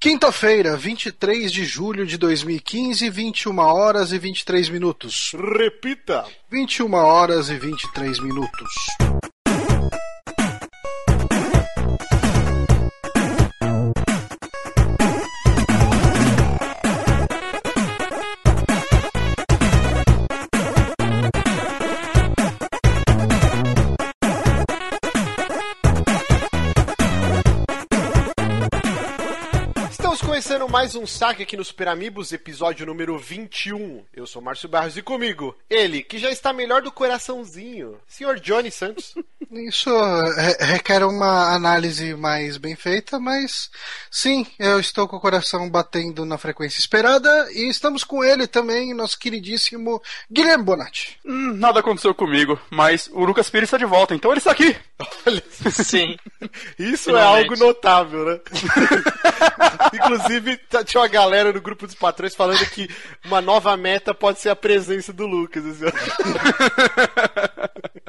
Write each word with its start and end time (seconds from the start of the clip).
Quinta-feira, 0.00 0.78
23 0.78 1.52
de 1.52 1.62
julho 1.62 2.06
de 2.06 2.16
2015, 2.16 3.10
21 3.10 3.58
horas 3.58 4.12
e 4.14 4.18
23 4.18 4.70
minutos. 4.70 5.32
Repita! 5.58 6.24
21 6.50 6.94
horas 6.94 7.50
e 7.50 7.56
23 7.58 8.18
minutos. 8.20 8.72
Começando 30.50 30.68
mais 30.68 30.96
um 30.96 31.06
saque 31.06 31.44
aqui 31.44 31.56
no 31.56 31.64
Super 31.64 31.86
Amigos, 31.86 32.32
episódio 32.32 32.84
número 32.84 33.16
21. 33.16 34.04
Eu 34.12 34.26
sou 34.26 34.42
Márcio 34.42 34.68
Barros 34.68 34.96
e 34.96 35.02
comigo, 35.02 35.56
ele, 35.70 36.02
que 36.02 36.18
já 36.18 36.28
está 36.28 36.52
melhor 36.52 36.82
do 36.82 36.90
coraçãozinho, 36.90 37.96
senhor 38.08 38.40
Johnny 38.40 38.68
Santos. 38.68 39.14
Isso 39.52 39.90
re- 40.36 40.56
requer 40.60 41.04
uma 41.04 41.54
análise 41.54 42.14
mais 42.14 42.56
bem 42.56 42.74
feita, 42.76 43.18
mas 43.18 43.68
sim, 44.10 44.44
eu 44.58 44.78
estou 44.78 45.08
com 45.08 45.16
o 45.16 45.20
coração 45.20 45.68
batendo 45.68 46.24
na 46.24 46.38
frequência 46.38 46.78
esperada 46.78 47.48
e 47.52 47.68
estamos 47.68 48.02
com 48.04 48.22
ele 48.24 48.46
também, 48.46 48.94
nosso 48.94 49.18
queridíssimo 49.18 50.00
Guilherme 50.30 50.64
Bonatti. 50.64 51.18
Hum, 51.24 51.54
nada 51.56 51.80
aconteceu 51.80 52.14
comigo, 52.14 52.60
mas 52.70 53.08
o 53.12 53.24
Lucas 53.24 53.50
Pires 53.50 53.66
está 53.68 53.76
de 53.76 53.84
volta, 53.84 54.14
então 54.14 54.30
ele 54.30 54.38
está 54.38 54.52
aqui. 54.52 54.76
Olha, 55.26 55.42
Sim. 55.72 56.16
isso 56.78 57.10
é 57.10 57.14
Finalmente. 57.14 57.50
algo 57.50 57.56
notável, 57.66 58.24
né? 58.26 58.40
Inclusive, 59.94 60.39
tá- 60.68 60.84
tinha 60.84 61.00
uma 61.00 61.08
galera 61.08 61.52
no 61.52 61.60
grupo 61.60 61.86
dos 61.86 61.94
patrões 61.94 62.34
falando 62.34 62.64
que 62.70 62.88
uma 63.24 63.40
nova 63.40 63.76
meta 63.76 64.14
pode 64.14 64.40
ser 64.40 64.48
a 64.50 64.56
presença 64.56 65.12
do 65.12 65.26
Lucas. 65.26 65.64
assim, 65.66 65.84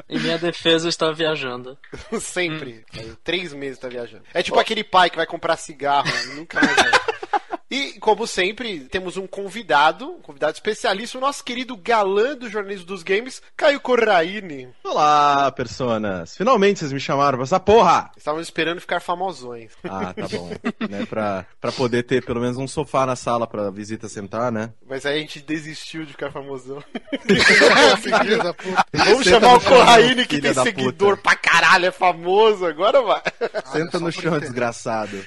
Em 0.08 0.18
minha 0.18 0.38
defesa, 0.38 0.86
eu 0.86 0.90
estava 0.90 1.12
viajando. 1.12 1.78
Sempre. 2.20 2.84
Faz 2.92 3.16
Três 3.24 3.52
meses 3.54 3.78
tá 3.78 3.88
viajando. 3.88 4.24
É 4.34 4.42
tipo 4.42 4.58
aquele 4.58 4.84
pai 4.84 5.08
que 5.10 5.16
vai 5.16 5.26
comprar 5.26 5.56
cigarro 5.56 6.08
e 6.24 6.34
nunca 6.34 6.60
mais. 6.60 6.76
E, 7.72 7.98
como 8.00 8.26
sempre, 8.26 8.80
temos 8.80 9.16
um 9.16 9.26
convidado, 9.26 10.06
um 10.06 10.20
convidado 10.20 10.52
especialista, 10.52 11.16
o 11.16 11.20
nosso 11.22 11.42
querido 11.42 11.74
galã 11.74 12.36
do 12.36 12.46
jornalismo 12.46 12.84
dos 12.84 13.02
games, 13.02 13.40
Caio 13.56 13.80
Corraine. 13.80 14.68
Olá, 14.84 15.50
personas! 15.52 16.36
Finalmente 16.36 16.80
vocês 16.80 16.92
me 16.92 17.00
chamaram 17.00 17.38
pra 17.38 17.44
essa 17.44 17.58
porra! 17.58 18.10
Estávamos 18.14 18.46
esperando 18.46 18.78
ficar 18.78 19.00
famosões. 19.00 19.72
Ah, 19.84 20.12
tá 20.12 20.28
bom. 20.28 20.50
né, 20.86 21.06
pra, 21.06 21.46
pra 21.58 21.72
poder 21.72 22.02
ter 22.02 22.22
pelo 22.22 22.42
menos 22.42 22.58
um 22.58 22.68
sofá 22.68 23.06
na 23.06 23.16
sala 23.16 23.46
pra 23.46 23.70
visita 23.70 24.06
sentar, 24.06 24.52
né? 24.52 24.74
Mas 24.86 25.06
aí 25.06 25.16
a 25.16 25.20
gente 25.20 25.40
desistiu 25.40 26.04
de 26.04 26.12
ficar 26.12 26.30
famosão. 26.30 26.84
Vamos 28.92 29.24
Senta 29.24 29.40
chamar 29.40 29.54
o 29.54 29.60
Corraine 29.62 30.26
que 30.26 30.42
tem 30.42 30.52
seguidor 30.52 31.16
puta. 31.16 31.22
pra 31.22 31.36
caralho, 31.36 31.86
é 31.86 31.90
famoso, 31.90 32.66
agora 32.66 33.00
vai. 33.00 33.22
Senta 33.72 33.98
só 33.98 34.04
no 34.04 34.12
chão, 34.12 34.38
desgraçado. 34.38 35.18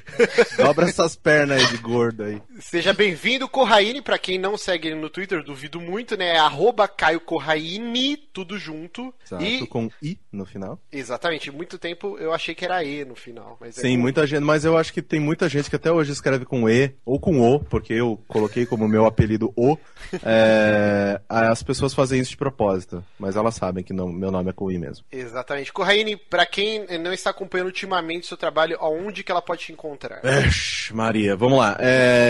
Dobra 0.58 0.88
essas 0.88 1.16
pernas 1.16 1.60
aí 1.60 1.68
de 1.72 1.78
gordo 1.78 2.22
aí. 2.22 2.35
Seja 2.60 2.94
bem-vindo, 2.94 3.48
Corraine. 3.48 4.02
Pra 4.02 4.18
quem 4.18 4.38
não 4.38 4.58
segue 4.58 4.88
ele 4.90 4.96
no 5.00 5.10
Twitter, 5.10 5.44
duvido 5.44 5.80
muito, 5.80 6.18
né? 6.18 6.36
É 6.36 6.38
arroba 6.40 6.88
Caio 6.88 7.20
Corraine, 7.20 8.18
tudo 8.34 8.58
junto. 8.58 9.14
Exato, 9.26 9.44
E, 9.44 9.66
com 9.68 9.90
I 10.02 10.18
no 10.32 10.46
final. 10.46 10.80
exatamente, 10.92 11.50
muito 11.52 11.78
tempo 11.78 12.18
eu 12.20 12.34
achei 12.34 12.54
que 12.56 12.66
era 12.66 12.84
E 12.84 13.04
no 13.06 13.16
final. 13.16 13.58
Mas 13.60 13.78
é 13.78 13.82
Sim, 13.82 13.96
com- 13.96 14.02
muita 14.02 14.26
gente, 14.28 14.44
mas 14.44 14.66
eu 14.66 14.78
acho 14.78 14.92
que 14.94 15.02
tem 15.02 15.20
muita 15.20 15.48
gente 15.50 15.70
que 15.70 15.76
até 15.76 15.92
hoje 15.92 16.12
escreve 16.12 16.46
com 16.46 16.70
E 16.70 16.94
ou 17.06 17.20
com 17.20 17.40
O, 17.42 17.60
porque 17.60 17.94
eu 17.94 18.20
coloquei 18.28 18.66
como 18.66 18.88
meu 18.88 19.06
apelido 19.06 19.54
O. 19.56 19.78
É, 20.24 21.20
as 21.30 21.62
pessoas 21.64 21.94
fazem 21.94 22.20
isso 22.20 22.32
de 22.32 22.38
propósito, 22.38 23.04
mas 23.20 23.36
elas 23.36 23.56
sabem 23.56 23.84
que 23.84 23.94
não, 23.94 24.08
meu 24.08 24.32
nome 24.32 24.50
é 24.50 24.54
com 24.54 24.72
I 24.72 24.78
mesmo. 24.78 25.06
Exatamente. 25.12 25.72
Corraine, 25.74 26.16
pra 26.18 26.46
quem 26.46 26.86
não 27.00 27.14
está 27.14 27.30
acompanhando 27.32 27.68
ultimamente 27.68 28.24
o 28.24 28.28
seu 28.28 28.38
trabalho, 28.38 28.78
aonde 28.80 29.24
que 29.24 29.32
ela 29.32 29.42
pode 29.42 29.62
te 29.66 29.72
encontrar? 29.72 30.22
Esh, 30.24 30.92
Maria, 30.94 31.36
vamos 31.36 31.58
lá. 31.60 31.76
É, 31.80 32.25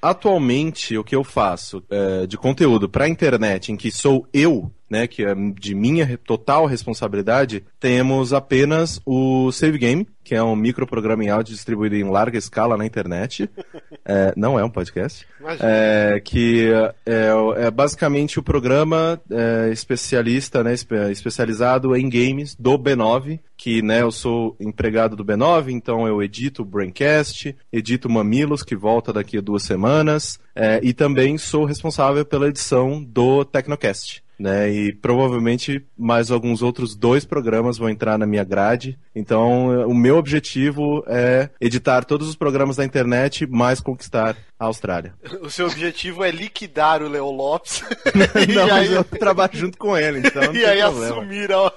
atualmente, 0.00 0.96
o 0.96 1.04
que 1.04 1.14
eu 1.14 1.24
faço 1.24 1.82
é, 1.90 2.26
de 2.26 2.36
conteúdo 2.36 2.88
para 2.88 3.08
internet, 3.08 3.72
em 3.72 3.76
que 3.76 3.90
sou 3.90 4.26
eu, 4.32 4.70
né, 4.88 5.06
que 5.06 5.24
é 5.24 5.34
de 5.34 5.74
minha 5.74 6.18
total 6.24 6.66
responsabilidade, 6.66 7.64
temos 7.80 8.32
apenas 8.32 9.00
o 9.04 9.50
Save 9.52 9.78
Game, 9.78 10.06
que 10.22 10.34
é 10.34 10.42
um 10.42 10.56
microprograma 10.56 11.24
em 11.24 11.28
áudio 11.30 11.54
distribuído 11.54 11.94
em 11.96 12.04
larga 12.04 12.38
escala 12.38 12.76
na 12.76 12.86
internet. 12.86 13.48
É, 14.08 14.32
não 14.36 14.56
é 14.56 14.64
um 14.64 14.70
podcast. 14.70 15.26
É, 15.58 16.20
que 16.24 16.70
é, 17.04 17.32
é 17.56 17.70
basicamente 17.72 18.38
o 18.38 18.42
programa 18.42 19.20
é, 19.28 19.68
especialista, 19.72 20.62
né, 20.62 20.74
espe- 20.74 21.10
especializado 21.10 21.96
em 21.96 22.08
games 22.08 22.54
do 22.54 22.78
B9, 22.78 23.40
que 23.56 23.82
né, 23.82 24.02
eu 24.02 24.12
sou 24.12 24.54
empregado 24.60 25.16
do 25.16 25.24
B9, 25.24 25.70
então 25.70 26.06
eu 26.06 26.22
edito 26.22 26.62
o 26.62 26.64
Braincast, 26.64 27.56
edito 27.72 28.08
Mamilos, 28.08 28.62
que 28.62 28.76
volta 28.76 29.12
daqui 29.12 29.38
a 29.38 29.40
duas 29.40 29.64
semanas, 29.64 30.38
é, 30.54 30.78
e 30.84 30.92
também 30.92 31.36
sou 31.36 31.64
responsável 31.64 32.24
pela 32.24 32.46
edição 32.46 33.02
do 33.02 33.44
Tecnocast. 33.44 34.22
Né, 34.38 34.70
e 34.70 34.92
provavelmente 34.92 35.82
mais 35.96 36.30
alguns 36.30 36.60
outros 36.60 36.94
dois 36.94 37.24
programas 37.24 37.78
vão 37.78 37.88
entrar 37.88 38.18
na 38.18 38.26
minha 38.26 38.44
grade. 38.44 38.98
Então, 39.18 39.88
o 39.88 39.94
meu 39.94 40.18
objetivo 40.18 41.02
é 41.06 41.48
editar 41.58 42.04
todos 42.04 42.28
os 42.28 42.36
programas 42.36 42.76
da 42.76 42.84
internet, 42.84 43.46
mais 43.46 43.80
conquistar 43.80 44.36
a 44.58 44.66
Austrália. 44.66 45.14
O 45.40 45.48
seu 45.50 45.66
objetivo 45.66 46.22
é 46.22 46.30
liquidar 46.30 47.02
o 47.02 47.08
Leo 47.08 47.30
Lopes. 47.30 47.82
Não, 48.14 48.42
e 48.42 48.54
mas 48.54 48.72
aí, 48.90 48.92
eu 48.94 49.02
trabalho 49.04 49.50
junto 49.54 49.78
com 49.78 49.96
ele, 49.96 50.18
então 50.20 50.42
e 50.54 50.64
aí 50.64 50.80
problema. 50.80 51.06
assumir 51.16 51.50
ó, 51.52 51.70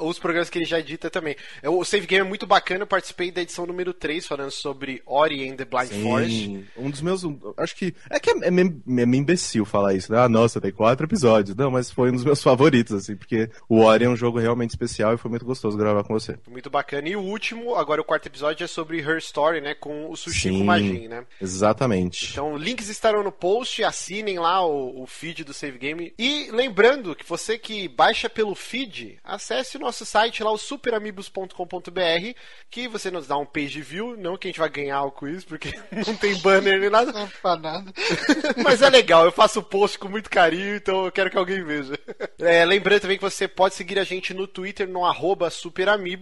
os 0.00 0.18
programas 0.18 0.50
que 0.50 0.58
ele 0.58 0.64
já 0.64 0.78
edita 0.80 1.08
também. 1.10 1.36
O 1.64 1.84
Save 1.84 2.06
Game 2.06 2.24
é 2.26 2.28
muito 2.28 2.46
bacana, 2.46 2.82
eu 2.82 2.86
participei 2.86 3.30
da 3.30 3.40
edição 3.42 3.64
número 3.66 3.92
3, 3.92 4.26
falando 4.26 4.50
sobre 4.50 5.00
Ori 5.06 5.48
and 5.48 5.56
the 5.56 5.64
Blind 5.64 5.90
Forest. 6.02 6.44
Sim, 6.46 6.64
um 6.76 6.90
dos 6.90 7.00
meus. 7.00 7.22
Acho 7.56 7.76
que. 7.76 7.94
É 8.10 8.18
que 8.18 8.30
é, 8.30 8.34
é, 8.42 8.50
meio- 8.50 8.82
é 8.86 9.06
meio 9.06 9.20
imbecil 9.20 9.64
falar 9.64 9.94
isso, 9.94 10.12
né? 10.12 10.18
Ah, 10.20 10.28
nossa, 10.28 10.60
tem 10.60 10.72
quatro 10.72 11.06
episódios. 11.06 11.56
Não, 11.56 11.70
mas 11.70 11.90
foi 11.90 12.10
um 12.10 12.14
dos 12.14 12.24
meus 12.24 12.42
favoritos, 12.42 12.94
assim, 12.94 13.16
porque 13.16 13.48
o 13.68 13.80
Ori 13.80 14.04
é 14.04 14.08
um 14.08 14.16
jogo 14.16 14.38
realmente 14.38 14.70
especial 14.70 15.14
e 15.14 15.18
foi 15.18 15.30
muito 15.30 15.44
gostoso 15.44 15.76
gravar 15.76 16.02
com 16.04 16.14
você. 16.14 16.31
Muito 16.48 16.70
bacana. 16.70 17.08
E 17.08 17.16
o 17.16 17.20
último, 17.20 17.74
agora 17.74 18.00
o 18.00 18.04
quarto 18.04 18.26
episódio, 18.26 18.64
é 18.64 18.66
sobre 18.66 19.00
Her 19.00 19.18
Story, 19.18 19.60
né? 19.60 19.74
Com 19.74 20.10
o 20.10 20.16
Sushi 20.16 20.48
Sim. 20.48 20.58
com 20.58 20.64
Majin, 20.64 21.08
né? 21.08 21.24
Exatamente. 21.40 22.32
Então, 22.32 22.56
links 22.56 22.88
estarão 22.88 23.22
no 23.22 23.32
post, 23.32 23.82
assinem 23.82 24.38
lá 24.38 24.64
o, 24.64 25.02
o 25.02 25.06
feed 25.06 25.44
do 25.44 25.54
Save 25.54 25.78
Game. 25.78 26.14
E 26.18 26.50
lembrando 26.50 27.14
que 27.14 27.24
você 27.24 27.58
que 27.58 27.88
baixa 27.88 28.28
pelo 28.28 28.54
feed, 28.54 29.18
acesse 29.24 29.76
o 29.76 29.80
nosso 29.80 30.04
site 30.04 30.42
lá, 30.42 30.50
o 30.50 30.58
superamigos.com.br, 30.58 32.38
que 32.70 32.88
você 32.88 33.10
nos 33.10 33.26
dá 33.26 33.36
um 33.36 33.46
page 33.46 33.80
view, 33.80 34.16
não 34.16 34.36
que 34.36 34.48
a 34.48 34.50
gente 34.50 34.60
vai 34.60 34.68
ganhar 34.68 35.02
o 35.02 35.10
quiz, 35.10 35.44
porque 35.44 35.72
não 36.06 36.16
tem 36.16 36.34
banner 36.36 36.80
nem 36.80 36.90
nada, 36.90 37.12
Não 37.12 37.28
pra 37.28 37.56
nada. 37.56 37.92
mas 38.62 38.82
é 38.82 38.88
legal, 38.88 39.24
eu 39.24 39.32
faço 39.32 39.60
o 39.60 39.62
post 39.62 39.98
com 39.98 40.08
muito 40.08 40.30
carinho, 40.30 40.76
então 40.76 41.04
eu 41.04 41.12
quero 41.12 41.30
que 41.30 41.38
alguém 41.38 41.62
veja. 41.64 41.98
É, 42.38 42.64
lembrando 42.66 43.02
também 43.02 43.16
que 43.16 43.24
você 43.24 43.46
pode 43.46 43.74
seguir 43.74 43.98
a 43.98 44.04
gente 44.04 44.34
no 44.34 44.46
Twitter, 44.46 44.88
no 44.88 45.04
arroba 45.04 45.50
superamigos, 45.50 46.12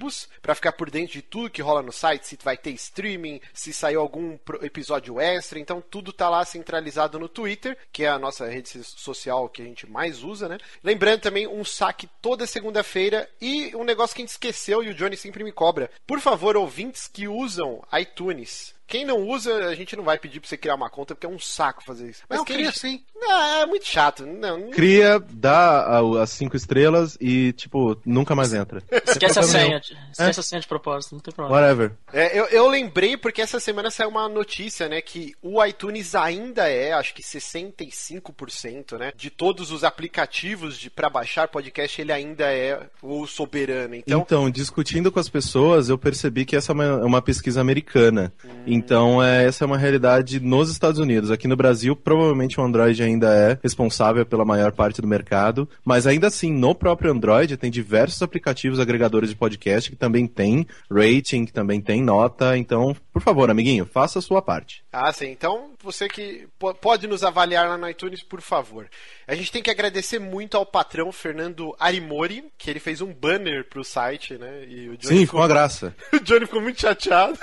pra 0.41 0.55
ficar 0.55 0.73
por 0.73 0.91
dentro 0.91 1.13
de 1.13 1.23
tudo 1.23 1.51
que 1.51 1.63
rola 1.63 1.83
no 1.83 1.93
site, 1.93 2.27
se 2.27 2.39
vai 2.43 2.57
ter 2.57 2.71
streaming, 2.71 3.41
se 3.53 3.73
saiu 3.73 4.01
algum 4.01 4.39
episódio 4.63 5.21
extra, 5.21 5.59
então 5.59 5.81
tudo 5.81 6.13
tá 6.13 6.29
lá 6.29 6.45
centralizado 6.45 7.19
no 7.19 7.29
Twitter, 7.29 7.77
que 7.93 8.05
é 8.05 8.09
a 8.09 8.19
nossa 8.19 8.47
rede 8.47 8.83
social 8.85 9.49
que 9.49 9.63
a 9.63 9.65
gente 9.65 9.89
mais 9.89 10.23
usa, 10.23 10.49
né? 10.49 10.59
Lembrando 10.83 11.21
também 11.21 11.47
um 11.47 11.65
saque 11.65 12.09
toda 12.21 12.47
segunda-feira 12.47 13.29
e 13.41 13.75
um 13.75 13.85
negócio 13.85 14.15
que 14.15 14.23
a 14.23 14.25
gente 14.25 14.33
esqueceu 14.33 14.83
e 14.83 14.89
o 14.89 14.95
Johnny 14.95 15.17
sempre 15.17 15.45
me 15.45 15.53
cobra. 15.53 15.91
Por 16.07 16.21
favor, 16.21 16.57
ouvintes 16.57 17.09
que 17.09 17.29
usam 17.29 17.83
iTunes, 17.99 18.75
quem 18.91 19.05
não 19.05 19.21
usa, 19.29 19.67
a 19.69 19.75
gente 19.75 19.95
não 19.97 20.03
vai 20.03 20.19
pedir 20.19 20.41
pra 20.41 20.49
você 20.49 20.57
criar 20.57 20.75
uma 20.75 20.91
conta, 20.91 21.15
porque 21.15 21.27
é 21.27 21.31
um 21.31 21.39
saco 21.39 21.83
fazer 21.85 22.11
isso. 22.11 22.23
Mas 22.29 22.39
Não, 22.39 22.45
quem 22.45 22.57
cria 22.57 22.73
sim. 22.73 23.03
não, 23.15 23.63
é 23.63 23.67
muito 23.67 23.87
chato. 23.87 24.27
Não, 24.27 24.59
não- 24.59 24.71
Cria, 24.71 25.23
dá 25.31 26.01
as 26.21 26.31
cinco 26.31 26.57
estrelas 26.57 27.17
e, 27.21 27.53
tipo, 27.53 27.97
nunca 28.05 28.35
mais 28.35 28.53
entra. 28.53 28.83
Esquece 29.07 29.39
a 29.39 29.43
senha. 29.45 29.81
Esquece 30.11 30.41
a 30.41 30.43
senha 30.43 30.61
de 30.61 30.67
propósito, 30.67 31.13
não 31.15 31.21
tem 31.21 31.33
problema. 31.33 31.61
Whatever. 31.61 31.93
É, 32.13 32.37
eu, 32.39 32.47
eu 32.47 32.69
lembrei 32.69 33.17
porque 33.17 33.41
essa 33.41 33.61
semana 33.61 33.91
saiu 33.91 34.09
uma 34.09 34.29
notícia, 34.29 34.89
né, 34.89 35.01
que 35.01 35.35
o 35.41 35.65
iTunes 35.65 36.15
ainda 36.17 36.69
é, 36.69 36.93
acho 36.93 37.15
que 37.15 37.23
65%, 37.23 38.99
né, 38.99 39.13
de 39.17 39.31
todos 39.31 39.71
os 39.71 39.85
aplicativos 39.85 40.77
de 40.77 40.91
para 40.91 41.09
baixar 41.09 41.47
podcast, 41.49 42.01
ele 42.01 42.13
ainda 42.13 42.53
é 42.53 42.81
o 43.03 43.27
soberano. 43.27 43.95
Então, 43.95 44.21
Então, 44.21 44.51
discutindo 44.51 45.13
com 45.13 45.21
as 45.21 45.29
pessoas, 45.29 45.89
eu 45.89 45.97
percebi 45.97 46.45
que 46.45 46.57
essa 46.57 46.73
é 46.73 46.75
uma, 46.75 46.85
é 46.85 47.05
uma 47.05 47.23
pesquisa 47.23 47.61
americana, 47.61 48.33
em 48.67 48.80
Então, 48.81 49.23
é, 49.23 49.45
essa 49.47 49.63
é 49.63 49.67
uma 49.67 49.77
realidade 49.77 50.41
nos 50.41 50.71
Estados 50.71 50.99
Unidos. 50.99 51.31
Aqui 51.31 51.47
no 51.47 51.55
Brasil, 51.57 51.95
provavelmente 51.95 52.59
o 52.59 52.65
Android 52.65 53.03
ainda 53.03 53.29
é 53.35 53.59
responsável 53.63 54.25
pela 54.25 54.45
maior 54.45 54.73
parte 54.73 55.03
do 55.03 55.07
mercado, 55.07 55.69
mas 55.85 56.07
ainda 56.07 56.29
assim, 56.29 56.51
no 56.51 56.75
próprio 56.75 57.11
Android, 57.13 57.57
tem 57.59 57.71
diversos 57.71 58.23
aplicativos 58.23 58.81
agregadores 58.81 59.29
de 59.29 59.37
podcast 59.37 59.91
que 59.91 59.97
também 59.97 60.27
tem 60.27 60.67
rating, 60.91 61.45
que 61.45 61.53
também 61.53 61.81
tem 61.81 62.03
nota. 62.03 62.57
Então, 62.57 62.97
por 63.13 63.21
favor, 63.21 63.51
amiguinho, 63.51 63.85
faça 63.85 64.19
a 64.19 64.23
sua 64.23 64.41
parte. 64.41 64.83
Ah, 64.91 65.13
sim. 65.13 65.31
Então, 65.31 65.71
você 65.83 66.09
que 66.09 66.49
po- 66.59 66.75
pode 66.75 67.07
nos 67.07 67.23
avaliar 67.23 67.69
lá 67.69 67.77
no 67.77 67.89
iTunes, 67.89 68.23
por 68.23 68.41
favor. 68.41 68.89
A 69.29 69.35
gente 69.35 69.53
tem 69.53 69.63
que 69.63 69.71
agradecer 69.71 70.19
muito 70.19 70.57
ao 70.57 70.65
patrão 70.67 71.13
Fernando 71.13 71.75
Arimori, 71.79 72.45
que 72.59 72.71
ele 72.71 72.81
fez 72.81 73.01
um 73.01 73.13
banner 73.13 73.69
pro 73.69 73.85
site, 73.85 74.35
né? 74.39 74.65
E 74.67 74.89
o 74.89 74.97
Johnny, 74.97 75.19
Sim, 75.19 75.27
ficou, 75.27 75.39
com 75.41 75.45
a 75.45 75.49
graça. 75.49 75.95
o 76.13 76.19
Johnny 76.21 76.47
ficou 76.47 76.61
muito 76.63 76.81
chateado. 76.81 77.39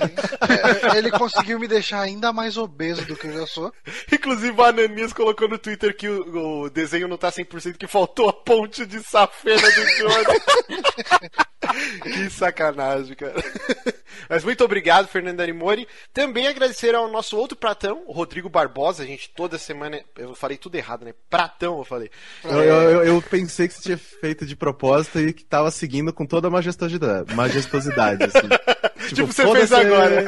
É, 0.00 0.61
Ele 0.96 1.10
conseguiu 1.10 1.58
me 1.58 1.66
deixar 1.68 2.00
ainda 2.00 2.32
mais 2.32 2.56
obeso 2.56 3.04
do 3.04 3.16
que 3.16 3.26
eu 3.26 3.32
já 3.40 3.46
sou. 3.46 3.72
Inclusive, 4.12 4.50
o 4.56 4.62
Ananias 4.64 5.12
colocou 5.12 5.48
no 5.48 5.58
Twitter 5.58 5.96
que 5.96 6.08
o, 6.08 6.62
o 6.64 6.70
desenho 6.70 7.08
não 7.08 7.16
tá 7.16 7.30
100%, 7.30 7.76
que 7.76 7.86
faltou 7.86 8.28
a 8.28 8.32
ponte 8.32 8.84
de 8.86 9.02
safena 9.02 9.60
do 9.62 9.84
Johnny. 9.96 10.40
que 12.02 12.30
sacanagem, 12.30 13.14
cara. 13.16 13.34
Mas 14.28 14.44
muito 14.44 14.64
obrigado, 14.64 15.08
Fernando 15.08 15.40
Arimori. 15.40 15.86
Também 16.12 16.46
agradecer 16.46 16.94
ao 16.94 17.10
nosso 17.10 17.36
outro 17.36 17.56
pratão, 17.56 18.02
o 18.06 18.12
Rodrigo 18.12 18.48
Barbosa. 18.48 19.02
A 19.02 19.06
gente 19.06 19.30
toda 19.34 19.58
semana. 19.58 20.00
Eu 20.16 20.34
falei 20.34 20.56
tudo 20.56 20.74
errado, 20.76 21.04
né? 21.04 21.12
Pratão, 21.30 21.78
eu 21.78 21.84
falei. 21.84 22.10
Eu, 22.44 22.50
eu- 22.62 22.90
eu- 22.90 23.04
eu 23.04 23.22
pensei 23.22 23.68
que 23.68 23.74
você 23.74 23.82
tinha 23.82 23.98
feito 23.98 24.44
de 24.46 24.54
propósito 24.56 25.18
e 25.18 25.32
que 25.32 25.44
tava 25.44 25.70
seguindo 25.70 26.12
com 26.12 26.26
toda 26.26 26.48
a 26.48 26.50
majestosidade. 26.50 27.34
majestosidade 27.34 28.24
assim. 28.24 28.48
Tipo, 29.12 29.32
você 29.32 29.42
foda-se- 29.42 29.66
fez 29.68 29.86
agora. 29.86 30.24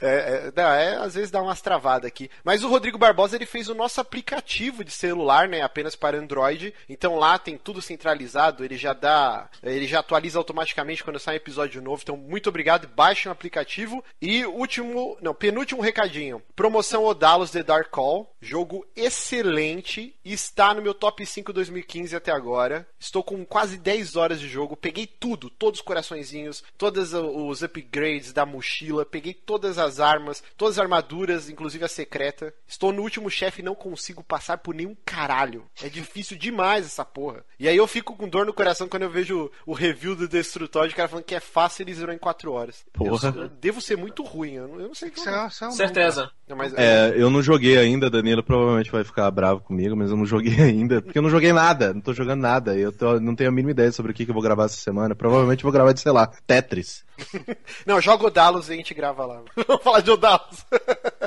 É, 0.00 0.50
é, 0.54 0.62
é, 0.62 0.96
às 0.96 1.14
vezes 1.14 1.30
dá 1.30 1.42
umas 1.42 1.60
travadas 1.60 2.06
aqui. 2.06 2.30
Mas 2.44 2.62
o 2.62 2.68
Rodrigo 2.68 2.98
Barbosa 2.98 3.36
ele 3.36 3.46
fez 3.46 3.68
o 3.68 3.74
nosso 3.74 4.00
aplicativo 4.00 4.84
de 4.84 4.90
celular, 4.90 5.48
né? 5.48 5.62
Apenas 5.62 5.94
para 5.94 6.18
Android. 6.18 6.74
Então 6.88 7.16
lá 7.16 7.38
tem 7.38 7.56
tudo 7.56 7.82
centralizado. 7.82 8.64
Ele 8.64 8.76
já 8.76 8.92
dá. 8.92 9.48
Ele 9.62 9.86
já 9.86 10.00
atualiza 10.00 10.38
automaticamente 10.38 11.04
quando 11.04 11.18
sai 11.18 11.34
um 11.34 11.36
episódio 11.36 11.82
novo. 11.82 12.02
Então, 12.02 12.16
muito 12.16 12.48
obrigado. 12.48 12.88
Baixem 12.88 13.28
o 13.28 13.32
aplicativo. 13.32 14.04
E 14.20 14.44
último. 14.44 15.16
Não, 15.20 15.34
penúltimo 15.34 15.82
recadinho. 15.82 16.42
Promoção 16.54 17.04
Odalos 17.04 17.50
The 17.50 17.62
Dark 17.62 17.90
Call. 17.90 18.34
Jogo 18.40 18.86
excelente. 18.96 20.14
Está 20.24 20.74
no 20.74 20.82
meu 20.82 20.94
top 20.94 21.24
5 21.24 21.52
2015 21.52 22.14
até 22.16 22.32
agora. 22.32 22.86
Estou 22.98 23.22
com 23.22 23.44
quase 23.44 23.78
10 23.78 24.16
horas 24.16 24.40
de 24.40 24.48
jogo. 24.48 24.76
Peguei 24.76 25.06
tudo, 25.06 25.50
todos 25.50 25.80
os 25.80 25.84
coraçõezinhos, 25.84 26.62
todos 26.76 27.12
os 27.12 27.62
upgrades 27.62 28.32
da 28.32 28.46
mochila, 28.46 29.04
peguei 29.04 29.34
todas 29.34 29.71
as 29.78 30.00
armas, 30.00 30.42
todas 30.56 30.78
as 30.78 30.82
armaduras, 30.82 31.48
inclusive 31.50 31.84
a 31.84 31.88
secreta. 31.88 32.52
Estou 32.66 32.92
no 32.92 33.02
último 33.02 33.30
chefe 33.30 33.60
e 33.60 33.64
não 33.64 33.74
consigo 33.74 34.22
passar 34.22 34.58
por 34.58 34.74
nenhum 34.74 34.96
caralho. 35.04 35.64
É 35.82 35.88
difícil 35.88 36.36
demais 36.36 36.86
essa 36.86 37.04
porra. 37.04 37.44
E 37.58 37.68
aí 37.68 37.76
eu 37.76 37.86
fico 37.86 38.16
com 38.16 38.28
dor 38.28 38.46
no 38.46 38.52
coração 38.52 38.88
quando 38.88 39.02
eu 39.02 39.10
vejo 39.10 39.50
o 39.66 39.72
review 39.72 40.14
do 40.16 40.28
Destrutoid, 40.28 40.92
o 40.92 40.96
cara 40.96 41.08
falando 41.08 41.24
que 41.24 41.34
é 41.34 41.40
fácil 41.40 41.82
e 41.82 41.84
ele 41.84 41.94
zerou 41.94 42.14
em 42.14 42.18
4 42.18 42.52
horas. 42.52 42.84
Porra. 42.92 43.32
Eu, 43.36 43.42
eu 43.42 43.48
devo 43.48 43.80
ser 43.80 43.96
muito 43.96 44.22
ruim, 44.22 44.54
eu 44.54 44.68
não, 44.68 44.80
eu 44.80 44.88
não 44.88 44.94
sei 44.94 45.08
o 45.08 45.12
que 45.12 45.18
Isso 45.18 45.28
é, 45.28 45.46
isso 45.46 45.64
é 45.64 45.68
um 45.68 45.72
Certeza. 45.72 46.30
não, 46.48 46.56
mas, 46.56 46.72
É, 46.74 47.12
eu 47.16 47.30
não 47.30 47.42
joguei 47.42 47.76
ainda, 47.78 48.10
Danilo 48.10 48.42
provavelmente 48.42 48.90
vai 48.90 49.04
ficar 49.04 49.30
bravo 49.30 49.60
comigo, 49.60 49.96
mas 49.96 50.10
eu 50.10 50.16
não 50.16 50.26
joguei 50.26 50.56
ainda, 50.60 51.00
porque 51.02 51.18
eu 51.18 51.22
não 51.22 51.30
joguei 51.30 51.52
nada, 51.52 51.92
não 51.94 52.00
tô 52.00 52.12
jogando 52.12 52.40
nada, 52.40 52.76
eu 52.76 52.92
tô- 52.92 53.20
não 53.20 53.34
tenho 53.34 53.50
a 53.50 53.52
mínima 53.52 53.70
ideia 53.72 53.92
sobre 53.92 54.12
o 54.12 54.14
que, 54.14 54.24
que 54.24 54.30
eu 54.30 54.34
vou 54.34 54.42
gravar 54.42 54.64
essa 54.64 54.76
semana, 54.76 55.14
provavelmente 55.14 55.60
eu 55.60 55.64
vou 55.64 55.72
gravar 55.72 55.92
de, 55.92 56.00
sei 56.00 56.12
lá, 56.12 56.26
Tetris, 56.46 57.04
Não, 57.86 58.00
joga 58.00 58.26
Odalos 58.26 58.68
e 58.68 58.72
a 58.72 58.76
gente 58.76 58.94
grava 58.94 59.24
lá. 59.24 59.42
Vamos 59.66 59.82
falar 59.82 60.00
de 60.00 60.10
Odalos. 60.10 60.66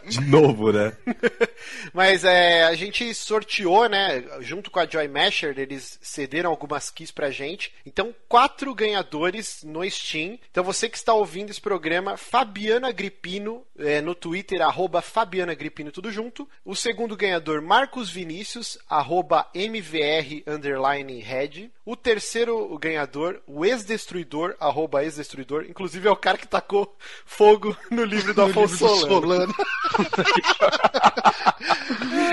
de 0.07 0.21
novo, 0.21 0.71
né? 0.71 0.95
Mas 1.93 2.23
é, 2.23 2.63
a 2.63 2.75
gente 2.75 3.13
sorteou, 3.13 3.87
né? 3.87 4.23
Junto 4.41 4.69
com 4.69 4.79
a 4.79 4.87
Joy 4.87 5.07
Masher, 5.07 5.57
eles 5.57 5.99
cederam 6.01 6.51
algumas 6.51 6.89
keys 6.89 7.11
pra 7.11 7.31
gente. 7.31 7.73
Então, 7.85 8.13
quatro 8.27 8.73
ganhadores 8.73 9.63
no 9.63 9.89
Steam. 9.89 10.37
Então, 10.51 10.63
você 10.63 10.89
que 10.89 10.97
está 10.97 11.13
ouvindo 11.13 11.49
esse 11.49 11.61
programa, 11.61 12.17
Fabiana 12.17 12.91
Gripino, 12.91 13.65
é, 13.77 14.01
no 14.01 14.15
Twitter, 14.15 14.61
arroba 14.61 15.01
Fabiana 15.01 15.53
Gripino, 15.53 15.91
tudo 15.91 16.11
junto. 16.11 16.47
O 16.63 16.75
segundo 16.75 17.15
ganhador, 17.15 17.61
Marcos 17.61 18.09
Vinícius, 18.09 18.77
arroba 18.89 19.47
MVR 19.53 20.43
underline 20.47 21.19
head. 21.21 21.71
O 21.85 21.95
terceiro 21.95 22.75
ganhador, 22.79 23.41
o 23.45 23.63
ex-destruidor, 23.65 24.55
arroba 24.59 25.03
ex-destruidor. 25.03 25.65
Inclusive 25.69 26.07
é 26.07 26.11
o 26.11 26.15
cara 26.15 26.37
que 26.37 26.47
tacou 26.47 26.95
fogo 27.25 27.75
no 27.91 28.03
livro 28.03 28.33
do 28.33 28.41
Afonso 28.43 28.85
livro 28.85 28.95
do 28.97 29.07
Solano. 29.07 29.53
Solano. 29.53 29.55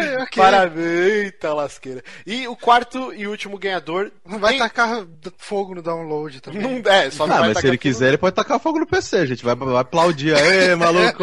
É, 0.03 0.23
ok. 0.23 0.43
Parabéns, 0.43 0.85
eita 1.25 1.53
lasqueira. 1.55 2.03
E 2.27 2.47
o 2.49 2.57
quarto 2.57 3.13
e 3.15 3.27
último 3.27 3.59
ganhador. 3.59 4.11
Não 4.27 4.39
vai 4.39 4.53
tem- 4.53 4.59
tacar 4.61 5.07
fogo 5.37 5.75
no 5.75 5.83
download 5.83 6.41
também. 6.41 6.61
Não 6.83 6.91
é, 6.93 7.11
só 7.11 7.27
não 7.27 7.37
Ah, 7.37 7.39
vai 7.41 7.49
mas 7.51 7.59
se 7.59 7.67
ele 7.67 7.79
quiser, 7.79 8.09
ele 8.09 8.19
pode 8.19 8.35
tacar 8.35 8.59
fogo 8.59 8.79
no 8.79 8.87
PC, 8.87 9.19
a 9.19 9.27
gente 9.27 9.45
vai, 9.45 9.55
vai 9.55 9.77
aplaudir, 9.77 10.35
aê, 10.35 10.75
maluco! 10.77 11.23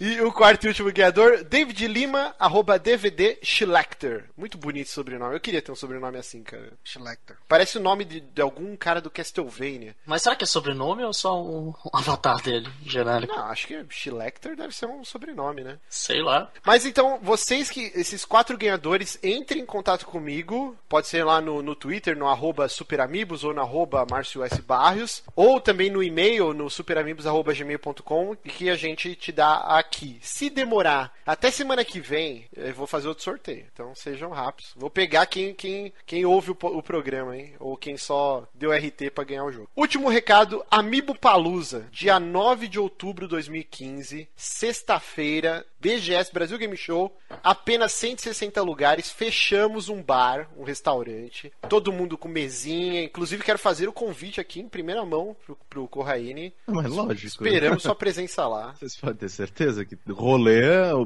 E 0.00 0.20
o 0.20 0.32
quarto 0.32 0.64
e 0.64 0.68
último 0.68 0.92
ganhador, 0.92 1.44
David 1.44 1.86
Lima, 1.86 2.34
arroba 2.38 2.78
DVD 2.78 3.38
Schlechter. 3.42 4.24
Muito 4.36 4.58
bonito 4.58 4.86
esse 4.86 4.94
sobrenome. 4.94 5.34
Eu 5.34 5.40
queria 5.40 5.62
ter 5.62 5.72
um 5.72 5.76
sobrenome 5.76 6.18
assim, 6.18 6.42
cara. 6.42 6.72
Schlechter. 6.82 7.36
Parece 7.48 7.78
o 7.78 7.80
nome 7.80 8.04
de, 8.04 8.20
de 8.20 8.42
algum 8.42 8.76
cara 8.76 9.00
do 9.00 9.10
Castlevania. 9.10 9.94
Mas 10.06 10.22
será 10.22 10.36
que 10.36 10.44
é 10.44 10.46
sobrenome 10.46 11.04
ou 11.04 11.12
só 11.12 11.42
um 11.42 11.72
avatar 11.92 12.42
dele, 12.42 12.68
genérico? 12.84 13.34
Não, 13.34 13.44
acho 13.46 13.66
que 13.66 13.84
Schlechter 13.90 14.56
deve 14.56 14.74
ser 14.74 14.86
um 14.86 15.04
sobrenome, 15.04 15.62
né? 15.62 15.78
Sei 15.88 16.22
lá. 16.22 16.50
Mas 16.64 16.84
então, 16.84 17.18
vocês 17.22 17.70
que. 17.70 17.92
Esses 17.94 18.24
quatro 18.24 18.56
ganhadores, 18.58 19.18
entrem 19.22 19.62
em 19.62 19.66
contato 19.66 20.06
comigo. 20.06 20.76
Pode 20.88 21.06
ser 21.06 21.24
lá 21.24 21.40
no, 21.40 21.62
no 21.62 21.74
Twitter, 21.74 22.16
no 22.16 22.28
arroba 22.28 22.68
superamigos 22.68 23.44
ou 23.44 23.54
no 23.54 23.60
arroba 23.60 24.06
Márcio 24.10 24.42
S. 24.42 24.60
Barrios. 24.62 25.22
Ou 25.36 25.60
também 25.60 25.90
no 25.90 26.02
e-mail, 26.02 26.52
no 26.52 26.68
superamigos.gmail.com 26.68 28.36
e 28.44 28.48
que 28.48 28.70
a 28.70 28.76
gente 28.76 29.14
te 29.14 29.32
dá 29.32 29.53
aqui. 29.56 30.18
Se 30.22 30.50
demorar 30.50 31.12
até 31.26 31.50
semana 31.50 31.84
que 31.84 32.00
vem, 32.00 32.46
eu 32.54 32.74
vou 32.74 32.86
fazer 32.86 33.08
outro 33.08 33.24
sorteio. 33.24 33.66
Então 33.72 33.94
sejam 33.94 34.30
rápidos. 34.30 34.72
Vou 34.76 34.90
pegar 34.90 35.26
quem, 35.26 35.54
quem, 35.54 35.92
quem 36.06 36.24
ouve 36.24 36.50
o, 36.50 36.56
o 36.60 36.82
programa, 36.82 37.36
hein? 37.36 37.54
Ou 37.58 37.76
quem 37.76 37.96
só 37.96 38.46
deu 38.54 38.72
RT 38.72 39.10
pra 39.14 39.24
ganhar 39.24 39.44
o 39.44 39.52
jogo. 39.52 39.70
Último 39.76 40.08
recado: 40.08 40.64
Amiibo 40.70 41.18
Palusa, 41.18 41.88
dia 41.90 42.20
9 42.20 42.68
de 42.68 42.78
outubro 42.78 43.26
de 43.26 43.30
2015, 43.30 44.28
sexta-feira, 44.36 45.66
BGS 45.80 46.32
Brasil 46.32 46.56
Game 46.56 46.76
Show, 46.76 47.14
apenas 47.42 47.92
160 47.92 48.62
lugares, 48.62 49.10
fechamos 49.10 49.88
um 49.88 50.02
bar, 50.02 50.48
um 50.56 50.64
restaurante, 50.64 51.52
todo 51.68 51.92
mundo 51.92 52.16
com 52.16 52.28
mesinha, 52.28 53.02
inclusive 53.02 53.42
quero 53.42 53.58
fazer 53.58 53.88
o 53.88 53.92
convite 53.92 54.40
aqui 54.40 54.60
em 54.60 54.68
primeira 54.68 55.04
mão 55.04 55.36
pro, 55.44 55.58
pro 55.68 55.88
Corraine. 55.88 56.54
Mas 56.66 56.86
lógico. 56.86 57.26
Esperamos 57.26 57.82
sua 57.82 57.94
presença 57.96 58.46
lá. 58.46 58.72
Vocês 58.72 58.96
podem 58.96 59.16
ter 59.16 59.28
certeza 59.46 59.84
que 59.84 59.96
rolê. 60.10 60.62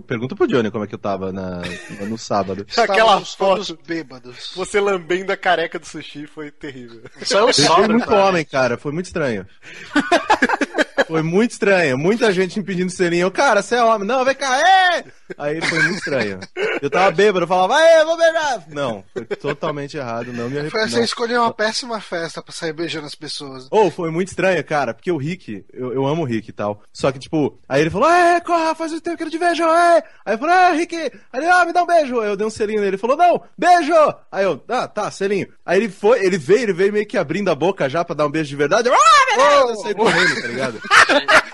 Pergunta 0.07 0.35
pro 0.35 0.47
Johnny 0.47 0.71
como 0.71 0.85
é 0.85 0.87
que 0.87 0.95
eu 0.95 0.99
tava 0.99 1.33
na, 1.33 1.63
no 2.07 2.17
sábado. 2.19 2.67
Aquela 2.77 3.21
foto. 3.25 3.79
bêbados. 3.87 4.53
Você 4.55 4.81
lambendo 4.81 5.33
a 5.33 5.37
careca 5.37 5.79
do 5.79 5.87
sushi 5.87 6.27
foi 6.27 6.51
terrível. 6.51 7.03
Só 7.23 7.39
eu 7.39 7.43
Eu 7.45 7.49
achei 7.49 7.65
sobro, 7.65 7.93
muito 7.93 8.07
cara. 8.07 8.25
homem, 8.25 8.45
cara. 8.45 8.79
Foi 8.79 8.93
muito 8.93 9.07
estranho. 9.07 9.47
Foi 11.07 11.23
muito 11.23 11.53
estranho. 11.53 11.97
Muita 11.97 12.31
gente 12.33 12.59
me 12.59 12.65
pedindo 12.67 12.91
selinho. 12.91 13.23
Eu, 13.23 13.31
cara, 13.31 13.63
você 13.63 13.77
é 13.77 13.83
homem. 13.83 14.07
Não, 14.07 14.23
vem 14.27 14.35
cá, 14.35 14.61
é! 14.61 15.05
Aí 15.37 15.61
foi 15.61 15.79
muito 15.83 15.99
estranho. 15.99 16.41
Eu 16.81 16.89
tava 16.91 17.11
bêbado, 17.11 17.45
eu 17.45 17.49
falava, 17.49 17.77
aê, 17.77 18.05
vou 18.05 18.17
beijar! 18.17 18.65
Não, 18.69 19.05
foi 19.13 19.25
totalmente 19.25 19.97
errado. 19.97 20.33
Não 20.33 20.45
me 20.49 20.53
Foi, 20.53 20.61
arrependo. 20.61 20.89
você 20.91 21.03
escolheu 21.03 21.43
uma 21.43 21.53
péssima 21.53 22.01
festa 22.01 22.43
pra 22.43 22.53
sair 22.53 22.73
beijando 22.73 23.07
as 23.07 23.15
pessoas. 23.15 23.67
Ou 23.71 23.91
foi 23.91 24.11
muito 24.11 24.29
estranho, 24.29 24.63
cara, 24.65 24.95
porque 24.95 25.11
o 25.11 25.17
Rick, 25.17 25.65
eu, 25.73 25.93
eu 25.93 26.07
amo 26.07 26.23
o 26.23 26.25
Rick 26.25 26.49
e 26.49 26.53
tal. 26.53 26.83
Só 26.93 27.11
que, 27.13 27.19
tipo, 27.19 27.59
aí 27.69 27.81
ele 27.81 27.91
falou, 27.91 28.11
é, 28.11 28.41
corra, 28.41 28.75
faz 28.75 28.93
o 28.93 29.01
tempo 29.01 29.17
que 29.17 29.25
eu 29.25 29.31
te 29.31 29.39
vejo, 29.39 29.65
é. 29.65 30.03
Aí 30.25 30.35
eu 30.35 30.39
falei, 30.39 30.79
Rick, 30.79 30.97
aí 30.97 31.11
ele, 31.41 31.47
ah, 31.47 31.65
me 31.65 31.73
dá 31.73 31.83
um 31.83 31.87
beijo. 31.87 32.21
Aí 32.21 32.29
eu 32.29 32.37
dei 32.37 32.47
um 32.47 32.51
selinho 32.51 32.79
nele, 32.79 32.91
ele 32.91 32.99
falou, 32.99 33.17
não, 33.17 33.43
beijo! 33.57 33.93
Aí 34.31 34.45
eu, 34.45 34.63
ah, 34.69 34.87
tá, 34.87 35.11
selinho. 35.11 35.49
Aí 35.65 35.79
ele 35.79 35.89
foi, 35.89 36.25
ele 36.25 36.39
veio, 36.39 36.61
ele 36.63 36.73
veio 36.73 36.93
meio 36.93 37.07
que 37.07 37.19
abrindo 37.19 37.51
a 37.51 37.55
boca 37.55 37.89
já 37.89 38.05
pra 38.05 38.15
dar 38.15 38.27
um 38.27 38.31
beijo 38.31 38.49
de 38.51 38.57
verdade. 38.57 38.89
Eu, 38.89 38.95
ah, 38.95 39.37
beleza! 39.37 39.69
Eu 39.71 39.77
saí 39.77 39.95
correndo, 39.95 40.41
tá 40.43 40.49
ligado? 40.49 40.81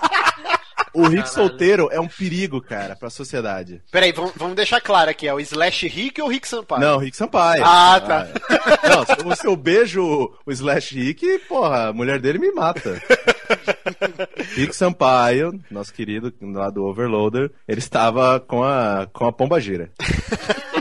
O 0.95 1.07
Rick 1.07 1.29
solteiro 1.29 1.89
é 1.91 1.99
um 1.99 2.07
perigo, 2.07 2.61
cara, 2.61 2.95
pra 2.95 3.09
sociedade. 3.09 3.81
Peraí, 3.91 4.11
vamos, 4.11 4.31
vamos 4.35 4.55
deixar 4.55 4.79
claro 4.81 5.09
aqui, 5.09 5.27
é 5.27 5.33
o 5.33 5.39
Slash 5.39 5.87
Rick 5.87 6.21
ou 6.21 6.27
Rick 6.29 6.47
Sampaio? 6.47 6.81
Não, 6.81 6.97
Rick 6.97 7.15
Sampaio. 7.17 7.63
Ah, 7.65 7.99
tá. 7.99 8.27
é. 8.27 8.89
Não, 8.89 9.05
se 9.05 9.11
eu- 9.25 9.35
se 9.35 9.47
eu 9.47 9.55
beijo 9.55 10.31
o 10.45 10.51
Slash 10.51 10.95
Rick, 10.95 11.39
porra, 11.47 11.89
a 11.89 11.93
mulher 11.93 12.19
dele 12.19 12.39
me 12.39 12.51
mata. 12.51 13.01
Rick 14.55 14.75
Sampaio, 14.75 15.59
nosso 15.69 15.93
querido 15.93 16.33
lá 16.41 16.69
do 16.69 16.83
Overloader, 16.85 17.51
ele 17.67 17.79
estava 17.79 18.39
com 18.39 18.63
a, 18.63 19.07
com 19.11 19.25
a 19.25 19.31
pomba 19.31 19.59
gira. 19.59 19.91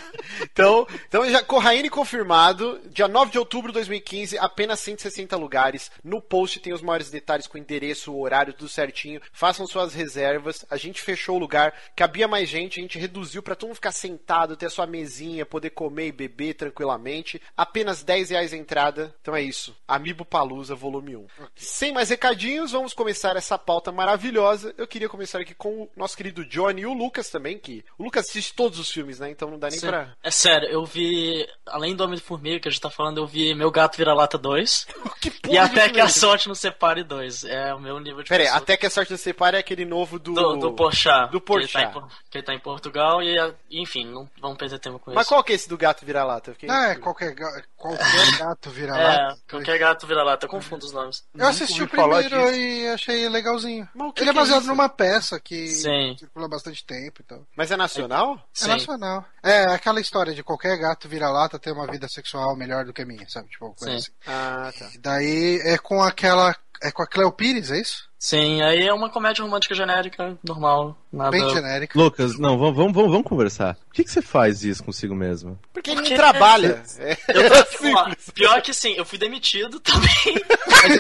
Então, 0.54 0.87
então 1.08 1.28
já 1.28 1.42
Corraine 1.42 1.90
confirmado, 1.90 2.80
dia 2.88 3.08
9 3.08 3.32
de 3.32 3.38
outubro 3.40 3.73
de 3.73 3.75
2015, 3.75 4.38
apenas 4.38 4.78
160 4.78 5.37
lugares. 5.37 5.90
No 6.02 6.23
post 6.23 6.61
tem 6.61 6.73
os 6.73 6.80
maiores 6.80 7.11
detalhes 7.11 7.49
com 7.49 7.58
endereço, 7.58 8.12
o 8.12 8.20
horário, 8.20 8.52
tudo 8.52 8.68
certinho. 8.68 9.20
Façam 9.32 9.66
suas 9.66 9.94
reservas. 9.94 10.64
A 10.70 10.76
gente 10.76 11.02
fechou 11.02 11.37
o 11.37 11.40
lugar, 11.40 11.75
cabia 11.96 12.28
mais 12.28 12.49
gente, 12.49 12.78
a 12.78 12.82
gente 12.82 13.00
reduziu 13.00 13.42
para 13.42 13.56
todo 13.56 13.68
mundo 13.68 13.76
ficar 13.76 13.90
sentado, 13.90 14.56
ter 14.56 14.66
a 14.66 14.70
sua 14.70 14.87
mesinha, 14.87 15.44
poder 15.44 15.70
comer 15.70 16.06
e 16.06 16.12
beber 16.12 16.54
tranquilamente. 16.54 17.42
Apenas 17.56 18.04
10 18.04 18.30
reais 18.30 18.52
a 18.52 18.56
entrada. 18.56 19.12
Então 19.20 19.34
é 19.34 19.42
isso. 19.42 19.76
Amiibo 19.88 20.25
Palusa, 20.25 20.76
volume 20.76 21.16
1. 21.16 21.26
Sem 21.56 21.92
mais 21.92 22.11
recadinhos, 22.11 22.70
vamos 22.70 22.94
começar 22.94 23.37
essa 23.37 23.58
pauta 23.58 23.90
maravilhosa. 23.90 24.73
Eu 24.78 24.87
queria 24.87 25.08
começar 25.08 25.40
aqui 25.40 25.54
com 25.54 25.82
o 25.82 25.90
nosso 25.96 26.16
querido 26.16 26.44
Johnny 26.44 26.82
e 26.82 26.87
o 26.87 26.92
Lucas 26.92 27.28
também, 27.28 27.58
que 27.58 27.84
o 27.99 28.04
Lucas 28.04 28.28
assiste 28.28 28.54
todos 28.54 28.78
os 28.78 28.88
filmes, 28.88 29.18
né? 29.18 29.30
Então 29.30 29.50
não 29.50 29.58
dá 29.58 29.68
nem 29.68 29.80
Sim. 29.80 29.88
pra. 29.88 30.14
É 30.23 30.30
sério, 30.44 30.68
eu 30.68 30.84
vi, 30.84 31.46
além 31.66 31.96
do 31.96 32.04
Homem-Formiga 32.04 32.60
que 32.60 32.68
a 32.68 32.70
gente 32.70 32.80
tá 32.80 32.90
falando, 32.90 33.18
eu 33.18 33.26
vi 33.26 33.54
Meu 33.54 33.70
Gato 33.70 33.96
Vira-Lata 33.96 34.36
2 34.36 34.86
Que 35.20 35.28
e 35.28 35.30
porra 35.30 35.52
de 35.52 35.58
Até 35.58 35.88
que 35.88 36.00
a 36.00 36.04
é? 36.04 36.08
Sorte 36.08 36.48
nos 36.48 36.58
Separe 36.58 37.02
2. 37.02 37.44
É 37.44 37.74
o 37.74 37.80
meu 37.80 37.98
nível 37.98 38.22
de 38.22 38.28
Pera 38.28 38.42
aí, 38.42 38.46
pessoa. 38.48 38.62
até 38.62 38.76
que 38.76 38.86
a 38.86 38.90
sorte 38.90 39.10
nos 39.12 39.20
separe 39.20 39.56
é 39.56 39.60
aquele 39.60 39.84
novo 39.84 40.18
do. 40.18 40.34
do, 40.34 40.56
do 40.56 40.72
Porchat. 40.74 41.30
Do 41.30 41.40
que 41.40 41.52
ele, 41.54 41.66
tá 41.68 41.80
Porchat. 41.80 41.84
em, 41.88 41.92
Por- 41.92 42.08
que 42.30 42.38
ele 42.38 42.44
tá 42.44 42.54
em 42.54 42.58
Portugal 42.58 43.22
e, 43.22 43.36
enfim, 43.70 44.04
não 44.06 44.28
vamos 44.40 44.58
perder 44.58 44.78
tempo 44.78 44.98
com 44.98 45.12
Mas 45.14 45.22
isso. 45.22 45.28
qual 45.34 45.42
que 45.42 45.52
é 45.52 45.54
esse 45.56 45.68
do 45.68 45.76
gato 45.78 46.04
vira-lata? 46.04 46.52
Fiquei- 46.52 46.70
Ah, 46.70 46.90
é, 46.90 46.94
qualquer, 46.96 47.32
ga- 47.34 47.62
qualquer 47.76 47.98
gato 48.38 48.70
vira 48.70 48.92
lá. 48.92 49.12
É, 49.32 49.34
qualquer 49.50 49.78
gato 49.78 50.06
vira-lata, 50.06 50.44
eu 50.46 50.50
confundo 50.50 50.84
os 50.84 50.92
nomes. 50.92 51.24
Eu 51.34 51.46
assisti 51.46 51.82
o 51.82 51.88
primeiro 51.88 52.50
e 52.54 52.88
achei 52.88 53.28
legalzinho. 53.28 53.88
Mas 53.94 54.08
o 54.08 54.12
que 54.12 54.20
Ele 54.22 54.30
é 54.30 54.32
que 54.32 54.38
é 54.38 54.42
baseado 54.42 54.60
isso? 54.60 54.68
numa 54.70 54.88
peça 54.88 55.40
que 55.40 55.68
Sim. 55.68 56.16
circula 56.18 56.48
bastante 56.48 56.84
tempo 56.84 57.20
e 57.22 57.24
tal. 57.24 57.46
Mas 57.56 57.70
é 57.70 57.76
nacional? 57.76 58.34
É 58.36 58.40
Sim. 58.52 58.68
nacional. 58.68 59.24
É 59.42 59.64
aquela 59.66 60.00
história 60.00 60.33
de 60.34 60.42
qualquer 60.42 60.76
gato 60.78 61.08
vira-lata 61.08 61.58
ter 61.58 61.72
uma 61.72 61.86
vida 61.86 62.06
sexual 62.08 62.56
melhor 62.56 62.84
do 62.84 62.92
que 62.92 63.02
a 63.02 63.06
minha, 63.06 63.28
sabe? 63.28 63.48
Tipo, 63.48 63.74
coisa 63.74 63.92
Sim. 63.92 63.96
assim. 63.96 64.10
Ah, 64.26 64.72
tá. 64.78 64.90
E 64.94 64.98
daí 64.98 65.60
é 65.64 65.78
com 65.78 66.02
aquela. 66.02 66.54
É 66.82 66.90
com 66.90 67.02
a 67.02 67.06
Cleo 67.06 67.32
Pires, 67.32 67.70
é 67.70 67.80
isso? 67.80 68.08
Sim, 68.24 68.62
aí 68.62 68.86
é 68.86 68.94
uma 68.94 69.10
comédia 69.10 69.44
romântica 69.44 69.74
genérica, 69.74 70.38
normal, 70.42 70.96
nada... 71.12 71.30
Bem 71.30 71.46
genérica. 71.50 71.98
Lucas, 71.98 72.38
não, 72.38 72.56
vamos, 72.56 72.74
vamos, 72.74 72.94
vamos, 72.94 73.10
vamos 73.10 73.28
conversar. 73.28 73.74
Por 73.74 73.92
que, 73.92 74.02
que 74.02 74.10
você 74.10 74.22
faz 74.22 74.64
isso 74.64 74.82
consigo 74.82 75.14
mesmo? 75.14 75.58
Porque 75.74 75.90
ele 75.90 76.00
não 76.00 76.16
trabalha. 76.16 76.82
É. 77.00 77.18
Eu 77.28 77.50
tra... 77.50 77.66
Ó, 77.94 78.10
pior 78.32 78.62
que 78.62 78.72
sim, 78.72 78.94
eu 78.96 79.04
fui 79.04 79.18
demitido 79.18 79.78
também. 79.78 80.42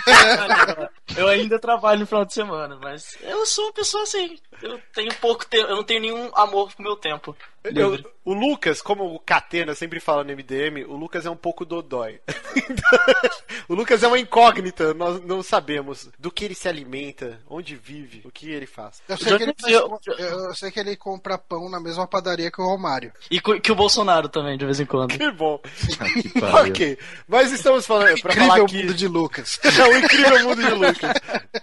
eu 1.16 1.26
ainda 1.26 1.58
trabalho 1.58 2.00
no 2.00 2.06
final 2.06 2.26
de 2.26 2.34
semana, 2.34 2.78
mas 2.78 3.16
eu 3.22 3.46
sou 3.46 3.64
uma 3.64 3.72
pessoa 3.72 4.02
assim. 4.02 4.36
Eu 4.60 4.78
tenho 4.94 5.14
pouco 5.14 5.46
tempo, 5.46 5.70
eu 5.70 5.76
não 5.76 5.82
tenho 5.82 6.02
nenhum 6.02 6.30
amor 6.34 6.74
pro 6.74 6.84
meu 6.84 6.94
tempo. 6.94 7.34
Eu- 7.64 7.94
livre. 7.94 8.06
o 8.24 8.34
Lucas, 8.34 8.82
como 8.82 9.14
o 9.14 9.18
Catena 9.18 9.74
sempre 9.74 9.98
fala 10.00 10.22
no 10.24 10.30
MDM, 10.32 10.84
o 10.86 10.96
Lucas 10.96 11.24
é 11.26 11.30
um 11.30 11.36
pouco 11.36 11.64
dodói. 11.64 12.20
o 13.68 13.74
Lucas 13.74 14.02
é 14.02 14.06
uma 14.06 14.18
incógnita, 14.18 14.94
nós 14.94 15.22
não 15.24 15.42
sabemos 15.42 16.08
do 16.18 16.30
que 16.30 16.44
ele 16.44 16.54
se 16.54 16.68
alimenta, 16.68 17.40
onde 17.48 17.74
vive, 17.74 18.22
o 18.24 18.30
que 18.30 18.50
ele 18.50 18.66
faz. 18.66 19.02
Eu 19.08 19.16
sei, 19.16 19.36
que 19.36 19.42
ele, 19.42 19.54
Eu- 19.68 19.88
faz- 19.88 20.18
eu 20.20 20.54
sei 20.54 20.70
que 20.70 20.78
ele 20.80 20.96
compra 20.96 21.36
pão 21.38 21.68
na 21.68 21.80
mesma 21.80 22.06
padaria 22.06 22.50
que 22.50 22.60
o 22.60 22.64
Romário. 22.66 23.12
E 23.30 23.40
que 23.40 23.72
o 23.72 23.74
Bolsonaro 23.74 24.28
também, 24.28 24.56
de 24.58 24.64
vez 24.64 24.78
em 24.80 24.86
quando. 24.86 25.14
Que 25.24 25.30
bom. 25.30 25.60
Ah, 26.00 26.64
que 26.64 26.70
ok, 26.70 26.98
mas 27.28 27.50
estamos 27.52 27.86
falando 27.86 28.20
pra 28.20 28.32
falar 28.34 28.58
Incrível 28.60 28.64
aqui... 28.64 28.76
mundo 28.82 28.94
de 28.94 29.08
Lucas. 29.08 29.58
É 29.64 29.82
o 29.88 29.96
incrível 29.96 30.42
mundo 30.48 30.62
de 30.62 30.70
Lucas. 30.70 31.12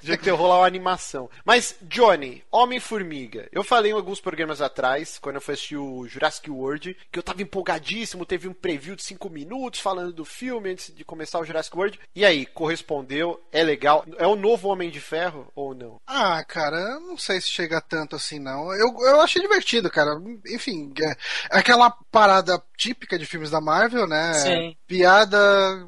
Tinha 0.02 0.18
que 0.18 0.24
ter 0.24 0.32
rolar 0.32 0.60
uma 0.60 0.66
animação. 0.68 1.30
Mas, 1.46 1.76
Johnny, 1.82 2.44
Homem-Formiga. 2.52 3.48
Eu 3.52 3.64
falei 3.64 3.92
em 3.92 3.96
alguns 3.96 4.20
programas 4.20 4.62
atrás, 4.62 5.18
quando 5.20 5.36
eu 5.36 5.42
fui 5.42 5.54
assistir 5.54 5.78
o 5.78 5.91
Jurassic 6.08 6.50
World, 6.50 6.98
que 7.12 7.20
eu 7.20 7.24
tava 7.24 7.42
empolgadíssimo, 7.42 8.26
teve 8.26 8.48
um 8.48 8.54
preview 8.54 8.96
de 8.96 9.04
5 9.04 9.30
minutos 9.30 9.80
falando 9.80 10.14
do 10.14 10.26
filme 10.26 10.72
antes 10.72 10.94
de 10.94 11.04
começar 11.04 11.40
o 11.40 11.46
Jurassic 11.46 11.76
World. 11.76 12.00
E 12.16 12.26
aí, 12.26 12.46
correspondeu? 12.46 13.42
É 13.52 13.64
legal? 13.64 14.06
É 14.18 14.28
o 14.28 14.36
novo 14.36 14.70
Homem 14.70 14.90
de 14.90 15.00
Ferro 15.00 15.52
ou 15.56 15.74
não? 15.76 16.00
Ah, 16.06 16.44
cara, 16.44 17.00
não 17.00 17.18
sei 17.18 17.40
se 17.42 17.50
chega 17.50 17.82
tanto 17.82 18.16
assim, 18.16 18.40
não. 18.40 18.72
Eu, 18.74 18.96
eu 19.02 19.22
achei 19.22 19.42
divertido, 19.42 19.90
cara. 19.90 20.12
Enfim, 20.48 20.94
é 21.02 21.16
aquela 21.50 21.92
parada 22.12 22.62
típica 22.82 23.20
de 23.20 23.26
filmes 23.28 23.52
da 23.52 23.62
Marvel, 23.62 24.08
né? 24.08 24.34
Sim. 24.34 24.76
Piada. 24.88 25.38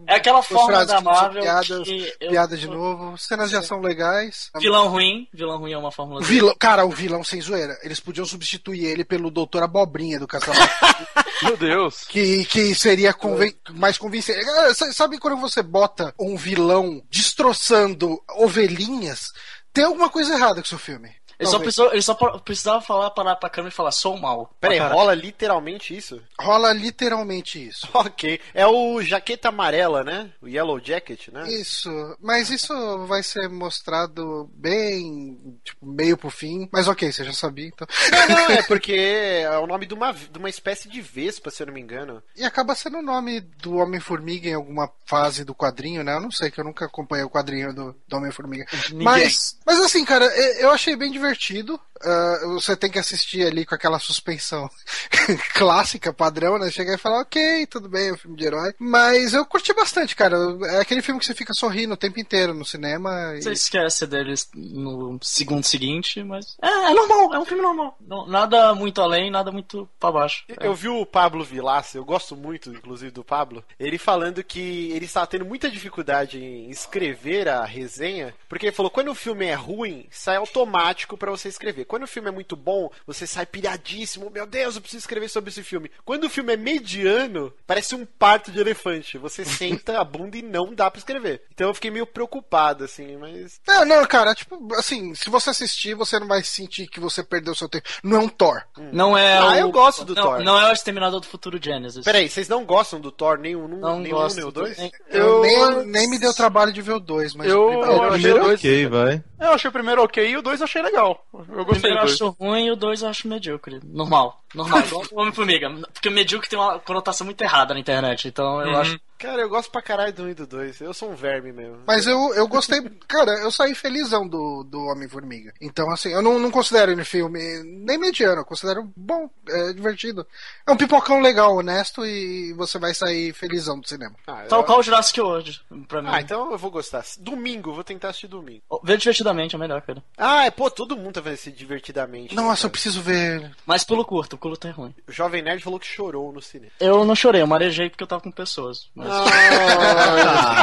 É 0.08 0.16
aquela 0.16 0.44
forma 0.44 0.86
da 0.86 1.02
Marvel 1.02 1.42
Piadas, 1.42 1.84
que 1.84 2.14
eu- 2.22 2.30
piada 2.30 2.56
de 2.56 2.68
novo. 2.68 3.18
Cenas 3.18 3.50
de 3.50 3.56
ação 3.58 3.80
legais. 3.82 4.52
Vilão 4.60 4.88
ruim, 4.90 5.28
vilão 5.34 5.58
ruim 5.58 5.72
é 5.74 5.78
uma 5.78 5.92
fórmula 5.92 6.22
vilão, 6.22 6.56
cara, 6.60 6.86
o 6.86 6.92
vilão 6.92 7.24
sem 7.24 7.42
zoeira. 7.42 7.76
Eles 7.82 8.00
podiam 8.00 8.26
substituir 8.26 8.86
ele 8.86 9.04
pelo 9.04 9.32
Doutor 9.32 9.64
Abobrinha 9.64 10.20
do 10.20 10.28
Castelo. 10.28 10.56
Meu 11.42 11.58
Deus. 11.58 12.06
que, 12.08 12.46
que 12.46 12.76
seria 12.76 13.12
conven- 13.14 13.56
mais 13.72 13.98
convincente. 13.98 14.40
Ah, 14.48 14.74
sa- 14.74 14.94
Sabe 14.94 15.18
quando 15.18 15.38
você 15.42 15.62
bota 15.64 16.14
um 16.20 16.38
vilão 16.38 17.02
destroçando 17.10 18.22
ovelhinhas? 18.38 19.32
Tem 19.74 19.84
alguma 19.86 20.10
coisa 20.10 20.34
errada 20.36 20.62
com 20.62 20.66
o 20.66 20.70
seu 20.70 20.78
filme. 20.78 21.10
Ele 21.44 21.52
só, 21.52 21.60
precisou, 21.60 21.92
ele 21.92 22.02
só 22.02 22.14
precisava 22.40 22.82
falar, 22.82 23.10
parar 23.12 23.36
pra 23.36 23.50
câmera 23.50 23.72
e 23.72 23.76
falar, 23.76 23.92
sou 23.92 24.18
mal. 24.18 24.54
Peraí, 24.60 24.78
caralho. 24.78 24.96
rola 24.96 25.14
literalmente 25.14 25.96
isso? 25.96 26.22
Rola 26.40 26.74
literalmente 26.74 27.66
isso. 27.68 27.88
Ok. 28.04 28.40
É 28.54 28.68
o 28.68 29.02
Jaqueta 29.02 29.50
Amarela, 29.50 30.04
né? 30.04 30.30
O 30.42 30.48
Yellow 30.48 30.80
Jacket, 30.80 31.30
né? 31.30 31.50
Isso, 31.50 31.90
mas 32.20 32.50
isso 32.50 32.74
vai 33.08 33.24
ser 33.24 33.48
mostrado 33.48 34.50
bem, 34.54 35.58
tipo, 35.64 35.86
meio 35.86 36.18
pro 36.18 36.30
fim. 36.30 36.68
Mas 36.72 36.88
ok, 36.88 37.12
você 37.12 37.24
já 37.24 37.32
sabia, 37.34 37.68
então. 37.68 37.88
Não, 38.12 38.28
não, 38.28 38.52
é 38.52 38.62
porque 38.64 38.94
é 38.94 39.58
o 39.58 39.68
nome 39.68 39.86
de 39.86 39.94
uma, 39.94 40.12
de 40.14 40.38
uma 40.38 40.50
espécie 40.50 40.90
de 40.90 41.02
vespa, 41.02 41.50
se 41.50 41.64
eu 41.64 41.68
não 41.68 41.74
me 41.74 41.82
engano. 41.82 42.22
E 42.36 42.44
acaba 42.44 42.76
sendo 42.76 42.98
o 42.98 43.02
nome 43.02 43.40
do 43.42 43.78
Homem-Formiga 43.78 44.50
em 44.50 44.54
alguma 44.54 44.90
fase 45.06 45.44
do 45.44 45.56
quadrinho, 45.56 46.04
né? 46.04 46.16
Eu 46.16 46.22
não 46.22 46.32
sei, 46.32 46.52
que 46.52 46.60
eu 46.60 46.66
nunca 46.66 46.86
acompanhei 46.86 47.26
o 47.26 47.30
quadrinho 47.30 47.74
do, 47.74 47.96
do 48.08 48.18
Homem-Formiga. 48.18 48.66
Mas, 48.94 49.58
mas 49.66 49.80
assim, 49.80 50.04
cara, 50.04 50.26
eu 50.60 50.72
achei 50.72 50.96
bem 50.96 51.12
divertido 51.12 51.33
divertido, 51.34 51.80
ah, 52.02 52.40
você 52.54 52.76
tem 52.76 52.90
que 52.92 53.00
assistir 53.00 53.46
ali 53.46 53.66
com 53.66 53.76
aquela 53.76 54.00
suspensão 54.00 54.70
clássica, 55.54 56.14
padrão, 56.14 56.58
né? 56.58 56.70
Chegar 56.72 56.94
e 56.96 56.98
falar, 56.98 57.22
ok, 57.22 57.66
tudo 57.68 57.90
bem, 57.90 58.10
é 58.10 58.14
um 58.14 58.18
filme 58.18 58.38
de 58.38 58.46
herói. 58.46 58.74
Mas 58.80 59.34
eu 59.34 59.46
curti 59.46 59.74
bastante, 59.74 60.16
cara. 60.16 60.36
É 60.72 60.80
aquele 60.80 61.02
filme 61.02 61.20
que 61.20 61.26
você 61.26 61.34
fica 61.34 61.54
sorrindo 61.54 61.94
o 61.94 61.98
tempo 61.98 62.20
inteiro 62.20 62.54
no 62.54 62.66
cinema. 62.66 63.34
e- 63.36 63.42
Você 63.44 63.52
esquece 63.52 64.06
deles 64.08 64.50
no 64.54 65.18
segundo 65.22 65.64
seguinte, 65.64 66.24
mas. 66.24 66.56
É, 66.62 66.68
é 66.68 66.94
normal, 66.94 67.34
é 67.34 67.40
um 67.40 67.46
filme 67.46 67.64
normal. 67.64 67.98
Não- 68.02 68.28
nada 68.28 68.74
muito 68.74 69.02
além, 69.02 69.32
nada 69.32 69.52
muito 69.52 69.88
pra 70.00 70.12
baixo. 70.12 70.44
É. 70.60 70.68
Eu 70.68 70.74
vi 70.76 70.88
o 70.90 71.06
Pablo 71.06 71.44
Vilaça, 71.44 71.98
eu 71.98 72.06
gosto 72.06 72.36
muito, 72.36 72.70
inclusive, 72.72 73.12
do 73.12 73.24
Pablo, 73.24 73.64
ele 73.80 73.98
falando 73.98 74.44
que 74.44 74.92
ele 74.92 75.06
estava 75.06 75.28
tendo 75.28 75.46
muita 75.46 75.70
dificuldade 75.70 76.38
em 76.38 76.70
escrever 76.70 77.48
a 77.48 77.64
resenha, 77.66 78.34
porque 78.50 78.66
ele 78.68 78.76
falou, 78.76 78.90
quando 78.90 79.10
o 79.12 79.16
filme 79.16 79.46
é 79.46 79.54
ruim, 79.54 80.08
sai 80.12 80.36
automático 80.38 81.18
pra 81.18 81.32
você 81.32 81.48
escrever. 81.50 81.86
Quando 81.94 82.06
o 82.06 82.08
filme 82.08 82.28
é 82.28 82.32
muito 82.32 82.56
bom, 82.56 82.90
você 83.06 83.28
sai 83.28 83.46
piradíssimo, 83.46 84.32
meu 84.32 84.48
Deus, 84.48 84.74
eu 84.74 84.82
preciso 84.82 85.02
escrever 85.02 85.30
sobre 85.30 85.52
esse 85.52 85.62
filme. 85.62 85.92
Quando 86.04 86.24
o 86.24 86.30
filme 86.30 86.52
é 86.52 86.58
mediano, 86.58 87.54
parece 87.68 87.94
um 87.94 88.04
parto 88.04 88.52
de 88.52 88.60
elefante. 88.60 89.16
Você 89.20 89.46
senta 89.46 90.00
a 90.00 90.04
bunda 90.04 90.36
e 90.36 90.42
não 90.42 90.74
dá 90.74 90.90
pra 90.90 90.98
escrever. 90.98 91.44
Então 91.54 91.68
eu 91.68 91.74
fiquei 91.76 91.92
meio 91.92 92.08
preocupado, 92.08 92.84
assim, 92.84 93.16
mas... 93.18 93.62
Não, 93.68 93.86
não, 93.86 94.04
cara, 94.08 94.34
tipo, 94.34 94.74
assim, 94.74 95.14
se 95.14 95.30
você 95.30 95.52
assistir, 95.52 95.94
você 95.94 96.18
não 96.20 96.28
vai 96.28 96.42
sentir 96.44 96.88
que 96.88 97.00
você 97.00 97.22
perdeu 97.24 97.54
seu 97.54 97.70
tempo. 97.70 97.88
Não 98.04 98.18
é 98.18 98.20
um 98.22 98.28
Thor. 98.28 98.64
Não 98.92 99.16
é 99.16 99.38
Ah, 99.38 99.50
o... 99.52 99.56
eu 99.58 99.72
gosto 99.72 100.04
do 100.04 100.16
não, 100.16 100.24
Thor. 100.24 100.40
Não 100.44 100.60
é 100.60 100.70
o 100.70 100.74
Exterminador 100.74 101.20
do 101.20 101.28
Futuro 101.28 101.60
Genesis. 101.62 102.04
Peraí, 102.04 102.28
vocês 102.28 102.48
não 102.50 102.66
gostam 102.66 103.00
do 103.00 103.12
Thor 103.12 103.38
nenhum, 103.38 103.68
Não 103.68 104.00
nenhum 104.00 104.16
gosto 104.16 104.38
nem 104.38 104.46
o 104.46 104.52
do- 104.52 104.62
dois? 104.62 104.78
nem- 104.80 104.92
Eu, 105.12 105.46
Eu- 105.46 105.76
nem, 105.84 105.86
nem 105.92 106.10
me 106.10 106.18
deu 106.18 106.34
trabalho 106.34 106.74
de 106.74 106.82
ver 106.82 106.94
o 106.94 107.00
2, 107.00 107.36
mas 107.36 107.48
Eu- 107.50 107.66
o 107.66 107.68
primeiro- 107.70 107.92
eu 107.92 107.98
o 108.00 108.04
achei 108.08 108.12
primeiro 108.22 108.44
dois- 108.46 108.60
ok, 108.60 108.88
vai. 108.88 109.24
Eu 109.40 109.50
achei 109.52 109.70
o 109.70 109.74
primeiro 109.74 110.02
ok 110.02 110.26
e 110.30 110.38
o 110.38 110.42
dois 110.42 110.60
eu 110.62 110.64
achei 110.64 110.82
legal. 110.82 111.26
Eu 111.34 111.40
O 111.62 111.66
gostei 111.66 111.73
primeiro 111.82 111.98
eu 112.00 112.04
acho 112.04 112.30
ruim 112.40 112.66
e 112.68 112.72
o 112.72 112.76
dois 112.76 113.02
eu 113.02 113.10
acho 113.10 113.28
medíocre. 113.28 113.80
Normal. 113.84 114.42
Normal, 114.54 114.80
igual 114.86 115.04
o 115.12 115.22
Homem-Formiga. 115.22 115.70
Porque 115.94 116.10
medíocre 116.10 116.50
tem 116.50 116.58
uma 116.60 116.80
conotação 116.80 117.26
muito 117.26 117.42
errada 117.42 117.74
na 117.74 117.80
internet. 117.80 118.28
Então 118.28 118.62
eu 118.62 118.70
Uhum. 118.72 118.78
acho. 118.78 119.00
Cara, 119.18 119.42
eu 119.42 119.50
gosto 119.50 119.72
pra 119.72 119.82
caralho 119.82 120.12
do 120.14 120.24
1 120.24 120.30
e 120.30 120.34
do 120.34 120.48
2. 120.48 120.82
Eu 120.82 120.94
sou 120.94 121.12
um 121.12 121.16
verme 121.16 121.52
mesmo. 121.52 121.80
Mas 121.88 122.06
eu, 122.06 122.34
eu 122.34 122.48
gostei, 122.48 122.82
cara, 123.08 123.32
eu 123.40 123.52
saí 123.52 123.74
felizão 123.74 124.28
do, 124.28 124.64
do 124.64 124.80
Homem-Formiga. 124.86 125.54
Então, 125.62 125.90
assim, 125.92 126.10
eu 126.10 126.22
não, 126.22 126.38
não 126.40 126.52
considero 126.52 126.92
ele 126.92 127.06
filme 127.06 127.40
nem 127.64 127.98
mediano, 127.98 128.42
eu 128.42 128.46
considero 128.46 128.92
bom, 128.96 129.30
é 129.48 129.74
divertido. 129.74 130.26
É 130.68 130.72
um 130.72 130.78
pipocão 130.78 131.22
legal, 131.22 131.56
honesto, 131.56 132.06
e 132.06 132.54
você 132.54 132.78
vai 132.78 132.94
sair 132.94 133.34
felizão 133.34 133.80
do 133.80 133.88
cinema. 133.88 134.16
Ah, 134.28 134.44
Tal 134.50 134.60
eu- 134.62 134.66
qual 134.66 134.80
o 134.80 134.84
Jurassic 134.84 135.20
World, 135.22 135.62
pra 135.88 136.02
mim. 136.02 136.10
Ah, 136.12 136.22
então 136.22 136.52
eu 136.52 136.58
vou 136.58 136.72
gostar. 136.72 137.04
Domingo, 137.20 137.74
vou 137.74 137.84
tentar 137.84 138.10
assistir 138.10 138.28
domingo. 138.28 138.62
Ver 138.84 138.98
divertidamente 138.98 139.56
é 139.56 139.60
melhor, 139.60 139.82
cara. 139.82 140.04
Ah, 140.18 140.46
é, 140.46 140.52
pô, 140.52 140.70
todo 140.70 140.98
mundo 140.98 141.14
tá 141.14 141.22
vendo 141.22 141.34
esse 141.36 141.52
divertidamente. 141.52 142.36
Nossa, 142.36 142.48
né, 142.48 142.52
eu 142.52 142.58
cara? 142.58 142.70
preciso 142.72 143.02
ver. 143.02 143.56
Mas 143.66 143.84
pulo 143.84 144.04
curto, 144.06 144.34
o 144.34 144.38
curto 144.40 144.68
é 144.68 144.72
ruim. 144.72 144.94
O 145.08 145.12
Jovem 145.12 145.42
Nerd 145.42 145.64
falou 145.64 145.80
que 145.80 145.86
chorou 145.88 146.32
no 146.32 146.42
cinema. 146.42 146.72
Eu 146.80 147.06
não 147.06 147.16
chorei, 147.16 147.42
eu 147.42 147.48
marejei 147.48 147.90
porque 147.90 148.04
eu 148.04 148.08
tava 148.08 148.22
com 148.22 148.32
pessoas. 148.32 148.90
Mas... 148.96 149.13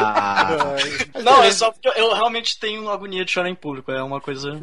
Ah, 0.03 0.77
Não, 1.23 1.43
é 1.43 1.51
só 1.51 1.71
porque 1.71 1.89
eu, 1.89 1.93
eu 1.93 2.15
realmente 2.15 2.59
tenho 2.59 2.89
agonia 2.89 3.25
de 3.25 3.31
chorar 3.31 3.49
em 3.49 3.55
público. 3.55 3.91
É 3.93 4.03
uma 4.03 4.21
coisa. 4.21 4.59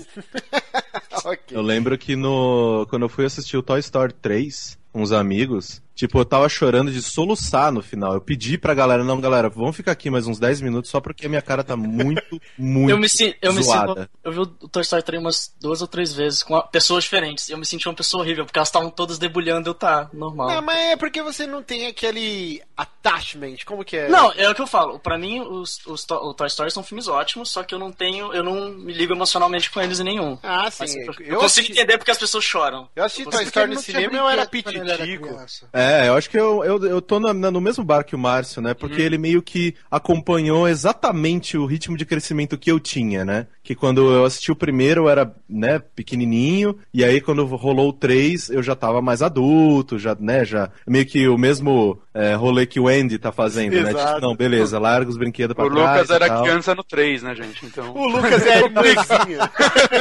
ok. 1.24 1.58
eu 1.58 1.62
lembro 1.62 1.98
que 1.98 2.16
no 2.16 2.86
quando 2.90 3.04
eu 3.04 3.10
fui 3.10 3.26
assistir 3.26 3.58
o 3.58 3.64
Toy 3.64 3.80
Story 3.80 4.14
3, 4.14 4.78
os 4.94 5.12
amigos. 5.12 5.82
Tipo, 5.96 6.20
eu 6.20 6.26
tava 6.26 6.48
chorando 6.48 6.92
de 6.92 7.02
soluçar 7.02 7.72
no 7.72 7.82
final. 7.82 8.14
Eu 8.14 8.22
pedi 8.22 8.56
pra 8.56 8.76
galera, 8.76 9.04
não, 9.04 9.20
galera, 9.20 9.50
vamos 9.50 9.76
ficar 9.76 9.94
aqui 9.94 10.12
mais 10.12 10.28
uns 10.28 10.38
10 10.38 10.62
minutos 10.62 10.92
só 10.92 11.02
porque 11.02 11.26
a 11.26 11.30
minha 11.30 11.42
cara 11.42 11.64
tá 11.64 11.76
muito, 11.76 12.22
muito 12.56 12.92
Eu 12.92 13.00
me, 13.00 13.10
si- 13.10 13.36
eu 13.42 13.52
me 13.52 13.64
zoada. 13.64 14.02
sinto. 14.02 14.10
Eu 14.24 14.32
vi 14.32 14.40
o 14.42 14.46
Toy 14.46 14.84
Story 14.84 15.02
3 15.02 15.20
umas 15.24 15.56
duas 15.60 15.82
ou 15.82 15.88
três 15.88 16.14
vezes 16.14 16.44
com 16.44 16.62
pessoas 16.72 17.04
diferentes. 17.04 17.50
E 17.50 17.52
eu 17.54 17.58
me 17.58 17.66
senti 17.66 17.88
uma 17.88 17.96
pessoa 17.96 18.22
horrível, 18.22 18.46
porque 18.46 18.60
elas 18.60 18.68
estavam 18.68 18.92
todas 18.92 19.18
debulhando, 19.18 19.72
eu 19.72 19.74
tá, 19.74 20.08
normal. 20.14 20.48
Não, 20.52 20.62
mas 20.62 20.78
é 20.78 20.96
porque 20.98 21.20
você 21.24 21.48
não 21.48 21.64
tem 21.64 21.88
aquele 21.88 22.62
attachment, 22.78 23.56
como 23.66 23.84
que 23.84 23.98
é? 23.98 24.08
Não, 24.08 24.32
é 24.34 24.48
o 24.50 24.54
que 24.54 24.62
eu 24.62 24.68
falo. 24.68 25.00
Pra 25.00 25.18
mim, 25.18 25.40
os, 25.42 25.84
os 25.88 26.04
To- 26.06 26.16
o 26.30 26.34
Toy 26.36 26.46
Story 26.46 26.70
são 26.70 26.84
filmes 26.84 27.08
ótimos, 27.08 27.50
só 27.50 27.64
que 27.64 27.74
eu 27.74 27.80
não 27.80 27.92
tenho. 27.92 28.32
Eu 28.34 28.44
não 28.44 28.70
me 28.70 28.94
ligo 28.94 29.14
emocionalmente 29.14 29.72
com 29.72 29.82
eles 29.82 30.00
em 30.00 30.04
nenhum. 30.04 30.38
Ah, 30.44 30.70
sim. 30.70 30.78
Mas 30.82 30.96
eu, 30.96 31.02
eu 31.02 31.06
eu 31.08 31.14
consigo 31.40 31.44
assisti, 31.46 31.72
entender 31.72 31.98
porque 31.98 32.12
as 32.12 32.20
pessoas 32.20 32.44
choram. 32.44 32.88
eu 32.96 33.04
assisti 33.04 33.24
Eu 33.26 33.32
Toy 33.32 33.44
Story 33.46 33.74
no 33.74 33.80
cinema 33.82 34.16
eu 34.16 34.30
era 34.30 34.46
brinquedo 34.46 34.77
É, 35.74 36.08
eu 36.08 36.16
acho 36.16 36.30
que 36.30 36.38
eu, 36.38 36.64
eu, 36.64 36.84
eu 36.86 37.02
tô 37.02 37.20
na- 37.20 37.34
na- 37.34 37.52
no 37.52 37.62
mesmo 37.62 37.84
bar 37.84 38.04
que 38.04 38.16
o 38.16 38.20
Márcio, 38.20 38.62
né? 38.62 38.74
Porque 38.74 39.02
ele 39.02 39.18
meio 39.18 39.42
que 39.42 39.76
acompanhou 39.90 40.68
exatamente 40.68 41.58
o 41.58 41.66
ritmo 41.66 41.98
de 41.98 42.06
crescimento 42.06 42.58
que 42.58 42.72
eu 42.72 42.80
tinha, 42.80 43.26
né? 43.26 43.48
Que 43.64 43.76
quando 43.76 44.12
eu 44.14 44.26
assisti 44.26 44.52
o 44.52 44.56
primeiro 44.56 45.04
eu 45.04 45.10
era, 45.10 45.36
né, 45.50 45.80
pequenininho, 45.80 46.78
e 46.94 47.04
aí 47.04 47.20
quando 47.20 47.46
rolou 47.46 47.90
o 47.90 47.94
3 47.94 48.50
eu 48.50 48.64
já 48.64 48.76
tava 48.76 49.02
mais 49.02 49.22
adulto, 49.22 50.00
já, 50.00 50.16
né, 50.20 50.46
já 50.46 50.70
meio 50.88 51.06
que 51.06 51.28
o 51.28 51.38
mesmo 51.38 52.00
é, 52.18 52.34
rolê 52.34 52.66
que 52.66 52.80
o 52.80 52.88
Andy 52.88 53.20
tá 53.20 53.32
fazendo, 53.32 53.74
né? 53.74 53.92
Exato. 53.92 54.16
Tipo, 54.16 54.22
não, 54.22 54.36
beleza, 54.36 54.80
larga 54.80 55.10
os 55.10 55.18
brinquedos 55.18 55.56
pra 55.56 55.66
O 55.66 55.70
trás 55.70 55.92
Lucas 55.92 56.10
e 56.10 56.14
era 56.14 56.42
criança 56.42 56.74
no 56.74 56.84
3, 56.84 57.22
né, 57.22 57.36
gente? 57.36 57.66
Então. 57.66 57.94
O 57.96 58.08
Lucas 58.08 58.44
é 58.46 58.54
a 58.56 58.60
irmãzinha. 58.66 59.52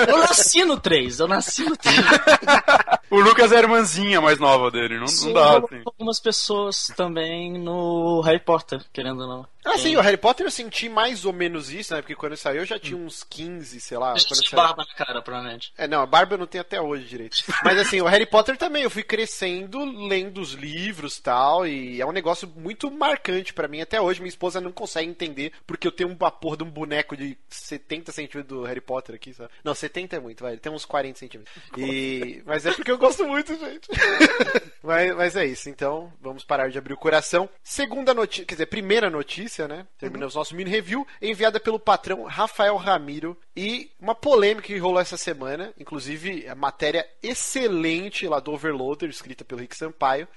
Eu 0.08 0.18
nasci 0.18 0.64
no 0.64 0.80
3, 0.80 1.20
eu 1.20 1.28
nasci 1.28 1.64
no 1.64 1.76
3. 1.76 1.96
O 3.08 3.20
Lucas 3.20 3.52
é 3.52 3.56
a 3.56 3.60
irmãzinha 3.60 4.20
mais 4.20 4.40
nova 4.40 4.68
dele, 4.68 4.98
não, 4.98 5.06
não 5.06 5.32
dá, 5.32 5.58
assim. 5.58 5.80
Algumas 5.84 6.18
pessoas 6.18 6.88
também 6.96 7.52
no 7.52 8.20
Harry 8.22 8.40
Potter, 8.40 8.84
querendo 8.92 9.20
ou 9.20 9.28
não. 9.28 9.46
Ah, 9.66 9.76
sim, 9.78 9.96
o 9.96 10.00
Harry 10.00 10.16
Potter 10.16 10.46
eu 10.46 10.50
senti 10.50 10.88
mais 10.88 11.24
ou 11.24 11.32
menos 11.32 11.70
isso, 11.70 11.92
né? 11.92 12.00
Porque 12.00 12.14
quando 12.14 12.36
saiu 12.36 12.60
eu 12.60 12.64
já 12.64 12.78
tinha 12.78 12.96
uns 12.96 13.24
15, 13.24 13.80
sei 13.80 13.98
lá. 13.98 14.12
De 14.14 14.22
saiu... 14.22 14.50
barba 14.52 14.84
na 14.88 14.94
cara, 14.94 15.20
provavelmente. 15.20 15.72
É, 15.76 15.88
não, 15.88 16.00
a 16.00 16.06
barba 16.06 16.34
eu 16.34 16.38
não 16.38 16.46
tenho 16.46 16.62
até 16.62 16.80
hoje 16.80 17.04
direito. 17.04 17.42
Mas 17.64 17.76
assim, 17.78 18.00
o 18.00 18.06
Harry 18.06 18.26
Potter 18.26 18.56
também, 18.56 18.84
eu 18.84 18.90
fui 18.90 19.02
crescendo, 19.02 19.84
lendo 20.06 20.40
os 20.40 20.52
livros 20.52 21.18
e 21.18 21.22
tal, 21.22 21.66
e 21.66 22.00
é 22.00 22.06
um 22.06 22.12
negócio 22.12 22.48
muito 22.56 22.90
marcante 22.90 23.52
pra 23.52 23.66
mim 23.66 23.80
até 23.80 24.00
hoje. 24.00 24.20
Minha 24.20 24.28
esposa 24.28 24.60
não 24.60 24.70
consegue 24.70 25.10
entender, 25.10 25.52
porque 25.66 25.86
eu 25.86 25.92
tenho 25.92 26.10
uma 26.10 26.30
porra 26.30 26.58
de 26.58 26.64
um 26.64 26.70
boneco 26.70 27.16
de 27.16 27.36
70 27.48 28.12
centímetros 28.12 28.46
do 28.46 28.64
Harry 28.64 28.80
Potter 28.80 29.16
aqui, 29.16 29.34
sabe? 29.34 29.50
Não, 29.64 29.74
70 29.74 30.16
é 30.16 30.20
muito, 30.20 30.44
vai, 30.44 30.56
tem 30.56 30.72
uns 30.72 30.84
40 30.84 31.18
centímetros. 31.18 31.54
E... 31.76 32.42
Mas 32.46 32.64
é 32.64 32.72
porque 32.72 32.90
eu 32.90 32.98
gosto 32.98 33.26
muito, 33.26 33.54
gente. 33.58 33.88
mas, 34.82 35.16
mas 35.16 35.36
é 35.36 35.44
isso, 35.44 35.68
então 35.68 36.12
vamos 36.20 36.44
parar 36.44 36.70
de 36.70 36.78
abrir 36.78 36.94
o 36.94 36.98
coração. 36.98 37.48
Segunda 37.62 38.14
notícia, 38.14 38.44
quer 38.44 38.54
dizer, 38.54 38.66
primeira 38.66 39.10
notícia, 39.10 39.55
né? 39.66 39.86
Terminamos 39.98 40.34
nosso 40.34 40.54
mini 40.54 40.70
review, 40.70 41.06
enviada 41.22 41.58
pelo 41.58 41.78
patrão 41.78 42.24
Rafael 42.24 42.76
Ramiro. 42.76 43.36
E 43.56 43.90
uma 43.98 44.14
polêmica 44.14 44.66
que 44.66 44.78
rolou 44.78 45.00
essa 45.00 45.16
semana, 45.16 45.72
inclusive 45.78 46.46
a 46.46 46.54
matéria 46.54 47.06
excelente 47.22 48.28
lá 48.28 48.38
do 48.38 48.52
Overloader, 48.52 49.08
escrita 49.08 49.44
pelo 49.44 49.62
Rick 49.62 49.74
Sampaio. 49.76 50.28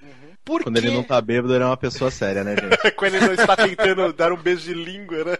Porque... 0.45 0.63
Quando 0.63 0.77
ele 0.77 0.91
não 0.91 1.03
tá 1.03 1.19
bêbado, 1.19 1.53
ele 1.53 1.63
é 1.63 1.67
uma 1.67 1.75
pessoa 1.75 2.09
séria, 2.09 2.43
né, 2.43 2.55
gente? 2.55 2.91
Quando 2.95 3.15
ele 3.15 3.25
não 3.25 3.33
está 3.33 3.57
tentando 3.57 4.11
dar 4.13 4.31
um 4.31 4.37
beijo 4.37 4.63
de 4.63 4.73
língua, 4.73 5.25
né? 5.25 5.37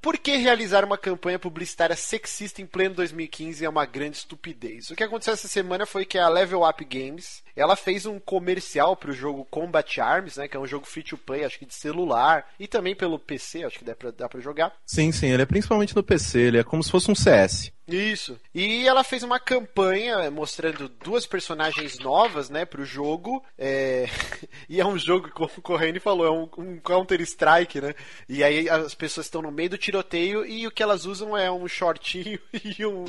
Por 0.00 0.16
que 0.18 0.36
realizar 0.36 0.84
uma 0.84 0.96
campanha 0.96 1.38
publicitária 1.38 1.96
sexista 1.96 2.62
em 2.62 2.66
pleno 2.66 2.94
2015 2.94 3.64
é 3.64 3.68
uma 3.68 3.84
grande 3.84 4.18
estupidez? 4.18 4.90
O 4.90 4.96
que 4.96 5.02
aconteceu 5.02 5.34
essa 5.34 5.48
semana 5.48 5.84
foi 5.84 6.04
que 6.04 6.18
a 6.18 6.28
Level 6.28 6.62
Up 6.62 6.84
Games 6.84 7.42
ela 7.56 7.76
fez 7.76 8.06
um 8.06 8.18
comercial 8.18 8.96
pro 8.96 9.12
jogo 9.12 9.46
Combat 9.50 10.00
Arms, 10.00 10.36
né? 10.36 10.48
Que 10.48 10.56
é 10.56 10.60
um 10.60 10.66
jogo 10.66 10.86
free 10.86 11.02
to 11.02 11.18
play, 11.18 11.44
acho 11.44 11.58
que 11.58 11.66
de 11.66 11.74
celular, 11.74 12.46
e 12.58 12.66
também 12.66 12.94
pelo 12.94 13.18
PC, 13.18 13.64
acho 13.64 13.78
que 13.78 13.84
dá 13.84 13.94
pra, 13.94 14.10
dá 14.10 14.28
pra 14.28 14.40
jogar. 14.40 14.72
Sim, 14.86 15.12
sim, 15.12 15.28
ele 15.28 15.42
é 15.42 15.46
principalmente 15.46 15.94
no 15.94 16.02
PC, 16.02 16.40
ele 16.40 16.58
é 16.58 16.64
como 16.64 16.82
se 16.82 16.90
fosse 16.90 17.10
um 17.10 17.14
CS. 17.14 17.72
Isso. 17.86 18.38
E 18.54 18.86
ela 18.86 19.02
fez 19.02 19.22
uma 19.22 19.40
campanha 19.40 20.30
mostrando 20.30 20.88
duas 20.88 21.26
personagens 21.26 21.98
novas, 21.98 22.48
né, 22.48 22.64
pro 22.64 22.84
jogo. 22.84 23.44
É... 23.58 24.06
e 24.68 24.80
é 24.80 24.86
um 24.86 24.96
jogo, 24.96 25.30
como 25.30 25.50
o 25.56 25.62
Corrêne 25.62 25.98
falou, 25.98 26.26
é 26.26 26.30
um, 26.30 26.48
um 26.58 26.78
Counter-Strike, 26.78 27.80
né? 27.80 27.94
E 28.28 28.44
aí 28.44 28.68
as 28.68 28.94
pessoas 28.94 29.26
estão 29.26 29.42
no 29.42 29.50
meio 29.50 29.70
do 29.70 29.78
tiroteio 29.78 30.46
e 30.46 30.66
o 30.66 30.70
que 30.70 30.82
elas 30.82 31.06
usam 31.06 31.36
é 31.36 31.50
um 31.50 31.66
shortinho 31.66 32.38
e 32.78 32.86
um, 32.86 33.04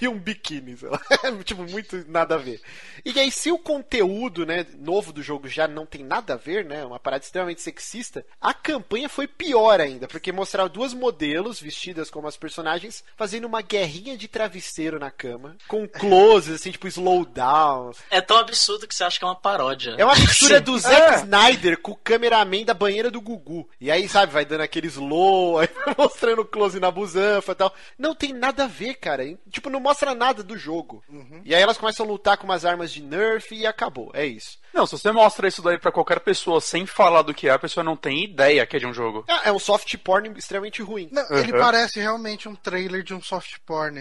e 0.00 0.08
um 0.08 0.18
biquíni, 0.18 0.76
sei 0.76 0.88
lá. 0.88 1.00
tipo, 1.44 1.62
muito 1.62 2.04
nada 2.08 2.34
a 2.34 2.38
ver. 2.38 2.60
E 3.04 3.18
aí, 3.18 3.30
se 3.30 3.52
o 3.52 3.58
conteúdo, 3.58 4.44
né, 4.44 4.66
novo 4.78 5.12
do 5.12 5.22
jogo 5.22 5.48
já 5.48 5.68
não 5.68 5.86
tem 5.86 6.04
nada 6.04 6.34
a 6.34 6.36
ver, 6.36 6.64
né, 6.64 6.84
uma 6.84 6.98
parada 6.98 7.24
extremamente 7.24 7.62
sexista, 7.62 8.26
a 8.40 8.52
campanha 8.52 9.08
foi 9.08 9.28
pior 9.28 9.80
ainda, 9.80 10.08
porque 10.08 10.32
mostrava 10.32 10.68
duas 10.68 10.92
modelos 10.92 11.60
vestidas 11.60 12.10
como 12.10 12.26
as 12.26 12.36
personagens 12.36 13.04
fazendo 13.16 13.46
uma 13.46 13.62
guerrinha 13.62 14.07
de 14.16 14.28
travesseiro 14.28 14.98
na 14.98 15.10
cama, 15.10 15.56
com 15.66 15.86
closes, 15.86 16.54
assim, 16.54 16.70
tipo 16.70 16.88
slowdown. 16.88 17.92
É 18.10 18.20
tão 18.20 18.38
absurdo 18.38 18.86
que 18.86 18.94
você 18.94 19.04
acha 19.04 19.18
que 19.18 19.24
é 19.24 19.28
uma 19.28 19.36
paródia. 19.36 19.94
É 19.98 20.04
uma 20.04 20.14
mistura 20.14 20.60
do 20.60 20.78
Zack 20.78 21.16
Snyder 21.20 21.78
com 21.80 21.92
o 21.92 21.96
cameraman 21.96 22.64
da 22.64 22.74
banheira 22.74 23.10
do 23.10 23.20
Gugu. 23.20 23.68
E 23.80 23.90
aí, 23.90 24.08
sabe, 24.08 24.32
vai 24.32 24.44
dando 24.44 24.62
aquele 24.62 24.86
slow, 24.88 25.58
aí 25.60 25.68
vai 25.84 25.94
mostrando 25.96 26.44
close 26.44 26.80
na 26.80 26.90
busanfa 26.90 27.52
e 27.52 27.54
tal. 27.54 27.74
Não 27.98 28.14
tem 28.14 28.32
nada 28.32 28.64
a 28.64 28.68
ver, 28.68 28.94
cara. 28.94 29.24
Tipo, 29.50 29.70
não 29.70 29.80
mostra 29.80 30.14
nada 30.14 30.42
do 30.42 30.56
jogo. 30.56 31.02
E 31.44 31.54
aí 31.54 31.62
elas 31.62 31.78
começam 31.78 32.04
a 32.04 32.08
lutar 32.08 32.36
com 32.36 32.44
umas 32.44 32.64
armas 32.64 32.92
de 32.92 33.02
Nerf 33.02 33.54
e 33.54 33.66
acabou. 33.66 34.10
É 34.14 34.26
isso. 34.26 34.58
Não, 34.74 34.86
se 34.86 34.92
você 34.98 35.10
mostra 35.12 35.48
isso 35.48 35.62
daí 35.62 35.78
pra 35.78 35.90
qualquer 35.92 36.20
pessoa 36.20 36.60
sem 36.60 36.86
falar 36.86 37.22
do 37.22 37.34
que 37.34 37.48
é, 37.48 37.50
a 37.52 37.58
pessoa 37.58 37.82
não 37.82 37.96
tem 37.96 38.24
ideia 38.24 38.64
que 38.66 38.76
é 38.76 38.78
de 38.78 38.86
um 38.86 38.94
jogo. 38.94 39.24
É, 39.28 39.48
é 39.48 39.52
um 39.52 39.58
soft 39.58 39.96
porn 39.98 40.30
extremamente 40.36 40.82
ruim. 40.82 41.08
Não, 41.10 41.26
ele 41.30 41.52
Uhum. 41.52 41.58
parece 41.58 42.00
realmente 42.00 42.48
um 42.48 42.54
trailer 42.54 43.02
de 43.02 43.12
um 43.14 43.20
soft 43.22 43.56
porn. 43.66 43.98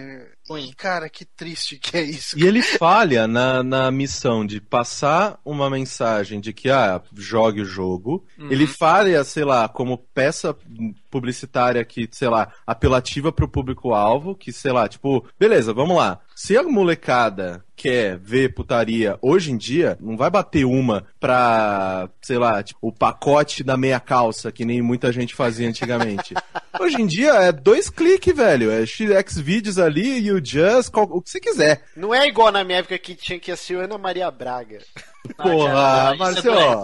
Ruim. 0.50 0.72
Cara, 0.78 1.10
que 1.10 1.26
triste 1.26 1.78
que 1.78 1.98
é 1.98 2.02
isso. 2.02 2.38
E 2.38 2.46
ele 2.46 2.62
falha 2.62 3.28
na, 3.28 3.64
na 3.64 3.92
missão 3.92 4.46
de 4.46 4.62
passar 4.62 5.40
uma 5.44 5.70
mensagem 5.70 6.40
de 6.40 6.54
que, 6.54 6.70
ah, 6.70 7.02
jogue 7.16 7.62
o 7.62 7.66
jogo. 7.66 8.26
Ele 8.38 8.68
falha, 8.68 9.24
sei 9.24 9.44
lá, 9.44 9.68
como 9.68 9.98
peça 9.98 10.56
publicitária 11.10 11.84
que, 11.86 12.08
sei 12.12 12.28
lá, 12.30 12.52
apelativa 12.66 13.32
pro 13.32 13.48
público-alvo, 13.48 14.36
que, 14.36 14.52
sei 14.52 14.72
lá, 14.72 14.88
tipo, 14.88 15.26
beleza, 15.40 15.74
vamos 15.74 15.98
lá. 15.98 16.20
Se 16.40 16.56
a 16.56 16.62
molecada 16.62 17.66
quer 17.76 18.16
ver 18.20 18.54
putaria 18.54 19.18
hoje 19.24 19.52
em 19.52 19.58
dia, 19.58 19.98
não 20.00 20.16
vai 20.16 20.30
bater 20.30 20.66
uma 20.66 21.04
pra, 21.20 22.08
sei 22.22 22.38
lá, 22.38 22.62
tipo, 22.62 22.78
o 22.80 22.92
pacote 22.92 23.64
da 23.64 23.76
meia 23.76 24.00
calça, 24.00 24.52
que 24.52 24.64
nem 24.64 24.80
muita 24.80 25.12
gente 25.12 25.34
fazia 25.34 25.68
antigamente. 25.68 26.36
hoje 26.80 27.02
em 27.02 27.08
dia 27.08 27.32
é 27.34 27.52
dois 27.52 27.90
cliques, 27.90 28.36
velho. 28.36 28.70
É 28.70 28.86
X 28.86 29.36
vídeos 29.40 29.80
ali, 29.80 30.28
you 30.28 30.40
just, 30.44 30.92
qual- 30.92 31.10
o 31.10 31.24
que 31.24 31.32
você 31.32 31.40
quiser. 31.40 31.82
Não 31.96 32.14
é 32.14 32.28
igual 32.28 32.52
na 32.52 32.64
minha 32.64 32.78
época 32.78 33.00
que 33.00 33.16
tinha 33.16 33.40
que 33.40 33.52
assistir 33.52 33.76
Ana 33.80 33.98
Maria 33.98 34.30
Braga. 34.30 34.78
Porra, 35.36 36.14
isso 36.14 36.14
é 36.14 36.18
Marcelo. 36.18 36.82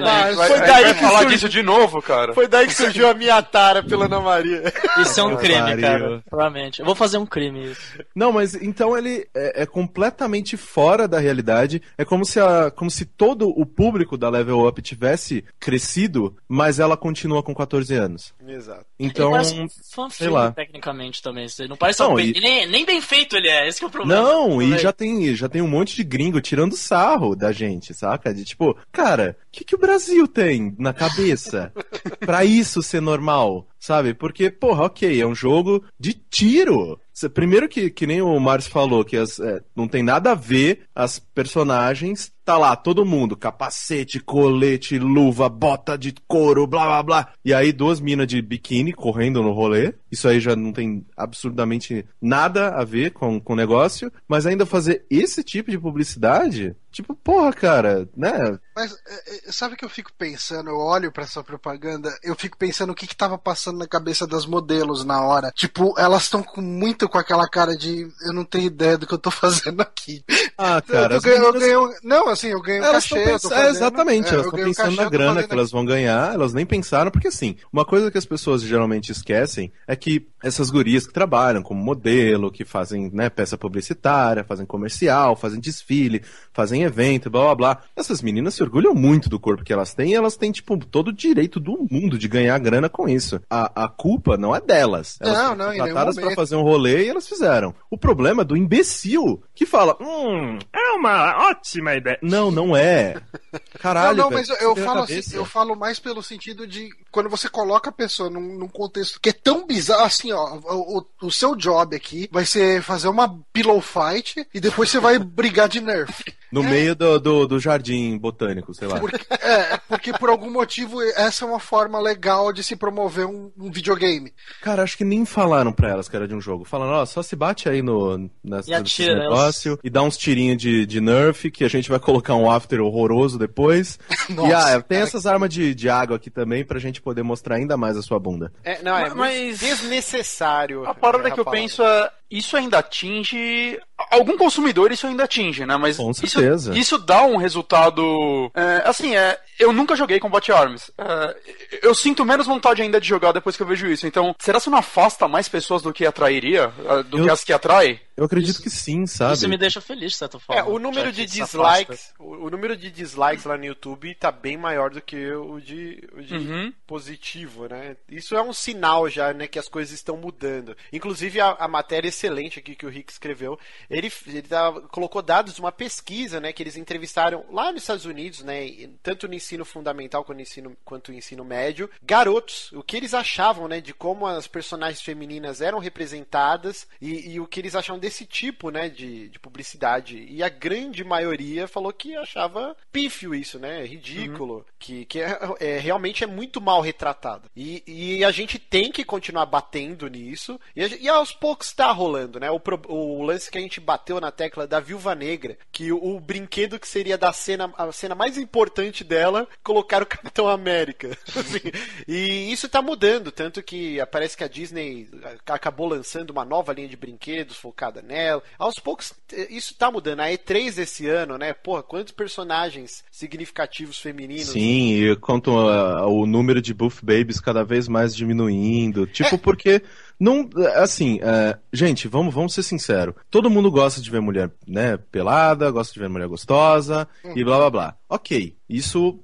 vai, 0.00 0.34
foi 0.34 0.60
daí 0.60 0.94
que 0.94 1.00
falar 1.00 1.10
surgiu- 1.18 1.28
disso 1.30 1.48
de 1.48 1.62
novo, 1.62 2.02
cara. 2.02 2.32
Foi 2.34 2.46
daí 2.48 2.66
que 2.66 2.74
surgiu 2.74 3.08
a 3.08 3.14
minha 3.14 3.42
tara 3.42 3.82
pela 3.82 4.04
Ana 4.06 4.20
Maria. 4.20 4.62
Isso 4.98 5.20
é 5.20 5.24
um 5.24 5.36
crime, 5.36 5.76
cara. 5.80 6.22
Provavelmente. 6.28 6.80
Eu 6.80 6.86
vou 6.86 6.94
fazer 6.94 7.18
um 7.18 7.26
crime 7.26 7.72
isso. 7.72 7.80
Não, 8.14 8.32
mas 8.32 8.54
então 8.54 8.96
ele 8.96 9.26
é, 9.34 9.62
é 9.62 9.66
completamente 9.66 10.56
fora 10.56 11.06
da 11.08 11.18
realidade. 11.18 11.82
É 11.96 12.04
como 12.04 12.24
se, 12.24 12.38
a, 12.40 12.70
como 12.70 12.90
se 12.90 13.04
todo 13.04 13.48
o 13.48 13.64
público 13.64 14.16
da 14.16 14.28
Level 14.28 14.66
Up 14.66 14.80
tivesse 14.82 15.44
crescido, 15.58 16.36
mas 16.48 16.78
ela 16.78 16.96
continua 16.96 17.42
com 17.42 17.54
14 17.54 17.94
anos. 17.94 18.34
Exato. 18.46 18.84
Então, 18.98 19.32
um 19.32 20.10
sei 20.10 20.28
lá. 20.28 20.52
tecnicamente 20.52 21.22
também. 21.22 21.46
Não 21.68 21.76
parece 21.76 22.00
Não, 22.00 22.18
e- 22.20 22.32
nem, 22.40 22.66
nem 22.66 22.84
bem 22.84 23.00
feito 23.00 23.36
ele 23.36 23.48
é. 23.48 23.66
Esse 23.68 23.78
que 23.78 23.84
é 23.84 23.88
o 23.88 23.90
problema. 23.90 24.20
não, 24.22 24.60
e 24.62 24.78
já 24.78 24.92
tem, 24.92 25.34
já 25.34 25.48
tem 25.48 25.62
um 25.62 25.68
monte 25.68 25.96
de 25.96 26.04
gringo 26.04 26.40
tirando 26.40 26.76
sarro 26.76 27.34
da 27.34 27.50
gente, 27.52 27.71
saca? 27.94 28.32
De 28.32 28.44
tipo, 28.44 28.76
cara, 28.90 29.36
que, 29.52 29.64
que 29.64 29.74
o 29.74 29.78
Brasil 29.78 30.26
tem 30.26 30.74
na 30.78 30.94
cabeça 30.94 31.72
pra 32.20 32.44
isso 32.44 32.82
ser 32.82 33.02
normal? 33.02 33.68
Sabe? 33.78 34.14
Porque, 34.14 34.48
porra, 34.48 34.84
ok, 34.84 35.20
é 35.20 35.26
um 35.26 35.34
jogo 35.34 35.84
de 35.98 36.14
tiro. 36.14 36.98
Primeiro 37.34 37.68
que, 37.68 37.90
que 37.90 38.06
nem 38.06 38.22
o 38.22 38.38
Márcio 38.38 38.70
falou, 38.70 39.04
que 39.04 39.16
as, 39.16 39.38
é, 39.40 39.60
não 39.74 39.86
tem 39.88 40.02
nada 40.04 40.30
a 40.30 40.36
ver 40.36 40.82
as 40.94 41.18
personagens. 41.18 42.32
Tá 42.44 42.56
lá, 42.56 42.74
todo 42.74 43.04
mundo, 43.04 43.36
capacete, 43.36 44.18
colete, 44.18 44.98
luva, 44.98 45.48
bota 45.48 45.96
de 45.96 46.14
couro, 46.26 46.66
blá 46.66 46.86
blá 46.86 47.02
blá. 47.02 47.28
E 47.44 47.52
aí 47.52 47.72
duas 47.72 48.00
minas 48.00 48.26
de 48.26 48.40
biquíni 48.40 48.92
correndo 48.92 49.42
no 49.42 49.52
rolê. 49.52 49.94
Isso 50.10 50.28
aí 50.28 50.40
já 50.40 50.56
não 50.56 50.72
tem 50.72 51.04
absurdamente 51.16 52.04
nada 52.20 52.70
a 52.70 52.84
ver 52.84 53.10
com, 53.12 53.40
com 53.40 53.52
o 53.52 53.56
negócio. 53.56 54.12
Mas 54.26 54.46
ainda 54.46 54.64
fazer 54.64 55.04
esse 55.10 55.42
tipo 55.42 55.70
de 55.70 55.78
publicidade, 55.78 56.74
tipo, 56.90 57.14
porra, 57.14 57.52
cara, 57.52 58.08
né? 58.16 58.58
Mas 58.74 58.92
é, 59.06 59.48
é, 59.48 59.52
sabe 59.52 59.74
o 59.74 59.76
que 59.76 59.84
eu 59.84 59.88
fico 59.88 60.10
pensando? 60.16 60.70
Eu 60.70 60.76
olho 60.78 61.12
pra 61.12 61.24
essa 61.24 61.42
propaganda, 61.42 62.16
eu 62.22 62.34
fico 62.34 62.56
pensando 62.56 62.90
o 62.90 62.94
que 62.94 63.06
que 63.06 63.16
tava 63.16 63.36
passando 63.38 63.78
na 63.78 63.86
cabeça 63.86 64.26
das 64.26 64.46
modelos 64.46 65.04
na 65.04 65.22
hora. 65.22 65.50
Tipo, 65.54 65.94
elas 65.98 66.22
estão 66.24 66.42
com 66.42 66.60
muito 66.60 67.08
com 67.08 67.18
aquela 67.18 67.48
cara 67.48 67.76
de 67.76 68.08
eu 68.26 68.32
não 68.32 68.44
tenho 68.44 68.66
ideia 68.66 68.96
do 68.96 69.06
que 69.06 69.14
eu 69.14 69.18
tô 69.18 69.30
fazendo 69.32 69.80
aqui. 69.80 70.24
Ah, 70.56 70.80
cara, 70.80 71.14
eu, 71.14 71.18
as 71.18 71.22
ganho, 71.24 71.36
eu 71.44 71.52
meninas- 71.52 71.62
ganho- 71.90 72.00
Não, 72.02 72.28
assim, 72.28 72.48
eu 72.48 72.60
ganho 72.60 72.82
Elas 72.84 73.04
cachê. 73.08 73.18
eu 73.20 73.24
pensando, 73.24 73.52
é, 73.52 73.56
fazendo- 73.56 73.76
exatamente, 73.76 74.26
é, 74.28 74.34
elas 74.34 74.46
eu 74.46 74.50
estão 74.50 74.64
pensando 74.64 74.84
cachê, 74.86 74.96
na 74.96 75.02
eu 75.04 75.10
grana 75.10 75.42
que 75.42 75.52
elas 75.52 75.70
vão 75.70 75.84
ganhar, 75.84 76.32
elas 76.34 76.52
nem 76.52 76.64
pensaram, 76.66 77.10
porque 77.10 77.28
assim, 77.28 77.56
uma 77.72 77.84
coisa 77.84 78.10
que 78.10 78.18
as 78.18 78.24
pessoas 78.26 78.62
geralmente 78.62 79.10
esquecem 79.12 79.72
é 79.86 79.94
que 79.96 80.28
essas 80.42 80.70
gurias 80.70 81.06
que 81.06 81.12
trabalham 81.12 81.62
como 81.62 81.82
modelo, 81.82 82.50
que 82.50 82.64
fazem 82.64 83.10
né, 83.12 83.30
peça 83.30 83.56
publicitária, 83.58 84.44
fazem 84.44 84.66
comercial, 84.66 85.36
fazem 85.36 85.60
desfile, 85.60 86.22
fazem 86.52 86.82
evento, 86.82 87.30
blá 87.30 87.42
blá 87.42 87.54
blá. 87.54 87.82
Essas 87.96 88.22
meninas 88.22 88.54
se 88.62 88.64
orgulham 88.64 88.94
muito 88.94 89.28
do 89.28 89.40
corpo 89.40 89.64
que 89.64 89.72
elas 89.72 89.92
têm 89.94 90.10
e 90.10 90.14
elas 90.14 90.36
têm, 90.36 90.52
tipo, 90.52 90.76
todo 90.86 91.08
o 91.08 91.12
direito 91.12 91.58
do 91.58 91.86
mundo 91.90 92.16
de 92.18 92.28
ganhar 92.28 92.56
grana 92.58 92.88
com 92.88 93.08
isso. 93.08 93.40
A, 93.50 93.84
a 93.84 93.88
culpa 93.88 94.36
não 94.36 94.54
é 94.54 94.60
delas. 94.60 95.18
Elas 95.20 95.36
Não, 95.38 95.54
não, 95.56 95.66
contratadas 95.76 96.14
pra 96.14 96.24
momento. 96.24 96.36
fazer 96.36 96.56
um 96.56 96.62
rolê 96.62 97.04
e 97.04 97.08
elas 97.08 97.28
fizeram. 97.28 97.74
O 97.90 97.98
problema 97.98 98.42
é 98.42 98.44
do 98.44 98.56
imbecil 98.56 99.42
que 99.54 99.66
fala, 99.66 99.96
hum, 100.00 100.58
é 100.72 100.92
uma 100.92 101.48
ótima 101.48 101.94
ideia. 101.94 102.18
Não, 102.22 102.50
não 102.50 102.76
é. 102.76 103.16
Caralho, 103.78 104.16
não, 104.16 104.24
não, 104.24 104.30
mas 104.30 104.48
eu, 104.48 104.56
eu 104.56 104.76
falo 104.76 105.02
assim, 105.02 105.20
eu 105.36 105.44
falo 105.44 105.74
mais 105.76 105.98
pelo 105.98 106.22
sentido 106.22 106.66
de 106.66 106.88
quando 107.10 107.28
você 107.28 107.48
coloca 107.48 107.90
a 107.90 107.92
pessoa 107.92 108.30
num, 108.30 108.58
num 108.58 108.68
contexto 108.68 109.20
que 109.20 109.28
é 109.30 109.32
tão 109.32 109.66
bizarro, 109.66 110.04
assim, 110.04 110.32
ó, 110.32 110.58
o- 110.64 111.06
o 111.22 111.30
seu 111.30 111.54
job 111.56 111.94
aqui 111.96 112.28
vai 112.30 112.44
ser 112.46 112.82
fazer 112.82 113.08
uma 113.08 113.38
pillow 113.52 113.80
fight 113.80 114.46
e 114.54 114.60
depois 114.60 114.90
você 114.90 115.00
vai 115.00 115.18
brigar 115.18 115.68
de 115.68 115.80
nerf. 115.80 116.24
No 116.52 116.62
meio 116.62 116.94
do, 116.94 117.18
do, 117.18 117.46
do 117.46 117.58
jardim 117.58 118.16
botânico, 118.18 118.74
sei 118.74 118.86
lá. 118.86 119.00
Porque, 119.00 119.26
é, 119.30 119.78
porque 119.88 120.12
por 120.12 120.28
algum 120.28 120.50
motivo 120.50 121.00
essa 121.16 121.44
é 121.44 121.48
uma 121.48 121.58
forma 121.58 121.98
legal 121.98 122.52
de 122.52 122.62
se 122.62 122.76
promover 122.76 123.26
um, 123.26 123.50
um 123.58 123.70
videogame. 123.70 124.32
Cara, 124.60 124.82
acho 124.82 124.96
que 124.96 125.04
nem 125.04 125.24
falaram 125.24 125.72
pra 125.72 125.88
elas 125.88 126.08
que 126.08 126.16
era 126.16 126.28
de 126.28 126.34
um 126.34 126.40
jogo. 126.40 126.64
Falaram, 126.64 126.92
ó, 126.92 127.06
só 127.06 127.22
se 127.22 127.34
bate 127.34 127.68
aí 127.68 127.80
no 127.82 128.30
nessa, 128.44 128.70
E 128.70 128.74
atira, 128.74 129.18
negócio 129.18 129.78
e 129.82 129.88
dá 129.88 130.02
uns 130.02 130.16
tirinhos 130.16 130.58
de, 130.58 130.84
de 130.84 131.00
nerf 131.00 131.50
que 131.50 131.64
a 131.64 131.68
gente 131.68 131.88
vai 131.88 131.98
colocar 131.98 132.34
um 132.34 132.50
after 132.50 132.80
horroroso 132.80 133.38
depois. 133.38 133.98
e 134.28 134.32
Nossa, 134.34 134.76
ah, 134.76 134.82
tem 134.82 134.98
cara. 134.98 135.08
essas 135.08 135.26
armas 135.26 135.48
de, 135.48 135.74
de 135.74 135.88
água 135.88 136.16
aqui 136.16 136.30
também 136.30 136.64
pra 136.64 136.78
gente 136.78 137.00
poder 137.00 137.22
mostrar 137.22 137.56
ainda 137.56 137.76
mais 137.76 137.96
a 137.96 138.02
sua 138.02 138.18
bunda. 138.18 138.52
É, 138.62 138.82
não, 138.82 138.96
é 138.96 139.10
Mas- 139.14 139.58
desnecessário. 139.58 140.86
A 140.86 140.94
parada 140.94 141.28
é 141.28 141.30
que 141.30 141.40
eu 141.40 141.44
penso 141.44 141.82
é. 141.82 142.10
Isso 142.30 142.56
ainda 142.56 142.78
atinge. 142.78 143.78
Algum 144.10 144.36
consumidor 144.36 144.90
isso 144.92 145.06
ainda 145.06 145.24
atinge, 145.24 145.64
né? 145.66 145.76
Mas 145.76 145.96
Com 145.96 146.10
isso, 146.10 146.26
certeza. 146.26 146.76
isso 146.76 146.98
dá 146.98 147.22
um 147.22 147.36
resultado. 147.36 148.50
é, 148.54 148.82
assim, 148.88 149.14
é, 149.16 149.38
eu 149.58 149.72
nunca 149.72 149.94
joguei 149.96 150.18
Combat 150.20 150.50
Arms. 150.52 150.90
É, 150.98 151.36
eu 151.82 151.94
sinto 151.94 152.24
menos 152.24 152.46
vontade 152.46 152.82
ainda 152.82 153.00
de 153.00 153.08
jogar 153.08 153.32
depois 153.32 153.56
que 153.56 153.62
eu 153.62 153.66
vejo 153.66 153.86
isso. 153.86 154.06
Então, 154.06 154.34
será 154.38 154.60
que 154.60 154.70
não 154.70 154.78
afasta 154.78 155.26
mais 155.28 155.48
pessoas 155.48 155.82
do 155.82 155.92
que 155.92 156.04
atrairia? 156.06 156.72
é, 156.88 157.02
Do 157.02 157.18
Eu- 157.18 157.24
que 157.24 157.30
as 157.30 157.44
que 157.44 157.52
atrai? 157.52 158.00
Eu 158.14 158.26
acredito 158.26 158.60
que 158.62 158.68
sim, 158.68 159.06
sabe? 159.06 159.32
Isso 159.34 159.48
me 159.48 159.56
deixa 159.56 159.80
feliz, 159.80 160.12
de 160.12 160.18
certa 160.18 160.38
forma. 160.38 160.60
É, 160.60 160.64
o 160.64 160.78
número 160.78 161.10
de 161.10 161.24
isso 161.24 161.32
dislikes, 161.34 162.12
o, 162.18 162.44
o 162.46 162.50
número 162.50 162.76
de 162.76 162.90
dislikes 162.90 163.44
lá 163.46 163.56
no 163.56 163.64
YouTube 163.64 164.14
tá 164.16 164.30
bem 164.30 164.54
maior 164.58 164.90
do 164.90 165.00
que 165.00 165.32
o 165.32 165.58
de, 165.58 166.06
o 166.14 166.22
de 166.22 166.34
Uhum. 166.36 166.72
positivo, 166.86 167.66
né? 167.68 167.96
Isso 168.10 168.36
é 168.36 168.42
um 168.42 168.52
sinal 168.52 169.08
já, 169.08 169.32
né, 169.32 169.46
que 169.46 169.58
as 169.58 169.66
coisas 169.66 169.94
estão 169.94 170.16
mudando. 170.18 170.76
Inclusive 170.92 171.40
a, 171.40 171.56
a 171.58 171.66
matéria 171.66 172.08
excelente 172.08 172.58
aqui 172.58 172.74
que 172.76 172.84
o 172.84 172.90
Rick 172.90 173.10
escreveu, 173.10 173.58
ele, 173.92 174.12
ele 174.26 174.42
tava- 174.42 174.80
colocou 174.88 175.22
dados 175.22 175.54
de 175.54 175.60
uma 175.60 175.72
pesquisa, 175.72 176.40
né, 176.40 176.52
que 176.52 176.62
eles 176.62 176.76
entrevistaram 176.76 177.44
lá 177.50 177.70
nos 177.72 177.82
Estados 177.82 178.04
Unidos, 178.04 178.42
né, 178.42 178.66
tanto 179.02 179.28
no 179.28 179.34
ensino 179.34 179.64
fundamental 179.64 180.24
quanto 180.24 180.36
no 180.36 180.42
ensino, 180.42 180.76
quanto 180.84 181.12
no 181.12 181.18
ensino 181.18 181.44
médio, 181.44 181.88
garotos, 182.02 182.70
o 182.72 182.82
que 182.82 182.96
eles 182.96 183.14
achavam, 183.14 183.68
né, 183.68 183.80
de 183.80 183.92
como 183.94 184.26
as 184.26 184.46
personagens 184.46 185.00
femininas 185.02 185.60
eram 185.60 185.78
representadas 185.78 186.86
e, 187.00 187.32
e 187.32 187.40
o 187.40 187.46
que 187.46 187.60
eles 187.60 187.74
achavam 187.74 187.98
desse 188.00 188.24
tipo, 188.26 188.70
né, 188.70 188.88
de, 188.88 189.28
de 189.28 189.38
publicidade. 189.38 190.24
E 190.28 190.42
a 190.42 190.48
grande 190.48 191.04
maioria 191.04 191.66
falou 191.68 191.92
que 191.92 192.14
achava 192.16 192.76
pífio 192.90 193.34
isso, 193.34 193.58
né, 193.58 193.84
ridículo, 193.84 194.64
que, 194.82 195.04
que 195.04 195.20
é, 195.20 195.38
é- 195.60 195.78
realmente 195.78 196.24
é 196.24 196.26
muito 196.26 196.60
mal 196.60 196.80
retratado. 196.80 197.48
E, 197.56 197.82
e 197.86 198.24
a 198.24 198.30
gente 198.32 198.58
tem 198.58 198.90
que 198.90 199.04
continuar 199.04 199.46
batendo 199.46 200.08
nisso, 200.08 200.58
e, 200.74 201.04
e 201.04 201.08
aos 201.08 201.32
poucos 201.32 201.72
tá 201.72 201.90
rolando, 201.92 202.40
né, 202.40 202.50
o, 202.50 202.60
o 202.88 203.22
lance 203.22 203.50
que 203.50 203.56
a 203.58 203.60
gente 203.60 203.78
bateu 203.80 204.20
na 204.20 204.32
tecla 204.32 204.66
da 204.66 204.80
Viúva 204.80 205.14
Negra, 205.14 205.56
que 205.70 205.92
o, 205.92 206.04
o 206.16 206.18
brinquedo 206.20 206.78
que 206.80 206.88
seria 206.88 207.16
da 207.16 207.32
cena, 207.32 207.72
a 207.78 207.92
cena 207.92 208.14
mais 208.14 208.36
importante 208.36 209.04
dela, 209.04 209.46
colocaram 209.62 210.02
o 210.04 210.08
Capitão 210.08 210.48
América. 210.48 211.16
Assim, 211.36 211.60
e 212.08 212.52
isso 212.52 212.68
tá 212.68 212.82
mudando, 212.82 213.30
tanto 213.30 213.62
que 213.62 213.98
parece 214.10 214.36
que 214.36 214.42
a 214.44 214.48
Disney 214.48 215.08
a- 215.46 215.54
acabou 215.54 215.86
lançando 215.88 216.30
uma 216.30 216.44
nova 216.44 216.72
linha 216.72 216.88
de 216.88 216.96
brinquedos 216.96 217.56
focada 217.56 218.02
nela. 218.02 218.42
Aos 218.58 218.78
poucos, 218.80 219.12
eh, 219.32 219.46
isso 219.50 219.74
tá 219.74 219.90
mudando. 219.90 220.20
A 220.20 220.26
E3 220.30 220.74
desse 220.74 221.06
ano, 221.08 221.38
né? 221.38 221.52
Porra, 221.52 221.82
quantos 221.82 222.12
personagens 222.12 223.04
significativos 223.10 223.98
femininos. 223.98 224.48
Sim, 224.48 224.71
e 224.72 225.16
quanto 225.16 225.56
a- 225.58 226.06
o 226.06 226.26
número 226.26 226.60
de 226.62 226.72
buff 226.72 227.04
babies 227.04 227.40
cada 227.40 227.64
vez 227.64 227.88
mais 227.88 228.14
diminuindo. 228.14 229.06
Tipo, 229.06 229.34
É. 229.34 229.38
porque 229.38 229.82
não. 230.18 230.48
Assim, 230.76 231.18
é, 231.22 231.58
gente, 231.72 232.08
vamos, 232.08 232.32
vamos 232.34 232.54
ser 232.54 232.62
sinceros. 232.62 233.14
Todo 233.30 233.50
mundo 233.50 233.70
gosta 233.70 234.00
de 234.00 234.10
ver 234.10 234.20
mulher, 234.20 234.50
né, 234.66 234.96
pelada, 235.10 235.70
gosta 235.70 235.92
de 235.94 236.00
ver 236.00 236.08
mulher 236.08 236.28
gostosa 236.28 237.08
e 237.34 237.44
blá 237.44 237.58
blá 237.58 237.70
blá. 237.70 237.96
Ok, 238.08 238.54
isso 238.76 239.18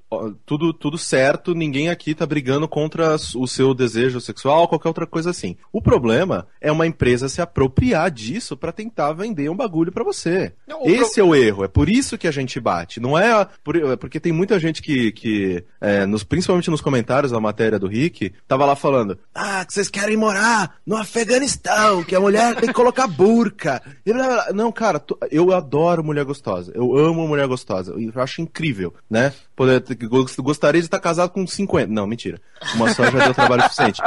tudo, 0.46 0.72
tudo 0.72 0.98
certo, 0.98 1.54
ninguém 1.54 1.88
aqui 1.88 2.14
tá 2.14 2.26
brigando 2.26 2.66
contra 2.68 3.16
o 3.36 3.46
seu 3.46 3.74
desejo 3.74 4.20
sexual 4.20 4.62
ou 4.62 4.68
qualquer 4.68 4.88
outra 4.88 5.06
coisa 5.06 5.30
assim. 5.30 5.56
O 5.72 5.80
problema 5.82 6.46
é 6.60 6.70
uma 6.72 6.86
empresa 6.86 7.28
se 7.28 7.40
apropriar 7.40 8.10
disso 8.10 8.56
pra 8.56 8.72
tentar 8.72 9.12
vender 9.12 9.48
um 9.50 9.56
bagulho 9.56 9.92
pra 9.92 10.04
você. 10.04 10.52
Não, 10.66 10.84
Esse 10.84 11.20
é 11.20 11.24
o 11.24 11.34
erro, 11.34 11.64
é 11.64 11.68
por 11.68 11.88
isso 11.88 12.16
que 12.18 12.26
a 12.26 12.30
gente 12.30 12.58
bate. 12.60 13.00
Não 13.00 13.18
é 13.18 13.32
a- 13.32 13.48
por- 13.62 13.76
é 13.76 13.96
porque 13.96 14.20
tem 14.20 14.32
muita 14.32 14.58
gente 14.58 14.82
que, 14.82 15.12
que 15.12 15.64
é, 15.80 16.06
nos, 16.06 16.24
principalmente 16.24 16.70
nos 16.70 16.80
comentários 16.80 17.32
da 17.32 17.40
matéria 17.40 17.78
do 17.78 17.86
Rick, 17.86 18.32
tava 18.46 18.64
lá 18.66 18.74
falando: 18.76 19.18
Ah, 19.34 19.64
que 19.64 19.72
vocês 19.72 19.88
querem 19.88 20.16
morar 20.16 20.76
no 20.86 20.96
Afeganistão, 20.96 22.02
que 22.04 22.14
a 22.14 22.20
mulher 22.20 22.54
tem 22.56 22.68
que 22.68 22.74
colocar 22.74 23.06
burca. 23.06 23.82
Não, 24.54 24.72
cara, 24.72 25.02
eu 25.30 25.52
adoro 25.52 26.02
mulher 26.02 26.24
gostosa. 26.24 26.72
Eu 26.74 26.96
amo 26.96 27.26
mulher 27.26 27.46
gostosa. 27.46 27.94
Eu 27.96 28.20
acho 28.22 28.40
incrível, 28.40 28.94
né? 29.10 29.32
Poder, 29.56 29.82
gost- 30.08 30.38
gostaria 30.40 30.80
de 30.80 30.86
estar 30.86 31.00
casado 31.00 31.30
com 31.30 31.46
50. 31.46 31.92
Não, 31.92 32.06
mentira. 32.06 32.40
Uma 32.74 32.92
só 32.94 33.04
já 33.10 33.24
deu 33.24 33.34
trabalho 33.34 33.62
suficiente. 33.64 34.00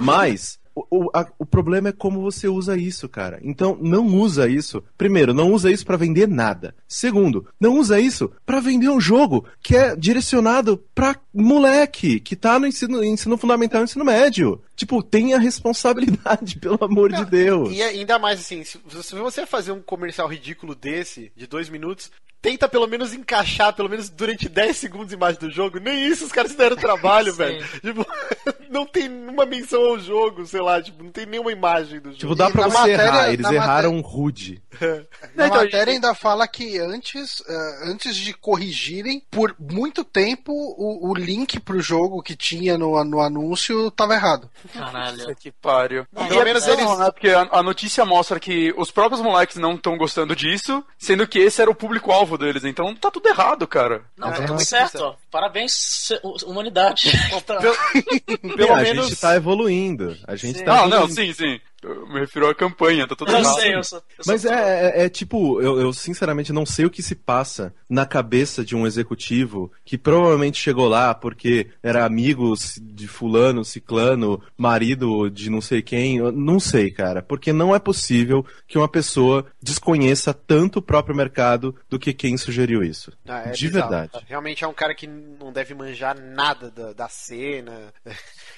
Mas. 0.00 0.58
O, 0.92 1.10
a- 1.12 1.26
o 1.40 1.44
problema 1.44 1.88
é 1.88 1.92
como 1.92 2.22
você 2.22 2.46
usa 2.46 2.76
isso, 2.76 3.08
cara. 3.08 3.40
Então, 3.42 3.76
não 3.82 4.06
usa 4.06 4.48
isso. 4.48 4.80
Primeiro, 4.96 5.34
não 5.34 5.50
usa 5.52 5.72
isso 5.72 5.84
pra 5.84 5.96
vender 5.96 6.28
nada. 6.28 6.72
Segundo, 6.86 7.48
não 7.58 7.80
usa 7.80 7.98
isso 7.98 8.30
pra 8.46 8.60
vender 8.60 8.88
um 8.88 9.00
jogo 9.00 9.44
que 9.60 9.74
é 9.74 9.96
direcionado 9.96 10.78
pra 10.94 11.16
moleque 11.34 12.20
que 12.20 12.36
tá 12.36 12.60
no 12.60 12.66
ensino, 12.68 13.02
ensino 13.02 13.36
fundamental 13.36 13.80
e 13.80 13.84
ensino 13.84 14.04
médio. 14.04 14.62
Tipo, 14.76 15.02
tenha 15.02 15.36
responsabilidade, 15.40 16.58
pelo 16.62 16.78
amor 16.80 17.12
de 17.12 17.24
Deus. 17.24 17.72
E 17.72 17.82
ainda 17.82 18.16
mais 18.16 18.38
assim, 18.38 18.62
se 18.62 18.78
você 19.16 19.44
fazer 19.46 19.72
um 19.72 19.82
comercial 19.82 20.28
ridículo 20.28 20.76
desse, 20.76 21.32
de 21.36 21.48
dois 21.48 21.68
minutos, 21.68 22.08
tenta 22.40 22.68
pelo 22.68 22.86
menos 22.86 23.12
encaixar, 23.12 23.72
pelo 23.74 23.88
menos 23.88 24.08
durante 24.10 24.48
10 24.48 24.76
segundos 24.76 25.12
embaixo 25.12 25.40
do 25.40 25.50
jogo. 25.50 25.78
Nem 25.80 26.06
isso 26.06 26.24
os 26.24 26.32
caras 26.32 26.52
se 26.52 26.56
deram 26.56 26.76
trabalho, 26.76 27.32
velho. 27.36 27.64
Tipo, 27.80 28.06
não 28.70 28.86
tem 28.86 29.08
uma 29.08 29.44
menção 29.46 29.80
ao 29.84 29.98
jogo, 29.98 30.46
sei 30.46 30.60
lá, 30.60 30.80
tipo, 30.82 31.02
não 31.02 31.10
tem 31.10 31.26
nenhuma 31.26 31.50
imagem 31.52 32.00
do 32.00 32.08
jogo. 32.10 32.18
Tipo, 32.18 32.34
dá 32.34 32.48
E 32.48 32.52
pra 32.52 32.62
na 32.62 32.68
você 32.68 32.78
matéria- 32.78 33.02
errar. 33.02 33.32
Eles 33.32 33.50
erraram 33.50 34.00
rude. 34.00 34.62
Na 35.34 35.46
Então, 35.46 35.58
matéria 35.62 35.92
ainda 35.92 36.14
fala 36.14 36.46
que 36.48 36.78
antes, 36.78 37.42
eh, 37.48 37.78
antes 37.84 38.16
de 38.16 38.32
corrigirem, 38.32 39.22
por 39.30 39.54
muito 39.58 40.04
tempo 40.04 40.52
o, 40.52 41.10
o 41.10 41.14
link 41.14 41.58
pro 41.60 41.80
jogo 41.80 42.22
que 42.22 42.36
tinha 42.36 42.76
no, 42.78 43.02
no 43.04 43.20
anúncio 43.20 43.90
tava 43.90 44.14
errado. 44.14 44.50
Caralho. 44.72 45.18
Puta 45.18 45.34
que 45.34 45.50
pariu. 45.52 46.06
Pelo 46.28 46.40
é 46.40 46.44
menos 46.44 46.66
eles- 46.66 46.98
né? 46.98 47.10
Porque 47.10 47.28
a, 47.30 47.48
a 47.52 47.62
notícia 47.62 48.04
mostra 48.04 48.38
que 48.40 48.72
os 48.76 48.90
próprios 48.90 49.20
moleques 49.20 49.56
não 49.56 49.74
estão 49.74 49.96
gostando 49.96 50.34
disso, 50.36 50.82
sendo 50.98 51.26
que 51.26 51.38
esse 51.38 51.60
era 51.60 51.70
o 51.70 51.74
público-alvo 51.74 52.36
deles. 52.38 52.64
Então 52.64 52.94
tá 52.94 53.10
tudo 53.10 53.28
errado, 53.28 53.66
cara. 53.66 54.02
Não, 54.16 54.28
É, 54.28 54.30
tá 54.32 54.36
é 54.36 54.40
tudo 54.42 54.54
muito 54.54 54.66
certo, 54.68 54.98
ó. 55.02 55.14
Parabéns, 55.30 56.08
humanidade. 56.44 57.10
Tá. 57.46 57.56
Pelo, 57.58 58.56
pelo 58.56 58.72
a 58.74 58.76
menos. 58.82 59.08
gente 59.08 59.20
tá 59.20 59.34
evoluindo. 59.36 60.16
A 60.26 60.34
gente 60.36 60.58
Sim. 60.58 60.64
tá 60.64 60.82
Ah, 60.82 60.86
não, 60.88 61.08
sim, 61.08 61.32
sim. 61.32 61.60
Eu 61.82 62.08
me 62.08 62.18
refiro 62.20 62.48
à 62.48 62.54
campanha, 62.54 63.06
tá 63.06 63.14
tudo 63.14 63.30
Eu 63.30 63.38
errado. 63.38 63.54
sei, 63.60 63.74
eu 63.74 63.84
sou. 63.84 64.02
eu 64.18 64.24
sou 64.24 64.32
Mas 64.32 64.44
é, 64.44 65.00
é, 65.00 65.04
é 65.04 65.08
tipo, 65.08 65.60
eu, 65.62 65.80
eu 65.80 65.92
sinceramente 65.92 66.52
não 66.52 66.66
sei 66.66 66.84
o 66.86 66.90
que 66.90 67.02
se 67.02 67.14
passa 67.14 67.72
na 67.88 68.04
cabeça 68.04 68.64
de 68.64 68.74
um 68.74 68.86
executivo 68.86 69.70
que 69.84 69.96
provavelmente 69.96 70.58
chegou 70.60 70.88
lá 70.88 71.14
porque 71.14 71.68
era 71.82 72.04
amigo 72.04 72.54
de 72.82 73.06
fulano, 73.06 73.64
ciclano, 73.64 74.42
marido 74.56 75.30
de 75.30 75.48
não 75.50 75.60
sei 75.60 75.80
quem, 75.80 76.16
eu 76.18 76.32
não 76.32 76.58
sei, 76.58 76.90
cara. 76.90 77.22
Porque 77.22 77.52
não 77.52 77.74
é 77.74 77.78
possível 77.78 78.44
que 78.66 78.76
uma 78.76 78.88
pessoa 78.88 79.46
desconheça 79.62 80.34
tanto 80.34 80.80
o 80.80 80.82
próprio 80.82 81.14
mercado 81.14 81.74
do 81.88 81.98
que 81.98 82.12
quem 82.12 82.36
sugeriu 82.36 82.82
isso. 82.82 83.12
Ah, 83.26 83.42
é 83.46 83.50
de 83.52 83.68
bizarro. 83.68 83.90
verdade. 83.90 84.24
Realmente 84.26 84.64
é 84.64 84.68
um 84.68 84.74
cara 84.74 84.94
que 84.94 85.06
não 85.06 85.52
deve 85.52 85.74
manjar 85.74 86.18
nada 86.20 86.70
da, 86.70 86.92
da 86.92 87.08
cena. 87.08 87.92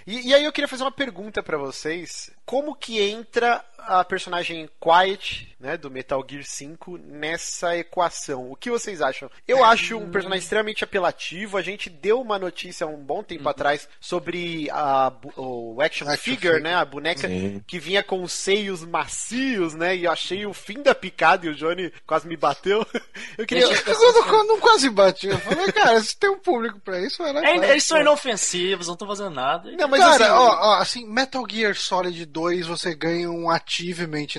E, 0.06 0.28
e 0.28 0.34
aí 0.34 0.44
eu 0.44 0.52
queria 0.52 0.68
fazer 0.68 0.84
uma 0.84 0.92
pergunta 0.92 1.42
pra 1.42 1.58
vocês. 1.58 2.30
Como 2.44 2.74
que 2.74 3.00
entra 3.00 3.64
a 3.86 4.04
personagem 4.04 4.68
Quiet, 4.80 5.54
né, 5.58 5.76
do 5.76 5.90
Metal 5.90 6.24
Gear 6.28 6.44
5 6.44 6.98
nessa 6.98 7.76
equação. 7.76 8.50
O 8.50 8.56
que 8.56 8.70
vocês 8.70 9.00
acham? 9.00 9.30
Eu 9.46 9.64
acho 9.64 9.96
um 9.98 10.10
personagem 10.10 10.42
extremamente 10.42 10.84
apelativo. 10.84 11.56
A 11.56 11.62
gente 11.62 11.90
deu 11.90 12.20
uma 12.20 12.38
notícia 12.38 12.86
um 12.86 12.96
bom 12.96 13.22
tempo 13.22 13.48
atrás 13.48 13.88
sobre 14.00 14.68
a, 14.70 15.12
o 15.36 15.80
action, 15.80 16.08
Action 16.08 16.16
figure, 16.16 16.54
figure. 16.54 16.62
né, 16.62 16.74
a 16.74 16.84
boneca 16.84 17.28
Sim. 17.28 17.62
que 17.66 17.78
vinha 17.78 18.02
com 18.02 18.22
os 18.22 18.32
seios 18.32 18.84
macios, 18.84 19.74
né, 19.74 19.96
e 19.96 20.04
eu 20.04 20.12
achei 20.12 20.46
o 20.46 20.54
fim 20.54 20.82
da 20.82 20.94
picada 20.94 21.46
e 21.46 21.50
o 21.50 21.54
Johnny 21.54 21.92
quase 22.06 22.26
me 22.26 22.36
bateu. 22.36 22.86
Eu 23.36 23.46
queria... 23.46 23.64
Eu 23.64 24.44
não, 24.44 24.60
quase 24.60 24.90
bati. 24.90 25.28
Eu 25.28 25.38
falei, 25.38 25.72
cara, 25.72 26.00
se 26.00 26.16
tem 26.16 26.30
um 26.30 26.38
público 26.38 26.78
pra 26.80 27.00
isso, 27.00 27.22
vai 27.22 27.32
lá. 27.32 27.40
e 27.42 27.44
É, 27.44 27.70
eles 27.70 27.84
são 27.84 28.00
inofensivos, 28.00 28.86
não 28.86 28.94
estão 28.94 29.08
fazendo 29.08 29.30
nada. 29.30 29.70
Não, 29.72 29.88
mas 29.88 30.00
Cara, 30.00 30.24
assim, 30.26 30.34
ó, 30.34 30.48
ó, 30.48 30.74
assim, 30.76 31.06
Metal 31.06 31.44
Gear 31.48 31.74
Solid 31.74 32.24
2 32.26 32.66
você 32.66 32.94
ganha 32.94 33.30
um 33.30 33.50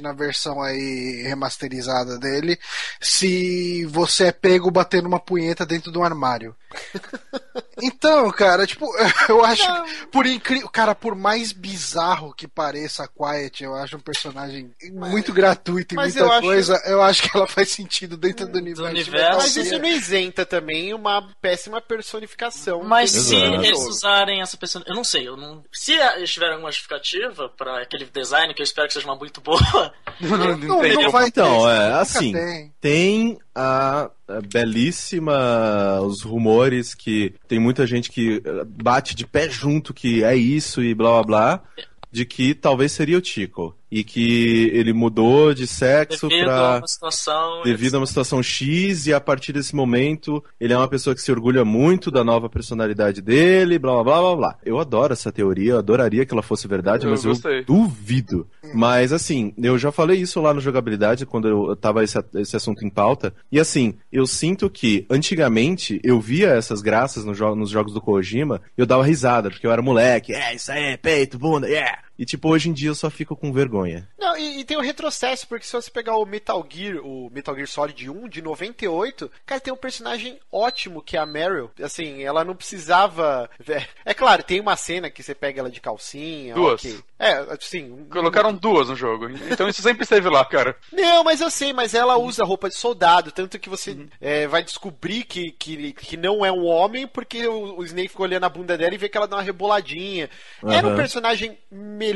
na 0.02 0.12
versão 0.12 0.62
aí 0.62 1.24
remasterizada 1.24 2.17
dele 2.20 2.60
se 3.00 3.86
você 3.86 4.26
é 4.26 4.32
pego 4.32 4.70
batendo 4.70 5.08
uma 5.08 5.20
punheta 5.20 5.65
dentro 5.65 5.91
de 5.91 5.98
um 5.98 6.04
armário. 6.04 6.56
Então, 7.84 8.29
cara, 8.29 8.67
tipo, 8.67 8.86
eu 9.27 9.43
acho 9.43 9.63
que 9.86 10.05
por 10.07 10.27
incrível, 10.27 10.69
cara, 10.69 10.93
por 10.93 11.15
mais 11.15 11.51
bizarro 11.51 12.31
que 12.31 12.47
pareça 12.47 13.03
a 13.03 13.07
Quiet, 13.07 13.63
eu 13.63 13.73
acho 13.73 13.97
um 13.97 13.99
personagem 13.99 14.71
muito 14.91 15.34
gratuito 15.34 15.95
e 15.95 15.97
mas 15.97 16.13
muita 16.13 16.19
eu 16.27 16.31
acho- 16.31 16.41
coisa, 16.41 16.81
eu 16.86 17.01
acho 17.01 17.23
que 17.23 17.36
ela 17.36 17.47
faz 17.47 17.69
sentido 17.71 18.15
dentro 18.17 18.45
do 18.47 18.60
universo. 18.60 18.84
de 18.93 19.01
universo, 19.01 19.25
Metal 19.25 19.38
Mas 19.39 19.55
isso 19.55 19.79
não 19.79 19.89
isenta 19.89 20.45
também 20.45 20.93
uma 20.93 21.27
péssima 21.41 21.81
personificação. 21.81 22.84
Mas 22.84 23.10
se 23.12 23.36
Exato. 23.36 23.63
eles 23.65 23.79
usarem 23.79 24.41
essa 24.41 24.57
pessoa. 24.57 24.84
Eu 24.88 24.93
não 24.95 25.03
sei, 25.03 25.27
eu 25.27 25.36
não. 25.36 25.63
Se 25.71 25.93
eles 25.93 26.31
tiverem 26.31 26.53
alguma 26.53 26.71
justificativa 26.71 27.49
pra 27.49 27.81
aquele 27.81 28.05
design, 28.05 28.53
que 28.53 28.62
eu 28.62 28.65
espero 28.65 28.88
que 28.88 28.93
seja 28.93 29.07
uma 29.07 29.15
muito 29.15 29.41
boa, 29.41 29.60
Não, 30.21 30.38
não, 30.38 30.57
Não, 30.57 30.84
não 31.01 31.10
vai 31.12 31.27
Então, 31.29 31.63
ter, 31.63 31.69
é, 31.71 31.86
nunca 31.88 31.99
assim, 32.01 32.31
tem. 32.31 32.73
tem 32.79 33.39
a 33.55 34.10
belíssima 34.52 36.00
os 36.02 36.22
rumores 36.22 36.94
que 36.94 37.34
tem 37.48 37.60
muita 37.60 37.86
gente 37.86 38.10
que 38.12 38.41
eh, 38.44 38.63
bate 38.65 39.15
de 39.15 39.26
pé 39.26 39.50
junto 39.50 39.94
que 39.94 40.24
é 40.24 40.36
isso 40.36 40.82
e 40.84 40.94
blá 40.94 41.12
blá 41.12 41.24
blá 41.24 41.63
de 42.12 42.26
que 42.26 42.54
talvez 42.54 42.91
seria 42.91 43.17
o 43.17 43.22
Tico 43.22 43.74
e 43.89 44.04
que 44.04 44.70
ele 44.74 44.91
mudou 44.94 45.54
de 45.54 45.65
sexo 45.65 46.28
devido 46.28 46.50
a 46.50 46.54
pra 46.56 46.78
uma 46.80 46.88
situação. 46.88 47.62
devido 47.63 47.96
a 47.96 47.98
uma 48.00 48.06
situação 48.06 48.44
X 48.44 49.08
e 49.08 49.13
a 49.13 49.20
partir 49.20 49.54
desse 49.54 49.74
momento 49.76 50.44
ele 50.60 50.74
é 50.74 50.78
uma 50.78 50.88
pessoa 50.89 51.13
que 51.15 51.22
se 51.22 51.32
orgulha 51.32 51.63
muito 51.63 52.12
da 52.12 52.22
nova 52.24 52.50
personalidade 52.50 53.22
dele, 53.22 53.80
blá 53.80 53.94
blá 53.94 54.04
blá 54.04 54.22
blá 54.22 54.36
blá. 54.36 54.58
Eu 54.65 54.78
adoro 54.80 55.13
essa 55.13 55.32
teoria, 55.32 55.72
eu 55.72 55.78
adoraria 55.78 56.26
que 56.26 56.34
ela 56.34 56.41
fosse 56.44 56.67
verdade, 56.67 57.06
Eu 57.06 57.12
mas 57.12 57.24
eu 57.24 57.32
gostei. 57.32 57.63
duvido. 57.63 58.46
Mas 58.73 59.12
assim, 59.13 59.53
eu 59.57 59.77
já 59.77 59.91
falei 59.91 60.19
isso 60.19 60.39
lá 60.41 60.53
no 60.53 60.62
jogabilidade 60.62 61.25
quando 61.25 61.47
eu 61.47 61.75
tava 61.75 62.03
esse, 62.03 62.17
esse 62.36 62.55
assunto 62.55 62.86
em 62.86 62.89
pauta. 62.89 63.34
E 63.51 63.60
assim, 63.60 63.95
eu 64.12 64.25
sinto 64.25 64.69
que 64.69 65.05
antigamente 65.10 65.99
eu 66.03 66.19
via 66.19 66.49
essas 66.49 66.81
graças 66.81 67.25
no 67.25 67.34
jo- 67.34 67.55
nos 67.55 67.69
jogos 67.69 67.93
do 67.93 68.01
Kojima 68.01 68.62
eu 68.77 68.86
dava 68.86 69.03
risada, 69.03 69.49
porque 69.49 69.65
eu 69.65 69.71
era 69.71 69.81
moleque, 69.81 70.34
é 70.34 70.55
isso 70.55 70.71
aí, 70.71 70.97
peito, 70.97 71.38
bunda, 71.38 71.67
yeah. 71.67 71.99
E 72.21 72.25
tipo, 72.25 72.49
hoje 72.49 72.69
em 72.69 72.73
dia 72.73 72.89
eu 72.89 72.93
só 72.93 73.10
fico 73.10 73.36
com 73.36 73.51
vergonha. 73.51 74.07
Não, 74.19 74.38
e, 74.38 74.60
e 74.60 74.63
tem 74.63 74.77
o 74.77 74.81
retrocesso, 74.81 75.47
porque 75.47 75.65
se 75.65 75.73
você 75.73 75.89
pegar 75.89 76.15
o 76.17 76.23
Metal 76.25 76.63
Gear, 76.69 76.97
o 77.03 77.31
Metal 77.31 77.55
Gear 77.55 77.67
Solid 77.67 78.07
1 78.07 78.29
de 78.29 78.43
98, 78.43 79.31
cara, 79.43 79.60
tem 79.60 79.73
um 79.73 79.77
personagem 79.77 80.39
ótimo 80.51 81.01
que 81.01 81.17
é 81.17 81.19
a 81.19 81.25
Meryl. 81.25 81.71
Assim, 81.81 82.21
ela 82.21 82.45
não 82.45 82.55
precisava. 82.55 83.49
É, 83.67 83.88
é 84.05 84.13
claro, 84.13 84.43
tem 84.43 84.60
uma 84.60 84.75
cena 84.75 85.10
que 85.10 85.23
você 85.23 85.34
pega 85.34 85.62
ela 85.62 85.71
de 85.71 85.81
calcinha. 85.81 86.53
Duas. 86.53 86.79
ok. 86.86 86.99
É, 87.17 87.34
assim. 87.49 88.05
Colocaram 88.12 88.53
duas 88.53 88.89
no 88.89 88.95
jogo. 88.95 89.27
Então 89.49 89.67
isso 89.67 89.81
sempre 89.81 90.03
esteve 90.03 90.29
lá, 90.29 90.45
cara. 90.45 90.75
Não, 90.93 91.23
mas 91.23 91.41
eu 91.41 91.49
sei, 91.49 91.73
mas 91.73 91.95
ela 91.95 92.17
usa 92.17 92.43
roupa 92.43 92.69
de 92.69 92.75
soldado, 92.75 93.31
tanto 93.31 93.57
que 93.57 93.67
você 93.69 93.91
Uhum. 93.93 94.07
é, 94.21 94.45
vai 94.47 94.63
descobrir 94.63 95.23
que, 95.23 95.51
que, 95.53 95.91
que 95.93 96.15
não 96.17 96.45
é 96.45 96.51
um 96.51 96.65
homem, 96.65 97.07
porque 97.07 97.47
o, 97.47 97.79
o 97.79 97.84
Snake 97.84 98.10
fica 98.10 98.21
olhando 98.23 98.43
a 98.43 98.49
bunda 98.49 98.77
dela 98.77 98.93
e 98.93 98.97
vê 98.97 99.10
que 99.10 99.17
ela 99.17 99.27
dá 99.27 99.38
uma 99.38 99.41
reboladinha. 99.41 100.29
Era 100.63 100.88
um 100.88 100.95
personagem 100.95 101.57
melhor 101.71 102.11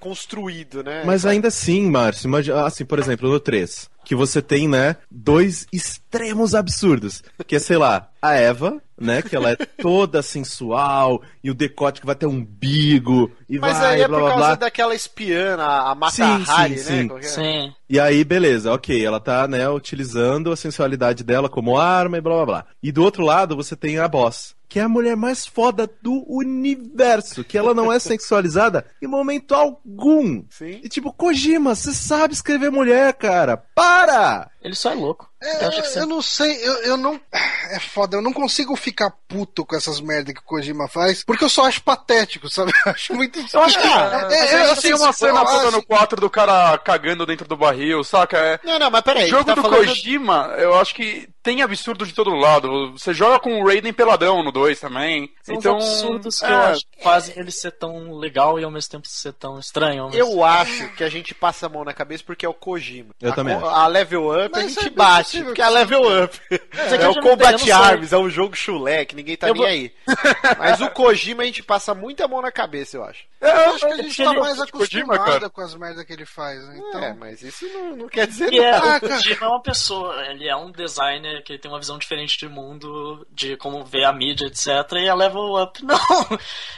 construído, 0.00 0.82
né? 0.82 1.02
Mas 1.04 1.24
ainda 1.26 1.48
assim, 1.48 1.90
Márcio, 1.90 2.26
imagina, 2.28 2.64
assim, 2.64 2.84
por 2.84 2.98
exemplo, 2.98 3.28
no 3.30 3.38
3, 3.40 3.88
que 4.04 4.14
você 4.14 4.40
tem, 4.42 4.66
né, 4.68 4.96
dois 5.10 5.66
extremos 5.72 6.54
absurdos, 6.54 7.22
que 7.46 7.56
é, 7.56 7.58
sei 7.58 7.76
lá, 7.76 8.08
a 8.20 8.34
Eva, 8.34 8.80
né, 9.00 9.22
que 9.22 9.34
ela 9.36 9.50
é 9.50 9.56
toda 9.80 10.22
sensual, 10.22 11.22
e 11.42 11.50
o 11.50 11.54
decote 11.54 12.00
que 12.00 12.06
vai 12.06 12.14
ter 12.14 12.26
um 12.26 12.30
umbigo, 12.30 13.30
e 13.48 13.58
Mas 13.58 13.78
vai, 13.78 13.94
aí 13.96 14.02
é 14.02 14.08
blá, 14.08 14.18
por 14.18 14.28
causa 14.28 14.46
blá. 14.46 14.54
daquela 14.56 14.94
espiã, 14.94 15.56
a, 15.56 15.90
a 15.90 15.94
Mata 15.94 16.12
Sim, 16.16 16.44
Hari, 16.46 16.78
sim, 16.78 16.90
né? 16.92 17.00
sim. 17.02 17.08
Qualquer- 17.08 17.28
Sim. 17.28 17.72
E 17.88 17.98
aí, 18.00 18.24
beleza, 18.24 18.72
ok, 18.72 19.04
ela 19.04 19.20
tá, 19.20 19.46
né, 19.48 19.68
utilizando 19.68 20.50
a 20.52 20.56
sensualidade 20.56 21.22
dela 21.24 21.48
como 21.48 21.78
arma 21.78 22.18
e 22.18 22.20
blá 22.20 22.34
blá 22.36 22.46
blá. 22.46 22.64
E 22.82 22.90
do 22.92 23.02
outro 23.02 23.24
lado, 23.24 23.56
você 23.56 23.74
tem 23.76 23.98
a 23.98 24.06
boss, 24.08 24.54
que 24.70 24.78
é 24.78 24.82
a 24.82 24.88
mulher 24.88 25.16
mais 25.16 25.44
foda 25.44 25.90
do 26.00 26.24
universo, 26.32 27.42
que 27.42 27.58
ela 27.58 27.74
não 27.74 27.92
é 27.92 27.98
sexualizada 27.98 28.86
em 29.02 29.06
momento 29.08 29.52
algum. 29.52 30.44
Sim. 30.48 30.80
E 30.84 30.88
tipo, 30.88 31.12
Kojima, 31.12 31.74
você 31.74 31.92
sabe 31.92 32.34
escrever 32.34 32.70
mulher, 32.70 33.12
cara. 33.14 33.56
Para! 33.74 34.48
Ele 34.62 34.74
só 34.74 34.90
é 34.90 34.94
louco. 34.94 35.28
É, 35.42 35.64
Eu 35.64 35.68
acho 35.68 35.82
que 35.92 35.98
eu 35.98 36.06
não 36.06 36.20
sei, 36.20 36.54
eu, 36.66 36.74
eu 36.82 36.96
não. 36.98 37.18
É 37.70 37.80
foda, 37.80 38.16
eu 38.18 38.22
não 38.22 38.32
consigo 38.32 38.76
ficar 38.76 39.10
puto 39.26 39.64
com 39.64 39.74
essas 39.74 40.00
merda 40.00 40.34
que 40.34 40.40
o 40.40 40.44
Kojima 40.44 40.86
faz, 40.86 41.24
porque 41.24 41.44
eu 41.44 41.48
só 41.48 41.64
acho 41.64 41.82
patético, 41.82 42.50
sabe? 42.50 42.70
Eu 42.84 42.92
acho 42.92 43.14
muito. 43.14 43.38
Eu 43.54 43.62
acho 43.62 43.78
que. 43.78 43.86
É, 43.86 43.90
É, 43.90 44.54
é, 44.54 44.66
eu 44.66 44.72
assim, 44.72 44.82
tem 44.82 44.94
uma 44.94 45.12
cena 45.12 45.40
acho- 45.42 45.70
no 45.70 45.82
4 45.82 46.20
do 46.20 46.28
cara 46.28 46.76
cagando 46.78 47.24
dentro 47.24 47.46
do 47.48 47.56
barril, 47.56 48.02
saca? 48.04 48.36
É. 48.36 48.60
Não, 48.64 48.78
não, 48.78 48.90
mas 48.90 49.00
peraí. 49.02 49.26
O 49.26 49.30
jogo 49.30 49.44
tá 49.44 49.54
do 49.54 49.62
falando- 49.62 49.86
Kojima, 49.86 50.54
eu 50.58 50.78
acho 50.78 50.94
que 50.94 51.28
tem 51.42 51.62
absurdo 51.62 52.04
de 52.04 52.12
todo 52.12 52.30
lado. 52.34 52.92
Você 52.92 53.14
joga 53.14 53.38
com 53.38 53.60
o 53.62 53.66
Raiden 53.66 53.92
peladão 53.94 54.42
no 54.42 54.52
2 54.52 54.78
também. 54.78 55.30
São 55.42 55.54
então, 55.54 55.76
os 55.78 55.84
absurdos 55.84 56.38
que 56.38 56.44
é, 56.44 56.50
eu 56.50 56.58
acho 56.62 56.80
que 56.90 57.02
fazem 57.02 57.34
ele 57.38 57.50
ser 57.50 57.70
tão 57.72 58.12
legal 58.18 58.58
e 58.60 58.64
ao 58.64 58.70
mesmo 58.70 58.90
tempo 58.90 59.06
ser 59.08 59.32
tão 59.32 59.58
estranho. 59.58 60.10
Eu 60.12 60.44
acho 60.44 60.88
que 60.96 61.04
a 61.04 61.08
gente 61.08 61.34
passa 61.34 61.64
a 61.66 61.68
mão 61.68 61.84
na 61.84 61.94
cabeça 61.94 62.22
porque 62.26 62.44
é 62.44 62.48
o 62.48 62.54
Kojima. 62.54 63.14
Eu 63.20 63.32
a, 63.32 63.34
também. 63.34 63.54
A 63.54 63.86
level 63.86 64.28
up 64.46 64.49
Mas 64.52 64.64
a 64.64 64.68
gente 64.80 64.86
é 64.86 64.90
bate, 64.90 65.24
possível 65.24 65.44
porque 65.46 65.56
que 65.56 65.62
é 65.62 65.64
a 65.64 65.68
level 65.68 66.24
up. 66.24 66.40
que 66.48 66.54
É, 66.54 67.04
eu 67.04 67.10
o 67.12 67.16
eu 67.16 67.22
Combat. 67.22 67.70
Arms, 67.72 68.12
é 68.12 68.18
um 68.18 68.30
jogo 68.30 68.56
chulé 68.56 69.04
que 69.04 69.14
ninguém 69.16 69.36
tá 69.36 69.48
Eu 69.48 69.54
nem 69.54 69.62
vou- 69.62 69.70
aí. 69.70 69.92
Mas 70.58 70.80
o 70.80 70.90
Kojima 70.90 71.42
a 71.42 71.46
gente 71.46 71.62
passa 71.62 71.94
muita 71.94 72.26
mão 72.28 72.40
na 72.42 72.50
cabeça, 72.52 72.96
eu 72.96 73.04
acho. 73.04 73.24
Eu 73.40 73.50
acho 73.50 73.86
que 73.86 73.92
a 73.92 73.96
gente 73.96 74.16
tá 74.24 74.30
ele- 74.30 74.40
mais 74.40 74.56
Kojima, 74.70 75.14
acostumado 75.14 75.24
cara. 75.24 75.50
com 75.50 75.60
as 75.62 75.74
merdas 75.74 76.04
que 76.04 76.12
ele 76.12 76.26
faz, 76.26 76.62
né? 76.68 76.76
Então. 76.78 77.02
É, 77.02 77.14
mas 77.14 77.42
isso 77.42 77.66
não, 77.68 77.96
não 77.96 78.08
quer 78.08 78.26
dizer 78.26 78.52
E 78.52 78.58
é, 78.58 78.70
nada. 78.72 78.86
Ah, 78.92 78.96
o. 78.96 79.00
Kojima 79.16 79.46
é 79.46 79.48
uma 79.48 79.62
pessoa, 79.62 80.26
ele 80.26 80.48
é 80.48 80.56
um 80.56 80.70
designer 80.70 81.42
que 81.42 81.58
tem 81.58 81.70
uma 81.70 81.78
visão 81.78 81.98
diferente 81.98 82.38
de 82.38 82.48
mundo, 82.48 83.26
de 83.30 83.56
como 83.56 83.84
ver 83.84 84.04
a 84.04 84.12
mídia, 84.12 84.46
etc. 84.46 84.66
E 84.92 85.08
a 85.08 85.14
Level 85.14 85.54
Up, 85.62 85.80
não. 85.84 85.98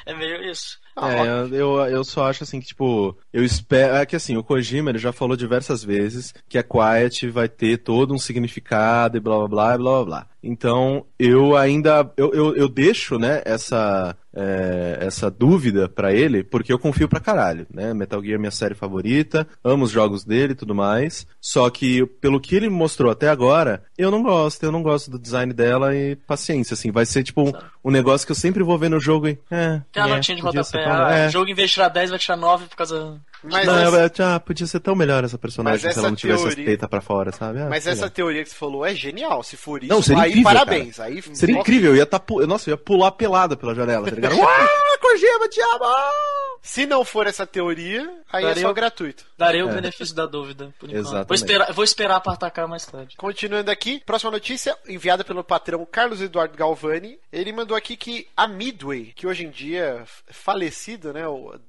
É 0.06 0.14
meio 0.14 0.42
isso. 0.50 0.80
É, 0.96 1.56
eu, 1.56 1.78
eu 1.86 2.04
só 2.04 2.28
acho 2.28 2.42
assim 2.42 2.60
que, 2.60 2.66
tipo, 2.66 3.16
eu 3.32 3.44
espero. 3.44 3.96
É 3.96 4.04
que 4.04 4.16
assim, 4.16 4.36
o 4.36 4.44
Kojima 4.44 4.90
ele 4.90 4.98
já 4.98 5.12
falou 5.12 5.36
diversas 5.36 5.82
vezes 5.82 6.34
que 6.48 6.58
a 6.58 6.62
Quiet 6.62 7.30
vai 7.30 7.48
ter 7.48 7.78
todo 7.78 8.14
um 8.14 8.18
significado 8.18 9.16
e 9.16 9.20
blá 9.20 9.38
blá 9.38 9.48
blá 9.48 9.74
e 9.74 9.78
blá 9.78 9.92
blá 9.92 10.04
blá. 10.04 10.31
Então, 10.42 11.06
eu 11.18 11.56
ainda. 11.56 12.10
Eu, 12.16 12.32
eu, 12.32 12.56
eu 12.56 12.68
deixo, 12.68 13.18
né, 13.18 13.42
essa. 13.44 14.16
é, 14.34 14.98
essa 15.00 15.30
dúvida 15.30 15.88
pra 15.88 16.12
ele, 16.12 16.42
porque 16.42 16.72
eu 16.72 16.78
confio 16.78 17.08
pra 17.08 17.20
caralho, 17.20 17.66
né? 17.72 17.92
Metal 17.92 18.22
Gear 18.22 18.36
é 18.36 18.38
minha 18.38 18.50
série 18.50 18.74
favorita, 18.74 19.46
amo 19.62 19.84
os 19.84 19.90
jogos 19.90 20.24
dele 20.24 20.52
e 20.52 20.56
tudo 20.56 20.74
mais. 20.74 21.26
Só 21.40 21.68
que, 21.70 22.06
pelo 22.20 22.40
que 22.40 22.56
ele 22.56 22.68
mostrou 22.68 23.10
até 23.10 23.28
agora, 23.28 23.82
eu 23.96 24.10
não 24.10 24.22
gosto, 24.22 24.62
eu 24.64 24.72
não 24.72 24.82
gosto 24.82 25.10
do 25.10 25.18
design 25.18 25.52
dela 25.52 25.94
e 25.94 26.16
paciência, 26.16 26.74
assim, 26.74 26.90
vai 26.90 27.04
ser 27.06 27.22
tipo 27.22 27.42
um, 27.42 27.52
um 27.84 27.90
negócio 27.90 28.26
que 28.26 28.32
eu 28.32 28.36
sempre 28.36 28.62
vou 28.62 28.78
ver 28.78 28.88
no 28.88 28.98
jogo 29.00 29.28
e. 29.28 29.38
É, 29.50 29.80
Tem 29.92 30.02
a 30.02 30.08
é, 30.08 30.14
notinha 30.14 30.36
de 30.36 30.42
rodapé. 30.42 30.84
Ah, 30.86 31.14
é. 31.14 31.26
O 31.28 31.30
jogo 31.30 31.50
em 31.50 31.54
vez 31.54 31.68
de 31.68 31.74
tirar 31.74 31.88
10 31.88 32.10
vai 32.10 32.18
tirar 32.18 32.36
9 32.36 32.66
por 32.66 32.76
causa. 32.76 33.20
Mas, 33.44 33.66
Não, 33.66 33.78
essa, 33.78 34.22
eu- 34.22 34.26
ah, 34.28 34.38
podia 34.40 34.66
ser 34.66 34.78
tão 34.80 34.94
melhor 34.94 35.24
essa 35.24 35.36
personagem 35.36 35.74
Mas 35.74 35.82
se 35.82 35.88
essa 35.88 36.00
ela 36.00 36.08
não 36.10 36.16
tivesse 36.16 36.42
as 36.42 36.48
teoria- 36.54 36.64
teitas 36.64 36.88
pra 36.88 37.00
fora, 37.00 37.32
sabe? 37.32 37.60
Ah, 37.60 37.66
mas 37.68 37.86
essa 37.86 38.04
lá. 38.04 38.10
teoria 38.10 38.42
que 38.44 38.50
você 38.50 38.54
falou 38.56 38.86
é 38.86 38.94
genial. 38.94 39.42
Se 39.42 39.56
for 39.56 39.82
isso, 39.82 39.92
Não, 39.92 40.00
seria 40.00 40.22
aí 40.22 40.30
incrível, 40.30 40.52
parabéns. 40.52 41.00
Aí, 41.00 41.20
Seria 41.22 41.56
nossa, 41.56 41.68
incrível, 41.68 41.90
eu 41.92 41.96
ia 41.96 42.06
tá, 42.06 42.20
nossa, 42.46 42.70
eu 42.70 42.74
ia 42.74 42.78
pular 42.78 43.10
pelada 43.12 43.56
pela 43.56 43.74
janela, 43.74 44.04
tá 44.08 44.14
ligado? 44.14 44.34
ah, 44.40 44.98
Kojima, 45.00 45.48
te 45.48 45.60
amo! 45.60 45.84
Se 46.62 46.86
não 46.86 47.04
for 47.04 47.26
essa 47.26 47.44
teoria, 47.44 48.02
aí 48.32 48.44
é 48.44 48.46
Daria 48.48 48.62
só 48.62 48.70
o- 48.70 48.74
gratuito. 48.74 49.26
Darei 49.36 49.62
o 49.64 49.68
É. 49.68 49.74
benefício 49.74 50.14
da 50.14 50.26
dúvida, 50.26 50.72
por 50.78 50.88
enquanto. 50.88 51.00
Exatamente. 51.06 51.26
Vou 51.28 51.34
esperar, 51.34 51.72
vou 51.72 51.84
esperar 51.84 52.20
pra 52.20 52.32
atacar 52.34 52.68
mais 52.68 52.86
tarde. 52.86 53.16
Continuando 53.16 53.68
aqui, 53.70 54.00
próxima 54.06 54.30
notícia 54.30 54.76
enviada 54.88 55.24
pelo 55.24 55.42
patrão 55.42 55.84
Carlos 55.84 56.22
Eduardo 56.22 56.56
Galvani. 56.56 57.18
Ele 57.32 57.52
mandou 57.52 57.76
aqui 57.76 57.96
que 57.96 58.28
a 58.36 58.46
Midway, 58.46 59.12
que 59.16 59.26
hoje 59.26 59.44
em 59.44 59.50
dia 59.50 60.04
é 60.28 60.32
falecida, 60.32 61.12
né, 61.12 61.22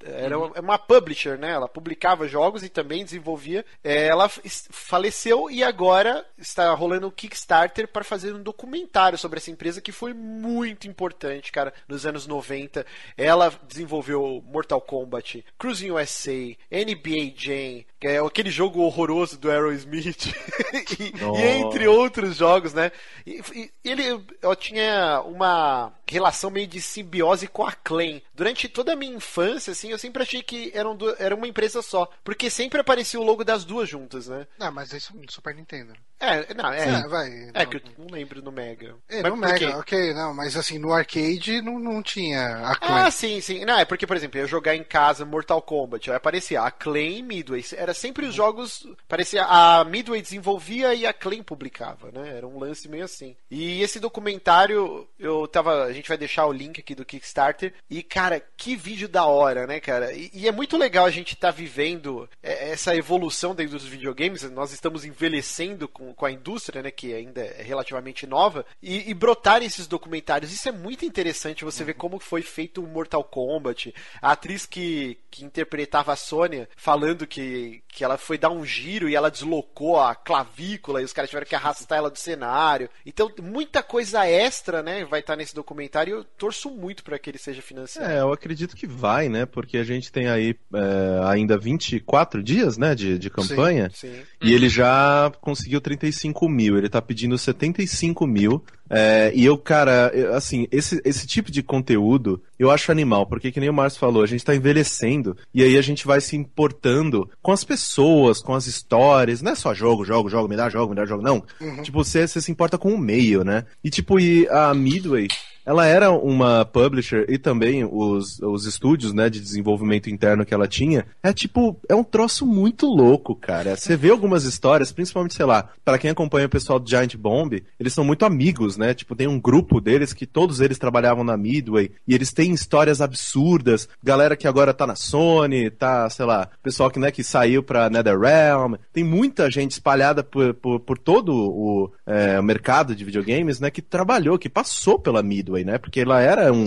era 0.03 0.37
uma- 0.37 0.51
é 0.55 0.59
uma 0.59 0.77
publisher, 0.77 1.39
né, 1.39 1.51
ela 1.51 1.67
publicava 1.67 2.27
jogos 2.27 2.61
e 2.63 2.69
também 2.69 3.03
desenvolvia. 3.03 3.65
É, 3.83 4.03
Ela 4.13 4.29
faleceu 4.69 5.49
e 5.49 5.63
agora 5.63 6.23
está 6.37 6.71
rolando 6.73 7.07
um 7.07 7.11
Kickstarter 7.11 7.87
para 7.87 8.03
fazer 8.03 8.33
um 8.33 8.43
documentário 8.43 9.17
sobre 9.17 9.39
essa 9.39 9.49
empresa 9.49 9.81
que 9.81 9.91
foi 9.91 10.13
muito 10.13 10.87
importante, 10.87 11.51
cara, 11.51 11.73
nos 11.87 12.05
anos 12.05 12.27
90. 12.27 12.85
Ela 13.17 13.51
desenvolveu 13.67 14.43
Mortal 14.45 14.82
Kombat, 14.83 15.43
Cruising 15.57 15.91
USA, 15.91 16.55
NBA 16.71 17.33
Jam, 17.35 17.83
que 17.99 18.07
é 18.07 18.19
aquele 18.19 18.51
jogo 18.51 18.81
horroroso 18.81 19.37
do 19.39 19.49
Aerosmith, 19.49 20.27
e, 20.99 21.13
e, 21.39 21.47
entre 21.59 21.87
outros 21.87 22.37
jogos, 22.37 22.73
né? 22.73 22.91
E, 23.25 23.41
e, 23.55 23.71
ele 23.83 24.23
eu 24.41 24.55
tinha 24.55 25.21
uma 25.25 25.91
relação 26.13 26.49
meio 26.49 26.67
de 26.67 26.81
simbiose 26.81 27.47
com 27.47 27.65
a 27.65 27.71
Clan. 27.71 28.21
Durante 28.33 28.69
toda 28.69 28.93
a 28.93 28.95
minha 28.95 29.15
infância, 29.15 29.71
assim, 29.71 29.91
eu 29.91 29.97
sempre 29.97 30.23
achei 30.23 30.41
que 30.41 30.71
eram 30.73 30.95
do, 30.95 31.15
era 31.19 31.35
uma 31.35 31.47
empresa 31.47 31.81
só, 31.81 32.09
porque 32.23 32.49
sempre 32.49 32.79
aparecia 32.79 33.19
o 33.19 33.23
logo 33.23 33.43
das 33.43 33.65
duas 33.65 33.89
juntas, 33.89 34.27
né? 34.27 34.47
Não, 34.57 34.71
mas 34.71 34.93
isso 34.93 35.15
no 35.15 35.29
Super 35.31 35.55
Nintendo. 35.55 35.93
É, 36.19 36.53
não, 36.53 36.71
é. 36.71 36.85
Sim, 36.85 37.07
vai, 37.09 37.49
é 37.53 37.63
não, 37.63 37.69
que 37.69 37.77
eu 37.77 37.81
não 37.97 38.07
lembro 38.09 38.41
no 38.41 38.51
Mega. 38.51 38.95
É, 39.09 39.21
Mas 39.21 39.31
no 39.33 39.41
quê? 39.41 39.65
Mega, 39.65 39.77
ok, 39.77 40.13
não, 40.13 40.33
mas 40.33 40.55
assim, 40.55 40.79
no 40.79 40.93
arcade 40.93 41.61
não, 41.61 41.77
não 41.77 42.01
tinha 42.01 42.65
a 42.65 42.75
Clan. 42.75 43.05
Ah, 43.05 43.11
sim, 43.11 43.41
sim. 43.41 43.65
Não, 43.65 43.77
é 43.77 43.83
porque, 43.83 44.07
por 44.07 44.15
exemplo, 44.15 44.39
eu 44.39 44.47
jogar 44.47 44.73
em 44.73 44.83
casa 44.83 45.25
Mortal 45.25 45.61
Kombat, 45.61 46.09
aí 46.09 46.15
aparecia 46.15 46.61
a 46.61 46.71
Clay 46.71 47.17
e 47.17 47.23
Midway. 47.23 47.65
Era 47.75 47.93
sempre 47.93 48.25
os 48.25 48.33
jogos. 48.33 48.87
Parecia 49.07 49.43
a 49.43 49.83
Midway 49.83 50.21
desenvolvia 50.21 50.93
e 50.93 51.05
a 51.05 51.13
Clay 51.13 51.43
publicava, 51.43 52.09
né? 52.11 52.37
Era 52.37 52.47
um 52.47 52.57
lance 52.57 52.87
meio 52.87 53.03
assim. 53.03 53.35
E 53.51 53.81
esse 53.81 53.99
documentário, 53.99 55.07
eu 55.19 55.45
tava. 55.47 55.83
A 55.83 55.91
gente 55.91 56.02
vai 56.07 56.17
deixar 56.17 56.45
o 56.45 56.51
link 56.51 56.79
aqui 56.79 56.95
do 56.95 57.05
Kickstarter. 57.05 57.73
E, 57.89 58.01
cara, 58.03 58.41
que 58.57 58.75
vídeo 58.75 59.07
da 59.07 59.25
hora, 59.25 59.67
né, 59.67 59.79
cara? 59.79 60.13
E, 60.13 60.29
e 60.33 60.47
é 60.47 60.51
muito 60.51 60.77
legal 60.77 61.05
a 61.05 61.11
gente 61.11 61.33
estar 61.33 61.49
tá 61.49 61.57
vivendo 61.57 62.29
é, 62.41 62.71
essa 62.71 62.95
evolução 62.95 63.55
dentro 63.55 63.73
dos 63.73 63.85
videogames. 63.85 64.43
Nós 64.51 64.71
estamos 64.71 65.05
envelhecendo 65.05 65.87
com, 65.87 66.13
com 66.13 66.25
a 66.25 66.31
indústria, 66.31 66.81
né? 66.81 66.91
Que 66.91 67.13
ainda 67.13 67.41
é 67.41 67.61
relativamente 67.61 68.25
nova. 68.25 68.65
E, 68.81 69.09
e 69.09 69.13
brotar 69.13 69.61
esses 69.63 69.87
documentários. 69.87 70.51
Isso 70.51 70.69
é 70.69 70.71
muito 70.71 71.05
interessante 71.05 71.65
você 71.65 71.83
ver 71.83 71.93
como 71.95 72.19
foi 72.19 72.41
feito 72.41 72.83
o 72.83 72.87
Mortal 72.87 73.23
Kombat. 73.23 73.93
A 74.21 74.31
atriz 74.31 74.65
que, 74.65 75.17
que 75.29 75.43
interpretava 75.43 76.13
a 76.13 76.15
Sônia 76.15 76.67
falando 76.75 77.27
que, 77.27 77.83
que 77.87 78.03
ela 78.03 78.17
foi 78.17 78.37
dar 78.37 78.49
um 78.49 78.65
giro 78.65 79.09
e 79.09 79.15
ela 79.15 79.31
deslocou 79.31 79.99
a 79.99 80.15
clavícula 80.15 81.01
e 81.01 81.05
os 81.05 81.13
caras 81.13 81.29
tiveram 81.29 81.47
que 81.47 81.55
arrastar 81.55 81.97
ela 81.97 82.09
do 82.09 82.17
cenário. 82.17 82.89
Então, 83.05 83.31
muita 83.41 83.81
coisa 83.83 84.25
extra, 84.25 84.81
né, 84.81 85.05
vai 85.05 85.19
estar 85.19 85.35
nesse 85.35 85.55
documentário 85.55 85.82
e 85.85 86.11
eu 86.11 86.23
torço 86.23 86.69
muito 86.69 87.03
para 87.03 87.17
que 87.17 87.29
ele 87.29 87.37
seja 87.37 87.61
financiado. 87.61 88.11
É, 88.11 88.19
eu 88.19 88.31
acredito 88.31 88.75
que 88.75 88.87
vai, 88.87 89.29
né? 89.29 89.45
Porque 89.45 89.77
a 89.77 89.83
gente 89.83 90.11
tem 90.11 90.27
aí 90.27 90.55
é, 90.73 91.21
ainda 91.25 91.57
24 91.57 92.43
dias, 92.43 92.77
né, 92.77 92.95
de, 92.95 93.17
de 93.17 93.29
campanha. 93.29 93.89
Sim. 93.93 94.13
E 94.41 94.53
ele 94.53 94.69
já 94.69 95.31
conseguiu 95.41 95.79
35 95.81 96.47
mil, 96.49 96.77
ele 96.77 96.89
tá 96.89 97.01
pedindo 97.01 97.37
75 97.37 98.27
mil. 98.27 98.63
É, 98.89 99.31
e 99.33 99.43
eu, 99.43 99.57
cara, 99.57 100.11
assim, 100.35 100.67
esse, 100.71 101.01
esse 101.03 101.25
tipo 101.25 101.51
de 101.51 101.63
conteúdo 101.63 102.43
eu 102.59 102.69
acho 102.69 102.91
animal, 102.91 103.25
porque 103.25 103.51
que 103.51 103.59
nem 103.59 103.69
o 103.69 103.73
Márcio 103.73 103.99
falou, 103.99 104.21
a 104.21 104.27
gente 104.27 104.45
tá 104.45 104.55
envelhecendo 104.55 105.35
e 105.53 105.63
aí 105.63 105.77
a 105.77 105.81
gente 105.81 106.05
vai 106.05 106.21
se 106.21 106.35
importando 106.35 107.29
com 107.41 107.51
as 107.51 107.63
pessoas, 107.63 108.39
com 108.39 108.53
as 108.53 108.67
histórias, 108.67 109.41
não 109.41 109.51
é 109.51 109.55
só 109.55 109.73
jogo, 109.73 110.05
jogo, 110.05 110.29
jogo, 110.29 110.47
me 110.47 110.55
dá 110.55 110.69
jogo, 110.69 110.91
me 110.91 110.95
dá 110.95 111.05
jogo, 111.05 111.23
não. 111.23 111.43
Tipo, 111.81 112.03
você, 112.03 112.27
você 112.27 112.39
se 112.39 112.51
importa 112.51 112.77
com 112.77 112.93
o 112.93 112.97
meio, 112.97 113.43
né? 113.43 113.65
E 113.83 113.89
tipo, 113.89 114.19
e 114.19 114.47
a 114.49 114.73
Midway, 114.73 115.27
ela 115.65 115.85
era 115.85 116.11
uma 116.11 116.65
publisher 116.65 117.25
e 117.29 117.37
também 117.37 117.83
os, 117.83 118.39
os 118.39 118.65
estúdios, 118.65 119.13
né, 119.13 119.29
de 119.29 119.39
desenvolvimento 119.39 120.09
interno 120.09 120.45
que 120.45 120.53
ela 120.53 120.67
tinha, 120.67 121.05
é 121.21 121.31
tipo, 121.31 121.79
é 121.87 121.95
um 121.95 122.03
troço 122.03 122.45
muito 122.45 122.85
louco, 122.85 123.35
cara. 123.35 123.75
Você 123.75 123.95
vê 123.95 124.09
algumas 124.09 124.43
histórias, 124.43 124.91
principalmente, 124.91 125.35
sei 125.35 125.45
lá, 125.45 125.69
para 125.83 125.97
quem 125.97 126.11
acompanha 126.11 126.47
o 126.47 126.49
pessoal 126.49 126.79
do 126.79 126.89
Giant 126.89 127.15
Bomb, 127.15 127.63
eles 127.79 127.93
são 127.93 128.03
muito 128.03 128.25
amigos, 128.25 128.77
né? 128.77 128.93
Tipo, 128.93 129.15
tem 129.15 129.27
um 129.27 129.39
grupo 129.39 129.79
deles 129.79 130.13
que 130.13 130.25
todos 130.25 130.59
eles 130.59 130.77
trabalhavam 130.77 131.23
na 131.23 131.37
Midway 131.37 131.91
e 132.07 132.13
eles 132.13 132.31
têm 132.31 132.53
histórias 132.53 133.01
absurdas. 133.01 133.87
Galera 134.03 134.35
que 134.35 134.47
agora 134.47 134.73
tá 134.73 134.85
na 134.87 134.95
Sony, 134.95 135.69
tá, 135.69 136.09
sei 136.09 136.25
lá, 136.25 136.49
pessoal 136.61 136.89
que, 136.89 136.99
né, 136.99 137.11
que 137.11 137.23
saiu 137.23 137.63
pra 137.63 137.89
NetherRealm. 137.89 138.75
Tem 138.91 139.03
muita 139.03 139.49
gente 139.49 139.71
espalhada 139.71 140.23
por, 140.23 140.53
por, 140.55 140.79
por 140.79 140.97
todo 140.97 141.33
o, 141.33 141.91
é, 142.05 142.41
mercado 142.41 142.95
de 142.95 143.05
videogames, 143.05 143.59
né, 143.59 143.69
que 143.69 143.81
trabalhou, 143.81 144.37
que 144.37 144.49
passou 144.49 144.99
pela 144.99 145.23
Midway, 145.23 145.52
né? 145.63 145.77
Porque 145.77 145.99
ela 145.99 146.21
era 146.21 146.51
um. 146.51 146.65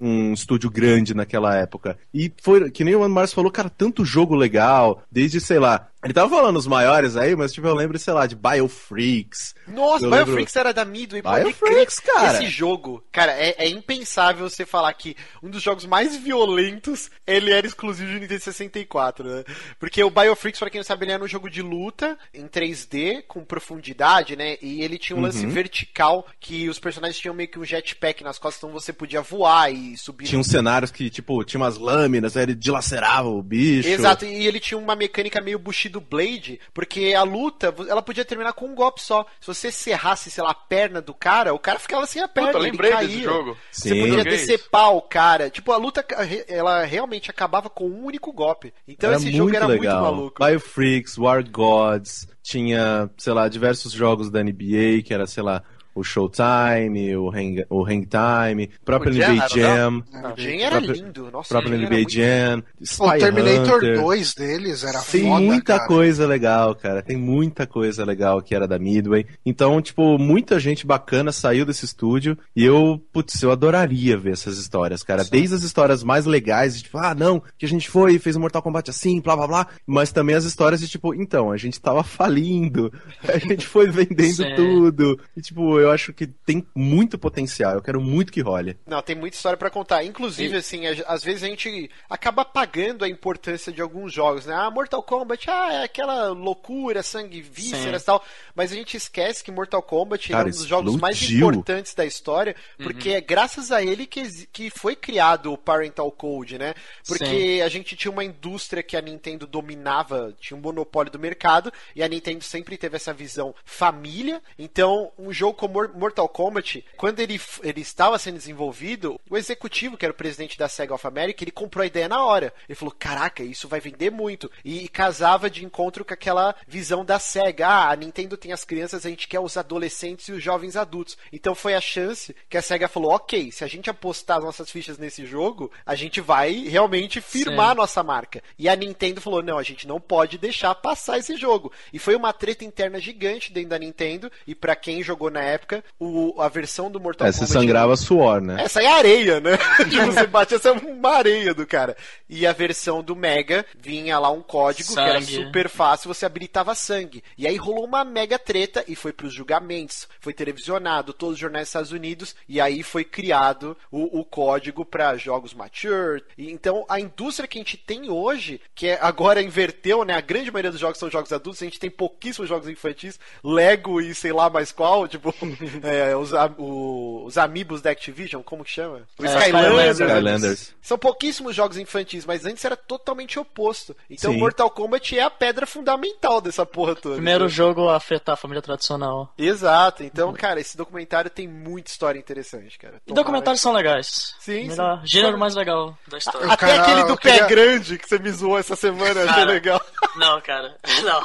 Um 0.00 0.32
estúdio 0.32 0.70
grande 0.70 1.14
naquela 1.14 1.54
época. 1.56 1.98
E 2.12 2.32
foi, 2.42 2.70
que 2.70 2.84
nem 2.84 2.94
o 2.94 3.08
Márcio 3.08 3.34
falou, 3.34 3.50
cara, 3.50 3.70
tanto 3.70 4.04
jogo 4.04 4.34
legal, 4.34 5.02
desde, 5.10 5.40
sei 5.40 5.58
lá, 5.58 5.88
ele 6.04 6.12
tava 6.12 6.28
falando 6.30 6.56
os 6.56 6.66
maiores 6.66 7.16
aí, 7.16 7.34
mas 7.34 7.52
tipo, 7.52 7.66
eu 7.66 7.74
lembro, 7.74 7.98
sei 7.98 8.12
lá, 8.12 8.26
de 8.26 8.36
Biofreaks. 8.36 9.54
Nossa, 9.66 10.04
Eu 10.04 10.10
Biofreaks 10.10 10.54
era 10.56 10.72
da 10.72 10.84
Midway. 10.84 11.22
pode 11.22 11.44
Biofreaks, 11.44 11.98
cara. 12.00 12.34
Esse 12.42 12.48
jogo, 12.48 13.02
cara, 13.10 13.32
é, 13.32 13.54
é 13.58 13.68
impensável 13.68 14.48
você 14.48 14.64
falar 14.64 14.92
que 14.94 15.16
um 15.42 15.50
dos 15.50 15.62
jogos 15.62 15.84
mais 15.86 16.14
violentos, 16.16 17.10
ele 17.26 17.50
era 17.50 17.66
exclusivo 17.66 18.10
de 18.12 18.20
Nintendo 18.20 18.40
64, 18.40 19.24
né? 19.28 19.44
Porque 19.80 20.02
o 20.04 20.10
Biofreaks, 20.10 20.60
pra 20.60 20.70
quem 20.70 20.78
não 20.78 20.84
sabe, 20.84 21.04
ele 21.06 21.12
era 21.12 21.24
um 21.24 21.28
jogo 21.28 21.50
de 21.50 21.62
luta 21.62 22.16
em 22.32 22.46
3D, 22.46 23.24
com 23.26 23.44
profundidade, 23.44 24.36
né? 24.36 24.56
E 24.62 24.82
ele 24.82 24.98
tinha 24.98 25.16
um 25.16 25.20
lance 25.22 25.44
Uhum. 25.44 25.50
vertical, 25.52 26.26
que 26.38 26.68
os 26.68 26.78
personagens 26.78 27.18
tinham 27.18 27.34
meio 27.34 27.48
que 27.48 27.58
um 27.58 27.64
jetpack 27.64 28.22
nas 28.22 28.38
costas, 28.38 28.62
então 28.62 28.72
você 28.72 28.92
podia 28.92 29.22
voar 29.22 29.72
e 29.72 29.85
subir. 29.94 30.24
Tinha 30.24 30.38
uns 30.38 30.46
cenários 30.46 30.90
que, 30.90 31.10
tipo, 31.10 31.44
tinha 31.44 31.60
umas 31.60 31.76
lâminas, 31.76 32.34
aí 32.34 32.44
ele 32.44 32.54
dilacerava 32.54 33.28
o 33.28 33.42
bicho. 33.42 33.88
Exato, 33.88 34.24
e 34.24 34.46
ele 34.46 34.58
tinha 34.58 34.78
uma 34.78 34.96
mecânica 34.96 35.38
meio 35.42 35.58
Bushido 35.58 36.00
Blade, 36.00 36.58
porque 36.72 37.12
a 37.14 37.22
luta, 37.22 37.74
ela 37.88 38.00
podia 38.00 38.24
terminar 38.24 38.54
com 38.54 38.66
um 38.66 38.74
golpe 38.74 39.02
só. 39.02 39.26
Se 39.40 39.46
você 39.46 39.70
serrasse, 39.70 40.30
sei 40.30 40.42
lá, 40.42 40.52
a 40.52 40.54
perna 40.54 41.02
do 41.02 41.12
cara, 41.12 41.52
o 41.52 41.58
cara 41.58 41.78
ficava 41.78 42.06
sem 42.06 42.22
a 42.22 42.28
perna, 42.28 42.52
Puta, 42.52 42.62
lembrei 42.62 42.90
caía. 42.90 43.08
desse 43.08 43.22
jogo. 43.22 43.56
Você 43.70 43.90
Sim. 43.90 44.00
podia 44.00 44.24
decepar 44.24 44.94
o 44.94 45.02
cara. 45.02 45.50
Tipo, 45.50 45.72
a 45.72 45.76
luta, 45.76 46.04
ela 46.48 46.84
realmente 46.84 47.30
acabava 47.30 47.68
com 47.68 47.86
um 47.86 48.04
único 48.04 48.32
golpe. 48.32 48.72
Então 48.88 49.12
esse 49.12 49.30
jogo 49.30 49.54
era 49.54 49.66
legal. 49.66 50.00
muito 50.00 50.16
maluco. 50.16 50.44
Biofreaks, 50.44 51.18
War 51.18 51.44
Gods, 51.50 52.26
tinha, 52.42 53.10
sei 53.18 53.32
lá, 53.32 53.48
diversos 53.48 53.92
jogos 53.92 54.30
da 54.30 54.42
NBA, 54.42 55.02
que 55.04 55.12
era, 55.12 55.26
sei 55.26 55.42
lá, 55.42 55.62
o 55.96 56.04
Showtime, 56.04 57.16
o 57.16 57.30
Hang, 57.30 57.64
o 57.70 57.84
Hang 57.84 58.06
Time, 58.06 58.70
próprio 58.84 59.12
O 59.12 59.14
Jam, 59.14 59.34
NBA 59.34 59.48
Jam, 59.48 60.04
O 60.36 60.40
Jam 60.40 60.60
era 60.60 60.70
próprio- 60.80 60.92
lindo, 61.04 61.30
nossa. 61.32 61.48
próprio 61.48 61.72
o 61.72 61.76
NBA 61.80 61.90
muito- 61.96 62.12
Jam, 62.12 62.62
O 62.80 62.84
Spy 62.84 63.18
Terminator 63.18 63.76
Hunter. 63.76 64.00
2 64.00 64.34
deles 64.34 64.84
era 64.84 65.00
Tem 65.02 65.22
foda, 65.22 65.40
muita 65.40 65.76
cara. 65.78 65.88
coisa 65.88 66.26
legal, 66.26 66.74
cara. 66.74 67.02
Tem 67.02 67.16
muita 67.16 67.66
coisa 67.66 68.04
legal 68.04 68.40
que 68.42 68.54
era 68.54 68.68
da 68.68 68.78
Midway. 68.78 69.26
Então, 69.44 69.80
tipo, 69.80 70.18
muita 70.18 70.58
gente 70.60 70.86
bacana 70.86 71.32
saiu 71.32 71.64
desse 71.64 71.84
estúdio. 71.84 72.36
E 72.54 72.64
eu, 72.64 73.00
putz, 73.12 73.42
eu 73.42 73.50
adoraria 73.50 74.16
ver 74.18 74.32
essas 74.32 74.58
histórias, 74.58 75.02
cara. 75.02 75.24
Desde 75.24 75.54
as 75.54 75.62
histórias 75.62 76.04
mais 76.04 76.26
legais, 76.26 76.76
de, 76.76 76.82
tipo, 76.84 76.98
ah, 76.98 77.14
não, 77.14 77.42
que 77.58 77.64
a 77.64 77.68
gente 77.68 77.88
foi 77.88 78.14
e 78.14 78.18
fez 78.18 78.36
um 78.36 78.40
Mortal 78.40 78.62
Kombat 78.62 78.90
assim, 78.90 79.20
blá 79.20 79.34
blá 79.36 79.46
blá. 79.46 79.66
Mas 79.86 80.12
também 80.12 80.36
as 80.36 80.44
histórias 80.44 80.80
de, 80.80 80.88
tipo, 80.88 81.14
então, 81.14 81.50
a 81.50 81.56
gente 81.56 81.80
tava 81.80 82.02
falindo. 82.04 82.92
A 83.26 83.38
gente 83.38 83.66
foi 83.66 83.88
vendendo 83.90 84.34
Sim. 84.44 84.54
tudo. 84.54 85.18
E, 85.36 85.40
tipo, 85.40 85.78
eu 85.80 85.85
acho 85.90 86.12
que 86.12 86.26
tem 86.26 86.66
muito 86.74 87.18
potencial. 87.18 87.74
Eu 87.74 87.82
quero 87.82 88.00
muito 88.00 88.32
que 88.32 88.40
role. 88.40 88.78
Não, 88.86 89.00
tem 89.02 89.14
muita 89.16 89.36
história 89.36 89.56
pra 89.56 89.70
contar. 89.70 90.04
Inclusive, 90.04 90.56
assim, 90.56 90.86
a- 90.86 91.04
às 91.06 91.22
vezes 91.24 91.42
a 91.42 91.46
gente 91.46 91.90
acaba 92.08 92.42
apagando 92.42 93.04
a 93.04 93.08
importância 93.08 93.72
de 93.72 93.80
alguns 93.82 94.12
jogos, 94.12 94.46
né? 94.46 94.54
Ah, 94.54 94.70
Mortal 94.70 95.02
Kombat, 95.02 95.50
ah, 95.50 95.72
é 95.72 95.82
aquela 95.84 96.28
loucura, 96.28 97.02
sangue, 97.02 97.40
vísceras 97.40 98.02
e 98.02 98.06
tal. 98.06 98.24
Mas 98.54 98.72
a 98.72 98.74
gente 98.74 98.96
esquece 98.96 99.42
que 99.44 99.50
Mortal 99.50 99.82
Kombat 99.82 100.28
Cara, 100.30 100.44
é 100.44 100.46
um 100.46 100.50
dos 100.50 100.64
jogos 100.66 100.96
mais 100.96 101.16
explodiu. 101.16 101.48
importantes 101.48 101.94
da 101.94 102.04
história, 102.04 102.54
porque 102.78 103.10
é 103.10 103.20
graças 103.20 103.70
a 103.72 103.82
ele 103.82 104.06
que, 104.06 104.46
que 104.46 104.70
foi 104.70 104.96
criado 104.96 105.52
o 105.52 105.58
Parental 105.58 106.10
Code, 106.10 106.58
né? 106.58 106.74
Porque 107.06 107.60
a 107.64 107.68
gente 107.68 107.94
tinha 107.96 108.10
uma 108.10 108.24
indústria 108.24 108.82
que 108.82 108.96
a 108.96 109.00
Nintendo 109.00 109.46
dominava, 109.46 110.34
tinha 110.40 110.56
um 110.56 110.60
monopólio 110.60 111.10
do 111.12 111.18
mercado, 111.18 111.72
e 111.94 112.02
a 112.02 112.08
Nintendo 112.08 112.42
sempre 112.44 112.76
teve 112.76 112.96
essa 112.96 113.12
visão 113.12 113.54
família. 113.64 114.42
Então, 114.58 115.12
um 115.18 115.32
jogo 115.32 115.54
como 115.54 115.75
Mortal 115.94 116.28
Kombat, 116.28 116.84
quando 116.96 117.20
ele, 117.20 117.40
ele 117.62 117.80
estava 117.80 118.18
sendo 118.18 118.36
desenvolvido, 118.36 119.20
o 119.28 119.36
executivo, 119.36 119.96
que 119.96 120.04
era 120.04 120.12
o 120.12 120.16
presidente 120.16 120.58
da 120.58 120.68
Sega 120.68 120.94
of 120.94 121.06
America, 121.06 121.42
ele 121.42 121.50
comprou 121.50 121.82
a 121.82 121.86
ideia 121.86 122.08
na 122.08 122.24
hora. 122.24 122.52
Ele 122.68 122.76
falou: 122.76 122.94
caraca, 122.96 123.42
isso 123.42 123.68
vai 123.68 123.80
vender 123.80 124.10
muito. 124.10 124.50
E, 124.64 124.84
e 124.84 124.88
casava 124.88 125.50
de 125.50 125.64
encontro 125.64 126.04
com 126.04 126.14
aquela 126.14 126.54
visão 126.66 127.04
da 127.04 127.18
Sega. 127.18 127.66
Ah, 127.66 127.90
a 127.90 127.96
Nintendo 127.96 128.36
tem 128.36 128.52
as 128.52 128.64
crianças, 128.64 129.04
a 129.04 129.10
gente 129.10 129.28
quer 129.28 129.40
os 129.40 129.56
adolescentes 129.56 130.28
e 130.28 130.32
os 130.32 130.42
jovens 130.42 130.76
adultos. 130.76 131.16
Então 131.32 131.54
foi 131.54 131.74
a 131.74 131.80
chance 131.80 132.34
que 132.48 132.56
a 132.56 132.62
Sega 132.62 132.88
falou: 132.88 133.12
ok, 133.12 133.50
se 133.50 133.64
a 133.64 133.66
gente 133.66 133.90
apostar 133.90 134.38
as 134.38 134.44
nossas 134.44 134.70
fichas 134.70 134.98
nesse 134.98 135.26
jogo, 135.26 135.70
a 135.84 135.94
gente 135.94 136.20
vai 136.20 136.52
realmente 136.68 137.20
firmar 137.20 137.66
Sim. 137.66 137.72
a 137.72 137.74
nossa 137.74 138.02
marca. 138.02 138.42
E 138.58 138.68
a 138.68 138.76
Nintendo 138.76 139.20
falou: 139.20 139.42
não, 139.42 139.58
a 139.58 139.62
gente 139.62 139.86
não 139.86 140.00
pode 140.00 140.38
deixar 140.38 140.74
passar 140.74 141.18
esse 141.18 141.36
jogo. 141.36 141.72
E 141.92 141.98
foi 141.98 142.14
uma 142.14 142.32
treta 142.32 142.64
interna 142.64 143.00
gigante 143.00 143.52
dentro 143.52 143.70
da 143.70 143.78
Nintendo. 143.78 144.30
E 144.46 144.54
pra 144.54 144.76
quem 144.76 145.02
jogou 145.02 145.30
na 145.30 145.42
época, 145.42 145.65
época, 145.66 145.84
o, 145.98 146.40
a 146.40 146.48
versão 146.48 146.90
do 146.90 147.00
Mortal 147.00 147.26
É, 147.26 147.32
Kombat. 147.32 147.46
você 147.46 147.52
sangrava 147.52 147.96
suor, 147.96 148.40
né? 148.40 148.62
Essa 148.62 148.82
é 148.82 148.86
areia, 148.86 149.40
né? 149.40 149.58
tipo, 149.90 150.06
você 150.06 150.26
bate 150.26 150.54
essa 150.54 150.68
é 150.68 150.72
uma 150.72 151.10
areia 151.10 151.52
do 151.52 151.66
cara. 151.66 151.96
E 152.28 152.46
a 152.46 152.52
versão 152.52 153.02
do 153.02 153.16
Mega 153.16 153.66
vinha 153.78 154.18
lá 154.18 154.30
um 154.30 154.40
código 154.42 154.92
que 154.94 154.98
era 155.00 155.20
Sangue. 155.20 155.44
super 155.44 155.68
fácil, 155.68 156.12
você 156.12 156.24
habilitava 156.24 156.74
sangue. 156.74 157.22
E 157.36 157.46
aí 157.46 157.56
rolou 157.56 157.84
uma 157.84 158.04
mega 158.04 158.38
treta 158.38 158.84
e 158.86 158.94
foi 158.94 159.12
pros 159.12 159.32
julgamentos, 159.32 160.08
foi 160.20 160.32
televisionado, 160.32 161.12
todos 161.12 161.34
os 161.34 161.40
jornais 161.40 161.64
dos 161.64 161.68
Estados 161.70 161.92
Unidos, 161.92 162.34
e 162.48 162.60
aí 162.60 162.82
foi 162.82 163.04
criado 163.04 163.76
o, 163.90 164.20
o 164.20 164.24
código 164.24 164.84
para 164.84 165.16
jogos 165.16 165.52
mature. 165.54 166.22
E, 166.38 166.50
então 166.50 166.84
a 166.88 167.00
indústria 167.00 167.48
que 167.48 167.58
a 167.58 167.62
gente 167.62 167.76
tem 167.76 168.10
hoje, 168.10 168.60
que 168.74 168.88
é, 168.88 168.98
agora 169.00 169.42
inverteu, 169.42 170.04
né? 170.04 170.14
A 170.14 170.20
grande 170.20 170.50
maioria 170.50 170.70
dos 170.70 170.80
jogos 170.80 170.98
são 170.98 171.10
jogos 171.10 171.32
adultos, 171.32 171.62
a 171.62 171.64
gente 171.64 171.80
tem 171.80 171.90
pouquíssimos 171.90 172.48
jogos 172.48 172.68
infantis, 172.68 173.18
Lego 173.42 174.00
e 174.00 174.14
sei 174.14 174.32
lá 174.32 174.48
mais 174.50 174.72
qual, 174.72 175.06
tipo, 175.08 175.34
é, 175.82 176.16
os, 176.16 176.32
a- 176.34 176.52
o- 176.58 177.24
os 177.26 177.36
amigos 177.38 177.80
da 177.82 177.90
Activision, 177.90 178.42
como 178.42 178.64
que 178.64 178.70
chama? 178.70 179.02
O 179.18 179.24
É, 179.24 179.38
Skylanders. 179.38 180.00
Skylanders. 180.00 180.74
São 180.82 180.98
pouquíssimos 180.98 181.54
jogos 181.54 181.76
infantis, 181.76 182.24
mas 182.24 182.44
antes 182.44 182.64
era 182.64 182.76
totalmente 182.76 183.38
oposto. 183.38 183.96
Então 184.10 184.32
Sim. 184.32 184.38
Mortal 184.38 184.70
Kombat 184.70 185.18
é 185.18 185.22
a 185.22 185.30
pedra 185.30 185.66
fundamental 185.66 186.40
dessa 186.40 186.64
porra 186.64 186.94
toda. 186.94 187.16
Primeiro 187.16 187.44
entendeu? 187.44 187.56
jogo 187.66 187.88
a 187.88 187.96
afetar 187.96 188.34
a 188.34 188.36
família 188.36 188.62
tradicional. 188.62 189.32
Exato. 189.36 190.02
Então, 190.04 190.32
cara, 190.32 190.60
esse 190.60 190.76
documentário 190.76 191.30
tem 191.30 191.46
muita 191.48 191.90
história 191.90 192.18
interessante, 192.18 192.78
cara. 192.78 192.96
E 192.96 193.00
Tomara- 193.08 193.22
documentários 193.24 193.60
são 193.60 193.72
legais. 193.72 194.34
Sim, 194.38 194.68
Melhor, 194.68 195.00
sim. 195.00 195.06
Gênero 195.06 195.38
mais 195.38 195.54
legal 195.54 195.96
da 196.06 196.18
história. 196.18 196.46
Até 196.52 196.66
Cara, 196.66 196.82
aquele 196.82 197.04
do 197.04 197.16
pé 197.16 197.32
queria- 197.32 197.46
grande 197.46 197.98
que 197.98 198.08
você 198.08 198.18
me 198.18 198.30
zoou 198.30 198.58
essa 198.58 198.76
semana, 198.76 199.22
achei 199.22 199.26
Cara. 199.34 199.44
legal. 199.46 199.80
Não, 200.16 200.40
cara. 200.40 200.76
Não. 201.02 201.22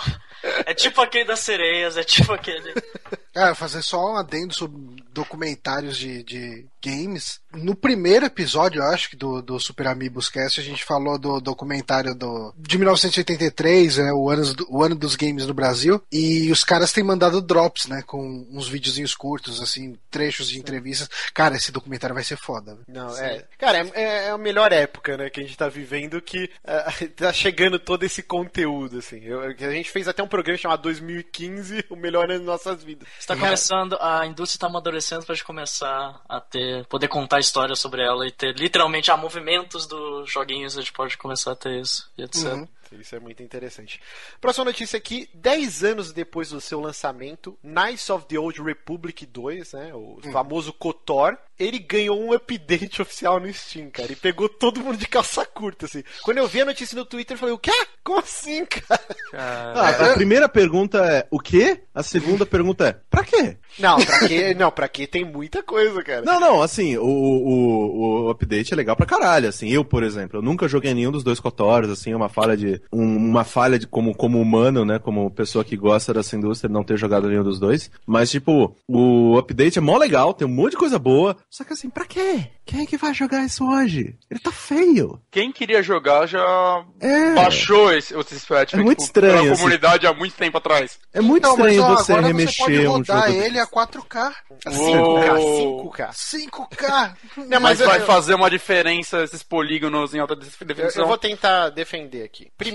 É 0.66 0.74
tipo 0.74 1.00
aquele 1.02 1.26
das 1.26 1.40
sereias, 1.40 1.98
é 1.98 2.04
tipo 2.04 2.34
aquele. 2.34 2.74
Cara, 3.34 3.56
fazer 3.56 3.82
só 3.82 4.12
um 4.14 4.18
adendo 4.18 4.54
sobre 4.54 4.78
documentários 5.14 5.98
de, 5.98 6.24
de 6.24 6.66
games. 6.84 7.40
No 7.54 7.76
primeiro 7.76 8.26
episódio, 8.26 8.82
eu 8.82 8.86
acho 8.88 9.10
que 9.10 9.16
do, 9.16 9.42
do 9.42 9.60
Super 9.60 9.88
Amigos 9.88 10.30
Cast, 10.30 10.60
a 10.60 10.64
gente 10.64 10.84
falou 10.84 11.18
do 11.18 11.40
documentário 11.40 12.16
do, 12.16 12.54
de 12.58 12.78
1983, 12.78 13.98
né, 13.98 14.12
o, 14.14 14.30
ano, 14.30 14.54
do- 14.54 14.68
o 14.70 14.84
ano 14.84 14.96
dos 14.96 15.16
games 15.16 15.46
no 15.46 15.54
Brasil. 15.54 16.02
E 16.12 16.52
os 16.52 16.64
caras 16.64 16.92
têm 16.92 17.04
mandado 17.04 17.42
drops, 17.42 17.88
né? 17.88 18.02
Com 18.06 18.48
uns 18.52 18.68
videozinhos 18.68 19.14
curtos, 19.16 19.62
assim, 19.62 19.98
trechos 20.10 20.50
de 20.50 20.58
entrevistas. 20.60 21.10
Cara, 21.34 21.56
esse 21.56 21.72
documentário 21.72 22.14
vai 22.14 22.24
ser 22.24 22.38
foda. 22.38 22.78
Não, 22.88 23.16
é. 23.18 23.46
Cara, 23.58 23.80
é, 23.94 24.26
é 24.26 24.30
a 24.30 24.38
melhor 24.38 24.72
época, 24.72 25.18
né, 25.18 25.30
que 25.30 25.40
a 25.40 25.44
gente 25.44 25.58
tá 25.58 25.68
vivendo 25.70 26.22
que 26.22 26.50
ah, 26.66 26.92
tá 27.16 27.32
chegando 27.34 27.78
todo 27.80 28.04
esse 28.04 28.24
conteúdo, 28.24 29.00
assim. 29.00 29.20
Eu- 29.24 29.42
a 29.42 29.72
gente 29.74 29.92
fez 29.92 30.08
até 30.08 30.24
um 30.24 30.28
programa 30.28 30.58
chamado 30.58 30.82
2015, 30.84 31.86
o 31.90 31.96
melhor 31.96 32.30
ano 32.30 32.40
de 32.40 32.46
nossas 32.46 32.84
vidas. 32.84 33.08
Está 33.22 33.36
começando, 33.36 33.96
a 34.02 34.26
indústria 34.26 34.58
está 34.58 34.66
amadurecendo 34.66 35.24
gente 35.24 35.44
começar 35.44 36.20
a 36.28 36.42
ter, 36.42 36.88
poder 36.88 37.08
contar 37.08 37.40
histórias 37.40 37.80
sobre 37.80 38.02
ela 38.02 38.26
e 38.26 38.32
ter 38.32 38.56
literalmente, 38.56 39.12
ah, 39.12 39.16
movimentos 39.16 39.86
dos 39.86 40.30
joguinhos, 40.30 40.76
a 40.76 40.82
gente 40.82 40.92
pode 40.92 41.16
começar 41.20 41.52
a 41.52 41.56
ter 41.56 41.80
isso 41.80 42.10
e 42.18 42.24
etc. 42.24 42.46
Uhum. 42.46 42.68
Isso 43.00 43.16
é 43.16 43.20
muito 43.20 43.42
interessante. 43.42 44.00
Próxima 44.40 44.66
notícia 44.66 44.98
aqui: 44.98 45.30
10 45.34 45.84
anos 45.84 46.12
depois 46.12 46.50
do 46.50 46.62
seu 46.62 46.80
lançamento, 46.80 47.58
Knights 47.64 48.10
of 48.10 48.26
the 48.26 48.38
Old 48.38 48.62
Republic 48.62 49.26
2, 49.26 49.74
né, 49.74 49.92
o 49.94 50.20
famoso 50.32 50.74
KOTOR, 50.74 51.38
ele 51.58 51.80
ganhou 51.80 52.20
um 52.20 52.34
update 52.34 53.02
oficial 53.02 53.40
no 53.40 53.52
Steam, 53.54 53.90
cara, 53.90 54.12
e 54.12 54.16
pegou 54.16 54.50
todo 54.50 54.82
mundo 54.82 54.98
de 54.98 55.08
calça 55.08 55.46
curta, 55.46 55.86
assim. 55.86 56.04
Quando 56.24 56.40
eu 56.40 56.48
vi 56.48 56.62
a 56.62 56.66
notícia 56.66 56.98
no 56.98 57.06
Twitter, 57.06 57.36
eu 57.36 57.40
falei: 57.40 57.56
o 57.56 57.60
quê? 57.60 57.72
Como 58.04 58.20
assim, 58.20 58.66
cara? 58.66 59.02
Ah, 59.34 60.12
a 60.12 60.14
primeira 60.14 60.50
pergunta 60.50 61.00
é 61.06 61.28
o 61.30 61.40
quê? 61.40 61.84
A 61.94 62.04
segunda 62.04 62.46
pergunta 62.46 62.88
é 62.88 62.94
pra 63.10 63.24
quê? 63.24 63.58
Não, 63.78 64.04
pra 64.04 64.28
quê? 64.28 64.54
Não, 64.54 64.72
pra 64.72 64.88
quê 64.88 65.06
tem 65.06 65.24
muita 65.24 65.62
coisa, 65.62 66.04
cara. 66.04 66.24
Não, 66.24 66.40
não, 66.40 66.62
assim, 66.62 66.98
o, 66.98 67.06
o, 67.06 68.26
o 68.26 68.30
update 68.30 68.74
é 68.74 68.76
legal 68.76 68.96
pra 68.96 69.06
caralho, 69.06 69.48
assim, 69.48 69.70
eu, 69.70 69.86
por 69.86 70.04
exemplo, 70.04 70.40
eu 70.40 70.42
nunca 70.42 70.68
joguei 70.68 70.94
nenhum 70.94 71.12
dos 71.12 71.24
dois 71.24 71.40
Kotors, 71.40 71.90
assim, 71.90 72.12
é 72.12 72.16
uma 72.16 72.30
falha 72.30 72.58
de, 72.58 72.81
um- 72.92 73.16
uma 73.18 73.44
falha 73.44 73.78
de 73.80 73.88
como, 73.88 74.16
como 74.16 74.40
humano, 74.40 74.84
né, 74.86 75.00
como 75.00 75.30
pessoa 75.32 75.64
que 75.64 75.76
gosta 75.78 76.14
dessa 76.14 76.36
indústria, 76.36 76.72
não 76.72 76.84
ter 76.84 76.98
jogado 76.98 77.28
nenhum 77.28 77.44
dos 77.44 77.60
dois, 77.60 77.90
mas, 78.06 78.30
tipo, 78.32 78.76
o 78.88 79.38
update 79.38 79.78
é 79.78 79.82
mó 79.82 79.98
legal, 79.98 80.34
tem 80.34 80.48
um 80.48 80.52
monte 80.52 80.72
de 80.72 80.78
coisa 80.78 80.98
boa, 81.00 81.36
só 81.50 81.64
que 81.64 81.74
assim, 81.74 81.90
pra 81.90 82.06
quê? 82.06 82.46
Quem 82.66 82.84
é 82.84 82.86
que 82.86 82.96
vai 82.98 83.14
jogar 83.14 83.44
isso 83.44 83.68
hoje? 83.70 84.16
Ele 84.30 84.40
tá 84.40 84.52
feio. 84.52 85.20
Quem 85.30 85.52
queria 85.52 85.82
jogar 85.84 86.26
já 86.28 86.86
É. 87.02 87.34
baixou 87.34 87.92
esse, 87.92 88.14
esse 88.18 88.46
patch 88.46 88.74
É 88.74 88.78
feito 88.78 88.86
muito 88.86 89.00
estranho, 89.00 89.34
pela 89.42 89.52
assim. 89.54 89.62
comunidade 89.62 90.08
há 90.08 90.14
muito 90.14 90.36
tempo 90.36 90.58
atrás. 90.58 90.98
É 91.14 91.20
muito 91.20 91.44
Não, 91.44 91.58
mas 91.58 91.72
estranho 91.76 91.84
ó, 91.92 91.98
você 91.98 92.12
agora 92.14 92.28
remexer 92.28 92.66
você 92.66 92.72
pode 92.76 92.88
um 92.88 92.92
rodar 92.92 93.28
jogo. 93.32 93.42
ele 93.44 93.60
a 93.60 93.68
4K. 93.68 94.32
5K, 94.70 95.38
5K. 95.42 96.10
5K. 96.14 97.16
Não, 97.48 97.60
Mas, 97.60 97.80
eu- 97.80 97.88
vai 97.88 98.00
eu- 98.02 98.06
fazer 98.06 98.36
uma 98.36 98.50
diferença 98.50 99.24
esses 99.24 99.44
polígonos 99.44 100.14
em 100.14 100.20
alta 100.20 100.34
Eu, 100.34 100.38
definição. 100.38 101.04
eu 101.04 101.08
vou 101.08 101.18
tentar 101.18 101.70
defender 101.70 102.24
aqui. 102.24 102.50
Primeiro, 102.58 102.71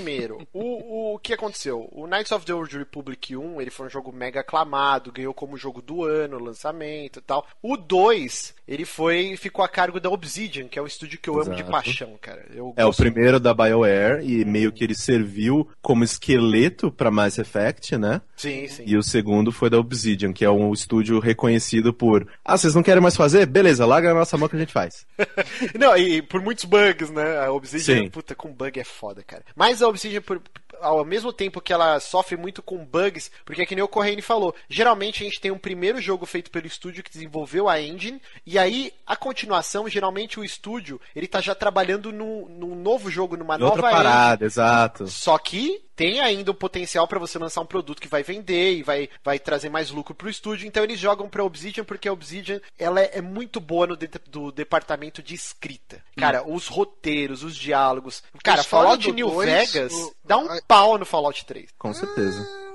o, 0.53 1.15
o 1.15 1.19
que 1.19 1.33
aconteceu? 1.33 1.89
O 1.93 2.07
Knights 2.07 2.33
of 2.33 2.45
the 2.45 2.55
Old 2.55 2.77
Republic 2.77 3.37
1, 3.37 3.61
ele 3.61 3.71
foi 3.71 3.87
um 3.87 3.91
jogo 3.91 4.13
mega 4.13 4.41
aclamado, 4.41 5.13
ganhou 5.13 5.35
como 5.35 5.57
jogo 5.57 5.81
do 5.81 6.05
ano, 6.05 6.39
lançamento 6.39 7.19
e 7.19 7.23
tal. 7.23 7.47
O 7.63 7.77
2, 7.77 8.55
ele 8.67 8.85
foi 8.85 9.37
ficou 9.37 9.65
a 9.65 9.69
cargo 9.69 10.01
da 10.01 10.11
Obsidian, 10.11 10.67
que 10.69 10.79
é 10.79 10.83
um 10.83 10.87
estúdio 10.87 11.19
que 11.21 11.29
eu 11.31 11.35
amo 11.35 11.55
de 11.55 11.63
Exato. 11.63 11.71
paixão, 11.71 12.19
cara. 12.21 12.45
Eu 12.55 12.73
É 12.77 12.85
o 12.85 12.93
primeiro 12.93 13.39
da 13.39 13.55
BioWare 13.55 14.25
e 14.25 14.45
meio 14.45 14.73
que 14.73 14.83
ele 14.85 14.95
serviu 14.95 15.69
como 15.81 16.03
esqueleto 16.05 16.91
pra 16.91 17.11
Mass 17.11 17.39
Effect, 17.39 17.97
né? 17.97 18.21
Sim, 18.37 18.67
sim. 18.69 18.83
E 18.87 18.97
o 18.97 19.03
segundo 19.03 19.53
foi 19.53 19.71
da 19.71 19.79
Obsidian, 19.79 20.33
que 20.33 20.45
é 20.45 20.51
um 20.51 20.73
estúdio 20.73 21.19
reconhecido 21.19 21.93
por. 21.93 22.27
Ah, 22.45 22.57
vocês 22.59 22.75
não 22.75 22.83
querem 22.83 23.01
mais 23.03 23.17
fazer? 23.17 23.47
Beleza, 23.47 23.87
larga 23.87 24.09
na 24.09 24.21
nossa 24.21 24.37
mão 24.37 24.49
que 24.49 24.57
a 24.57 24.59
gente 24.59 24.73
faz. 24.73 25.07
Não, 25.79 25.97
e 25.97 26.21
por 26.23 26.41
muitos 26.43 26.65
bugs, 26.65 27.11
né? 27.11 27.39
A 27.45 27.53
Obsidian, 27.53 28.03
Sim. 28.05 28.11
puta, 28.11 28.35
com 28.35 28.53
bug 28.53 28.79
é 28.79 28.85
foda, 28.85 29.23
cara. 29.23 29.43
Mas 29.55 29.81
a 29.83 29.89
Obsidian, 29.89 30.21
por- 30.21 30.41
ao 30.81 31.05
mesmo 31.05 31.33
tempo 31.33 31.61
que 31.61 31.73
ela 31.73 31.99
sofre 32.01 32.37
muito 32.37 32.63
com 32.63 32.85
bugs, 32.85 33.31
porque 33.45 33.63
é 33.63 33.67
que 33.67 33.75
nem 33.75 33.85
o 33.85 33.89
Correine 33.89 34.23
falou, 34.23 34.55
geralmente 34.69 35.23
a 35.23 35.27
gente 35.27 35.41
tem 35.41 35.51
um 35.51 35.59
primeiro 35.59 36.01
jogo 36.01 36.27
feito 36.27 36.51
pelo 36.51 36.67
estúdio 36.67 37.03
que 37.03 37.11
desenvolveu 37.11 37.69
a 37.69 37.81
engine, 37.81 38.21
e 38.45 38.59
aí 38.59 38.93
a 39.07 39.17
continuação, 39.17 39.89
geralmente 39.89 40.39
o 40.39 40.45
estúdio, 40.45 41.01
ele 41.15 41.27
tá 41.27 41.41
já 41.41 41.55
trabalhando 41.55 42.13
num, 42.13 42.49
num 42.49 42.75
novo 42.75 43.11
jogo, 43.11 43.37
numa 43.37 43.57
E 43.59 43.63
outra 43.63 43.83
nova 43.83 43.93
engine. 43.93 44.05
parada, 44.05 44.45
exato. 44.45 45.07
Só 45.09 45.39
que 45.39 45.86
tem 45.97 46.21
ainda 46.21 46.51
o 46.51 46.55
potencial 46.55 47.09
para 47.09 47.19
você 47.19 47.39
lançar 47.39 47.63
um 47.63 47.67
produto 47.67 48.01
que 48.01 48.07
vai 48.09 48.23
vender 48.23 48.75
e 48.75 48.83
vai, 48.83 49.09
vai 49.25 49.39
trazer 49.39 49.71
mais 49.71 49.91
lucro 49.91 50.15
pro 50.15 50.29
estúdio. 50.29 50.67
Então 50.69 50.85
eles 50.85 51.01
jogam 51.01 51.29
pra 51.29 51.43
Obsidian 51.43 51.85
porque 51.85 52.07
a 52.07 52.13
Obsidian 52.13 52.61
ela 52.79 53.01
é, 53.01 53.13
é 53.15 53.21
muito 53.23 53.59
boa 53.59 53.87
no 53.87 53.97
de- 53.97 54.09
do 54.29 54.53
departamento 54.53 55.23
de 55.23 55.35
escrita. 55.35 56.03
Cara, 56.17 56.47
os 56.47 56.69
roteiros, 56.69 57.43
os 57.43 57.57
diálogos. 57.57 58.23
Cara, 58.45 58.63
Fallout 58.63 59.07
do 59.09 59.15
New 59.15 59.31
dois, 59.31 59.49
Vegas 59.73 59.93
o- 59.93 60.15
dá 60.25 60.37
um 60.37 60.47
pau 60.69 60.99
no 60.99 61.07
Fallout 61.07 61.45
3. 61.47 61.71
Com 61.79 61.93
certeza. 61.95 62.47
Ah, 62.49 62.66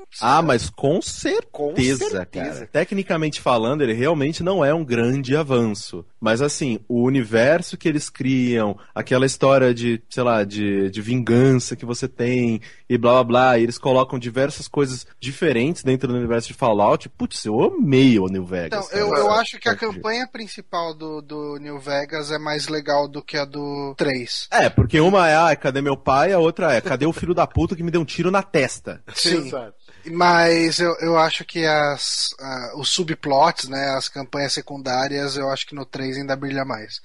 mas 0.41 0.69
com 0.69 1.01
certeza, 1.01 1.47
Com 1.51 1.75
certeza. 1.75 2.25
cara. 2.25 2.67
Tecnicamente 2.67 3.39
falando, 3.39 3.81
ele 3.81 3.93
realmente 3.93 4.43
não 4.43 4.63
é 4.63 4.73
um 4.73 4.83
grande 4.83 5.35
avanço. 5.35 6.05
Mas 6.19 6.41
assim, 6.41 6.79
o 6.87 7.03
universo 7.03 7.77
que 7.77 7.87
eles 7.87 8.09
criam, 8.09 8.77
aquela 8.93 9.25
história 9.25 9.73
de, 9.73 10.01
sei 10.09 10.23
lá, 10.23 10.43
de, 10.43 10.89
de 10.89 11.01
vingança 11.01 11.75
que 11.75 11.85
você 11.85 12.07
tem 12.07 12.61
e 12.89 12.97
blá 12.97 13.13
blá 13.13 13.23
blá, 13.23 13.57
e 13.57 13.63
eles 13.63 13.77
colocam 13.77 14.19
diversas 14.19 14.67
coisas 14.67 15.07
diferentes 15.19 15.83
dentro 15.83 16.07
do 16.07 16.15
universo 16.15 16.49
de 16.49 16.53
Fallout. 16.53 17.09
Putz, 17.09 17.45
eu 17.45 17.61
amei 17.61 18.19
o 18.19 18.27
New 18.27 18.45
Vegas. 18.45 18.87
Então, 18.87 18.99
eu, 18.99 19.09
cara. 19.09 19.21
eu 19.21 19.31
acho 19.31 19.59
que 19.59 19.69
a 19.69 19.75
campanha 19.75 20.27
principal 20.27 20.93
do, 20.93 21.21
do 21.21 21.57
New 21.57 21.79
Vegas 21.79 22.31
é 22.31 22.37
mais 22.37 22.67
legal 22.67 23.07
do 23.07 23.23
que 23.23 23.37
a 23.37 23.45
do 23.45 23.95
3. 23.97 24.47
É, 24.51 24.69
porque 24.69 24.99
uma 24.99 25.29
é, 25.29 25.35
ah, 25.35 25.55
cadê 25.55 25.81
meu 25.81 25.97
pai? 25.97 26.33
A 26.33 26.39
outra 26.39 26.73
é, 26.73 26.81
cadê 26.81 27.05
o 27.05 27.13
filho 27.13 27.33
da 27.33 27.47
puta 27.47 27.75
que 27.75 27.83
me 27.83 27.91
deu 27.91 28.01
um 28.01 28.05
tiro 28.05 28.29
na 28.29 28.43
testa? 28.43 29.01
Sim. 29.13 29.47
Exato. 29.47 29.80
Mas 30.05 30.79
eu, 30.79 30.95
eu 30.99 31.17
acho 31.17 31.45
que 31.45 31.65
as, 31.65 32.29
os 32.75 32.89
subplots, 32.89 33.69
né, 33.69 33.89
as 33.95 34.09
campanhas 34.09 34.53
secundárias, 34.53 35.37
eu 35.37 35.49
acho 35.49 35.67
que 35.67 35.75
no 35.75 35.85
3 35.85 36.17
ainda 36.17 36.35
brilha 36.35 36.65
mais. 36.65 37.01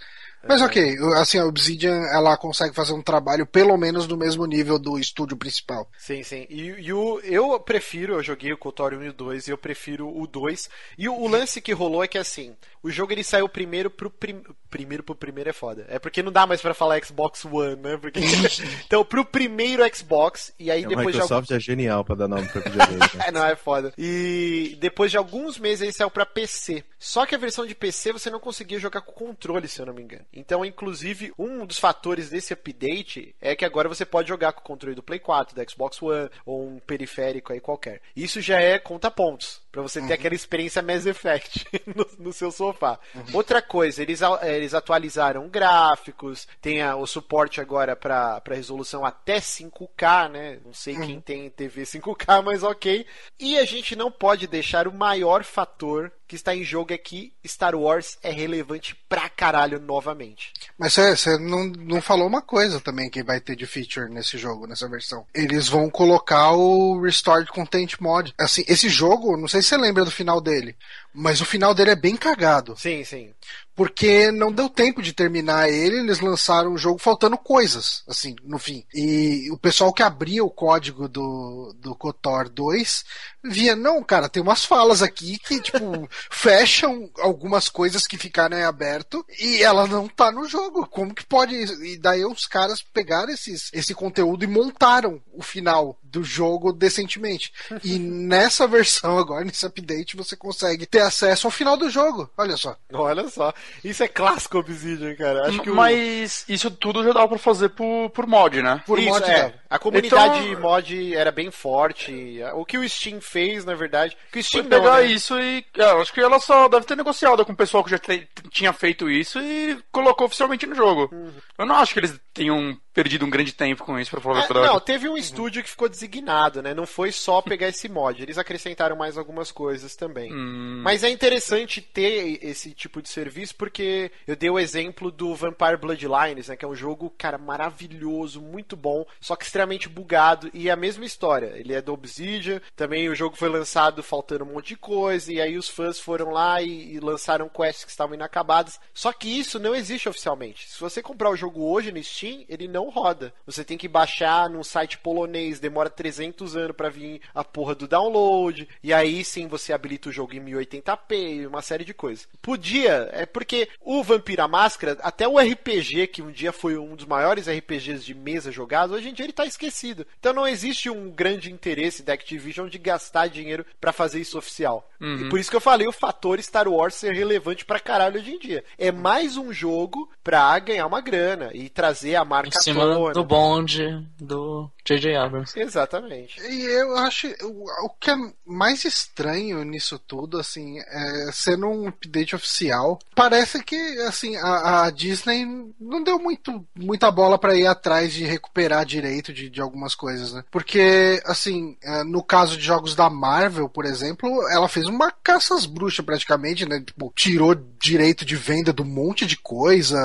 Mas 0.48 0.62
ok, 0.62 0.96
assim, 1.16 1.38
a 1.38 1.46
Obsidian, 1.46 2.02
ela 2.12 2.36
consegue 2.36 2.74
fazer 2.74 2.92
um 2.92 3.02
trabalho 3.02 3.46
pelo 3.46 3.76
menos 3.76 4.06
do 4.06 4.16
mesmo 4.16 4.46
nível 4.46 4.78
do 4.78 4.98
estúdio 4.98 5.36
principal. 5.36 5.88
Sim, 5.98 6.22
sim. 6.22 6.46
E, 6.48 6.62
e 6.78 6.92
o, 6.92 7.20
eu 7.20 7.58
prefiro, 7.60 8.14
eu 8.14 8.22
joguei 8.22 8.52
o 8.52 8.58
KOTOR 8.58 8.94
1 8.94 9.04
e 9.04 9.08
o 9.08 9.12
2 9.12 9.48
e 9.48 9.50
eu 9.50 9.58
prefiro 9.58 10.08
o 10.08 10.26
2. 10.26 10.68
E 10.98 11.08
o, 11.08 11.14
o 11.14 11.28
lance 11.28 11.60
que 11.60 11.72
rolou 11.72 12.02
é 12.02 12.08
que 12.08 12.18
assim, 12.18 12.54
o 12.82 12.90
jogo 12.90 13.12
ele 13.12 13.24
saiu 13.24 13.48
primeiro 13.48 13.90
pro 13.90 14.08
prim, 14.08 14.42
primeiro 14.70 15.02
pro 15.02 15.14
primeiro 15.14 15.50
é 15.50 15.52
foda. 15.52 15.84
É 15.88 15.98
porque 15.98 16.22
não 16.22 16.30
dá 16.30 16.46
mais 16.46 16.60
pra 16.60 16.74
falar 16.74 17.02
Xbox 17.04 17.44
One, 17.44 17.76
né? 17.76 17.96
Porque 17.96 18.20
então 18.86 19.04
pro 19.04 19.24
primeiro 19.24 19.82
Xbox 19.94 20.52
e 20.58 20.70
aí 20.70 20.84
A 20.84 20.88
depois 20.88 21.08
de 21.08 21.12
Microsoft 21.14 21.50
é 21.50 21.58
genial 21.58 22.04
pra 22.04 22.14
dar 22.14 22.28
nome 22.28 22.46
pra 22.48 22.60
videogame. 22.60 22.98
né? 22.98 23.08
é, 23.26 23.32
não, 23.32 23.44
é 23.44 23.56
foda. 23.56 23.92
E 23.98 24.76
depois 24.80 25.10
de 25.10 25.16
alguns 25.16 25.58
meses 25.58 25.82
ele 25.82 25.92
saiu 25.92 26.10
pra 26.10 26.24
PC. 26.24 26.84
Só 26.98 27.26
que 27.26 27.34
a 27.34 27.38
versão 27.38 27.66
de 27.66 27.74
PC 27.74 28.12
você 28.12 28.30
não 28.30 28.38
conseguia 28.38 28.78
jogar 28.78 29.00
com 29.00 29.12
controle, 29.12 29.68
se 29.68 29.80
eu 29.80 29.86
não 29.86 29.94
me 29.94 30.02
engano. 30.02 30.24
Então, 30.36 30.64
inclusive, 30.64 31.32
um 31.38 31.64
dos 31.64 31.78
fatores 31.78 32.28
desse 32.28 32.52
update 32.52 33.34
é 33.40 33.56
que 33.56 33.64
agora 33.64 33.88
você 33.88 34.04
pode 34.04 34.28
jogar 34.28 34.52
com 34.52 34.60
o 34.60 34.64
controle 34.64 34.94
do 34.94 35.02
Play 35.02 35.18
4, 35.18 35.54
do 35.54 35.70
Xbox 35.70 36.00
One 36.02 36.28
ou 36.44 36.68
um 36.68 36.78
periférico 36.78 37.52
aí 37.52 37.60
qualquer. 37.60 38.02
Isso 38.14 38.42
já 38.42 38.60
é 38.60 38.78
conta 38.78 39.10
pontos. 39.10 39.62
Pra 39.76 39.82
você 39.82 40.00
ter 40.00 40.14
aquela 40.14 40.34
experiência 40.34 40.80
Mass 40.80 41.04
Effect 41.04 41.66
no, 41.94 42.06
no 42.18 42.32
seu 42.32 42.50
sofá. 42.50 42.98
Outra 43.34 43.60
coisa, 43.60 44.00
eles, 44.00 44.20
eles 44.42 44.72
atualizaram 44.72 45.50
gráficos, 45.50 46.48
tem 46.62 46.80
a- 46.80 46.96
o 46.96 47.06
suporte 47.06 47.60
agora 47.60 47.94
pra 47.94 48.40
pra 48.40 48.56
resolução 48.56 49.04
até 49.04 49.38
5K, 49.38 50.30
né? 50.30 50.58
Não 50.64 50.72
sei 50.72 50.96
quem 50.96 51.20
tem 51.20 51.50
TV 51.50 51.82
5K, 51.82 52.40
mas 52.42 52.62
ok. 52.62 53.04
E 53.38 53.58
a 53.58 53.66
gente 53.66 53.94
não 53.94 54.10
pode 54.10 54.46
deixar 54.46 54.88
o 54.88 54.94
maior 54.94 55.44
fator 55.44 56.10
que 56.28 56.34
está 56.34 56.56
em 56.56 56.64
jogo 56.64 56.92
é 56.92 56.98
que 56.98 57.32
Star 57.46 57.76
Wars 57.76 58.18
é 58.20 58.32
relevante 58.32 58.96
pra 59.08 59.28
caralho 59.28 59.78
novamente. 59.78 60.52
Mas 60.76 60.94
você 60.94 61.38
não, 61.38 61.66
não 61.66 62.00
falou 62.02 62.26
uma 62.26 62.42
coisa 62.42 62.80
também 62.80 63.08
que 63.08 63.22
vai 63.22 63.40
ter 63.40 63.54
de 63.54 63.64
feature 63.64 64.10
nesse 64.10 64.36
jogo, 64.36 64.66
nessa 64.66 64.88
versão. 64.88 65.24
Eles 65.32 65.68
vão 65.68 65.88
colocar 65.88 66.50
o 66.50 67.00
Restored 67.00 67.48
Content 67.52 67.94
Mod. 68.00 68.34
Assim, 68.36 68.64
esse 68.66 68.88
jogo, 68.88 69.36
não 69.36 69.46
sei 69.46 69.62
se 69.62 69.65
você 69.66 69.76
lembra 69.76 70.04
do 70.04 70.10
final 70.10 70.40
dele, 70.40 70.76
mas 71.12 71.40
o 71.40 71.44
final 71.44 71.74
dele 71.74 71.90
é 71.90 71.96
bem 71.96 72.16
cagado. 72.16 72.76
Sim, 72.76 73.04
sim. 73.04 73.34
Porque 73.74 74.30
não 74.32 74.50
deu 74.50 74.70
tempo 74.70 75.02
de 75.02 75.12
terminar 75.12 75.68
ele, 75.68 75.98
eles 75.98 76.20
lançaram 76.20 76.72
o 76.72 76.78
jogo 76.78 76.98
faltando 76.98 77.36
coisas, 77.36 78.02
assim, 78.08 78.34
no 78.42 78.58
fim. 78.58 78.84
E 78.94 79.50
o 79.50 79.58
pessoal 79.58 79.92
que 79.92 80.02
abria 80.02 80.42
o 80.42 80.50
código 80.50 81.08
do, 81.08 81.74
do 81.78 81.94
KOTOR 81.94 82.48
2 82.48 83.04
via, 83.44 83.76
não, 83.76 84.02
cara, 84.02 84.28
tem 84.28 84.42
umas 84.42 84.64
falas 84.64 85.02
aqui 85.02 85.38
que, 85.38 85.60
tipo, 85.60 86.08
fecham 86.30 87.10
algumas 87.18 87.68
coisas 87.68 88.06
que 88.06 88.16
ficaram 88.16 88.58
em 88.58 88.62
aberto 88.62 89.24
e 89.38 89.62
ela 89.62 89.86
não 89.86 90.08
tá 90.08 90.32
no 90.32 90.48
jogo. 90.48 90.86
Como 90.86 91.14
que 91.14 91.24
pode? 91.26 91.54
E 91.54 91.98
daí 91.98 92.24
os 92.24 92.46
caras 92.46 92.82
pegaram 92.82 93.30
esses, 93.32 93.70
esse 93.72 93.94
conteúdo 93.94 94.44
e 94.44 94.48
montaram 94.48 95.22
o 95.32 95.42
final 95.42 95.98
do 96.10 96.22
jogo 96.24 96.72
decentemente. 96.72 97.52
E 97.84 97.98
nessa 98.00 98.66
versão 98.66 99.18
agora, 99.18 99.44
nesse 99.44 99.64
update, 99.66 100.16
você 100.16 100.36
consegue 100.36 100.86
ter 100.86 101.00
acesso 101.00 101.46
ao 101.46 101.50
final 101.50 101.76
do 101.76 101.90
jogo. 101.90 102.30
Olha 102.36 102.56
só. 102.56 102.76
Olha 102.92 103.28
só. 103.28 103.52
Isso 103.84 104.02
é 104.02 104.08
clássico 104.08 104.58
Obsidian, 104.58 105.14
cara. 105.16 105.48
Acho 105.48 105.60
que 105.60 105.70
o- 105.70 105.74
Mas 105.74 106.44
isso 106.48 106.70
tudo 106.70 107.02
já 107.04 107.12
dava 107.12 107.28
pra 107.28 107.38
fazer 107.38 107.70
por, 107.70 108.10
por 108.10 108.26
mod, 108.26 108.60
né? 108.62 108.82
Por 108.86 108.98
Isso, 108.98 109.08
mod 109.08 109.30
é. 109.30 109.42
dava. 109.42 109.54
A 109.68 109.78
comunidade 109.78 110.48
Então- 110.48 110.62
mod 110.62 111.14
era 111.14 111.30
bem 111.32 111.50
forte. 111.50 112.40
O 112.54 112.64
que 112.64 112.78
o 112.78 112.88
Steam 112.88 113.20
fez, 113.20 113.64
na 113.64 113.74
verdade. 113.74 114.16
Que 114.32 114.38
o 114.38 114.42
Foi 114.42 114.42
Steam 114.42 114.62
não, 114.64 114.70
pegar 114.70 115.00
né? 115.02 115.06
isso 115.06 115.38
e. 115.38 115.64
é, 115.76 115.82
eu 115.90 116.00
acho 116.00 116.12
que 116.12 116.20
ela 116.20 116.38
só 116.38 116.68
deve 116.68 116.86
ter 116.86 116.96
negociado 116.96 117.44
com 117.44 117.52
o 117.52 117.56
pessoal 117.56 117.82
que 117.84 117.90
já 117.90 117.98
te- 117.98 118.28
tinha 118.50 118.72
feito 118.72 119.10
isso 119.10 119.40
e 119.40 119.76
colocou 119.90 120.26
oficialmente 120.26 120.66
no 120.66 120.74
jogo. 120.74 121.08
Uhum. 121.12 121.32
Eu 121.58 121.66
não 121.66 121.76
acho 121.76 121.92
que 121.92 122.00
eles 122.00 122.18
tenham 122.36 122.78
perdido 122.92 123.26
um 123.26 123.30
grande 123.30 123.52
tempo 123.52 123.84
com 123.84 123.98
isso, 123.98 124.10
pra 124.10 124.20
falar 124.20 124.38
É, 124.38 124.46
verdade. 124.46 124.66
não, 124.68 124.80
teve 124.80 125.06
um 125.06 125.18
estúdio 125.18 125.62
que 125.62 125.68
ficou 125.68 125.86
designado, 125.88 126.62
né? 126.62 126.72
Não 126.72 126.86
foi 126.86 127.12
só 127.12 127.42
pegar 127.42 127.68
esse 127.68 127.88
mod. 127.90 128.22
Eles 128.22 128.38
acrescentaram 128.38 128.96
mais 128.96 129.18
algumas 129.18 129.52
coisas 129.52 129.94
também. 129.94 130.32
Hum. 130.32 130.80
Mas 130.82 131.04
é 131.04 131.10
interessante 131.10 131.82
ter 131.82 132.38
esse 132.42 132.70
tipo 132.72 133.02
de 133.02 133.10
serviço 133.10 133.54
porque 133.54 134.10
eu 134.26 134.34
dei 134.34 134.48
o 134.48 134.58
exemplo 134.58 135.10
do 135.10 135.34
Vampire 135.34 135.76
Bloodlines, 135.76 136.48
né? 136.48 136.56
Que 136.56 136.64
é 136.64 136.68
um 136.68 136.74
jogo, 136.74 137.12
cara, 137.18 137.36
maravilhoso, 137.36 138.40
muito 138.40 138.76
bom, 138.76 139.04
só 139.20 139.36
que 139.36 139.44
extremamente 139.44 139.88
bugado. 139.90 140.50
E 140.54 140.68
é 140.68 140.72
a 140.72 140.76
mesma 140.76 141.04
história. 141.04 141.52
Ele 141.54 141.74
é 141.74 141.82
do 141.82 141.92
Obsidian. 141.92 142.62
Também 142.74 143.08
o 143.10 143.14
jogo 143.14 143.36
foi 143.36 143.50
lançado 143.50 144.02
faltando 144.02 144.44
um 144.44 144.54
monte 144.54 144.68
de 144.68 144.76
coisa. 144.76 145.30
E 145.30 145.38
aí 145.40 145.58
os 145.58 145.68
fãs 145.68 146.00
foram 146.00 146.30
lá 146.30 146.62
e, 146.62 146.94
e 146.94 147.00
lançaram 147.00 147.48
quests 147.48 147.84
que 147.84 147.90
estavam 147.90 148.14
inacabadas. 148.14 148.80
Só 148.94 149.12
que 149.12 149.28
isso 149.28 149.58
não 149.58 149.74
existe 149.74 150.08
oficialmente. 150.08 150.66
Se 150.68 150.80
você 150.80 151.02
comprar 151.02 151.28
o 151.30 151.36
jogo 151.36 151.70
hoje 151.70 151.92
no 151.92 152.02
Steam, 152.02 152.25
ele 152.48 152.66
não 152.66 152.88
roda. 152.88 153.32
Você 153.44 153.64
tem 153.64 153.78
que 153.78 153.88
baixar 153.88 154.48
num 154.48 154.64
site 154.64 154.98
polonês, 154.98 155.60
demora 155.60 155.90
300 155.90 156.56
anos 156.56 156.76
pra 156.76 156.88
vir 156.88 157.20
a 157.34 157.44
porra 157.44 157.74
do 157.74 157.86
download. 157.86 158.68
E 158.82 158.92
aí 158.92 159.24
sim 159.24 159.46
você 159.46 159.72
habilita 159.72 160.08
o 160.08 160.12
jogo 160.12 160.34
em 160.34 160.40
1080p 160.40 161.40
e 161.40 161.46
uma 161.46 161.62
série 161.62 161.84
de 161.84 161.94
coisas. 161.94 162.28
Podia, 162.42 163.08
é 163.12 163.26
porque 163.26 163.68
o 163.80 164.02
Vampira 164.02 164.48
Máscara, 164.48 164.96
até 165.02 165.26
o 165.28 165.38
RPG, 165.38 166.08
que 166.08 166.22
um 166.22 166.30
dia 166.30 166.52
foi 166.52 166.76
um 166.76 166.96
dos 166.96 167.06
maiores 167.06 167.48
RPGs 167.48 168.04
de 168.04 168.14
mesa 168.14 168.50
jogados, 168.50 168.96
hoje 168.96 169.08
em 169.08 169.12
dia 169.12 169.26
ele 169.26 169.32
tá 169.32 169.46
esquecido. 169.46 170.06
Então 170.18 170.32
não 170.32 170.46
existe 170.46 170.90
um 170.90 171.10
grande 171.10 171.52
interesse 171.52 172.02
da 172.02 172.12
Activision 172.12 172.68
de 172.68 172.78
gastar 172.78 173.28
dinheiro 173.28 173.64
pra 173.80 173.92
fazer 173.92 174.20
isso 174.20 174.38
oficial. 174.38 174.90
E 175.00 175.28
por 175.28 175.38
isso 175.38 175.50
que 175.50 175.56
eu 175.56 175.60
falei 175.60 175.86
o 175.86 175.92
fator 175.92 176.42
Star 176.42 176.68
Wars 176.68 176.94
ser 176.94 177.12
relevante 177.14 177.64
pra 177.64 177.78
caralho 177.78 178.18
hoje 178.18 178.32
em 178.32 178.38
dia. 178.38 178.64
É 178.78 178.90
mais 178.90 179.36
um 179.36 179.52
jogo 179.52 180.10
pra 180.24 180.58
ganhar 180.58 180.86
uma 180.86 181.00
grana 181.00 181.50
e 181.52 181.68
trazer 181.68 182.15
a 182.16 182.22
Em 182.24 182.28
marca 182.28 182.58
à 182.58 182.62
cima 182.62 182.80
tona. 182.80 183.12
do 183.12 183.24
bonde 183.24 184.06
do 184.18 184.70
J.J. 184.84 185.16
Abrams. 185.16 185.52
Exatamente. 185.58 186.40
E 186.40 186.62
eu 186.64 186.96
acho 186.96 187.26
o, 187.42 187.64
o 187.86 187.90
que 188.00 188.10
é 188.10 188.16
mais 188.46 188.84
estranho 188.84 189.64
nisso 189.64 189.98
tudo, 189.98 190.38
assim, 190.38 190.78
é 190.80 191.30
sendo 191.32 191.66
um 191.66 191.88
update 191.88 192.34
oficial, 192.36 192.98
parece 193.14 193.62
que 193.62 193.76
assim 194.06 194.36
a, 194.36 194.84
a 194.84 194.90
Disney 194.90 195.44
não 195.80 196.02
deu 196.02 196.18
muito 196.18 196.64
muita 196.74 197.10
bola 197.10 197.38
pra 197.38 197.56
ir 197.56 197.66
atrás 197.66 198.12
de 198.12 198.24
recuperar 198.24 198.84
direito 198.84 199.32
de, 199.32 199.50
de 199.50 199.60
algumas 199.60 199.94
coisas, 199.94 200.32
né? 200.32 200.44
Porque 200.50 201.20
assim, 201.24 201.76
é, 201.82 202.04
no 202.04 202.22
caso 202.22 202.56
de 202.56 202.64
jogos 202.64 202.94
da 202.94 203.10
Marvel, 203.10 203.68
por 203.68 203.84
exemplo, 203.84 204.28
ela 204.50 204.68
fez 204.68 204.86
uma 204.86 205.10
caça 205.10 205.54
às 205.54 205.66
bruxas 205.66 206.04
praticamente, 206.04 206.66
né? 206.66 206.80
Tipo, 206.80 207.12
tirou 207.14 207.54
direito 207.80 208.24
de 208.24 208.36
venda 208.36 208.74
um 208.80 208.84
monte 208.84 209.26
de 209.26 209.36
coisa. 209.36 209.96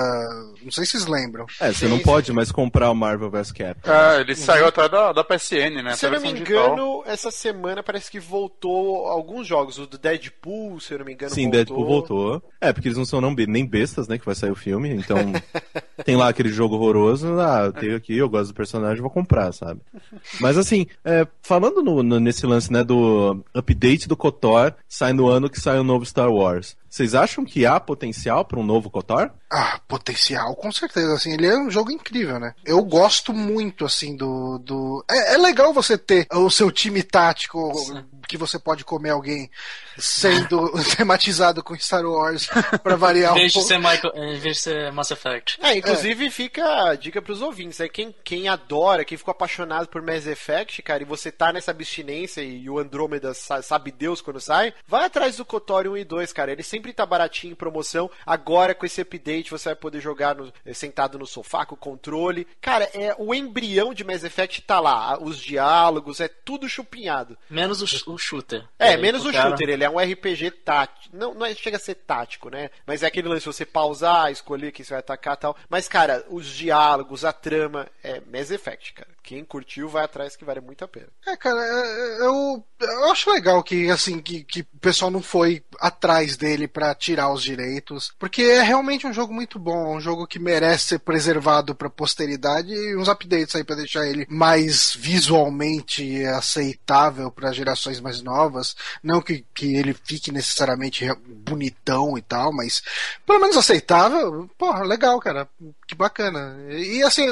Não 0.63 0.71
sei 0.71 0.85
se 0.85 0.91
vocês 0.91 1.05
lembram. 1.05 1.45
É, 1.59 1.71
você 1.71 1.85
Sim, 1.85 1.89
não. 1.89 1.99
Pode 2.03 2.31
mais 2.33 2.51
comprar 2.51 2.89
o 2.91 2.95
Marvel 2.95 3.29
vs 3.29 3.51
Capcom. 3.51 3.91
É, 3.91 4.21
ele 4.21 4.35
saiu 4.35 4.67
até 4.67 4.87
da, 4.89 5.11
da 5.13 5.23
PSN, 5.23 5.81
né? 5.83 5.93
Se 5.95 6.05
eu 6.05 6.11
não 6.11 6.19
me 6.19 6.27
versão 6.27 6.43
digital. 6.43 6.73
engano, 6.73 7.03
essa 7.05 7.31
semana 7.31 7.83
parece 7.83 8.09
que 8.11 8.19
voltou 8.19 9.07
alguns 9.07 9.47
jogos. 9.47 9.77
O 9.77 9.85
do 9.87 9.97
Deadpool, 9.97 10.79
se 10.79 10.93
eu 10.93 10.99
não 10.99 11.05
me 11.05 11.13
engano, 11.13 11.33
Sim, 11.33 11.43
voltou. 11.43 11.57
Deadpool 11.57 11.85
voltou. 11.85 12.43
É, 12.59 12.71
porque 12.73 12.87
eles 12.87 12.97
não 12.97 13.05
são 13.05 13.21
não, 13.21 13.33
nem 13.33 13.65
bestas, 13.65 14.07
né, 14.07 14.17
que 14.17 14.25
vai 14.25 14.35
sair 14.35 14.51
o 14.51 14.55
filme. 14.55 14.89
Então, 14.89 15.17
tem 16.05 16.15
lá 16.15 16.29
aquele 16.29 16.49
jogo 16.49 16.75
horroroso. 16.75 17.39
Ah, 17.39 17.63
eu 17.65 17.73
tenho 17.73 17.95
aqui, 17.95 18.17
eu 18.17 18.29
gosto 18.29 18.49
do 18.49 18.55
personagem, 18.55 19.01
vou 19.01 19.09
comprar, 19.11 19.51
sabe? 19.53 19.81
Mas 20.39 20.57
assim, 20.57 20.85
é, 21.03 21.27
falando 21.41 21.81
no- 21.81 22.03
no- 22.03 22.19
nesse 22.19 22.45
lance, 22.45 22.71
né, 22.71 22.83
do 22.83 23.43
update 23.53 24.07
do 24.07 24.17
KOTOR, 24.17 24.73
sai 24.87 25.13
no 25.13 25.27
ano 25.27 25.49
que 25.49 25.59
sai 25.59 25.79
o 25.79 25.83
novo 25.83 26.05
Star 26.05 26.31
Wars. 26.31 26.75
Vocês 26.91 27.15
acham 27.15 27.45
que 27.45 27.65
há 27.65 27.79
potencial 27.79 28.43
para 28.43 28.59
um 28.59 28.65
novo 28.65 28.89
KOTOR? 28.89 29.31
Ah, 29.49 29.79
potencial, 29.87 30.53
com 30.57 30.69
certeza. 30.73 31.13
Assim, 31.13 31.31
ele 31.31 31.47
é 31.47 31.57
um 31.57 31.71
jogo 31.71 31.89
incrível, 31.89 32.37
né? 32.37 32.53
Eu 32.65 32.83
gosto 32.83 33.33
muito, 33.33 33.85
assim, 33.85 34.13
do. 34.13 34.57
do... 34.57 35.05
É, 35.09 35.35
é 35.35 35.37
legal 35.37 35.73
você 35.73 35.97
ter 35.97 36.27
o 36.29 36.49
seu 36.49 36.69
time 36.69 37.01
tático 37.01 37.71
que 38.27 38.37
você 38.37 38.59
pode 38.59 38.83
comer 38.83 39.11
alguém 39.11 39.49
sendo 39.97 40.71
tematizado 40.95 41.63
com 41.63 41.77
Star 41.77 42.05
Wars 42.05 42.47
pra 42.83 42.95
variar 42.95 43.33
um 43.33 43.49
pouco. 43.49 43.67
ser, 43.67 43.77
Michael, 43.77 44.13
em 44.15 44.39
vez 44.39 44.57
de 44.57 44.63
ser 44.63 44.91
Mass 44.91 45.11
Effect. 45.11 45.57
É, 45.61 45.75
inclusive 45.75 46.29
fica 46.29 46.89
a 46.89 46.95
dica 46.95 47.21
pros 47.21 47.41
ouvintes. 47.41 47.79
É 47.79 47.87
quem, 47.87 48.13
quem 48.23 48.47
adora, 48.47 49.05
quem 49.05 49.17
ficou 49.17 49.31
apaixonado 49.31 49.87
por 49.87 50.01
Mass 50.01 50.25
Effect, 50.27 50.81
cara, 50.81 51.03
e 51.03 51.05
você 51.05 51.31
tá 51.31 51.51
nessa 51.51 51.71
abstinência 51.71 52.41
e 52.41 52.69
o 52.69 52.79
Andrômeda 52.79 53.33
sa- 53.33 53.61
sabe 53.61 53.91
Deus 53.91 54.21
quando 54.21 54.39
sai, 54.39 54.73
vai 54.87 55.05
atrás 55.05 55.37
do 55.37 55.45
KOTOR 55.45 55.87
1 55.87 55.97
e 55.97 56.03
2, 56.03 56.33
cara. 56.33 56.51
Ele 56.51 56.63
sempre 56.63 56.93
tá 56.93 57.05
baratinho 57.05 57.51
em 57.53 57.55
promoção. 57.55 58.09
Agora 58.25 58.73
com 58.75 58.85
esse 58.85 59.01
update 59.01 59.51
você 59.51 59.69
vai 59.69 59.75
poder 59.75 59.99
jogar 60.01 60.35
no- 60.35 60.51
eh, 60.65 60.73
sentado 60.73 61.17
no 61.19 61.25
sofá 61.27 61.65
com 61.65 61.75
o 61.75 61.77
controle. 61.77 62.47
Cara, 62.61 62.89
é 62.93 63.15
o 63.17 63.33
embrião 63.33 63.93
de 63.93 64.03
Mass 64.03 64.23
Effect 64.23 64.61
tá 64.61 64.79
lá. 64.79 65.17
Os 65.21 65.37
diálogos, 65.37 66.19
é 66.19 66.27
tudo 66.27 66.67
chupinhado. 66.69 67.37
Menos 67.49 67.81
o, 67.81 68.11
o 68.13 68.17
shooter. 68.17 68.63
É, 68.79 68.89
Aí, 68.89 68.97
menos 68.97 69.25
o 69.25 69.31
cara- 69.31 69.49
shooter, 69.49 69.69
ele 69.69 69.80
é 69.83 69.89
um 69.89 69.99
RPG 69.99 70.51
tático. 70.51 71.15
Não, 71.15 71.33
não 71.33 71.45
é- 71.45 71.53
chega 71.53 71.77
a 71.77 71.79
ser 71.79 71.95
tático, 71.95 72.49
né? 72.49 72.69
Mas 72.85 73.03
é 73.03 73.07
aquele 73.07 73.27
lance 73.27 73.45
você 73.45 73.65
pausar, 73.65 74.31
escolher 74.31 74.71
quem 74.71 74.83
você 74.85 74.91
vai 74.93 74.99
atacar 74.99 75.35
e 75.35 75.39
tal. 75.39 75.57
Mas, 75.69 75.87
cara, 75.87 76.25
os 76.29 76.47
diálogos, 76.47 77.23
a 77.25 77.33
trama, 77.33 77.87
é 78.03 78.21
Mass 78.21 78.51
Effect, 78.51 78.93
cara. 78.93 79.09
Quem 79.23 79.43
curtiu 79.45 79.87
vai 79.87 80.03
atrás 80.03 80.35
que 80.35 80.43
vale 80.43 80.61
muito 80.61 80.83
a 80.83 80.87
pena. 80.87 81.07
É, 81.25 81.37
cara, 81.37 81.59
é, 81.59 82.21
eu, 82.21 82.63
eu 82.79 83.11
acho 83.11 83.31
legal 83.31 83.61
que, 83.63 83.89
assim, 83.89 84.19
que, 84.19 84.43
que 84.43 84.61
o 84.61 84.79
pessoal 84.79 85.11
não 85.11 85.21
foi 85.21 85.63
atrás 85.79 86.35
dele 86.35 86.67
pra 86.67 86.95
tirar 86.95 87.31
os 87.31 87.43
direitos, 87.43 88.13
porque 88.19 88.41
é 88.41 88.61
realmente 88.61 89.05
um 89.05 89.13
jogo 89.13 89.33
muito 89.33 89.59
bom, 89.59 89.95
um 89.95 90.01
jogo 90.01 90.27
que 90.27 90.39
merece 90.39 90.87
ser 90.87 90.99
preservado 90.99 91.75
pra 91.75 91.89
posteridade 91.89 92.73
e 92.73 92.95
uns 92.95 93.07
updates 93.07 93.55
aí 93.55 93.63
pra 93.63 93.75
deixar 93.75 94.07
ele 94.07 94.25
mais 94.29 94.95
visualmente 94.97 96.25
aceitável 96.25 97.31
pra 97.31 97.51
gerações 97.51 97.99
mais 97.99 98.21
novas. 98.21 98.75
Não 99.03 99.21
que, 99.21 99.45
que 99.53 99.75
ele 99.75 99.93
fique 99.93 100.31
necessariamente 100.31 101.05
bonitão 101.27 102.17
e 102.17 102.21
tal, 102.21 102.51
mas 102.51 102.81
pelo 103.25 103.39
menos 103.39 103.57
aceitável. 103.57 104.49
Porra, 104.57 104.83
legal, 104.83 105.19
cara. 105.19 105.47
Que 105.87 105.95
bacana. 105.95 106.57
E 106.69 107.03
assim, 107.03 107.27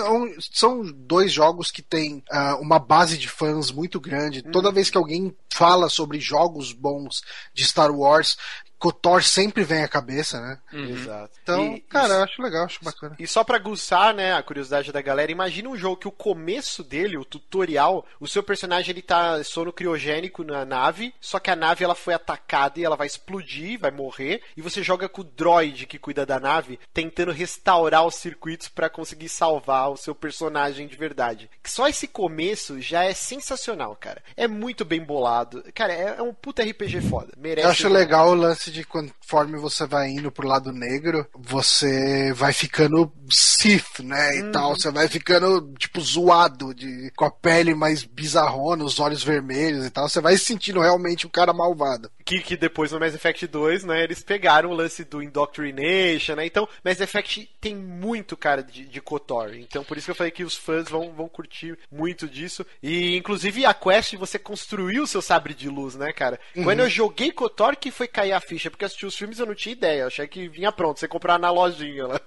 são 0.54 0.84
dois 0.84 1.32
jogos 1.32 1.72
que 1.72 1.79
têm 1.82 2.24
ah, 2.32 2.56
uma 2.58 2.80
base 2.80 3.18
de 3.18 3.28
fãs 3.28 3.72
muito 3.72 4.00
grande. 4.00 4.42
Toda 4.42 4.72
vez 4.72 4.90
que 4.90 4.98
alguém 4.98 5.36
fala 5.50 5.90
sobre 5.90 6.20
jogos 6.20 6.72
bons 6.72 7.22
de 7.54 7.66
Star 7.66 7.92
Wars, 7.92 8.38
Kotor 8.80 9.22
sempre 9.24 9.64
vem 9.64 9.84
à 9.84 9.88
cabeça, 9.88 10.40
né? 10.40 10.58
Exato. 10.72 11.38
Então, 11.44 11.76
E- 11.76 11.82
cara, 11.82 12.14
e- 12.14 12.18
eu 12.18 12.24
acho 12.24 12.42
legal, 12.42 12.66
acho 12.66 12.80
bacana. 12.84 13.16
E 13.20 13.28
só 13.28 13.44
pra 13.44 13.58
aguçar, 13.58 14.14
né, 14.14 14.34
a 14.34 14.42
curiosidade 14.42 14.92
da 14.92 15.02
galera, 15.02 15.32
imagina 15.32 15.70
um 15.70 15.76
jogo 15.78 15.98
que 15.98 16.08
o 16.08 16.12
começo 16.12 16.84
dele, 16.84 17.18
o 17.18 17.26
tutorial, 17.26 18.06
o 18.20 18.28
seu 18.28 18.42
personagem 18.42 18.92
ele 18.92 19.02
tá 19.02 19.44
sono 19.44 19.74
criogênico 19.74 20.44
na 20.44 20.64
nave, 20.64 21.14
só 21.20 21.40
que 21.40 21.52
a 21.52 21.56
nave 21.56 21.84
ela 21.84 21.96
foi 21.96 22.14
atacada 22.14 22.80
e 22.80 22.84
ela 22.86 22.96
vai 22.96 23.06
explodir, 23.08 23.78
vai 23.80 23.92
morrer, 23.92 24.42
e 24.56 24.62
você 24.62 24.82
joga 24.82 25.10
com 25.10 25.22
o 25.22 25.26
droid 25.26 25.86
que 25.86 26.00
cuida 26.00 26.26
da 26.26 26.40
nave, 26.40 26.80
tentando 26.94 27.32
restaurar 27.32 28.06
os 28.06 28.16
circuitos 28.16 28.70
pra 28.70 28.90
conseguir 28.90 29.28
salvar 29.30 29.90
o 29.92 29.98
seu 29.98 30.16
personagem 30.16 30.88
de 30.88 30.96
verdade. 30.96 31.50
Que 31.62 31.70
Só 31.70 31.88
esse 31.88 32.08
começo 32.08 32.80
já 32.82 33.04
é 33.04 33.14
sensacional, 33.14 33.96
cara. 34.00 34.24
É 34.38 34.48
muito 34.48 34.86
bem 34.86 35.02
bolado. 35.04 35.64
Cara, 35.74 35.92
é, 35.94 36.16
é 36.18 36.22
um 36.22 36.34
puta 36.34 36.64
RPG 36.64 37.02
foda. 37.02 37.34
Merece. 37.38 37.66
Eu 37.68 37.72
acho 37.72 37.90
legal 37.90 38.30
o 38.30 38.34
lance 38.36 38.69
de 38.72 38.84
conforme 38.84 39.58
você 39.58 39.86
vai 39.86 40.10
indo 40.10 40.32
pro 40.32 40.48
lado 40.48 40.72
negro, 40.72 41.26
você 41.34 42.34
vai 42.34 42.54
ficando 42.54 43.12
Sith, 43.32 44.00
né? 44.00 44.38
E 44.38 44.52
tal. 44.52 44.76
Você 44.76 44.92
vai 44.92 45.08
ficando, 45.08 45.74
tipo, 45.78 46.02
zoado, 46.02 46.74
de, 46.74 47.12
com 47.16 47.26
a 47.26 47.32
pele 47.32 47.74
mais 47.74 48.04
bizarrona, 48.04 48.84
os 48.84 49.00
olhos 49.00 49.24
vermelhos 49.24 49.86
e 49.86 49.90
tal. 49.90 50.10
Você 50.10 50.22
vai 50.22 50.38
se 50.38 50.46
sentindo 50.46 50.80
realmente 50.80 51.28
um 51.28 51.30
cara 51.30 51.54
malvado. 51.54 52.12
que, 52.26 52.42
que 52.42 52.58
depois 52.58 52.92
no 52.92 53.00
Mass 53.00 53.14
Effect 53.14 53.48
2, 53.48 53.84
né, 53.84 54.04
eles 54.04 54.24
pegaram 54.24 54.72
o 54.72 54.74
lance 54.74 55.04
do 55.04 55.22
Indoctrination, 55.22 56.36
né? 56.36 56.46
Então, 56.46 56.68
Mass 56.84 57.00
Effect 57.00 57.50
tem 57.62 57.76
muito 57.76 58.36
cara 58.36 58.64
de, 58.64 58.86
de 58.86 59.02
KOTOR. 59.02 59.54
Então, 59.56 59.84
por 59.84 59.98
isso 59.98 60.06
que 60.06 60.12
eu 60.12 60.16
falei 60.16 60.32
que 60.32 60.44
os 60.44 60.56
fãs 60.56 60.90
vão, 60.90 61.14
vão 61.14 61.28
curtir 61.28 61.78
muito 61.92 62.28
disso. 62.28 62.66
E, 62.82 63.16
inclusive, 63.16 63.66
a 63.66 63.74
quest 63.74 64.16
você 64.16 64.40
construiu 64.40 65.04
o 65.04 65.08
seu 65.08 65.22
sabre 65.22 65.54
de 65.54 65.70
luz, 65.70 65.96
né, 65.96 66.12
cara? 66.12 66.40
Quando 66.64 66.80
eu 66.80 66.90
joguei 66.90 67.32
KOTOR 67.32 67.78
que 67.78 67.92
foi 67.92 68.08
cair 68.08 68.34
a 68.34 68.40
ficha, 68.40 68.59
porque 68.68 68.84
eu 68.84 68.88
assisti 68.88 69.06
os 69.06 69.16
filmes 69.16 69.40
eu 69.40 69.46
não 69.46 69.56
tinha 69.56 69.74
ideia. 69.74 70.02
Eu 70.02 70.08
achei 70.08 70.28
que 70.28 70.50
vinha 70.50 70.72
pronto, 70.72 71.00
você 71.00 71.08
comprar 71.08 71.38
na 71.38 71.52
lojinha 71.52 72.08
lá. 72.08 72.22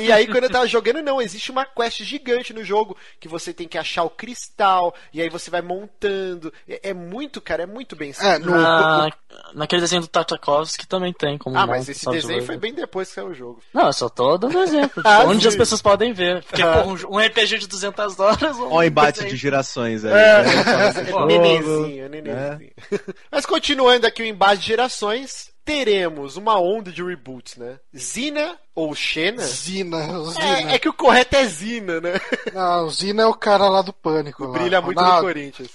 e, 0.00 0.06
e 0.06 0.12
aí, 0.12 0.26
quando 0.26 0.44
eu 0.44 0.50
tava 0.50 0.66
jogando, 0.66 1.00
não, 1.00 1.22
existe 1.22 1.50
uma 1.50 1.64
quest 1.64 2.02
gigante 2.02 2.52
no 2.52 2.64
jogo 2.64 2.96
que 3.20 3.28
você 3.28 3.54
tem 3.54 3.68
que 3.68 3.78
achar 3.78 4.02
o 4.02 4.10
cristal, 4.10 4.94
e 5.12 5.22
aí 5.22 5.28
você 5.28 5.50
vai 5.50 5.62
montando. 5.62 6.52
É, 6.68 6.90
é 6.90 6.94
muito, 6.94 7.40
cara, 7.40 7.62
é 7.62 7.66
muito 7.66 7.94
bem 7.94 8.12
É, 8.20 8.38
no, 8.38 8.50
Na, 8.50 9.08
naquele 9.54 9.80
desenho 9.82 10.02
do 10.02 10.08
Tartakovsky 10.08 10.86
também 10.86 11.12
tem 11.12 11.36
como 11.38 11.56
Ah, 11.58 11.66
mas 11.66 11.88
esse 11.88 12.08
desenho 12.10 12.40
de 12.40 12.46
foi 12.46 12.56
bem 12.56 12.72
depois 12.72 13.08
que 13.08 13.14
saiu 13.14 13.28
o 13.28 13.34
jogo. 13.34 13.60
Não, 13.72 13.86
eu 13.86 13.92
só 13.92 14.08
tô 14.08 14.36
dando 14.38 14.58
exemplo. 14.58 15.02
Ah, 15.06 15.24
onde 15.24 15.42
sim. 15.42 15.48
as 15.48 15.56
pessoas 15.56 15.82
podem 15.82 16.12
ver. 16.12 16.42
Porque, 16.44 16.62
Ah. 16.62 16.82
pô, 16.84 16.90
um, 17.10 17.18
RPG 17.18 17.58
de 17.58 17.66
200 17.66 18.18
horas... 18.20 18.56
Um 18.58 18.64
Olha 18.66 18.74
o 18.76 18.84
embate 18.84 19.14
desenho- 19.18 19.30
de 19.30 19.36
gerações 19.36 20.04
aí. 20.04 20.12
É, 20.12 20.42
né? 20.42 21.10
é 21.10 21.26
nenenzinho, 21.26 22.04
é 22.04 22.08
nenenzinho. 22.08 22.70
Mas 23.30 23.44
continuando 23.46 24.06
aqui 24.06 24.22
o 24.22 24.26
embate 24.26 24.60
de 24.62 24.66
gerações, 24.68 25.50
teremos 25.64 26.36
uma 26.36 26.58
onda 26.60 26.90
de 26.90 27.02
reboots, 27.02 27.56
né? 27.56 27.78
Zina 27.96 28.56
ou 28.74 28.94
Xena? 28.94 29.42
Zina, 29.42 30.18
o 30.18 30.30
Zina. 30.30 30.72
É, 30.72 30.74
é 30.74 30.78
que 30.78 30.88
o 30.88 30.92
correto 30.92 31.36
é 31.36 31.44
Zina, 31.44 32.00
né? 32.00 32.12
Não, 32.52 32.86
o 32.86 32.90
Zina 32.90 33.22
é 33.22 33.26
o 33.26 33.34
cara 33.34 33.68
lá 33.68 33.82
do 33.82 33.92
Pânico. 33.92 34.46
lá. 34.46 34.58
Brilha 34.58 34.80
muito 34.80 34.96
no 34.98 35.04
Ronaldo. 35.04 35.26
Corinthians. 35.26 35.70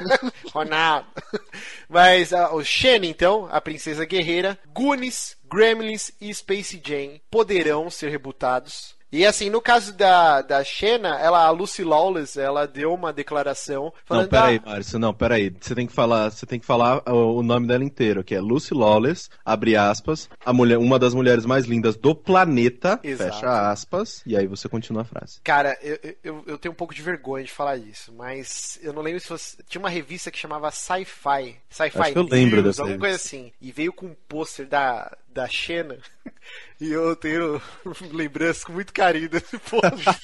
Ronaldo. 0.52 1.06
Mas 1.88 2.32
ah, 2.32 2.52
o 2.52 2.62
Xena, 2.62 3.06
então, 3.06 3.48
a 3.50 3.60
princesa 3.60 4.04
guerreira, 4.04 4.58
Goonies, 4.72 5.36
Gremlins 5.50 6.10
e 6.20 6.32
Space 6.32 6.80
Jam 6.84 7.20
poderão 7.30 7.90
ser 7.90 8.10
rebutados. 8.10 8.94
E 9.12 9.26
assim, 9.26 9.50
no 9.50 9.60
caso 9.60 9.92
da, 9.92 10.40
da 10.40 10.64
Xena, 10.64 11.18
ela, 11.20 11.44
a 11.44 11.50
Lucy 11.50 11.84
Lawless, 11.84 12.40
ela 12.40 12.66
deu 12.66 12.94
uma 12.94 13.12
declaração 13.12 13.92
falando 14.06 14.24
Não, 14.24 14.30
peraí, 14.30 14.60
"Ah, 14.64 14.70
Márcio, 14.70 14.98
não, 14.98 15.12
peraí. 15.12 15.54
Você 15.60 15.74
tem 15.74 15.86
que 15.86 15.92
falar, 15.92 16.30
você 16.30 16.46
tem 16.46 16.58
que 16.58 16.64
falar 16.64 17.02
o, 17.06 17.42
nome 17.42 17.66
dela 17.66 17.84
inteiro, 17.84 18.24
que 18.24 18.34
é 18.34 18.40
Lucy 18.40 18.72
Lawless, 18.72 19.28
abre 19.44 19.76
aspas, 19.76 20.30
a 20.44 20.52
mulher, 20.52 20.78
uma 20.78 20.98
das 20.98 21.12
mulheres 21.12 21.44
mais 21.44 21.66
lindas 21.66 21.94
do 21.94 22.14
planeta, 22.14 22.98
Exato. 23.02 23.34
fecha 23.34 23.70
aspas, 23.70 24.22
e 24.24 24.34
aí 24.34 24.46
você 24.46 24.66
continua 24.66 25.02
a 25.02 25.04
frase. 25.04 25.40
Cara, 25.44 25.76
eu, 25.82 25.98
eu, 26.24 26.44
eu 26.46 26.58
tenho 26.58 26.72
um 26.72 26.76
pouco 26.76 26.94
de 26.94 27.02
vergonha 27.02 27.44
de 27.44 27.52
falar 27.52 27.76
isso, 27.76 28.14
mas 28.14 28.78
eu 28.82 28.94
não 28.94 29.02
lembro 29.02 29.20
se 29.20 29.28
você. 29.28 29.58
Tinha 29.68 29.80
uma 29.80 29.90
revista 29.90 30.30
que 30.30 30.38
chamava 30.38 30.70
Sci-Fi. 30.70 31.56
Sci-Fi 31.68 32.12
eu 32.14 32.22
lembro 32.22 32.62
dessa 32.62 32.80
alguma 32.82 32.98
coisa 32.98 33.16
assim. 33.16 33.52
E 33.60 33.70
veio 33.70 33.92
com 33.92 34.06
um 34.06 34.16
pôster 34.26 34.66
da, 34.66 35.14
da 35.32 35.48
Xena. 35.48 35.98
E 36.80 36.90
eu 36.92 37.14
tenho 37.16 37.60
lembranças 38.12 38.64
com 38.64 38.72
muito 38.72 38.92
carinho 38.92 39.28
desse 39.28 39.56
pôster. 39.58 40.14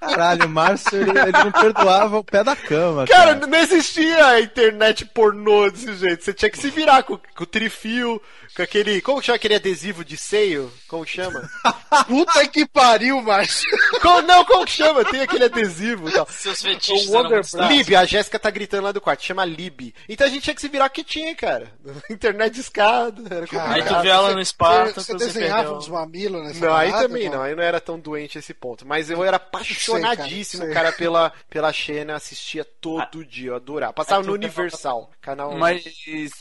Caralho, 0.00 0.46
o 0.46 0.48
Márcio, 0.48 1.00
ele, 1.00 1.10
ele 1.10 1.32
não 1.32 1.52
perdoava 1.52 2.18
o 2.18 2.24
pé 2.24 2.42
da 2.42 2.56
cama, 2.56 3.06
Cara, 3.06 3.34
cara. 3.34 3.46
não 3.46 3.58
existia 3.58 4.40
internet 4.40 5.04
pornô 5.06 5.70
desse 5.70 5.94
jeito. 5.94 6.24
Você 6.24 6.32
tinha 6.34 6.50
que 6.50 6.58
se 6.58 6.70
virar 6.70 7.02
com, 7.04 7.16
com 7.16 7.44
o 7.44 7.46
trifio, 7.46 8.20
com 8.56 8.62
aquele. 8.62 9.00
Como 9.00 9.20
que 9.20 9.26
chama 9.26 9.36
aquele 9.36 9.54
adesivo 9.54 10.04
de 10.04 10.16
seio? 10.16 10.70
Como 10.92 11.06
chama? 11.06 11.48
Puta 12.06 12.46
que 12.48 12.66
pariu, 12.66 13.22
Márcio. 13.22 13.66
Como- 14.02 14.20
não, 14.20 14.44
como 14.44 14.66
chama? 14.68 15.02
Tem 15.06 15.22
aquele 15.22 15.46
adesivo 15.46 16.06
e 16.06 16.12
tal. 16.12 16.26
Seus 16.28 16.60
fetiches 16.60 17.08
O 17.08 17.12
Wonder. 17.12 17.40
Lib, 17.66 17.96
a 17.96 18.04
Jéssica 18.04 18.38
tá 18.38 18.50
gritando 18.50 18.84
lá 18.84 18.92
do 18.92 19.00
quarto, 19.00 19.22
chama 19.24 19.42
Lib. 19.42 19.94
Então 20.06 20.26
a 20.26 20.28
gente 20.30 20.42
tinha 20.42 20.54
que 20.54 20.60
se 20.60 20.68
virar 20.68 20.90
que 20.90 21.02
tinha, 21.02 21.34
cara. 21.34 21.72
Internet 22.10 22.52
de 22.52 22.60
escada, 22.60 23.22
era 23.34 23.46
Aí 23.72 23.82
tu 23.82 24.00
vê 24.02 24.08
ela 24.08 24.34
no 24.34 24.40
Esparta, 24.42 25.00
Você, 25.00 25.00
você, 25.00 25.12
você 25.14 25.24
desenhava 25.32 25.62
perdeu. 25.62 25.78
uns 25.78 25.88
mamilos 25.88 26.44
nessa 26.44 26.66
Não, 26.66 26.74
aí 26.76 26.92
também 26.92 27.30
não, 27.30 27.40
aí 27.40 27.54
não 27.54 27.62
era 27.62 27.80
tão 27.80 27.98
doente 27.98 28.36
esse 28.36 28.52
ponto. 28.52 28.86
Mas 28.86 29.08
eu 29.08 29.24
era 29.24 29.38
apaixonadíssimo, 29.38 30.64
sei, 30.64 30.74
cara, 30.74 30.88
cara, 30.88 30.96
pela, 30.98 31.32
pela 31.48 31.72
Xena, 31.72 32.16
assistia 32.16 32.66
todo 32.66 33.24
dia, 33.24 33.48
eu 33.50 33.56
adorava. 33.56 33.94
Passava 33.94 34.22
tu 34.22 34.26
no 34.26 34.34
Universal, 34.34 35.10
canal. 35.22 35.56
Mas, 35.56 35.84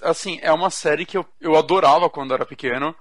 assim, 0.02 0.40
é 0.42 0.52
uma 0.52 0.70
série 0.70 1.06
que 1.06 1.18
eu, 1.18 1.26
eu 1.40 1.56
adorava 1.56 2.10
quando 2.10 2.34
era 2.34 2.46
pequeno. 2.46 2.94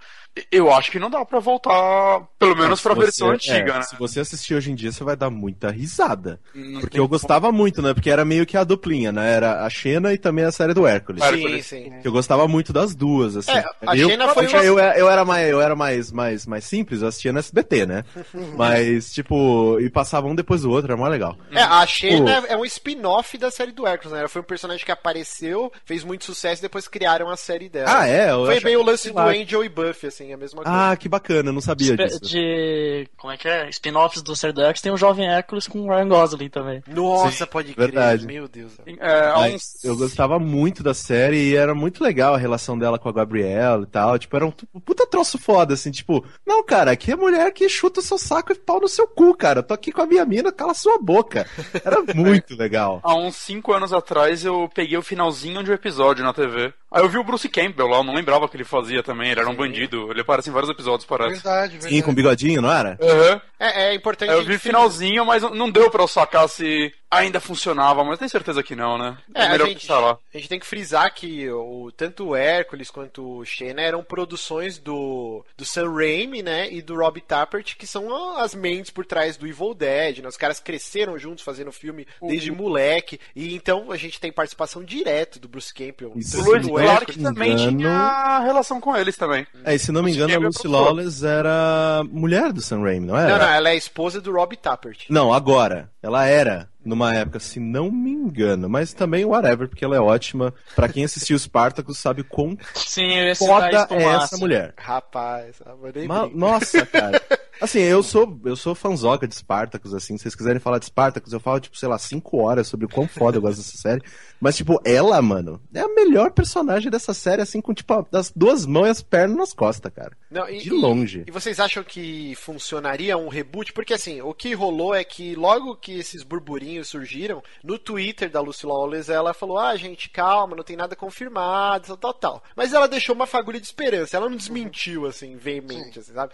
Eu 0.50 0.72
acho 0.72 0.90
que 0.92 0.98
não 0.98 1.10
dá 1.10 1.24
pra 1.24 1.40
voltar, 1.40 2.22
pelo 2.38 2.56
menos 2.56 2.80
pra 2.80 2.94
Se 2.94 3.00
versão 3.00 3.28
você- 3.28 3.34
antiga, 3.50 3.72
é, 3.72 3.74
né? 3.78 3.82
Se 3.82 3.96
você 3.96 4.20
assistir 4.20 4.54
hoje 4.54 4.70
em 4.70 4.74
dia, 4.76 4.92
você 4.92 5.02
vai 5.02 5.16
dar 5.16 5.28
muita 5.28 5.70
risada. 5.70 6.40
Não 6.54 6.80
Porque 6.80 6.98
eu 7.00 7.08
gostava 7.08 7.50
muito, 7.50 7.82
né? 7.82 7.92
Porque 7.92 8.08
era 8.08 8.24
meio 8.24 8.46
que 8.46 8.56
a 8.56 8.62
duplinha, 8.64 9.10
né? 9.10 9.34
Era 9.34 9.64
a 9.64 9.68
Xena 9.68 10.12
e 10.14 10.18
também 10.18 10.44
a 10.44 10.52
série 10.52 10.72
do 10.72 10.86
Hércules. 10.86 11.22
Sim, 11.22 11.28
Hércules. 11.34 11.66
sim. 11.66 11.92
Que 12.00 12.06
eu 12.08 12.12
gostava 12.12 12.46
muito 12.46 12.72
das 12.72 12.94
duas, 12.94 13.36
assim. 13.36 13.50
É, 13.50 13.64
a 13.86 13.96
eu, 13.96 14.08
Xena 14.08 14.28
foi 14.28 14.46
eu, 14.46 14.50
uma- 14.50 14.64
eu, 14.64 14.78
eu 15.00 15.10
era 15.10 15.24
mais, 15.24 15.48
eu 15.50 15.60
era 15.60 15.74
mais, 15.76 16.12
mais, 16.12 16.46
mais 16.46 16.64
simples, 16.64 17.02
eu 17.02 17.08
assistia 17.08 17.32
no 17.32 17.38
SBT, 17.40 17.84
né? 17.86 18.04
Mas, 18.56 19.12
tipo, 19.12 19.78
e 19.80 19.90
passava 19.90 20.26
um 20.28 20.34
depois 20.34 20.62
do 20.62 20.70
outro, 20.70 20.92
era 20.92 20.96
mó 20.96 21.08
legal. 21.08 21.36
É, 21.50 21.60
a 21.60 21.84
Xena 21.86 22.44
é 22.48 22.56
um 22.56 22.64
spin-off 22.64 23.36
da 23.36 23.50
série 23.50 23.72
do 23.72 23.86
Hércules, 23.86 24.12
né? 24.12 24.20
Ela 24.20 24.28
foi 24.28 24.40
um 24.40 24.44
personagem 24.44 24.84
que 24.84 24.92
apareceu, 24.92 25.72
fez 25.84 26.04
muito 26.04 26.24
sucesso 26.24 26.60
e 26.60 26.62
depois 26.62 26.86
criaram 26.88 27.28
a 27.28 27.36
série 27.36 27.68
dela. 27.68 28.00
Ah, 28.00 28.06
é? 28.06 28.30
Eu 28.30 28.46
Foi 28.46 28.60
bem 28.60 28.76
o 28.76 28.82
lance 28.82 29.10
do 29.10 29.16
lá. 29.16 29.26
Angel 29.28 29.64
e 29.64 29.68
Buffy, 29.68 30.08
assim, 30.08 30.19
a 30.32 30.36
mesma 30.36 30.62
coisa. 30.62 30.90
Ah, 30.90 30.96
que 30.96 31.08
bacana, 31.08 31.50
não 31.52 31.60
sabia 31.60 31.92
Espe- 31.92 32.04
disso. 32.06 32.20
De. 32.20 33.08
Como 33.16 33.32
é 33.32 33.36
que 33.36 33.48
é? 33.48 33.68
Spin-offs 33.70 34.22
do 34.22 34.36
Ser 34.36 34.52
do 34.52 34.62
X 34.62 34.80
tem 34.80 34.92
o 34.92 34.96
Jovem 34.96 35.26
Hércules 35.28 35.66
com 35.66 35.80
o 35.80 35.88
Ryan 35.88 36.08
Gosling 36.08 36.48
também. 36.48 36.82
Nossa, 36.86 37.46
pode 37.46 37.74
crer. 37.74 37.86
verdade. 37.90 38.26
Meu 38.26 38.46
Deus. 38.48 38.72
É, 38.86 39.54
uns- 39.54 39.82
eu 39.84 39.96
gostava 39.96 40.38
muito 40.38 40.82
da 40.82 40.92
série 40.94 41.50
e 41.50 41.56
era 41.56 41.74
muito 41.74 42.02
legal 42.04 42.34
a 42.34 42.38
relação 42.38 42.78
dela 42.78 42.98
com 42.98 43.08
a 43.08 43.12
Gabriela 43.12 43.82
e 43.84 43.86
tal. 43.86 44.18
Tipo, 44.18 44.36
era 44.36 44.46
um 44.46 44.50
puta 44.84 45.06
troço 45.06 45.38
foda, 45.38 45.74
assim, 45.74 45.90
tipo, 45.90 46.24
não, 46.46 46.64
cara, 46.64 46.90
aqui 46.92 47.10
é 47.12 47.16
mulher 47.16 47.50
que 47.52 47.68
chuta 47.68 48.00
o 48.00 48.02
seu 48.02 48.18
saco 48.18 48.52
e 48.52 48.54
pau 48.54 48.80
no 48.80 48.88
seu 48.88 49.06
cu, 49.06 49.34
cara. 49.34 49.60
Eu 49.60 49.62
tô 49.62 49.74
aqui 49.74 49.90
com 49.92 50.02
a 50.02 50.06
minha 50.06 50.24
mina, 50.24 50.52
cala 50.52 50.74
sua 50.74 50.98
boca. 50.98 51.46
Era 51.84 52.02
muito 52.14 52.56
legal. 52.56 53.00
Há 53.02 53.14
uns 53.14 53.36
5 53.36 53.72
anos 53.72 53.92
atrás 53.92 54.44
eu 54.44 54.68
peguei 54.74 54.96
o 54.98 55.02
finalzinho 55.02 55.62
de 55.62 55.70
um 55.70 55.74
episódio 55.74 56.24
na 56.24 56.32
TV. 56.32 56.72
Aí 56.93 57.03
eu 57.03 57.09
vi 57.09 57.18
o 57.18 57.24
Bruce 57.24 57.49
Campbell 57.49 57.86
lá, 57.86 57.99
eu 57.99 58.05
não 58.05 58.14
lembrava 58.14 58.49
que 58.49 58.57
ele 58.57 58.64
fazia 58.64 59.01
também, 59.03 59.30
ele 59.30 59.41
era 59.41 59.49
um 59.49 59.55
bandido. 59.55 60.11
Ele 60.11 60.22
aparece 60.22 60.51
em 60.51 60.53
vários 60.53 60.70
episódios, 60.70 61.05
parece. 61.07 61.34
Verdade, 61.34 61.72
verdade. 61.72 61.95
Sim, 61.95 62.03
com 62.03 62.12
bigodinho, 62.12 62.61
não 62.61 62.72
era? 62.72 62.99
Aham. 63.01 63.41
É, 63.61 63.91
é 63.91 63.95
importante. 63.95 64.30
Aí 64.30 64.36
eu 64.36 64.45
vi 64.45 64.53
gente 64.55 64.62
finalzinho, 64.62 65.24
mas 65.24 65.43
não 65.43 65.70
deu 65.70 65.88
pra 65.88 66.03
eu 66.03 66.09
sacar 66.09 66.49
se 66.49 66.93
ainda 67.11 67.40
funcionava, 67.40 68.04
mas 68.04 68.18
tenho 68.18 68.30
certeza 68.30 68.62
que 68.62 68.76
não, 68.76 68.96
né? 68.96 69.18
É, 69.34 69.44
a 69.46 69.48
melhor 69.50 69.66
gente, 69.68 69.80
pensar 69.80 69.98
lá. 69.98 70.18
a 70.32 70.36
gente 70.38 70.48
tem 70.48 70.61
que 70.61 70.66
frisar 70.66 71.12
que 71.12 71.50
o, 71.50 71.90
tanto 71.96 72.28
o 72.28 72.36
Hércules 72.36 72.90
quanto 72.90 73.38
o 73.38 73.44
Xena 73.44 73.82
eram 73.82 74.02
produções 74.02 74.78
do, 74.78 75.44
do 75.56 75.64
Sam 75.64 75.92
Raimi, 75.92 76.42
né, 76.42 76.70
e 76.72 76.80
do 76.80 76.94
Rob 76.94 77.20
Tappert, 77.20 77.76
que 77.76 77.86
são 77.86 78.36
as 78.36 78.54
mentes 78.54 78.90
por 78.90 79.04
trás 79.04 79.36
do 79.36 79.46
Evil 79.46 79.74
Dead, 79.74 80.18
né, 80.18 80.28
os 80.28 80.36
caras 80.36 80.61
cresceram 80.61 81.18
juntos 81.18 81.42
fazendo 81.42 81.72
filme 81.72 82.06
desde 82.22 82.50
moleque, 82.52 83.18
e 83.34 83.54
então 83.54 83.90
a 83.90 83.96
gente 83.96 84.20
tem 84.20 84.30
participação 84.30 84.84
direta 84.84 85.38
do 85.38 85.48
Bruce 85.48 85.74
Campbell. 85.74 86.12
Isso. 86.16 86.40
O 86.40 86.58
do 86.61 86.68
Clark 86.70 87.18
também 87.18 87.52
engano- 87.52 87.78
tinha 87.78 88.38
relação 88.40 88.80
com 88.80 88.96
eles 88.96 89.16
também. 89.16 89.46
É, 89.64 89.74
e 89.74 89.78
se 89.78 89.90
não 89.90 90.02
me 90.02 90.12
engano, 90.12 90.30
a 90.30 90.34
Campbell 90.34 90.48
Lucy. 90.48 90.68
Lawless 90.68 91.26
era 91.26 92.02
mulher 92.08 92.52
do 92.52 92.61
Sam 92.61 92.82
Raimi, 92.82 93.06
não 93.06 93.16
era? 93.16 93.32
Não, 93.32 93.38
não, 93.38 93.52
ela 93.52 93.68
é 93.68 93.72
a 93.72 93.76
esposa 93.76 94.20
do 94.20 94.32
Rob 94.32 94.56
Tappert. 94.56 95.06
Não, 95.08 95.32
agora. 95.32 95.90
Ela 96.02 96.24
era, 96.24 96.68
numa 96.84 97.14
época, 97.14 97.38
se 97.38 97.60
não 97.60 97.90
me 97.90 98.10
engano. 98.10 98.68
Mas 98.68 98.92
também 98.92 99.24
whatever, 99.24 99.68
porque 99.68 99.84
ela 99.84 99.96
é 99.96 100.00
ótima. 100.00 100.54
Pra 100.74 100.88
quem 100.88 101.04
assistiu 101.04 101.36
Spartacus 101.38 101.98
sabe 101.98 102.22
quão 102.22 102.56
Sim, 102.74 103.14
eu 103.14 103.36
foda 103.36 103.86
é 103.90 104.04
essa 104.04 104.36
mulher. 104.36 104.74
Rapaz, 104.76 105.56
mas 105.80 105.94
nem 105.94 106.06
Ma-. 106.06 106.28
Nossa, 106.28 106.84
cara. 106.86 107.20
Assim, 107.61 107.80
eu 107.80 108.02
sou, 108.02 108.40
eu 108.44 108.56
sou 108.56 108.74
fanzoca 108.74 109.28
de 109.28 109.34
Spartacus, 109.34 109.92
assim. 109.92 110.16
Se 110.16 110.22
vocês 110.22 110.34
quiserem 110.34 110.58
falar 110.61 110.78
de 110.78 110.86
Spartacus, 110.86 111.32
eu 111.32 111.40
falo, 111.40 111.61
tipo, 111.61 111.76
sei 111.76 111.88
lá, 111.88 111.98
cinco 111.98 112.38
horas 112.38 112.66
sobre 112.66 112.86
o 112.86 112.88
quão 112.88 113.06
foda 113.06 113.36
eu 113.36 113.42
gosto 113.42 113.58
dessa 113.58 113.76
série. 113.76 114.02
Mas, 114.40 114.56
tipo, 114.56 114.80
ela, 114.84 115.20
mano, 115.20 115.61
é 115.74 115.80
a 115.80 115.88
melhor 115.88 116.30
personagem 116.30 116.90
dessa 116.90 117.12
série, 117.12 117.42
assim, 117.42 117.61
com, 117.61 117.74
tipo, 117.74 118.06
as 118.12 118.32
duas 118.34 118.64
mãos 118.64 118.86
e 118.86 118.90
as 118.90 119.02
pernas 119.02 119.36
nas 119.36 119.52
costas, 119.52 119.92
cara. 119.94 120.16
Não, 120.30 120.48
e- 120.48 120.58
De 120.58 120.70
longe. 120.70 121.24
E, 121.26 121.28
e 121.28 121.32
vocês 121.32 121.61
acham 121.61 121.84
que 121.84 122.34
funcionaria 122.36 123.18
um 123.18 123.28
reboot? 123.28 123.72
Porque 123.72 123.92
assim, 123.94 124.20
o 124.22 124.32
que 124.32 124.54
rolou 124.54 124.94
é 124.94 125.04
que 125.04 125.34
logo 125.34 125.76
que 125.76 125.98
esses 125.98 126.22
burburinhos 126.22 126.88
surgiram, 126.88 127.42
no 127.62 127.78
Twitter 127.78 128.30
da 128.30 128.40
Lucy 128.40 128.64
Lawless, 128.64 129.11
ela 129.12 129.34
falou: 129.34 129.58
Ah, 129.58 129.76
gente, 129.76 130.08
calma, 130.08 130.56
não 130.56 130.62
tem 130.64 130.76
nada 130.76 130.96
confirmado, 130.96 131.88
tal, 131.88 131.96
tal, 131.96 132.14
tal. 132.14 132.44
Mas 132.56 132.72
ela 132.72 132.88
deixou 132.88 133.14
uma 133.14 133.26
fagulha 133.26 133.61
de 133.61 133.66
esperança, 133.66 134.16
ela 134.16 134.28
não 134.30 134.36
desmentiu, 134.36 135.06
assim, 135.06 135.36
veemente, 135.36 135.98
assim, 135.98 136.14
sabe? 136.14 136.32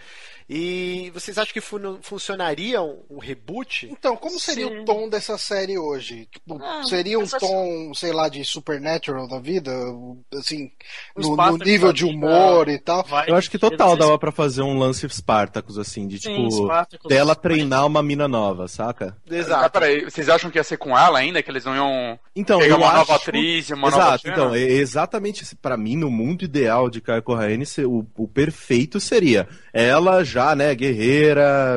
E 0.49 1.11
vocês 1.19 1.37
acham 1.37 1.53
que 1.53 1.61
fun- 1.61 1.99
funcionaria 2.01 2.81
um, 2.81 3.01
um 3.09 3.19
reboot? 3.19 3.87
Então, 3.91 4.15
como 4.15 4.39
seria 4.39 4.67
Sim. 4.67 4.79
o 4.79 4.85
tom 4.85 5.09
dessa 5.09 5.37
série 5.37 5.77
hoje? 5.77 6.27
Tipo, 6.31 6.61
Ah, 6.63 6.83
seria 6.83 7.17
um 7.19 7.23
essa- 7.23 7.39
tom, 7.39 7.91
sei 7.93 8.11
lá, 8.11 8.27
de 8.29 8.43
Supernatural 8.45 9.27
da 9.27 9.39
vida? 9.39 9.71
Assim, 10.35 10.71
no, 11.15 11.35
no 11.35 11.57
nível 11.57 11.91
de 11.93 12.05
humor 12.05 12.67
e 12.69 12.77
tal? 12.79 13.03
Vai 13.03 13.29
Eu 13.29 13.35
acho 13.35 13.49
que 13.49 13.57
total 13.57 13.91
ser- 13.91 13.99
dava 13.99 14.17
pra 14.19 14.31
fazer 14.31 14.61
um 14.61 14.77
lance 14.77 15.07
Spartacus, 15.09 15.77
assim, 15.77 16.07
de, 16.07 16.19
Sim, 16.19 16.35
tipo, 16.35 16.51
Spartacus. 16.51 17.07
dela 17.09 17.35
treinar 17.35 17.85
uma 17.85 18.03
mina 18.03 18.27
nova, 18.27 18.67
saca? 18.67 19.15
Ah, 19.29 19.35
Exato. 19.35 19.71
peraí, 19.71 20.03
vocês 20.05 20.29
acham 20.29 20.49
que 20.51 20.57
ia 20.57 20.63
ser 20.63 20.77
com 20.77 20.97
ela 20.97 21.19
ainda? 21.19 21.41
Que 21.41 21.49
eles 21.51 21.65
não 21.65 21.75
iam 21.75 22.19
Então, 22.35 22.59
pegar 22.59 22.73
eu 22.75 22.77
uma 22.77 22.87
nova 22.93 23.13
acho- 23.15 23.23
atriz 23.29 23.69
e 23.69 23.73
uma 23.73 23.89
nova 23.89 24.03
Exato, 24.03 24.21
cena? 24.23 24.33
então, 24.33 24.55
é 24.55 24.59
exatamente 24.61 25.55
pra 25.55 25.77
mim, 25.77 25.95
no 25.95 26.09
mundo 26.11 26.43
ideal 26.43 26.89
de 26.89 27.01
Caio 27.01 27.23
Corraine, 27.23 27.63
o, 27.85 28.05
o 28.15 28.27
perfeito 28.27 28.99
seria 28.99 29.47
ela 29.73 30.23
já, 30.23 30.55
né, 30.55 30.73
guerreira, 30.75 30.97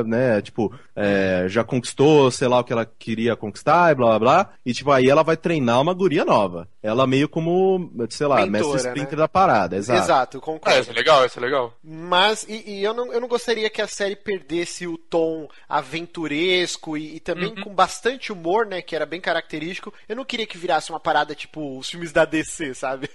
né, 0.05 0.41
tipo, 0.41 0.73
é, 0.95 1.45
já 1.47 1.63
conquistou, 1.63 2.29
sei 2.31 2.47
lá, 2.47 2.59
o 2.59 2.63
que 2.63 2.73
ela 2.73 2.85
queria 2.85 3.35
conquistar 3.35 3.91
e 3.91 3.95
blá 3.95 4.07
blá 4.09 4.19
blá, 4.19 4.53
e 4.65 4.73
tipo, 4.73 4.91
aí 4.91 5.09
ela 5.09 5.23
vai 5.23 5.37
treinar 5.37 5.81
uma 5.81 5.93
guria 5.93 6.25
nova. 6.25 6.67
Ela 6.83 7.05
meio 7.07 7.29
como, 7.29 7.91
sei 8.09 8.27
lá, 8.27 8.45
Mentora, 8.45 8.49
mestre 8.49 8.81
né? 8.83 8.89
Splinter 8.89 9.17
da 9.17 9.27
parada, 9.27 9.75
exato. 9.77 10.01
Exato, 10.03 10.37
É, 10.37 10.41
concordo. 10.41 10.79
isso 10.81 10.91
é 10.91 10.93
legal, 10.93 11.25
isso 11.25 11.39
é 11.39 11.41
legal. 11.41 11.73
Mas, 11.83 12.43
e, 12.49 12.63
e 12.79 12.83
eu, 12.83 12.93
não, 12.93 13.11
eu 13.13 13.21
não 13.21 13.27
gostaria 13.27 13.69
que 13.69 13.81
a 13.81 13.87
série 13.87 14.15
perdesse 14.15 14.87
o 14.87 14.97
tom 14.97 15.47
aventuresco 15.67 16.97
e, 16.97 17.15
e 17.15 17.19
também 17.19 17.53
com 17.55 17.73
bastante 17.73 18.31
humor, 18.31 18.65
né? 18.65 18.81
Que 18.81 18.95
era 18.95 19.05
bem 19.05 19.21
característico. 19.21 19.93
Eu 20.07 20.15
não 20.15 20.25
queria 20.25 20.45
que 20.47 20.57
virasse 20.57 20.89
uma 20.91 20.99
parada 20.99 21.35
tipo 21.35 21.77
os 21.77 21.89
filmes 21.89 22.11
da 22.11 22.25
DC, 22.25 22.73
sabe? 22.73 23.09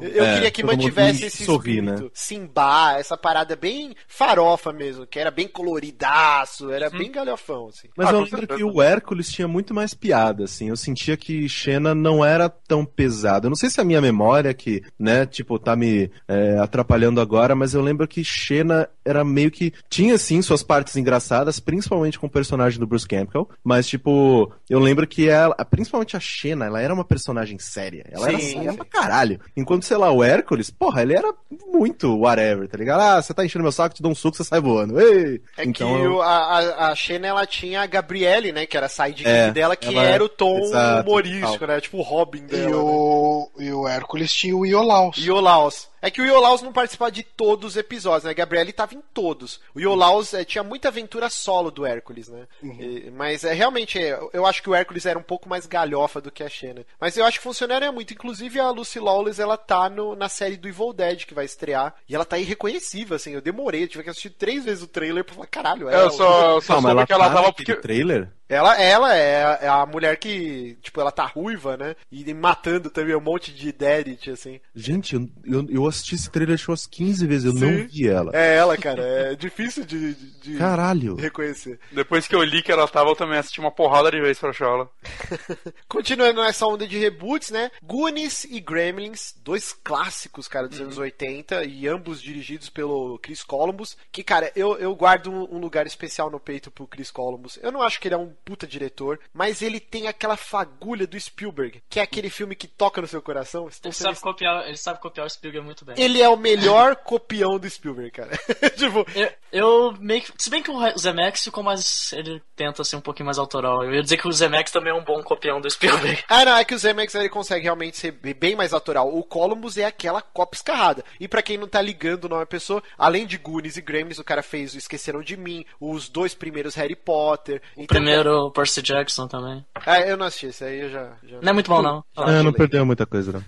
Eu 0.00 0.24
É, 0.24 0.34
queria 0.34 0.50
que 0.50 0.62
mantivesse 0.62 1.24
esse 1.26 1.44
sorri, 1.44 1.78
espírito. 1.78 2.04
né? 2.04 2.10
Simba, 2.14 2.94
essa 2.98 3.16
parada 3.16 3.54
bem 3.56 3.94
farofa 4.06 4.72
mesmo, 4.72 5.06
que 5.06 5.18
era 5.18 5.30
bem 5.30 5.46
coloridaço, 5.48 6.70
era 6.70 6.90
bem 6.90 7.10
galhofão, 7.32 7.68
assim. 7.68 7.88
Mas 7.96 8.08
Ah, 8.08 8.12
eu 8.12 8.20
lembro 8.20 8.38
certeza. 8.38 8.58
que 8.58 8.64
o 8.64 8.80
Hércules 8.82 9.30
tinha 9.30 9.48
muito 9.48 9.74
mais 9.74 9.94
piada, 9.94 10.44
assim. 10.44 10.68
Eu 10.68 10.76
sentia 10.76 11.16
que 11.16 11.48
Xena 11.48 11.94
não 11.94 12.24
era 12.24 12.48
tão 12.48 12.84
pesado. 12.84 13.46
Eu 13.46 13.50
não 13.50 13.56
sei 13.56 13.70
se 13.70 13.80
é 13.80 13.82
a 13.82 13.86
minha 13.86 14.00
memória 14.00 14.52
que, 14.54 14.82
né, 14.98 15.26
tipo, 15.26 15.58
tá 15.58 15.74
me 15.74 16.10
é, 16.28 16.58
atrapalhando 16.58 17.20
agora, 17.20 17.54
mas 17.54 17.74
eu 17.74 17.82
lembro 17.82 18.06
que 18.06 18.22
Xena 18.24 18.88
era 19.04 19.24
meio 19.24 19.50
que. 19.50 19.72
Tinha, 19.88 20.16
sim, 20.18 20.40
suas 20.42 20.62
partes 20.62 20.96
engraçadas, 20.96 21.58
principalmente 21.58 22.18
com 22.18 22.26
o 22.26 22.30
personagem 22.30 22.78
do 22.78 22.86
Bruce 22.86 23.06
Campbell. 23.06 23.48
Mas, 23.64 23.86
tipo, 23.86 24.52
eu 24.68 24.78
lembro 24.78 25.06
que 25.06 25.28
ela, 25.28 25.54
principalmente 25.64 26.16
a 26.16 26.20
Xena, 26.20 26.66
ela 26.66 26.80
era 26.80 26.92
uma 26.94 27.04
personagem 27.04 27.58
séria. 27.58 28.04
Ela 28.10 28.28
era 28.28 28.38
Sim, 28.38 28.52
séria 28.54 28.70
sim. 28.70 28.76
pra 28.76 28.84
caralho. 28.84 29.40
Enquanto, 29.56 29.84
sei 29.84 29.96
lá, 29.96 30.10
o 30.10 30.22
Hércules, 30.22 30.70
porra, 30.70 31.02
ele 31.02 31.14
era 31.14 31.32
muito 31.72 32.16
whatever, 32.18 32.68
tá 32.68 32.78
ligado? 32.78 33.00
Ah, 33.00 33.20
você 33.22 33.34
tá 33.34 33.44
enchendo 33.44 33.62
meu 33.62 33.72
saco, 33.72 33.94
te 33.94 34.02
dou 34.02 34.12
um 34.12 34.14
suco, 34.14 34.36
você 34.36 34.44
sai 34.44 34.60
voando. 34.60 35.00
Ei! 35.00 35.40
É 35.56 35.64
então, 35.64 35.88
que 35.96 36.02
eu- 36.04 36.22
a, 36.22 36.28
a, 36.58 36.90
a 36.90 36.94
Xena, 36.94 37.11
ela 37.20 37.46
tinha 37.46 37.82
a 37.82 37.86
Gabriele, 37.86 38.52
né? 38.52 38.66
Que 38.66 38.76
era 38.76 38.86
a 38.86 38.88
sidekick 38.88 39.28
É, 39.28 39.50
dela, 39.50 39.76
que 39.76 39.88
ela- 39.88 40.04
era 40.04 40.24
o 40.24 40.28
tom 40.28 40.58
exato, 40.58 41.08
humorístico, 41.08 41.58
tal. 41.58 41.68
né? 41.68 41.80
Tipo 41.80 41.98
o 41.98 42.02
Robin 42.02 42.42
dela. 42.46 42.62
E 42.62 42.66
né? 42.70 42.76
o, 42.76 43.50
e 43.58 43.72
o 43.72 43.86
Hércules 43.88 44.32
tinha 44.32 44.56
o 44.56 44.64
Iolaus. 44.66 45.16
Iolaus. 45.18 45.88
É 46.02 46.10
que 46.10 46.20
o 46.20 46.26
Iolaus 46.26 46.60
não 46.62 46.72
participava 46.72 47.12
de 47.12 47.22
todos 47.22 47.70
os 47.72 47.76
episódios, 47.76 48.24
né? 48.24 48.30
A 48.32 48.34
Gabriele 48.34 48.72
tava 48.72 48.94
em 48.94 49.00
todos. 49.14 49.60
O 49.72 49.80
Iolaus 49.80 50.34
eh, 50.34 50.44
tinha 50.44 50.64
muita 50.64 50.88
aventura 50.88 51.30
solo 51.30 51.70
do 51.70 51.86
Hércules, 51.86 52.28
né? 52.28 52.46
E- 52.62 53.10
mas 53.14 53.44
é 53.44 53.52
realmente, 53.52 53.98
é, 54.00 54.18
eu 54.32 54.44
acho 54.44 54.60
que 54.62 54.68
o 54.68 54.74
Hércules 54.74 55.06
era 55.06 55.16
um 55.18 55.22
pouco 55.22 55.48
mais 55.48 55.64
galhofa 55.64 56.20
do 56.20 56.30
que 56.32 56.42
a 56.42 56.48
Xena. 56.48 56.84
Mas 57.00 57.16
eu 57.16 57.24
acho 57.24 57.38
que 57.38 57.44
funcionaria 57.44 57.92
muito. 57.92 58.12
Inclusive 58.12 58.58
a 58.58 58.68
Lucy 58.70 58.98
Lawless, 58.98 59.40
ela 59.40 59.56
tá 59.56 59.88
no- 59.88 60.16
na 60.16 60.28
série 60.28 60.56
do 60.56 60.66
Evil 60.68 60.92
Dead 60.92 61.24
que 61.24 61.34
vai 61.34 61.44
estrear. 61.44 61.94
E 62.08 62.14
ela 62.14 62.24
tá 62.24 62.36
irreconhecível, 62.36 63.14
assim. 63.14 63.32
Eu 63.32 63.40
demorei, 63.40 63.84
eu 63.84 63.88
tive 63.88 64.02
que 64.02 64.10
assistir 64.10 64.30
três 64.30 64.64
vezes 64.64 64.82
o 64.82 64.88
trailer 64.88 65.22
pra 65.24 65.34
falar, 65.36 65.46
caralho, 65.46 65.88
É, 65.88 65.94
eu 65.94 65.98
ela- 66.00 66.10
só, 66.10 66.50
eu 66.56 66.60
só 66.60 66.74
Calma, 66.74 66.88
soube 66.88 66.90
ela 66.98 67.06
que 67.06 67.12
ela 67.12 67.28
tá 67.28 67.34
tava 67.34 67.52
porque. 67.52 67.76
trailer? 67.76 68.28
Ela, 68.48 68.78
ela 68.82 69.14
é, 69.16 69.44
a- 69.44 69.58
é 69.62 69.68
a 69.68 69.86
mulher 69.86 70.18
que, 70.18 70.76
tipo, 70.82 71.00
ela 71.00 71.10
tá 71.10 71.24
ruiva, 71.24 71.74
né? 71.78 71.96
E 72.10 72.34
matando 72.34 72.90
também 72.90 73.14
um 73.16 73.20
monte 73.20 73.50
de 73.50 73.72
Deadit, 73.72 74.30
assim. 74.30 74.60
Gente, 74.74 75.14
eu, 75.14 75.26
eu, 75.44 75.66
eu 75.70 75.86
assisti 75.92 76.14
esse 76.14 76.30
trailer 76.30 76.54
acho 76.54 76.70
umas 76.70 76.86
15 76.86 77.26
vezes, 77.26 77.44
eu 77.46 77.52
Sim. 77.52 77.58
não 77.60 77.86
vi 77.88 78.08
ela. 78.08 78.30
É 78.34 78.56
ela, 78.56 78.76
cara. 78.76 79.02
É 79.02 79.34
difícil 79.34 79.84
de, 79.84 80.14
de- 80.14 80.56
Caralho. 80.58 81.14
reconhecer. 81.16 81.78
Depois 81.90 82.26
que 82.26 82.34
eu 82.34 82.42
li 82.42 82.62
que 82.62 82.72
ela 82.72 82.86
tava, 82.88 83.10
eu 83.10 83.16
também 83.16 83.38
assisti 83.38 83.60
uma 83.60 83.70
porrada 83.70 84.10
de 84.10 84.20
vez 84.20 84.38
pra 84.38 84.50
achar 84.50 84.66
ela. 84.66 84.90
Continuando 85.88 86.42
nessa 86.42 86.66
onda 86.66 86.86
de 86.86 86.98
reboots, 86.98 87.50
né? 87.50 87.70
Goonies 87.82 88.44
e 88.44 88.60
Gremlins, 88.60 89.34
dois 89.42 89.72
clássicos, 89.72 90.48
cara, 90.48 90.68
dos 90.68 90.80
anos 90.80 90.98
80, 90.98 91.64
e 91.64 91.86
ambos 91.88 92.20
dirigidos 92.20 92.68
pelo 92.68 93.18
Chris 93.18 93.42
Columbus. 93.42 93.96
Que, 94.10 94.22
cara, 94.22 94.50
eu, 94.56 94.76
eu 94.78 94.94
guardo 94.94 95.30
um, 95.30 95.56
um 95.56 95.58
lugar 95.58 95.86
especial 95.86 96.30
no 96.30 96.40
peito 96.40 96.70
pro 96.70 96.86
Chris 96.86 97.10
Columbus. 97.10 97.58
Eu 97.62 97.70
não 97.72 97.82
acho 97.82 98.00
que 98.00 98.08
ele 98.08 98.14
é 98.14 98.18
um 98.18 98.32
puta 98.44 98.66
diretor, 98.66 99.18
mas 99.32 99.62
ele 99.62 99.78
tem 99.80 100.06
aquela 100.08 100.36
fagulha 100.36 101.06
do 101.06 101.18
Spielberg, 101.18 101.82
que 101.88 102.00
é 102.00 102.02
aquele 102.02 102.30
filme 102.30 102.54
que 102.54 102.66
toca 102.66 103.00
no 103.00 103.06
seu 103.06 103.20
coração. 103.22 103.68
Ele 103.84 103.92
sabe 103.92 104.20
copiar, 104.20 104.66
ele 104.66 104.76
sabe 104.76 105.00
copiar 105.00 105.26
o 105.26 105.30
Spielberg 105.30 105.64
muito 105.66 105.81
bem. 105.84 105.94
Ele 105.98 106.20
é 106.22 106.28
o 106.28 106.36
melhor 106.36 106.96
copião 107.04 107.58
do 107.58 107.68
Spielberg, 107.68 108.10
cara. 108.10 108.30
tipo, 108.76 109.06
Eu, 109.14 109.30
eu 109.52 109.92
meio 110.00 110.22
que. 110.22 110.32
Se 110.38 110.48
bem 110.50 110.62
que 110.62 110.70
o 110.70 110.98
Zemeckis 110.98 111.44
ficou 111.44 111.62
mais. 111.62 112.12
Ele 112.12 112.42
tenta 112.56 112.82
ser 112.84 112.96
um 112.96 113.00
pouquinho 113.00 113.26
mais 113.26 113.38
autoral. 113.38 113.84
Eu 113.84 113.94
ia 113.94 114.02
dizer 114.02 114.16
que 114.16 114.28
o 114.28 114.32
Zemeckis 114.32 114.72
também 114.72 114.92
é 114.92 114.94
um 114.96 115.04
bom 115.04 115.22
copião 115.22 115.60
do 115.60 115.70
Spielberg. 115.70 116.22
Ah, 116.28 116.44
não, 116.44 116.56
é 116.56 116.64
que 116.64 116.74
o 116.74 116.78
Zemeckis 116.78 117.14
ele 117.14 117.28
consegue 117.28 117.64
realmente 117.64 117.96
ser 117.98 118.12
bem 118.12 118.56
mais 118.56 118.72
autoral. 118.72 119.14
O 119.14 119.22
Columbus 119.22 119.76
é 119.76 119.84
aquela 119.84 120.22
copa 120.22 120.56
escarrada. 120.56 121.04
E 121.20 121.28
pra 121.28 121.42
quem 121.42 121.58
não 121.58 121.68
tá 121.68 121.80
ligando 121.82 122.24
o 122.24 122.28
nome 122.28 122.42
da 122.42 122.46
pessoa, 122.46 122.82
além 122.96 123.26
de 123.26 123.36
Goonies 123.36 123.76
e 123.76 123.82
Gremlins, 123.82 124.18
o 124.18 124.24
cara 124.24 124.42
fez 124.42 124.74
o 124.74 124.78
Esqueceram 124.78 125.20
de 125.22 125.36
Mim, 125.36 125.64
os 125.80 126.08
dois 126.08 126.34
primeiros 126.34 126.74
Harry 126.74 126.96
Potter. 126.96 127.60
O 127.76 127.82
Então, 127.82 127.86
primeiro, 127.96 128.50
Percy 128.52 128.80
Jackson 128.82 129.26
também. 129.28 129.64
Ah, 129.74 130.00
eu 130.00 130.16
não 130.16 130.26
assisti, 130.26 130.46
esse 130.46 130.64
aí 130.64 130.80
eu 130.80 130.90
já... 130.90 131.12
já... 131.24 131.40
Não 131.42 131.50
é 131.50 131.52
muito 131.52 131.68
bom, 131.68 131.82
não. 131.82 132.04
Ah, 132.16 132.22
É, 132.22 132.26
não 132.36 132.44
delay. 132.44 132.52
perdeu 132.54 132.86
muita 132.86 133.04
coisa, 133.06 133.32
não. 133.32 133.42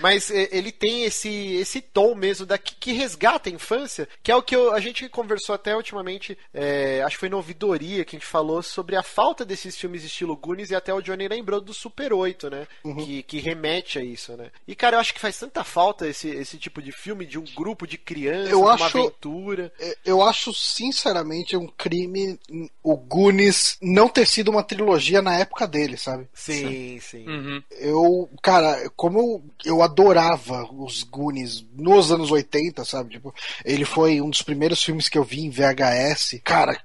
Mas 0.00 0.30
é, 0.30 0.48
ele 0.52 0.70
tem 0.70 1.04
esse, 1.04 1.28
esse 1.54 1.80
tom 1.80 2.14
mesmo 2.14 2.46
da, 2.46 2.58
que, 2.58 2.74
que 2.74 2.92
resgata 2.92 3.48
a 3.48 3.52
infância, 3.52 4.08
que 4.22 4.30
é 4.30 4.36
o 4.36 4.42
que 4.42 4.54
eu- 4.56 4.72
a 4.72 4.80
gente 4.80 5.08
conversou 5.08 5.54
até 5.54 5.74
ultimamente, 5.76 6.36
é, 6.52 7.02
acho 7.02 7.16
que 7.16 7.20
foi 7.20 7.28
no 7.28 7.36
Ouvidoria 7.36 8.04
que 8.04 8.16
a 8.16 8.18
gente 8.18 8.28
falou 8.28 8.62
sobre 8.62 8.96
a 8.96 9.02
falta 9.02 9.44
desses 9.44 9.76
filmes 9.76 10.04
estilo 10.04 10.36
Goonies 10.36 10.70
e 10.70 10.74
até 10.74 10.92
o 10.92 11.00
Johnny 11.00 11.28
lembrou 11.28 11.60
do 11.60 11.72
Super 11.74 12.12
8, 12.12 12.50
né? 12.50 12.66
Que, 13.04 13.22
que 13.22 13.38
remete 13.38 13.98
a 13.98 14.02
isso, 14.02 14.36
né? 14.36 14.50
E 14.66 14.74
cara, 14.74 14.96
eu 14.96 15.00
acho 15.00 15.12
que 15.14 15.20
faz 15.20 15.38
tanta 15.38 15.62
falta 15.64 16.06
esse, 16.08 16.28
esse 16.28 16.58
tipo 16.58 16.80
de 16.82 16.92
filme 16.92 17.24
de 17.26 17.38
um 17.38 17.44
grupo 17.54 17.86
de 17.86 17.98
crianças, 17.98 18.50
Eu 18.50 18.60
uma 18.62 18.74
acho- 18.74 18.98
aventura. 18.98 19.72
É, 19.78 19.96
Eu 20.04 20.22
acho, 20.22 20.52
sinceramente, 20.54 21.56
um 21.56 21.66
crime 21.66 22.38
o 22.82 22.96
Goonies 22.96 23.76
não 23.82 24.08
ter 24.08 24.26
sido 24.26 24.50
uma 24.50 24.62
trilogia 24.62 25.20
na 25.20 25.36
época 25.38 25.66
dele, 25.66 25.96
sabe? 25.96 26.26
Sim, 26.32 26.98
sim. 27.00 27.26
Uhum. 27.28 27.62
Eu, 27.72 28.30
cara, 28.42 28.88
como 28.96 29.18
eu, 29.18 29.44
eu 29.64 29.82
adorava 29.82 30.62
os 30.72 31.02
Goonies 31.02 31.35
nos 31.72 32.10
anos 32.10 32.30
80, 32.30 32.84
sabe? 32.84 33.10
Tipo, 33.10 33.34
ele 33.64 33.84
foi 33.84 34.20
um 34.20 34.30
dos 34.30 34.42
primeiros 34.42 34.82
filmes 34.82 35.08
que 35.08 35.18
eu 35.18 35.24
vi 35.24 35.44
em 35.44 35.50
VHS. 35.50 36.40
Cara, 36.42 36.80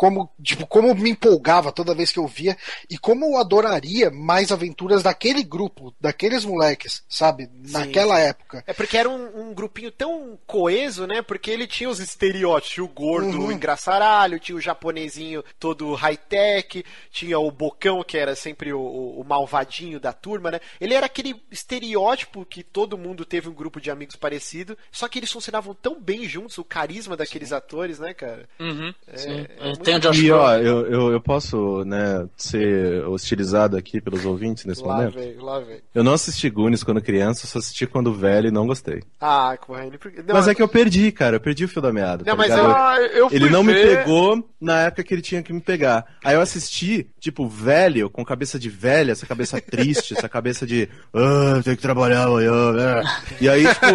como, 0.00 0.30
tipo, 0.42 0.66
como 0.66 0.94
me 0.94 1.10
empolgava 1.10 1.70
toda 1.70 1.94
vez 1.94 2.10
que 2.10 2.18
eu 2.18 2.26
via 2.26 2.56
e 2.88 2.96
como 2.96 3.26
eu 3.26 3.36
adoraria 3.36 4.10
mais 4.10 4.50
aventuras 4.50 5.02
daquele 5.02 5.42
grupo, 5.42 5.94
daqueles 6.00 6.42
moleques, 6.42 7.02
sabe? 7.06 7.50
Naquela 7.68 8.16
sim. 8.16 8.22
época. 8.22 8.64
É 8.66 8.72
porque 8.72 8.96
era 8.96 9.10
um, 9.10 9.50
um 9.50 9.52
grupinho 9.52 9.90
tão 9.92 10.38
coeso, 10.46 11.06
né? 11.06 11.20
Porque 11.20 11.50
ele 11.50 11.66
tinha 11.66 11.90
os 11.90 12.00
estereótipos. 12.00 12.70
Tinha 12.72 12.84
o 12.84 12.88
gordo 12.88 13.40
Uhum. 13.40 13.52
engraçaralho, 13.52 14.40
tinha 14.40 14.56
o 14.56 14.60
japonesinho 14.60 15.44
todo 15.58 15.92
high-tech, 15.92 16.82
tinha 17.12 17.38
o 17.38 17.50
bocão, 17.50 18.02
que 18.02 18.16
era 18.16 18.34
sempre 18.34 18.72
o, 18.72 18.80
o- 18.80 19.20
o 19.20 19.24
malvadinho 19.24 20.00
da 20.00 20.14
turma, 20.14 20.50
né? 20.50 20.60
Ele 20.80 20.94
era 20.94 21.04
aquele 21.04 21.34
estereótipo 21.50 22.46
que 22.46 22.62
todo 22.62 22.96
mundo 22.96 23.26
teve 23.26 23.50
um 23.50 23.54
grupo 23.54 23.78
de 23.82 23.90
amigos 23.90 24.16
parecido, 24.16 24.78
só 24.90 25.08
que 25.08 25.18
eles 25.18 25.30
funcionavam 25.30 25.74
tão 25.74 26.00
bem 26.00 26.26
juntos, 26.26 26.56
o 26.56 26.64
carisma 26.64 27.18
daqueles 27.18 27.52
atores, 27.52 27.98
né, 27.98 28.14
cara? 28.14 28.48
Uhum. 28.58 28.94
É, 29.06 29.16
Sim. 29.18 29.46
é 29.58 29.64
muito 29.64 29.89
tem 29.90 29.96
o 29.96 30.00
Josh 30.00 30.18
E 30.22 30.30
ó, 30.30 30.48
Brolin. 30.50 30.64
eu, 30.66 30.86
eu, 30.86 31.12
eu 31.12 31.20
posso, 31.20 31.84
né, 31.84 32.26
ser 32.36 33.04
hostilizado 33.06 33.76
aqui 33.76 34.00
pelos 34.00 34.24
ouvintes 34.24 34.64
nesse 34.64 34.82
Lá 34.82 34.96
momento? 34.96 35.14
vem, 35.14 35.36
lá 35.36 35.58
vem. 35.60 35.80
Eu 35.94 36.04
não 36.04 36.12
assisti 36.14 36.48
Goonies 36.48 36.84
quando 36.84 37.00
criança, 37.02 37.46
só 37.46 37.58
assisti 37.58 37.86
quando 37.86 38.12
velho 38.14 38.48
e 38.48 38.50
não 38.50 38.66
gostei. 38.66 39.02
Ah, 39.20 39.56
Corrêne. 39.60 39.98
por- 39.98 40.12
Não, 40.12 40.34
mas 40.34 40.48
é 40.48 40.54
que 40.54 40.62
eu 40.62 40.68
perdi, 40.68 41.10
cara, 41.12 41.36
eu 41.36 41.40
perdi 41.40 41.64
o 41.64 41.68
fio 41.68 41.82
da 41.82 41.92
meada. 41.92 42.24
Não, 42.24 42.36
tá 42.36 42.36
mas 42.36 42.50
eu- 42.56 43.06
eu 43.18 43.28
fui 43.28 43.36
Ele 43.36 43.50
não 43.50 43.62
me 43.64 43.72
ver- 43.72 43.98
pegou 43.98 44.48
na 44.60 44.80
época 44.82 45.02
que 45.02 45.14
ele 45.14 45.22
tinha 45.22 45.42
que 45.42 45.52
me 45.52 45.60
pegar. 45.60 46.04
Aí 46.24 46.34
eu 46.34 46.40
assisti, 46.40 47.06
tipo, 47.18 47.48
velho, 47.48 48.08
com 48.10 48.24
cabeça 48.24 48.58
de 48.58 48.68
velha, 48.68 49.12
essa 49.12 49.26
cabeça 49.26 49.60
triste, 49.60 50.14
essa 50.16 50.28
cabeça 50.28 50.66
de, 50.66 50.88
ah, 51.14 51.60
tem 51.64 51.74
que 51.76 51.82
trabalhar 51.82 52.24
amanhã, 52.24 52.72
né? 52.72 53.02
E 53.40 53.48
aí, 53.48 53.64
tipo, 53.66 53.86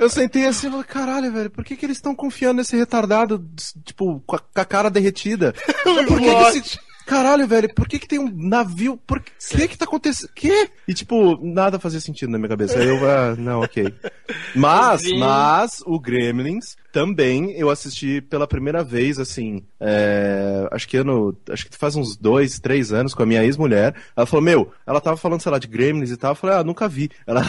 eu 0.00 0.08
sentei 0.08 0.46
assim 0.46 0.66
e 0.68 0.70
falei, 0.70 0.84
caralho, 0.84 1.32
velho, 1.32 1.50
por 1.50 1.64
que, 1.64 1.76
que 1.76 1.84
eles 1.86 1.96
estão 1.98 2.14
confiando 2.14 2.54
nesse 2.58 2.76
retardado, 2.76 3.44
tipo, 3.84 4.22
com 4.26 4.36
a, 4.36 4.38
com 4.38 4.60
a 4.60 4.64
cara 4.64 4.90
derretida? 4.94 5.52
Por 5.84 6.18
que, 6.18 6.52
que 6.52 6.58
esse... 6.58 6.78
Caralho, 7.06 7.46
velho, 7.46 7.72
por 7.74 7.86
que 7.86 7.98
que 7.98 8.08
tem 8.08 8.18
um 8.18 8.30
navio? 8.34 8.96
Por 9.06 9.20
que 9.20 9.68
que 9.68 9.76
tá 9.76 9.84
acontecendo? 9.84 10.30
Que? 10.34 10.70
E 10.88 10.94
tipo, 10.94 11.38
nada 11.42 11.78
fazia 11.78 12.00
sentido 12.00 12.30
na 12.30 12.38
minha 12.38 12.48
cabeça. 12.48 12.78
Aí 12.78 12.88
eu, 12.88 12.96
ah, 13.06 13.36
não, 13.36 13.60
ok. 13.60 13.92
Mas, 14.54 15.02
vi- 15.02 15.18
mas, 15.18 15.82
o 15.84 16.00
Gremlins 16.00 16.76
também 16.94 17.50
eu 17.58 17.70
assisti 17.70 18.20
pela 18.20 18.46
primeira 18.46 18.84
vez, 18.84 19.18
assim, 19.18 19.64
é, 19.80 20.68
acho 20.70 20.86
que 20.86 20.96
ano, 20.96 21.36
acho 21.50 21.66
que 21.68 21.76
faz 21.76 21.96
uns 21.96 22.16
dois, 22.16 22.60
três 22.60 22.92
anos 22.92 23.12
com 23.12 23.24
a 23.24 23.26
minha 23.26 23.42
ex-mulher. 23.42 23.96
Ela 24.16 24.24
falou, 24.26 24.44
meu, 24.44 24.72
ela 24.86 25.00
tava 25.00 25.16
falando, 25.16 25.40
sei 25.40 25.50
lá, 25.50 25.58
de 25.58 25.66
Gremlins 25.66 26.12
e 26.12 26.16
tal. 26.16 26.30
Eu 26.30 26.36
falei, 26.36 26.54
ah, 26.56 26.62
nunca 26.62 26.86
vi. 26.86 27.10
Ela, 27.26 27.42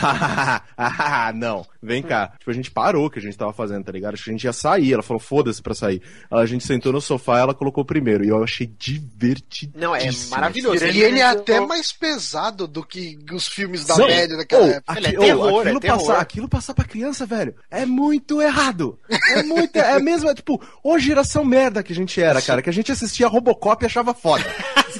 ah, 0.76 1.32
não, 1.36 1.64
vem 1.80 2.02
cá. 2.02 2.34
Tipo, 2.40 2.50
a 2.50 2.54
gente 2.56 2.72
parou 2.72 3.06
o 3.06 3.10
que 3.12 3.20
a 3.20 3.22
gente 3.22 3.38
tava 3.38 3.54
fazendo, 3.54 3.84
tá 3.84 3.92
ligado? 3.92 4.16
Acho 4.16 4.24
que 4.24 4.32
a 4.32 4.34
gente 4.34 4.46
ia 4.46 4.52
sair. 4.54 4.94
Ela 4.94 5.04
falou, 5.04 5.20
foda-se 5.20 5.62
pra 5.62 5.76
sair. 5.76 6.02
A 6.32 6.44
gente 6.48 6.66
sentou 6.66 6.92
no 6.92 7.00
sofá 7.00 7.38
ela 7.38 7.54
colocou 7.54 7.84
o 7.84 7.88
primeiro. 7.88 8.26
E 8.26 8.30
eu 8.30 8.44
achei 8.44 8.66
divertidíssimo. 8.66 9.80
Não, 9.80 9.96
é 9.96 10.10
maravilhoso. 10.30 10.84
E 10.84 11.04
ele 11.04 11.20
é 11.20 11.26
até 11.28 11.60
mais 11.60 11.92
pesado 11.94 12.68
do 12.68 12.84
que 12.84 13.20
os 13.32 13.48
filmes 13.48 13.86
da 13.86 13.96
Não, 13.96 14.08
média 14.08 14.38
daquela 14.38 14.64
ou, 14.64 14.72
época. 14.72 14.98
Ele 14.98 15.06
é 15.06 15.10
aqui- 15.10 15.20
terror, 15.20 15.46
ou, 15.54 15.60
é 15.60 15.64
aquilo, 15.66 15.80
terror. 15.80 16.00
passar, 16.00 16.20
aquilo 16.20 16.50
passar 16.50 16.74
pra 16.74 16.86
criança, 16.86 17.26
velho, 17.28 17.54
é 17.70 17.86
muito 17.86 18.42
errado. 18.42 18.98
É 19.36 19.44
muito, 19.44 19.76
é 19.78 20.00
mesmo, 20.00 20.30
é 20.30 20.34
tipo, 20.36 20.62
ô 20.84 20.98
geração 20.98 21.44
merda 21.44 21.84
que 21.84 21.92
a 21.94 21.96
gente 21.96 22.22
era, 22.22 22.42
cara, 22.42 22.62
que 22.62 22.70
a 22.70 22.74
gente 22.74 22.92
assistia 22.92 23.28
Robocop 23.28 23.84
e 23.84 23.86
achava 23.88 24.14
foda. 24.14 24.44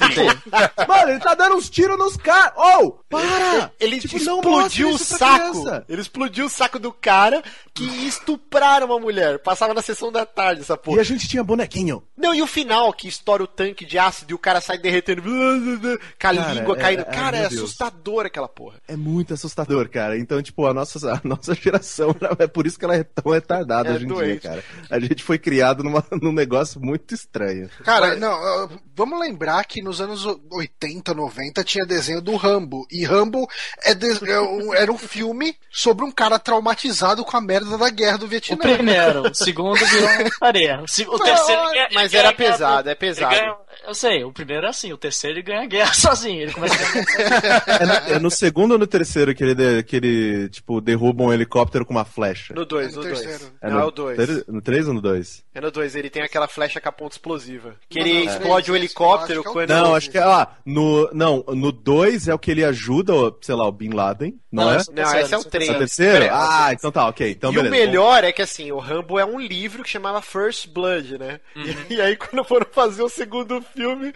Mano, 0.86 1.10
ele 1.10 1.20
tá 1.20 1.34
dando 1.34 1.56
uns 1.56 1.70
tiros 1.70 1.96
nos 1.98 2.16
caras. 2.16 2.52
Ô, 2.56 2.92
para! 3.08 3.70
Ele 3.80 3.98
Tipo, 4.00 4.16
explodiu 4.16 4.90
o 4.90 4.98
saco. 4.98 5.50
criança. 5.62 5.84
Ele 5.88 6.00
explodiu 6.00 6.46
o 6.46 6.50
saco 6.50 6.78
do 6.78 6.92
cara 6.92 7.42
que 7.74 7.84
estupraram 8.06 8.86
uma 8.86 8.98
mulher. 9.00 9.38
Passava 9.38 9.72
na 9.74 9.82
sessão 9.82 10.12
da 10.12 10.24
tarde 10.26 10.60
essa 10.62 10.74
E 10.74 10.78
porra. 10.78 11.00
a 11.00 11.04
gente 11.04 11.26
tinha 11.28 11.42
bonequinho. 11.42 12.02
Não, 12.16 12.34
e 12.34 12.42
o 12.42 12.46
final, 12.46 12.92
que 12.92 13.08
estoura 13.08 13.42
o 13.42 13.46
tanque 13.46 13.84
de 13.84 13.98
ácido 13.98 14.32
e 14.32 14.34
o 14.34 14.38
cara 14.38 14.60
sai 14.60 14.78
derretendo 14.78 15.22
com 15.22 15.28
a 15.28 15.98
Cara, 16.18 16.52
língua 16.52 16.76
é- 16.76 16.80
caindo. 16.80 17.00
é- 17.00 17.04
cara, 17.04 17.36
é 17.38 17.46
assustador 17.46 18.26
aquela 18.26 18.48
porra. 18.48 18.76
É 18.86 18.96
muito 18.96 19.32
assustador, 19.34 19.88
cara. 19.88 20.18
Então, 20.18 20.42
tipo, 20.42 20.66
a 20.66 20.74
nossa, 20.74 21.12
a 21.12 21.20
nossa 21.24 21.54
geração, 21.56 22.14
é 22.38 22.46
por 22.46 22.66
isso 22.66 22.78
que 22.78 22.84
ela 22.84 22.96
é 22.96 23.02
tão 23.04 23.32
retardada 23.32 23.88
É 23.90 23.92
hoje 23.94 24.04
em 24.04 24.08
doente. 24.08 24.25
Cara. 24.40 24.64
A 24.90 24.98
gente 24.98 25.22
foi 25.22 25.38
criado 25.38 25.82
numa, 25.82 26.04
num 26.20 26.32
negócio 26.32 26.80
muito 26.80 27.14
estranho. 27.14 27.68
Cara, 27.84 28.16
não, 28.16 28.64
uh, 28.64 28.70
vamos 28.94 29.18
lembrar 29.20 29.64
que 29.64 29.82
nos 29.82 30.00
anos 30.00 30.24
80, 30.50 31.14
90 31.14 31.64
tinha 31.64 31.84
desenho 31.86 32.20
do 32.20 32.36
Rambo. 32.36 32.86
E 32.90 33.04
Rambo 33.04 33.48
é 33.84 33.94
de- 33.94 34.30
é 34.30 34.40
um- 34.40 34.74
era 34.74 34.90
um 34.90 34.98
filme 34.98 35.56
sobre 35.70 36.04
um 36.04 36.10
cara 36.10 36.38
traumatizado 36.38 37.24
com 37.24 37.36
a 37.36 37.40
merda 37.40 37.76
da 37.78 37.90
guerra 37.90 38.18
do 38.18 38.26
O 38.26 38.28
Vietnã. 38.28 38.56
primeiro, 38.58 39.30
o 39.30 39.34
segundo 39.34 39.76
virou 39.84 40.08
tarefa. 40.40 40.82
O, 40.82 40.88
se- 40.88 41.06
o 41.06 41.18
terceiro 41.18 41.62
ele 41.62 41.72
ganha- 41.74 41.88
Mas 41.94 42.12
ele 42.12 42.18
era 42.26 42.32
pesado, 42.32 42.88
é 42.90 42.94
pesado. 42.94 43.34
ganha- 43.34 43.56
eu 43.86 43.94
sei, 43.94 44.24
o 44.24 44.32
primeiro 44.32 44.66
é 44.66 44.70
assim, 44.70 44.92
o 44.92 44.96
terceiro 44.96 45.36
ele 45.38 45.42
ganha 45.42 45.66
guerra 45.66 45.92
sozinho. 45.94 46.42
Ele 46.42 46.52
começa 46.52 46.74
a 46.74 46.92
ganhar 46.92 47.64
É 47.66 47.86
no, 47.86 48.14
é 48.14 48.18
no 48.18 48.30
segundo 48.30 48.72
ou 48.72 48.78
no 48.78 48.86
terceiro 48.86 49.34
que 49.34 49.44
ele, 49.44 49.54
de- 49.54 49.82
que 49.82 49.96
ele, 49.96 50.48
tipo, 50.48 50.80
derruba 50.80 51.24
um 51.24 51.32
helicóptero 51.32 51.84
com 51.84 51.92
uma 51.92 52.04
flecha? 52.04 52.54
No 52.54 52.64
2, 52.64 52.86
É 52.86 52.90
no 52.90 52.96
no 52.96 53.02
2. 53.02 53.20
terceiro. 53.20 53.52
Não, 53.62 53.70
no 53.70 53.80
é 53.80 53.84
o 53.84 53.90
2. 54.14 54.28
ter- 54.28 54.44
No 54.52 54.60
3 54.62 54.88
ou 54.88 54.94
no 54.94 55.00
2? 55.00 55.44
É 55.54 55.60
no 55.60 55.70
2, 55.70 55.96
ele 55.96 56.10
tem 56.10 56.22
aquela 56.22 56.46
flecha 56.48 56.80
com 56.80 56.88
a 56.88 56.92
ponta 56.92 57.14
explosiva. 57.14 57.74
Que 57.88 57.98
Não, 58.00 58.06
ele 58.06 58.24
não, 58.26 58.32
explode 58.32 58.70
é. 58.70 58.72
o 58.72 58.76
helicóptero 58.76 59.40
Acho 59.40 59.48
é 59.48 59.52
quando. 59.52 59.70
Não, 59.70 59.94
acho 59.94 60.10
que 60.10 60.18
é. 60.18 60.22
Ah, 60.22 60.48
no. 60.64 61.10
Não, 61.12 61.44
no 61.48 61.72
2 61.72 62.28
é 62.28 62.34
o 62.34 62.38
que 62.38 62.50
ele 62.50 62.64
ajuda, 62.64 63.14
o- 63.14 63.36
sei 63.40 63.54
lá, 63.54 63.66
o 63.66 63.72
Bin 63.72 63.90
Laden, 63.90 64.38
não, 64.52 64.64
Não, 64.64 64.70
é? 64.72 64.82
Não, 64.92 65.18
esse 65.20 65.34
é 65.34 65.38
o 65.38 65.44
Terceiro, 65.44 65.50
3. 65.50 65.68
É 65.68 65.72
o 65.72 65.78
terceiro? 65.78 66.26
Ah, 66.32 66.68
então 66.72 66.90
tá, 66.92 67.06
ok. 67.08 67.30
Então 67.30 67.50
e 67.50 67.54
beleza. 67.54 67.74
o 67.74 67.78
melhor 67.78 68.24
é 68.24 68.32
que 68.32 68.42
assim, 68.42 68.70
o 68.72 68.78
Rambo 68.78 69.18
é 69.18 69.24
um 69.24 69.38
livro 69.40 69.82
que 69.82 69.88
chamava 69.90 70.20
First 70.22 70.68
Blood, 70.68 71.18
né? 71.18 71.40
E, 71.88 71.94
e 71.94 72.00
aí 72.00 72.16
quando 72.16 72.44
foram 72.44 72.66
fazer 72.70 73.02
o 73.02 73.08
segundo 73.08 73.60
filme, 73.74 74.12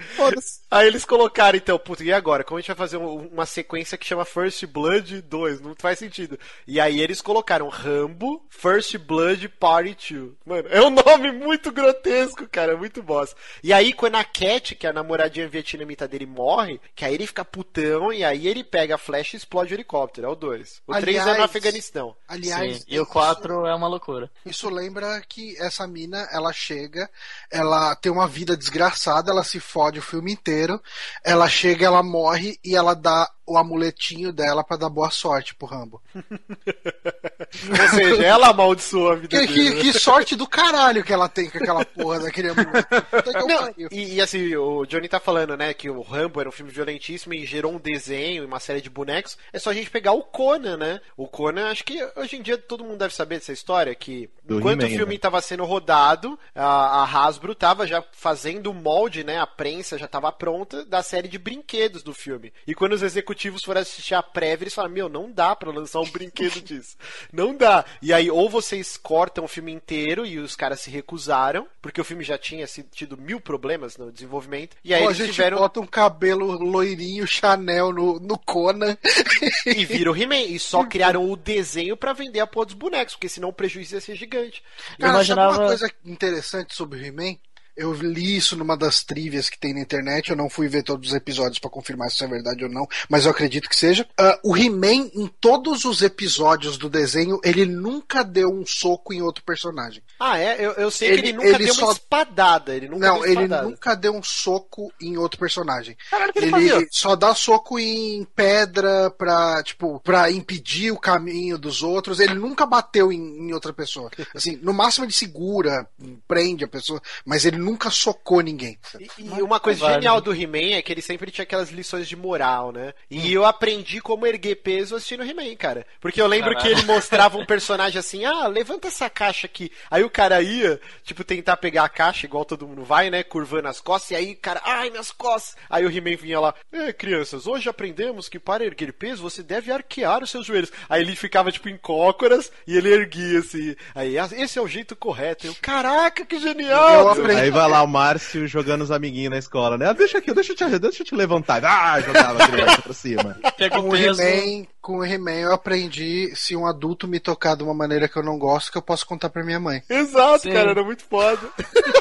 aí 0.71 0.87
eles 0.87 1.05
colocaram 1.05 1.57
então, 1.57 1.79
puta, 1.79 2.03
e 2.05 2.13
agora? 2.13 2.45
Como 2.45 2.59
a 2.59 2.61
gente 2.61 2.69
vai 2.69 2.77
fazer 2.77 2.97
um- 2.97 3.29
uma 3.33 3.47
sequência 3.47 3.99
que 3.99 4.07
chama 4.07 4.25
First 4.25 4.65
Blood 4.67 5.23
2? 5.23 5.61
Não 5.61 5.75
faz 5.79 5.99
sentido. 5.99 6.39
E 6.67 6.81
aí 6.81 7.01
eles 7.01 7.21
colocaram 7.21 7.69
Rambo 7.69 8.45
First 8.49 8.97
Blood 8.99 9.49
Party 9.81 10.15
2. 10.15 10.33
Mano, 10.45 10.69
é 10.69 10.83
um 10.83 10.91
nome 10.91 11.33
muito 11.33 11.73
grotesco, 11.73 12.47
cara, 12.49 12.73
é 12.73 12.77
muito 12.77 13.03
bosta. 13.03 13.37
E 13.63 13.73
aí 13.73 13.93
quando 13.93 14.17
a 14.17 14.25
Cat, 14.25 14.75
que 14.75 14.87
é 14.87 14.91
a 14.91 14.93
namoradinha 14.93 15.49
vietnamita 15.49 16.07
dele, 16.07 16.27
morre, 16.27 16.81
que 16.95 17.05
aí 17.05 17.15
ele 17.15 17.27
fica 17.27 17.45
putão 17.45 18.13
e 18.13 18.23
aí 18.23 18.47
ele 18.47 18.63
pega 18.63 18.95
a 18.95 18.99
flecha 18.99 19.37
e 19.37 19.39
explode 19.39 19.73
o 19.73 19.77
helicóptero. 19.77 20.27
É 20.27 20.31
o 20.31 20.35
2. 20.35 20.83
O 20.87 20.95
3 20.95 21.27
é 21.27 21.39
no 21.39 21.45
Afeganistão. 21.45 22.17
Aliás, 22.29 22.79
Sim, 22.79 22.85
e 22.89 23.01
o 23.01 23.07
4 23.07 23.67
é 23.67 23.75
uma 23.75 23.89
loucura. 23.89 24.31
Isso 24.45 24.69
lembra 24.69 25.21
que 25.29 25.57
essa 25.59 25.87
mina, 25.87 26.29
ela 26.31 26.53
chega, 26.53 27.09
ela 27.51 27.95
tem 27.97 28.13
uma 28.13 28.29
vida 28.29 28.57
desgraçada, 28.57 29.31
ela 29.31 29.45
se 29.45 29.61
fode 29.61 29.99
o 29.99 30.03
filme 30.03 30.33
inteiro, 30.33 30.81
ela 31.25 31.49
chega, 31.49 31.87
ela 31.87 32.03
morre 32.03 32.59
e 32.65 32.77
ela 32.77 32.95
dá 32.95 33.31
o 33.53 33.59
amuletinho 33.59 34.33
dela 34.33 34.63
pra 34.63 34.77
dar 34.77 34.89
boa 34.89 35.11
sorte 35.11 35.55
pro 35.55 35.67
Rambo. 35.67 36.01
Ou 36.15 37.89
seja, 37.89 38.23
ela 38.25 38.49
amaldiçoou 38.51 39.11
a 39.13 39.15
vida 39.17 39.29
Que, 39.29 39.47
dele. 39.47 39.53
que, 39.71 39.75
né? 39.75 39.81
que 39.81 39.99
sorte 39.99 40.37
do 40.37 40.47
caralho 40.47 41.03
que 41.03 41.13
ela 41.13 41.29
tem 41.29 41.51
com 41.51 41.59
aquela 41.59 41.85
porra 41.85 42.21
daquele 42.21 42.49
Não, 42.55 43.59
pariu. 43.59 43.89
e, 43.91 44.15
e 44.15 44.21
assim, 44.21 44.55
o 44.57 44.85
Johnny 44.87 45.09
tá 45.09 45.19
falando, 45.19 45.57
né, 45.57 45.75
que 45.75 45.91
o 45.91 46.01
Rambo 46.03 46.41
era 46.41 46.49
um 46.49 46.53
filme 46.53 46.71
violentíssimo 46.71 47.35
e 47.35 47.45
gerou 47.45 47.73
um 47.73 47.79
desenho 47.79 48.43
e 48.43 48.47
uma 48.47 48.61
série 48.61 48.81
de 48.81 48.91
bonecos. 48.91 49.37
É 49.53 49.59
só 49.59 49.71
a 49.71 49.75
gente 49.75 49.91
pegar 49.91 50.13
o 50.13 50.23
Conan, 50.23 50.77
né? 50.77 51.01
O 51.17 51.27
Conan, 51.27 51.71
acho 51.71 51.85
que 51.85 51.99
hoje 52.17 52.37
em 52.37 52.43
dia 52.43 52.57
todo 52.57 52.85
mundo 52.85 52.99
deve 52.99 53.15
saber 53.15 53.37
dessa 53.39 53.53
história, 53.53 53.95
que 53.95 54.31
Do 54.45 54.59
enquanto 54.59 54.85
o 54.85 54.89
filme 54.89 55.15
né? 55.15 55.19
tava 55.21 55.41
sendo 55.41 55.65
rodado, 55.65 56.39
a, 56.55 57.03
a 57.03 57.05
Hasbro 57.05 57.55
tava 57.55 57.87
já 57.87 58.03
fazendo 58.13 58.71
o 58.71 58.75
molde, 58.75 59.25
né, 59.25 59.39
a 59.41 59.47
prensa 59.47 59.99
já 59.99 60.07
tava 60.07 60.31
pronta 60.31 60.85
da 60.85 61.03
série 61.03 61.29
de 61.29 61.39
brinquedos 61.39 62.03
do 62.03 62.15
filme. 62.15 62.53
E 62.67 62.75
quando 62.75 62.93
os 62.93 63.03
executivos 63.03 63.40
foram 63.65 63.81
assistir 63.81 64.15
a 64.15 64.23
prévia, 64.23 64.65
eles 64.65 64.75
falaram, 64.75 64.95
meu, 64.95 65.09
não 65.09 65.31
dá 65.31 65.55
pra 65.57 65.71
lançar 65.71 66.01
um 66.01 66.11
brinquedo 66.11 66.61
disso. 66.63 66.97
Não 67.33 67.55
dá. 67.55 67.85
E 68.03 68.13
aí, 68.13 68.31
ou 68.31 68.49
vocês 68.51 68.97
cortam 68.97 69.45
o 69.45 69.49
filme 69.49 69.73
inteiro 69.73 70.27
e 70.27 70.39
os 70.39 70.55
caras 70.57 70.81
se 70.81 70.91
recusaram, 70.91 71.67
porque 71.81 72.01
o 72.01 72.05
filme 72.05 72.23
já 72.25 72.37
tinha 72.37 72.67
sido- 72.67 72.89
tido 72.91 73.17
mil 73.17 73.41
problemas 73.41 73.97
no 73.97 74.11
desenvolvimento. 74.13 74.77
E 74.85 74.93
aí 74.93 75.01
Pô, 75.03 75.09
a 75.09 75.11
eles 75.13 75.19
gente 75.19 75.33
tiveram. 75.33 75.59
bota 75.59 75.81
um 75.81 75.87
cabelo 75.87 76.47
loirinho 76.63 77.27
Chanel 77.27 77.93
no, 77.93 78.19
no 78.21 78.39
Conan. 78.39 78.97
E 79.67 79.85
vira 79.85 80.11
o 80.11 80.17
He-Man. 80.17 80.41
E 80.43 80.59
só 80.59 80.85
criaram 80.89 81.31
o 81.31 81.37
desenho 81.37 81.97
pra 81.97 82.13
vender 82.13 82.41
a 82.41 82.47
porra 82.47 82.67
dos 82.67 82.75
bonecos, 82.75 83.15
porque 83.15 83.29
senão 83.29 83.49
o 83.49 83.53
prejuízo 83.53 83.95
ia 83.95 84.01
ser 84.01 84.17
gigante. 84.17 84.63
Eu 84.99 85.07
Cara, 85.07 85.13
sabe 85.13 85.15
imaginava- 85.15 85.59
uma 85.59 85.67
coisa 85.69 85.91
interessante 86.05 86.75
sobre 86.75 86.99
o 86.99 87.05
He-Man? 87.05 87.37
Eu 87.77 87.93
li 87.93 88.37
isso 88.37 88.57
numa 88.57 88.77
das 88.77 89.03
trivias 89.03 89.49
que 89.49 89.59
tem 89.59 89.75
na 89.75 89.81
internet. 89.81 90.31
Eu 90.31 90.37
não 90.37 90.49
fui 90.51 90.69
ver 90.69 90.83
todos 90.83 91.11
os 91.11 91.15
episódios 91.15 91.59
pra 91.59 91.71
confirmar 91.71 92.09
se 92.11 92.17
isso 92.17 92.25
é 92.25 92.29
verdade 92.29 92.65
ou 92.65 92.71
não, 92.71 92.87
mas 93.09 93.25
eu 93.25 93.31
acredito 93.31 93.69
que 93.69 93.77
seja. 93.77 94.07
Ah, 94.19 94.39
o 94.45 94.57
He-Man, 94.57 95.11
em 95.15 95.27
todos 95.41 95.85
os 95.85 96.03
episódios 96.03 96.77
do 96.77 96.89
desenho, 96.91 97.41
ele 97.45 97.65
nunca 97.67 98.23
deu 98.23 98.49
um 98.51 98.65
soco 98.67 99.13
em 99.13 99.23
outro 99.23 99.43
personagem. 99.45 100.03
Ah, 100.19 100.39
é? 100.39 100.57
Eu, 100.65 100.73
eu 100.73 100.91
sei 100.91 101.09
Ele- 101.11 101.23
que 101.23 101.29
ele 101.29 101.37
nunca 101.39 101.49
ele 101.49 101.65
deu 101.65 101.75
só- 101.75 101.85
uma 101.87 101.93
espadada. 101.93 102.75
Ele 102.75 102.89
nunca 102.89 103.07
não, 103.09 103.15
deu 103.21 103.25
ele 103.25 103.43
espadada. 103.45 103.69
nunca 103.69 103.95
deu 103.95 104.13
um 104.15 104.23
soco 104.23 104.93
em 105.01 105.17
outro 105.17 105.39
personagem. 105.39 105.97
Caralho, 106.11 106.33
que 106.33 106.39
ele, 106.39 106.47
Ele 106.47 106.53
fazia? 106.71 106.89
só 106.91 107.17
dá 107.17 107.35
soco 107.35 107.79
em 107.79 108.25
pedra 108.35 109.11
pra, 109.11 109.63
tipo, 109.63 110.01
pra 110.01 110.31
impedir 110.31 110.91
o 110.91 110.99
caminho 110.99 111.57
dos 111.59 111.83
outros. 111.83 112.21
Ele 112.21 112.35
nunca 112.35 112.67
bateu 112.67 113.13
em, 113.13 113.49
em 113.49 113.53
outra 113.53 113.73
pessoa. 113.73 114.11
Assim, 114.35 114.57
no 114.63 114.73
máximo 114.73 115.05
ele 115.05 115.13
segura, 115.13 115.89
prende 116.29 116.65
a 116.65 116.69
pessoa, 116.69 117.01
mas 117.25 117.45
ele 117.45 117.57
nunca 117.61 117.91
socou 117.91 118.41
ninguém. 118.41 118.79
E, 118.99 119.09
e 119.39 119.43
uma 119.43 119.61
coisa 119.61 119.93
genial 119.93 120.21
do 120.21 120.33
He-Man 120.35 120.77
é 120.77 120.83
que 120.83 120.93
ele 120.93 121.03
sempre 121.03 121.31
tinha 121.31 121.43
aquelas 121.43 121.71
lições 121.71 122.09
de 122.09 122.17
moral, 122.17 122.73
né? 122.73 122.93
E 123.11 123.33
eu 123.33 123.45
aprendi 123.45 124.01
como 124.01 124.27
erguer 124.27 124.57
peso 124.57 124.97
assistindo 124.97 125.23
He-Man, 125.25 125.55
cara. 125.57 125.87
Porque 126.01 126.21
eu 126.21 126.27
lembro 126.27 126.55
Caralho. 126.55 126.75
que 126.75 126.81
ele 126.81 126.87
mostrava 126.87 127.39
um 127.39 127.47
personagem 127.47 127.99
assim, 127.99 128.25
ah, 128.25 128.47
levanta 128.47 128.89
essa 128.89 129.09
caixa 129.11 129.47
aqui. 129.47 129.71
Aí 129.91 130.03
o 130.03 130.11
cara 130.11 130.41
ia, 130.43 130.81
tipo, 131.05 131.23
tentar 131.25 131.57
pegar 131.59 131.85
a 131.85 131.89
caixa, 131.89 132.27
igual 132.27 132.45
todo 132.45 132.67
mundo 132.67 132.85
vai, 132.85 133.11
né? 133.11 133.23
Curvando 133.23 133.69
as 133.69 133.81
costas, 133.81 134.13
e 134.13 134.15
aí 134.17 134.33
o 134.33 134.37
cara, 134.37 134.61
ai, 134.65 134.91
minhas 134.91 135.11
costas. 135.13 135.57
Aí 135.69 135.85
o 135.85 135.91
He-Man 135.91 136.17
vinha 136.17 136.41
lá, 136.41 136.55
é, 136.73 136.93
crianças, 136.93 137.47
hoje 137.47 137.69
aprendemos 137.69 138.29
que 138.29 138.39
para 138.39 138.65
erguer 138.65 138.93
peso 138.93 139.23
você 139.23 139.43
deve 139.43 139.71
arquear 139.71 140.23
os 140.23 140.31
seus 140.31 140.47
joelhos. 140.47 140.73
Aí 140.89 141.03
ele 141.03 141.15
ficava, 141.17 141.53
tipo, 141.53 141.69
em 141.69 141.77
cócoras 141.77 142.51
e 142.67 142.77
ele 142.77 142.89
erguia 142.93 143.41
assim. 143.41 143.77
Aí, 143.95 144.19
"Ah, 144.19 144.29
esse 144.33 144.59
é 144.59 144.63
o 144.63 144.69
jeito 144.69 144.97
correto. 144.97 145.47
Eu, 145.47 145.55
caraca, 145.61 146.25
que 146.25 146.39
genial! 146.39 146.91
Eu 147.01 147.09
aprendi 147.09 147.50
Aí 147.51 147.53
vai 147.53 147.69
lá 147.69 147.83
o 147.83 147.89
Márcio 147.89 148.47
jogando 148.47 148.83
os 148.83 148.93
amiguinhos 148.93 149.33
na 149.33 149.39
escola, 149.39 149.77
né? 149.77 149.89
Ah, 149.89 149.93
deixa 149.93 150.19
aqui, 150.19 150.33
deixa 150.33 150.53
eu 150.53 150.57
te, 150.57 150.79
deixa 150.79 151.03
eu 151.03 151.07
te 151.07 151.15
levantar. 151.17 151.65
Ah, 151.65 152.01
jogava 152.01 152.45
a 152.45 152.49
criança 152.49 152.81
pra 152.81 152.93
cima. 152.95 153.37
Com 153.73 153.89
o. 153.89 153.97
He-Man, 153.97 154.67
com 154.81 154.99
o 154.99 155.05
He-Man 155.05 155.33
eu 155.33 155.53
aprendi 155.53 156.33
se 156.37 156.55
um 156.55 156.65
adulto 156.65 157.09
me 157.09 157.19
tocar 157.19 157.57
de 157.57 157.65
uma 157.65 157.75
maneira 157.75 158.09
que 158.09 158.17
eu 158.17 158.23
não 158.23 158.39
gosto, 158.39 158.71
que 158.71 158.79
eu 158.79 158.83
posso 158.83 159.05
contar 159.05 159.31
pra 159.31 159.43
minha 159.45 159.59
mãe. 159.59 159.83
Exato, 159.91 160.43
Sim. 160.43 160.53
cara, 160.53 160.71
era 160.71 160.85
muito 160.85 161.03
foda. 161.03 161.41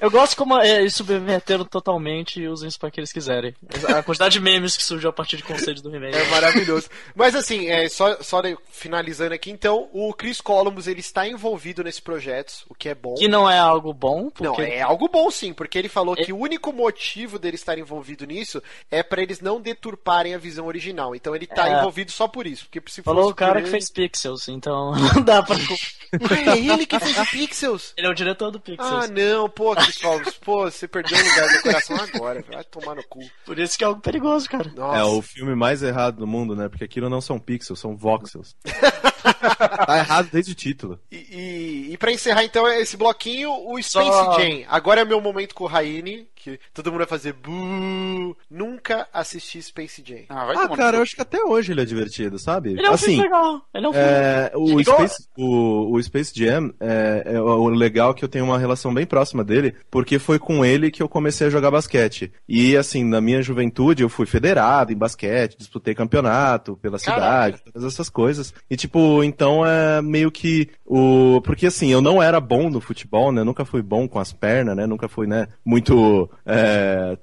Eu 0.00 0.10
gosto 0.10 0.36
como 0.36 0.56
é, 0.60 0.80
eles 0.80 0.94
subverteram 0.94 1.64
totalmente 1.64 2.40
e 2.40 2.48
usam 2.48 2.68
isso 2.68 2.78
pra 2.78 2.90
que 2.90 3.00
eles 3.00 3.12
quiserem. 3.12 3.54
A 3.88 4.02
quantidade 4.02 4.34
de 4.34 4.40
memes 4.40 4.76
que 4.76 4.84
surgiu 4.84 5.10
a 5.10 5.12
partir 5.12 5.36
de 5.36 5.42
conceitos 5.42 5.82
do 5.82 5.94
He-Man. 5.94 6.10
É 6.10 6.24
maravilhoso. 6.30 6.88
Mas 7.14 7.34
assim, 7.34 7.66
é, 7.68 7.88
só, 7.88 8.16
só 8.22 8.40
finalizando 8.70 9.34
aqui, 9.34 9.50
então, 9.50 9.88
o 9.92 10.12
Chris 10.14 10.40
Columbus 10.40 10.86
ele 10.86 11.00
está 11.00 11.26
envolvido 11.26 11.82
nesse 11.82 12.00
projeto, 12.00 12.64
o 12.68 12.74
que 12.74 12.88
é 12.88 12.94
bom. 12.94 13.14
Que 13.14 13.26
não 13.28 13.48
é 13.50 13.58
algo 13.58 13.92
bom, 13.92 14.30
porque 14.30 14.62
Não, 14.62 14.68
é 14.68 14.80
algo 14.82 15.08
bom 15.08 15.30
sim, 15.30 15.52
porque 15.52 15.78
ele 15.78 15.88
falou 15.88 16.14
que 16.14 16.32
o 16.32 16.38
único 16.38 16.72
motivo 16.72 17.38
dele 17.38 17.56
estar 17.56 17.76
envolvido 17.78 18.24
nisso 18.26 18.62
é 18.90 19.02
pra 19.02 19.20
eles 19.22 19.40
não 19.40 19.60
deturparem 19.60 20.34
a 20.34 20.38
visão 20.38 20.66
original. 20.66 21.14
Então 21.14 21.34
ele 21.34 21.46
tá 21.46 21.68
É. 21.68 21.78
envolvido 21.78 22.12
só 22.12 22.28
por 22.28 22.46
isso. 22.46 22.66
Porque 22.70 22.80
se 22.90 23.02
falou 23.02 23.30
o 23.30 23.34
cara 23.34 23.54
por 23.54 23.58
que 23.62 23.64
ele- 23.64 23.70
fez 23.72 23.90
Pixels, 23.90 24.48
então 24.48 24.92
não 25.14 25.22
dá 25.22 25.42
pra. 25.42 25.56
Ah, 25.56 26.52
é 26.54 26.58
ele 26.58 26.86
que 26.86 26.98
fez 27.00 27.30
Pixels? 27.30 27.92
Ele 27.96 28.06
é 28.06 28.10
o 28.10 28.14
diretor 28.14 28.50
do 28.50 28.58
Ah, 28.58 28.60
Pixels. 28.60 29.10
não, 29.10 29.48
pô, 29.48 29.74
Chris 29.88 30.02
Columbus, 30.02 30.34
pô, 30.38 30.62
você 30.70 30.86
perdeu 30.86 31.18
o 31.18 31.22
lugar 31.22 31.48
do 31.48 31.62
coração 31.62 31.96
agora, 31.96 32.44
vai 32.52 32.64
tomar 32.64 32.94
no 32.94 33.02
cu. 33.08 33.20
Por 33.44 33.58
isso 33.58 33.76
que 33.78 33.84
é 33.84 33.86
algo 33.86 34.00
perigoso, 34.00 34.48
cara. 34.48 34.70
Nossa. 34.76 34.98
É 34.98 35.04
o 35.04 35.22
filme 35.22 35.54
mais 35.54 35.82
errado 35.82 36.16
do 36.18 36.26
mundo, 36.26 36.54
né? 36.54 36.68
Porque 36.68 36.84
aquilo 36.84 37.08
não 37.08 37.20
são 37.20 37.38
pixels, 37.38 37.80
são 37.80 37.96
voxels. 37.96 38.54
tá 39.86 39.98
errado 39.98 40.28
desde 40.32 40.52
o 40.52 40.54
título. 40.54 41.00
E, 41.10 41.16
e, 41.16 41.92
e 41.92 41.96
pra 41.98 42.12
encerrar 42.12 42.44
então 42.44 42.68
esse 42.68 42.96
bloquinho, 42.96 43.50
o 43.50 43.80
Space 43.82 44.08
Só- 44.08 44.38
Jam. 44.38 44.64
Agora 44.68 45.00
é 45.00 45.04
meu 45.04 45.20
momento 45.20 45.54
com 45.54 45.64
o 45.64 45.68
Raine, 45.68 46.28
que 46.56 46.72
todo 46.72 46.86
mundo 46.90 46.98
vai 46.98 47.06
fazer 47.06 47.32
buuu. 47.32 48.36
Nunca 48.50 49.06
assisti 49.12 49.60
Space 49.60 50.02
Jam. 50.04 50.24
Ah, 50.28 50.46
vai 50.46 50.56
Ah, 50.56 50.68
cara, 50.68 50.98
eu 50.98 51.02
acho 51.02 51.14
que 51.14 51.22
até 51.22 51.42
hoje 51.42 51.72
ele 51.72 51.82
é 51.82 51.84
divertido, 51.84 52.38
sabe? 52.38 52.70
Ele 52.70 52.86
é 52.86 52.90
um 52.90 52.94
assim, 52.94 53.06
filme 53.06 53.22
legal. 53.22 53.62
Ele 53.74 53.86
é 53.86 53.88
um 53.88 53.92
filme. 53.92 54.08
É, 54.08 54.52
o, 54.54 54.82
Space, 54.82 55.28
o, 55.36 55.94
o 55.96 56.02
Space 56.02 56.32
Jam, 56.34 56.72
é, 56.80 57.22
é 57.26 57.40
o 57.40 57.68
legal 57.68 58.14
que 58.14 58.24
eu 58.24 58.28
tenho 58.28 58.44
uma 58.44 58.58
relação 58.58 58.92
bem 58.94 59.06
próxima 59.06 59.44
dele, 59.44 59.74
porque 59.90 60.18
foi 60.18 60.38
com 60.38 60.64
ele 60.64 60.90
que 60.90 61.02
eu 61.02 61.08
comecei 61.08 61.46
a 61.46 61.50
jogar 61.50 61.70
basquete. 61.70 62.32
E 62.48 62.76
assim, 62.76 63.04
na 63.04 63.20
minha 63.20 63.42
juventude 63.42 64.02
eu 64.02 64.08
fui 64.08 64.26
federado 64.26 64.92
em 64.92 64.96
basquete, 64.96 65.58
disputei 65.58 65.94
campeonato 65.94 66.76
pela 66.76 66.98
Caraca. 66.98 67.58
cidade, 67.58 67.72
todas 67.72 67.92
essas 67.92 68.08
coisas. 68.08 68.54
E 68.70 68.76
tipo, 68.76 69.22
então 69.24 69.64
é 69.66 70.00
meio 70.02 70.30
que 70.30 70.68
o. 70.84 71.40
Porque 71.42 71.66
assim, 71.66 71.88
eu 71.88 72.00
não 72.00 72.22
era 72.22 72.40
bom 72.40 72.70
no 72.70 72.80
futebol, 72.80 73.32
né? 73.32 73.44
Nunca 73.44 73.64
fui 73.64 73.82
bom 73.82 74.08
com 74.08 74.18
as 74.18 74.32
pernas, 74.32 74.76
né? 74.76 74.86
Nunca 74.86 75.08
fui, 75.08 75.26
né? 75.26 75.48
Muito. 75.64 76.30
É, 76.44 77.16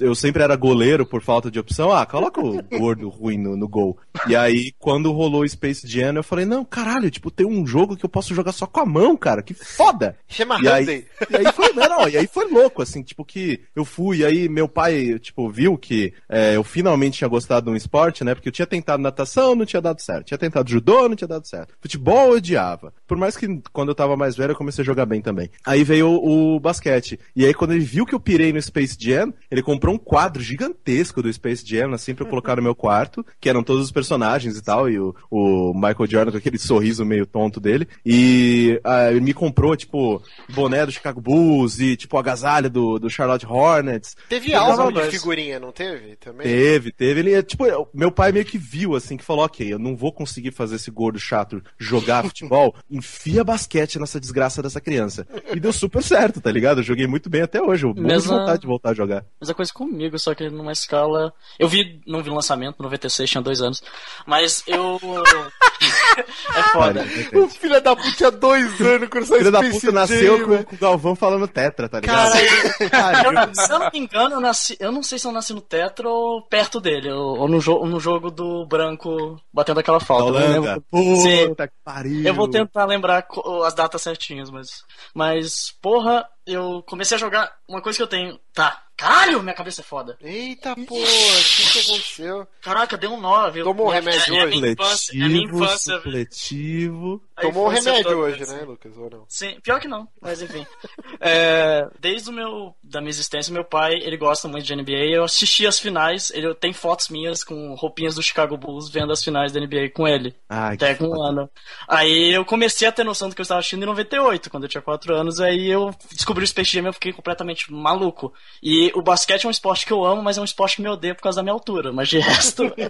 eu 0.00 0.14
sempre 0.14 0.42
era 0.42 0.56
goleiro 0.56 1.06
por 1.06 1.22
falta 1.22 1.50
de 1.50 1.58
opção. 1.58 1.92
Ah, 1.92 2.06
coloca 2.06 2.40
o 2.40 2.62
gordo 2.78 3.08
ruim 3.08 3.38
no, 3.38 3.56
no 3.56 3.68
gol. 3.68 3.98
E 4.26 4.36
aí, 4.36 4.72
quando 4.78 5.12
rolou 5.12 5.42
o 5.42 5.48
Space 5.48 5.86
Jam, 5.86 6.14
eu 6.14 6.22
falei, 6.22 6.44
não, 6.44 6.64
caralho, 6.64 7.10
tipo, 7.10 7.30
tem 7.30 7.46
um 7.46 7.66
jogo 7.66 7.96
que 7.96 8.04
eu 8.04 8.10
posso 8.10 8.34
jogar 8.34 8.52
só 8.52 8.66
com 8.66 8.80
a 8.80 8.86
mão, 8.86 9.16
cara. 9.16 9.42
Que 9.42 9.54
foda! 9.54 10.16
Chama 10.28 10.58
E 10.62 10.68
aí, 10.68 11.06
e 11.30 11.36
aí 11.36 11.52
foi, 11.52 11.72
não, 11.72 12.08
e 12.08 12.16
aí 12.16 12.26
foi 12.26 12.50
louco, 12.50 12.82
assim, 12.82 13.02
tipo, 13.02 13.24
que 13.24 13.60
eu 13.74 13.84
fui, 13.84 14.18
e 14.18 14.24
aí 14.24 14.48
meu 14.48 14.68
pai, 14.68 15.18
tipo, 15.18 15.48
viu 15.48 15.76
que 15.76 16.12
é, 16.28 16.56
eu 16.56 16.64
finalmente 16.64 17.18
tinha 17.18 17.28
gostado 17.28 17.66
de 17.66 17.72
um 17.72 17.76
esporte, 17.76 18.24
né? 18.24 18.34
Porque 18.34 18.48
eu 18.48 18.52
tinha 18.52 18.66
tentado 18.66 19.02
natação, 19.02 19.54
não 19.54 19.66
tinha 19.66 19.80
dado 19.80 20.00
certo. 20.00 20.26
Tinha 20.26 20.38
tentado 20.38 20.70
judô, 20.70 21.08
não 21.08 21.16
tinha 21.16 21.28
dado 21.28 21.46
certo. 21.46 21.74
Futebol 21.80 22.28
eu 22.28 22.36
odiava. 22.36 22.92
Por 23.06 23.16
mais 23.16 23.36
que 23.36 23.60
quando 23.72 23.88
eu 23.88 23.94
tava 23.94 24.16
mais 24.16 24.36
velho 24.36 24.52
eu 24.52 24.56
comecei 24.56 24.82
a 24.82 24.86
jogar 24.86 25.06
bem 25.06 25.20
também. 25.20 25.50
Aí 25.64 25.84
veio 25.84 26.08
o, 26.08 26.56
o 26.56 26.60
basquete. 26.60 27.18
E 27.34 27.44
aí 27.44 27.54
quando 27.54 27.72
ele 27.72 27.84
viu 27.84 28.06
que 28.06 28.14
eu 28.14 28.20
pirei 28.40 28.52
no 28.54 28.62
Space 28.62 28.96
Jam, 28.98 29.34
ele 29.50 29.62
comprou 29.62 29.94
um 29.94 29.98
quadro 29.98 30.42
gigantesco 30.42 31.22
do 31.22 31.30
Space 31.32 31.62
Jam, 31.66 31.92
assim, 31.92 32.14
pra 32.14 32.24
eu 32.24 32.28
colocar 32.30 32.56
no 32.56 32.62
meu 32.62 32.74
quarto, 32.74 33.24
que 33.38 33.48
eram 33.50 33.62
todos 33.62 33.84
os 33.84 33.92
personagens 33.92 34.56
e 34.56 34.62
tal, 34.62 34.88
e 34.88 34.98
o, 34.98 35.14
o 35.30 35.74
Michael 35.74 36.06
Jordan 36.08 36.30
com 36.32 36.38
aquele 36.38 36.58
sorriso 36.58 37.04
meio 37.04 37.26
tonto 37.26 37.60
dele. 37.60 37.86
E 38.04 38.80
ah, 38.82 39.10
ele 39.10 39.20
me 39.20 39.34
comprou, 39.34 39.76
tipo, 39.76 40.22
boné 40.48 40.86
do 40.86 40.92
Chicago 40.92 41.20
Bulls 41.20 41.80
e, 41.80 41.96
tipo, 41.96 42.16
agasalho 42.16 42.70
do, 42.70 42.98
do 42.98 43.10
Charlotte 43.10 43.44
Hornets. 43.46 44.16
Teve 44.28 44.54
álbum 44.54 44.92
tava 44.92 45.04
de 45.04 45.10
figurinha, 45.18 45.60
não 45.60 45.70
teve? 45.72 46.16
Também? 46.16 46.46
Teve, 46.46 46.92
teve. 46.92 47.20
Ele, 47.20 47.42
tipo, 47.42 47.66
eu- 47.66 47.88
meu 47.92 48.10
pai 48.10 48.32
meio 48.32 48.44
que 48.46 48.56
viu, 48.56 48.94
assim, 48.94 49.16
que 49.18 49.24
falou, 49.24 49.44
ok, 49.44 49.70
eu 49.72 49.78
não 49.78 49.94
vou 49.94 50.12
conseguir 50.12 50.52
fazer 50.52 50.76
esse 50.76 50.90
gordo 50.90 51.18
chato 51.18 51.62
jogar 51.78 52.24
futebol, 52.24 52.74
enfia 52.90 53.44
basquete 53.44 53.98
nessa 53.98 54.18
desgraça 54.18 54.62
dessa 54.62 54.80
criança. 54.80 55.26
E 55.54 55.60
deu 55.60 55.72
super 55.72 56.02
certo, 56.02 56.40
tá 56.40 56.50
ligado? 56.50 56.78
Eu 56.80 56.84
joguei 56.84 57.06
muito 57.06 57.28
bem 57.28 57.42
até 57.42 57.60
hoje, 57.60 57.86
Mesma- 57.96 58.29
vontade 58.30 58.60
de 58.60 58.66
voltar 58.66 58.90
a 58.90 58.94
jogar. 58.94 59.24
Mesma 59.40 59.54
coisa 59.54 59.72
comigo, 59.72 60.18
só 60.18 60.34
que 60.34 60.48
numa 60.48 60.72
escala. 60.72 61.32
Eu 61.58 61.68
vi, 61.68 62.00
não 62.06 62.22
vi 62.22 62.30
o 62.30 62.34
lançamento, 62.34 62.82
96, 62.82 63.30
tinha 63.30 63.42
dois 63.42 63.60
anos. 63.60 63.82
Mas 64.26 64.62
eu. 64.66 64.98
é 66.56 66.62
foda. 66.72 67.04
O 67.34 67.48
filho 67.48 67.80
da 67.80 67.94
puta 67.96 68.12
tinha 68.12 68.30
dois 68.30 68.80
anos 68.80 69.08
com 69.08 69.18
essa 69.18 69.36
Filho 69.36 69.52
da 69.52 69.60
puta 69.60 69.80
Jam, 69.80 69.92
nasceu 69.92 70.40
com, 70.44 70.50
velho. 70.50 70.66
com 70.66 70.74
o 70.74 70.78
Galvão 70.78 71.14
falando 71.14 71.48
tetra, 71.48 71.88
tá 71.88 72.00
ligado? 72.00 72.36
Eu, 72.36 73.54
se 73.54 73.72
eu 73.72 73.78
não 73.78 73.90
me 73.92 73.98
engano, 73.98 74.34
eu 74.36 74.40
nasci. 74.40 74.76
Eu 74.80 74.92
não 74.92 75.02
sei 75.02 75.18
se 75.18 75.26
eu 75.26 75.32
nasci 75.32 75.52
no 75.52 75.60
Tetra 75.60 76.08
ou 76.08 76.42
perto 76.42 76.80
dele, 76.80 77.10
ou, 77.10 77.40
ou 77.40 77.48
no, 77.48 77.60
jo 77.60 77.84
no 77.86 78.00
jogo 78.00 78.30
do 78.30 78.66
branco 78.66 79.40
batendo 79.52 79.80
aquela 79.80 80.00
falta. 80.00 80.24
Holanda. 80.24 80.82
Puta 80.90 81.68
que 81.68 81.74
pariu. 81.84 82.24
Eu 82.24 82.34
vou 82.34 82.48
tentar 82.48 82.84
lembrar 82.84 83.26
as 83.64 83.74
datas 83.74 84.02
certinhas, 84.02 84.50
mas. 84.50 84.82
Mas, 85.14 85.74
porra, 85.80 86.26
eu 86.46 86.82
comecei 86.82 87.16
a 87.16 87.20
jogar. 87.20 87.56
Uma 87.68 87.82
coisa 87.82 87.96
que 87.96 88.02
eu 88.02 88.08
tenho. 88.08 88.38
Tá. 88.52 88.86
Caralho, 89.00 89.42
minha 89.42 89.54
cabeça 89.54 89.80
é 89.80 89.84
foda. 89.84 90.18
Eita 90.20 90.76
porra, 90.76 90.84
o 90.84 91.44
que, 91.56 91.72
que 91.72 91.78
aconteceu? 91.78 92.46
Caraca, 92.60 92.98
deu 92.98 93.14
um 93.14 93.18
9. 93.20 93.62
Tomou 93.62 93.86
um 93.86 93.90
remédio 93.90 94.34
é, 94.34 94.38
é, 94.38 94.44
hoje? 94.44 94.60
minha 94.60 94.72
infância, 94.72 95.12
é 95.12 95.28
minha 95.28 95.44
infância. 95.44 95.94
supletivo. 95.94 97.22
Tomou 97.40 97.68
um 97.68 97.72
infância 97.72 97.92
remédio 97.92 98.18
hoje, 98.18 98.42
assim. 98.42 98.56
né, 98.56 98.62
Lucas? 98.62 98.98
Ou 98.98 99.08
não? 99.08 99.24
Sim, 99.26 99.58
pior 99.62 99.80
que 99.80 99.88
não, 99.88 100.06
mas 100.20 100.42
enfim. 100.42 100.66
É, 101.22 101.86
desde 101.98 102.30
o 102.30 102.32
meu, 102.32 102.74
da 102.82 102.98
minha 102.98 103.10
existência, 103.10 103.52
meu 103.52 103.62
pai, 103.62 103.92
ele 103.92 104.16
gosta 104.16 104.48
muito 104.48 104.64
de 104.64 104.74
NBA. 104.74 105.10
Eu 105.12 105.24
assisti 105.24 105.66
as 105.66 105.78
finais, 105.78 106.30
ele 106.30 106.54
tem 106.54 106.72
fotos 106.72 107.10
minhas 107.10 107.44
com 107.44 107.74
roupinhas 107.74 108.14
do 108.14 108.22
Chicago 108.22 108.56
Bulls 108.56 108.88
vendo 108.88 109.12
as 109.12 109.22
finais 109.22 109.52
da 109.52 109.60
NBA 109.60 109.90
com 109.94 110.08
ele. 110.08 110.34
Ai, 110.48 110.78
que 110.78 110.84
Até 110.84 110.94
com 110.94 111.08
um 111.08 111.22
ano. 111.22 111.50
Aí 111.86 112.34
eu 112.34 112.42
comecei 112.42 112.88
a 112.88 112.92
ter 112.92 113.04
noção 113.04 113.28
do 113.28 113.34
que 113.34 113.40
eu 113.40 113.42
estava 113.42 113.60
assistindo 113.60 113.82
em 113.82 113.86
98, 113.86 114.48
quando 114.48 114.62
eu 114.62 114.68
tinha 114.70 114.80
4 114.80 115.14
anos. 115.14 115.40
Aí 115.40 115.70
eu 115.70 115.94
descobri 116.10 116.42
o 116.42 116.46
Space 116.46 116.72
Jam 116.72 116.84
e 116.84 116.86
eu 116.86 116.94
fiquei 116.94 117.12
completamente 117.12 117.70
maluco. 117.70 118.32
E 118.62 118.89
o 118.94 119.02
basquete 119.02 119.44
é 119.44 119.48
um 119.48 119.50
esporte 119.50 119.84
que 119.86 119.92
eu 119.92 120.04
amo, 120.04 120.22
mas 120.22 120.38
é 120.38 120.40
um 120.40 120.44
esporte 120.44 120.76
que 120.76 120.82
me 120.82 120.88
odeia 120.88 121.14
por 121.14 121.22
causa 121.22 121.36
da 121.36 121.42
minha 121.42 121.52
altura. 121.52 121.92
Mas 121.92 122.08
de 122.08 122.18
resto. 122.18 122.64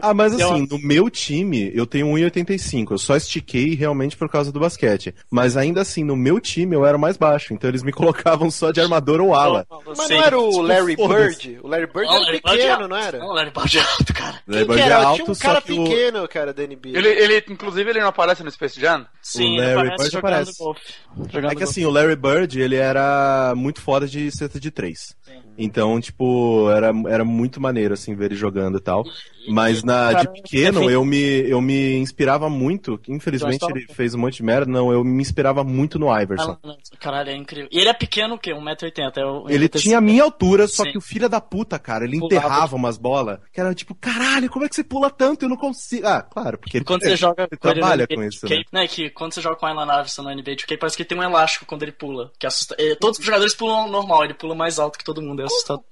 Ah, 0.00 0.14
mas 0.14 0.38
Eu- 0.38 0.52
assim, 0.52 0.64
no 0.70 0.78
meu 0.78 1.10
time, 1.10 1.72
eu 1.74 1.84
tenho 1.84 2.06
1,85. 2.06 2.92
Eu 2.92 2.98
só 2.98 3.16
estiquei 3.16 3.74
realmente 3.74 4.16
por 4.16 4.28
causa 4.28 4.52
do 4.52 4.60
basquete. 4.60 5.12
Mas 5.28 5.56
ainda 5.56 5.80
assim, 5.80 6.04
no 6.04 6.14
meu 6.14 6.38
time, 6.40 6.76
eu 6.76 6.86
era 6.86 6.96
o 6.96 7.00
mais 7.00 7.16
baixo. 7.16 7.52
Então 7.52 7.68
eles 7.68 7.82
me 7.82 7.90
colocavam 7.92 8.48
só 8.48 8.70
de 8.70 8.80
armador 8.80 9.20
ou 9.20 9.34
ala. 9.34 9.66
Mas 9.84 9.98
Sim. 10.06 10.14
não 10.14 10.22
era 10.22 10.38
o 10.38 10.60
Larry. 10.62 10.94
Bird? 10.94 11.58
O 11.64 11.66
Larry 11.66 11.86
Bird 11.86 12.06
era 12.08 12.20
Larry 12.20 12.36
é 12.36 12.40
pequeno, 12.40 12.72
alto. 12.74 12.88
não 12.88 12.96
era? 12.96 13.18
Não, 13.18 13.32
Larry 13.32 13.50
Bird 13.50 13.76
é 13.78 13.80
alto, 13.80 14.14
cara. 14.14 14.34
Larry 14.46 14.64
que 14.64 14.68
Bird 14.68 14.80
é 14.82 14.84
era? 14.84 14.96
alto, 15.04 15.16
Tinha 15.24 15.32
um 15.32 15.34
cara 15.34 15.60
que 15.62 15.72
o- 15.72 15.84
pequeno, 15.84 16.28
cara, 16.28 16.52
da 16.54 16.62
NBA. 16.62 16.96
Ele, 16.96 17.08
ele, 17.08 17.44
inclusive, 17.50 17.90
ele 17.90 18.00
não 18.00 18.08
aparece 18.08 18.44
no 18.44 18.50
Space 18.52 18.80
Jam? 18.80 19.04
Sim, 19.20 19.58
Larry 19.58 19.70
ele 19.72 19.74
Bird 19.74 19.88
aparece 19.94 20.10
jogando 20.12 20.32
aparece. 20.32 20.58
golfe. 20.62 20.80
Jogando 21.16 21.34
É 21.46 21.48
que 21.48 21.54
golfe. 21.56 21.62
assim, 21.64 21.84
o 21.84 21.90
Larry 21.90 22.14
Bird, 22.16 22.60
ele 22.60 22.76
era 22.76 23.52
muito 23.56 23.80
foda 23.82 24.06
de 24.06 24.30
cesta 24.30 24.60
de 24.60 24.70
três. 24.70 25.16
Sim. 25.22 25.42
Então, 25.56 26.00
tipo, 26.00 26.70
era, 26.70 26.88
era 27.08 27.24
muito 27.24 27.60
maneiro, 27.60 27.94
assim, 27.94 28.14
ver 28.14 28.26
ele 28.26 28.34
jogando 28.36 28.78
e 28.78 28.80
tal. 28.80 29.06
Mas 29.50 29.82
na, 29.82 30.12
de 30.12 30.32
pequeno, 30.32 30.88
é 30.88 30.94
eu 30.94 31.04
me, 31.04 31.18
eu 31.48 31.60
me 31.60 31.96
inspirava 31.96 32.48
muito. 32.48 33.00
Infelizmente, 33.08 33.64
ele 33.68 33.86
fez 33.92 34.14
um 34.14 34.18
monte 34.18 34.36
de 34.36 34.42
merda. 34.42 34.70
Não, 34.70 34.92
eu 34.92 35.02
me 35.04 35.20
inspirava 35.22 35.62
muito 35.64 35.98
no 35.98 36.06
Iverson. 36.16 36.52
Ah, 36.52 36.58
não, 36.66 36.76
Caralho, 37.00 37.30
é 37.30 37.36
incrível. 37.36 37.68
E 37.70 37.78
ele 37.78 37.88
é 37.88 37.94
pequeno, 37.94 38.34
o 38.34 38.38
quê? 38.38 38.52
1,80m. 38.52 39.48
É 39.48 39.54
Ele 39.54 39.68
tinha 39.68 39.98
a 39.98 40.00
minha 40.00 40.22
altura, 40.22 40.66
só 40.66 40.84
Sim. 40.84 40.92
que 40.92 40.98
o 40.98 41.00
filho 41.00 41.28
da 41.28 41.40
puta, 41.40 41.78
cara, 41.78 42.04
ele 42.04 42.18
Pulava. 42.18 42.34
enterrava 42.46 42.76
umas 42.76 42.96
bolas. 42.98 43.38
Que 43.52 43.60
era 43.60 43.74
tipo, 43.74 43.94
caralho, 43.94 44.48
como 44.50 44.64
é 44.64 44.68
que 44.68 44.74
você 44.74 44.84
pula 44.84 45.10
tanto? 45.10 45.44
Eu 45.44 45.48
não 45.48 45.56
consigo. 45.56 46.06
Ah, 46.06 46.22
claro, 46.22 46.58
porque 46.58 46.78
ele, 46.78 46.84
Quando 46.84 47.02
você 47.02 47.16
joga 47.16 47.42
ele 47.50 47.56
com 47.58 47.68
ele 47.68 47.80
trabalha 47.80 48.06
com 48.06 48.22
isso, 48.22 48.46
2K, 48.46 48.50
né? 48.56 48.62
né? 48.72 48.88
Que 48.88 49.10
quando 49.10 49.32
você 49.34 49.40
joga 49.40 49.56
com 49.56 49.66
a 49.66 49.70
Alan 49.70 49.92
Iverson 49.94 50.22
no 50.22 50.30
NBA 50.34 50.56
2K, 50.56 50.78
parece 50.78 50.96
que 50.96 51.02
ele 51.02 51.08
tem 51.08 51.18
um 51.18 51.22
elástico 51.22 51.66
quando 51.66 51.82
ele 51.82 51.92
pula. 51.92 52.30
Que 52.38 52.46
assusta. 52.46 52.74
eh, 52.78 52.94
Todos 52.96 53.18
os 53.18 53.24
jogadores 53.24 53.54
pulam 53.54 53.88
normal, 53.88 54.24
ele 54.24 54.34
pula 54.34 54.54
mais 54.54 54.78
alto 54.78 54.98
que 54.98 55.04
todo 55.04 55.22
mundo, 55.22 55.42
é 55.42 55.44
assustador. 55.44 55.84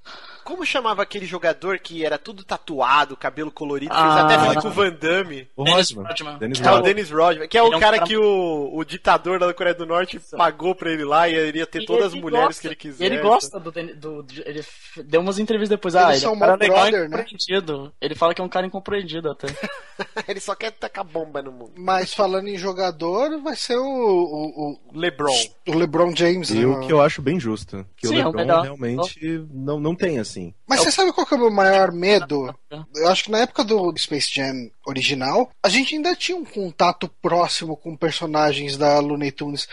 Como 0.47 0.65
chamava 0.65 1.03
aquele 1.03 1.27
jogador 1.27 1.79
que 1.81 2.05
era 2.05 2.17
tudo 2.17 2.45
tatuado, 2.45 3.17
cabelo 3.17 3.51
colorido, 3.51 3.93
Ah. 3.93 4.15
fez 4.15 4.25
até 4.25 4.39
filme 4.45 4.63
com 4.63 4.69
o 4.69 4.71
Van 4.71 4.91
Damme? 4.93 5.49
O 5.57 5.65
Dennis 5.65 5.91
Rodman. 5.91 6.07
Rodman. 6.09 6.39
Dennis 6.39 6.61
É 6.61 6.63
o 6.63 6.67
Rodman. 6.71 6.83
Dennis 6.95 7.11
Rodman, 7.11 7.49
que 7.49 7.59
é 7.59 7.63
o 7.63 7.67
é 7.73 7.77
um 7.77 7.81
cara 7.81 7.97
cara- 7.97 8.07
que 8.09 8.17
o, 8.17 8.71
o 8.73 8.85
ditador 8.85 9.41
lá 9.41 9.49
da 9.49 9.55
Coreia 9.55 9.75
do 9.75 9.85
Norte 9.85 10.21
pagou 10.37 10.75
pra 10.75 10.91
ele 10.93 11.05
lá 11.05 11.29
e 11.29 11.35
ele 11.35 11.59
ia 11.59 11.67
ter 11.67 11.83
E 11.83 11.87
todas 11.87 12.07
as 12.07 12.15
mulheres 12.15 12.47
gosta- 12.47 12.61
que 12.61 12.67
ele 12.69 12.77
quiser. 12.77 13.05
Ele 13.07 13.19
gosta 13.19 13.59
do, 13.59 13.73
Den- 13.73 13.95
do, 13.97 14.23
do- 14.23 14.43
Ele 14.47 14.65
deu 15.05 15.21
umas 15.21 15.39
entrevistas 15.39 15.77
depois. 15.77 15.95
Eles 15.95 16.07
ah, 16.07 16.17
ele 16.17 16.25
é 16.25 16.29
um 16.29 16.39
cara 16.39 16.55
legal 16.57 16.77
brother, 16.83 16.95
e 16.95 17.09
né? 17.09 17.17
incompreendido. 17.21 17.93
Ele 18.01 18.15
fala 18.15 18.35
que 18.35 18.41
é 18.41 18.45
um 18.45 18.49
cara 18.49 18.67
incompreendido 18.67 19.31
até. 19.31 19.49
ele 20.29 20.39
só 20.41 20.55
quer 20.55 20.71
tacar 20.71 21.05
bomba 21.05 21.43
no 21.43 21.51
mundo. 21.51 21.73
Mas 21.77 22.15
falando 22.15 22.47
em 22.49 22.57
jogador, 22.57 23.41
vai 23.43 23.57
ser 23.57 23.77
o, 23.77 23.85
o, 23.85 24.79
LeBron. 24.95 25.33
o, 25.69 25.73
o 25.73 25.75
LeBron 25.79 26.15
James. 26.15 26.51
E 26.51 26.59
né? 26.61 26.67
o 26.67 26.81
que 26.81 26.93
eu 26.93 27.01
acho 27.01 27.21
bem 27.21 27.41
justo. 27.41 27.85
Que 27.97 28.07
Sim, 28.09 28.21
é 28.21 28.27
o 28.27 28.29
o 28.29 28.33
LeBron 28.33 28.41
melhor. 28.41 28.63
realmente 28.63 29.45
não, 29.53 29.81
não 29.81 29.95
tem 29.95 30.19
assim. 30.19 30.36
Mas 30.67 30.81
você 30.81 30.91
sabe 30.91 31.13
qual 31.13 31.27
que 31.27 31.35
é 31.35 31.37
o 31.37 31.41
meu 31.41 31.51
maior 31.51 31.93
medo? 31.93 32.55
Eu 32.95 33.09
acho 33.09 33.25
que 33.25 33.31
na 33.31 33.39
época 33.39 33.65
do 33.65 33.93
Space 33.97 34.31
Jam 34.35 34.71
original, 34.87 35.51
a 35.63 35.69
gente 35.69 35.95
ainda 35.95 36.15
tinha 36.15 36.37
um 36.37 36.45
contato 36.45 37.09
próximo 37.21 37.77
com 37.77 37.97
personagens 37.97 38.77
da 38.77 38.99
Looney 38.99 39.33
Tunes. 39.33 39.67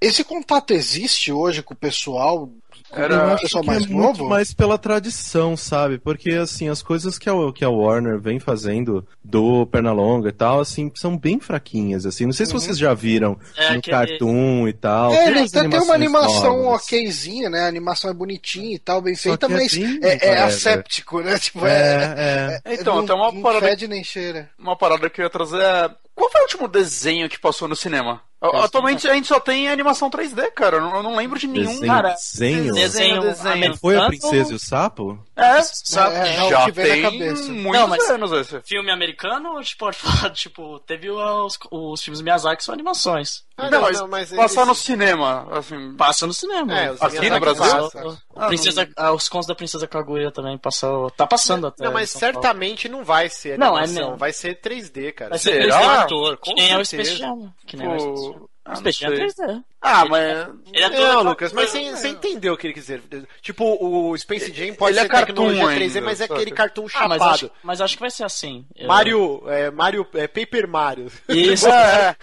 Esse 0.00 0.22
contato 0.22 0.72
existe 0.72 1.32
hoje 1.32 1.62
com 1.62 1.72
o 1.72 1.76
pessoal? 1.76 2.50
Era- 2.92 3.36
pessoal 3.36 3.42
Acho 3.42 3.60
que 3.60 3.66
mais 3.66 3.82
é 3.84 3.86
muito 3.88 4.18
novo? 4.18 4.28
mais 4.28 4.52
pela 4.54 4.78
tradição, 4.78 5.56
sabe? 5.56 5.98
Porque, 5.98 6.30
assim, 6.32 6.68
as 6.68 6.82
coisas 6.82 7.18
que 7.18 7.28
a, 7.28 7.32
que 7.52 7.64
a 7.64 7.68
Warner 7.70 8.20
vem 8.20 8.38
fazendo 8.38 9.06
do 9.22 9.66
Pernalonga 9.66 10.28
e 10.28 10.32
tal, 10.32 10.60
assim, 10.60 10.92
são 10.94 11.16
bem 11.16 11.40
fraquinhas, 11.40 12.06
assim. 12.06 12.24
Não 12.26 12.32
sei 12.32 12.46
se 12.46 12.52
vocês 12.52 12.78
já 12.78 12.94
viram 12.94 13.38
É, 13.56 13.72
no 13.72 13.78
aquele- 13.78 13.96
Cartoon 13.96 14.68
e 14.68 14.72
tal. 14.72 15.12
É, 15.12 15.28
ele 15.28 15.40
até 15.40 15.68
tem 15.68 15.80
uma 15.80 15.94
animação 15.94 16.62
novas. 16.62 16.82
okzinha, 16.82 17.50
né? 17.50 17.62
A 17.62 17.66
animação 17.68 18.10
é 18.10 18.14
bonitinha 18.14 18.76
e 18.76 18.78
tal, 18.78 19.00
bem 19.02 19.16
feita, 19.16 19.46
é 19.46 19.48
mas 19.48 19.76
é, 19.76 20.26
é 20.28 20.42
asséptico, 20.42 21.20
né? 21.20 21.38
Tipo, 21.44 21.66
É, 21.66 22.60
é. 22.64 22.74
Então, 22.74 22.96
não, 22.96 23.06
tem 23.06 23.16
uma 23.16 23.32
não 23.32 23.42
parada 23.42 23.66
fede 23.66 23.88
nem 23.88 24.04
cheira. 24.04 24.48
Uma 24.58 24.76
parada 24.76 25.08
que 25.10 25.20
eu 25.20 25.24
ia 25.24 25.30
trazer 25.30 25.60
é. 25.60 25.90
Qual 26.14 26.30
foi 26.30 26.40
o 26.40 26.44
último 26.44 26.68
desenho 26.68 27.28
que 27.28 27.38
passou 27.38 27.66
no 27.66 27.74
cinema? 27.74 28.22
Atualmente 28.40 29.08
a 29.08 29.14
gente 29.14 29.26
só 29.26 29.40
tem 29.40 29.68
animação 29.68 30.10
3D, 30.10 30.50
cara. 30.52 30.76
Eu 30.76 31.02
não, 31.02 31.16
lembro 31.16 31.38
de 31.38 31.46
nenhum. 31.46 31.66
Desenho, 31.66 31.86
cara, 31.86 32.10
desenho. 32.10 32.74
desenho, 32.74 33.20
desenho. 33.22 33.76
Foi 33.78 33.96
a 33.96 34.06
Princesa 34.06 34.52
e 34.52 34.56
o 34.56 34.58
Sapo? 34.58 35.18
É, 35.36 35.62
Sabe? 35.62 36.14
É, 36.14 36.20
é 36.46 36.48
já 36.48 36.64
que 36.66 36.72
tem 36.72 37.02
cabeça. 37.02 37.48
muitos 37.50 37.80
Não, 37.80 37.88
mas- 37.88 38.10
anos 38.10 38.32
esse. 38.32 38.60
Filme 38.62 38.90
americano, 38.90 39.58
a 39.58 39.62
gente 39.62 39.76
pode 39.76 39.96
falar, 39.98 40.30
tipo, 40.30 40.78
teve 40.80 41.10
os, 41.10 41.58
os 41.70 42.02
filmes 42.02 42.20
Miyazaki 42.20 42.62
são 42.62 42.72
animações. 42.72 43.42
Ah, 43.56 43.68
não, 43.70 43.80
mas, 43.82 44.00
mas 44.02 44.30
passar 44.32 44.60
eles- 44.62 44.68
no 44.68 44.74
cinema, 44.74 45.46
assim. 45.50 45.94
Passa 45.96 46.26
no 46.26 46.32
cinema. 46.32 46.78
É, 46.78 46.92
os 46.92 47.02
Aqui 47.02 47.28
no 47.30 47.40
Brasil? 47.40 47.64
passa. 47.64 48.18
A 48.36 48.46
Princesa, 48.46 48.88
ah, 48.96 49.12
os 49.12 49.28
contos 49.28 49.46
da 49.48 49.54
Princesa 49.54 49.86
Kaguya 49.88 50.30
também 50.30 50.56
passou. 50.58 51.10
Tá 51.10 51.26
passando 51.26 51.66
até. 51.68 51.84
Não, 51.84 51.92
mas 51.92 52.10
certamente 52.10 52.88
não 52.88 53.04
vai 53.04 53.28
ser 53.28 53.58
Não, 53.58 53.76
é 53.78 53.82
animação, 53.84 54.02
mesmo. 54.04 54.16
vai 54.16 54.32
ser 54.32 54.60
3D, 54.60 55.12
cara. 55.12 55.30
Vai 55.30 55.38
ser 55.38 55.62
Será? 55.62 55.78
3D. 55.80 55.98
ator, 56.04 56.36
com 56.38 56.44
Que 56.50 56.54
nem 56.54 56.72
é 56.72 56.78
o. 56.78 56.84
Space 56.84 57.16
Jam. 57.16 57.52
Que 57.66 57.76
nem 57.76 57.86
é 57.86 57.90
o 57.90 58.48
ah, 58.64 58.70
O 58.70 58.70
não 58.70 58.76
Space 58.76 58.98
Jam 59.00 59.12
é 59.12 59.16
sei. 59.16 59.26
3D. 59.46 59.62
Ah, 59.86 60.04
mas. 60.06 60.48
Ele 60.72 60.82
é 60.84 60.88
todo 60.90 61.06
Não, 61.06 61.22
Lucas, 61.22 61.52
mas 61.52 61.68
você, 61.70 61.90
você 61.90 62.08
entendeu 62.08 62.54
o 62.54 62.56
que 62.56 62.66
ele 62.66 62.74
quis 62.74 62.84
dizer. 62.86 63.02
Tipo, 63.42 63.64
o 63.80 64.16
Space 64.16 64.50
Jam 64.52 64.74
pode 64.74 64.92
Ele 64.92 65.00
é 65.00 65.02
ser 65.02 65.08
cartoon 65.08 65.48
tecnologia 65.48 65.64
3D, 65.78 65.82
ainda, 65.82 66.00
mas 66.00 66.20
é 66.20 66.24
aquele 66.24 66.50
cartoon 66.50 66.86
Ah, 66.94 67.06
mas 67.08 67.18
chapado. 67.18 67.34
acho, 67.34 67.50
mas 67.62 67.80
acho 67.82 67.94
que 67.96 68.00
vai 68.00 68.10
ser 68.10 68.24
assim. 68.24 68.64
Eu- 68.74 68.88
Mario, 68.88 69.42
é, 69.46 69.70
Mario, 69.70 70.06
é 70.14 70.26
Paper 70.26 70.66
Mario. 70.66 71.12
Isso, 71.28 71.66
É, 71.68 72.16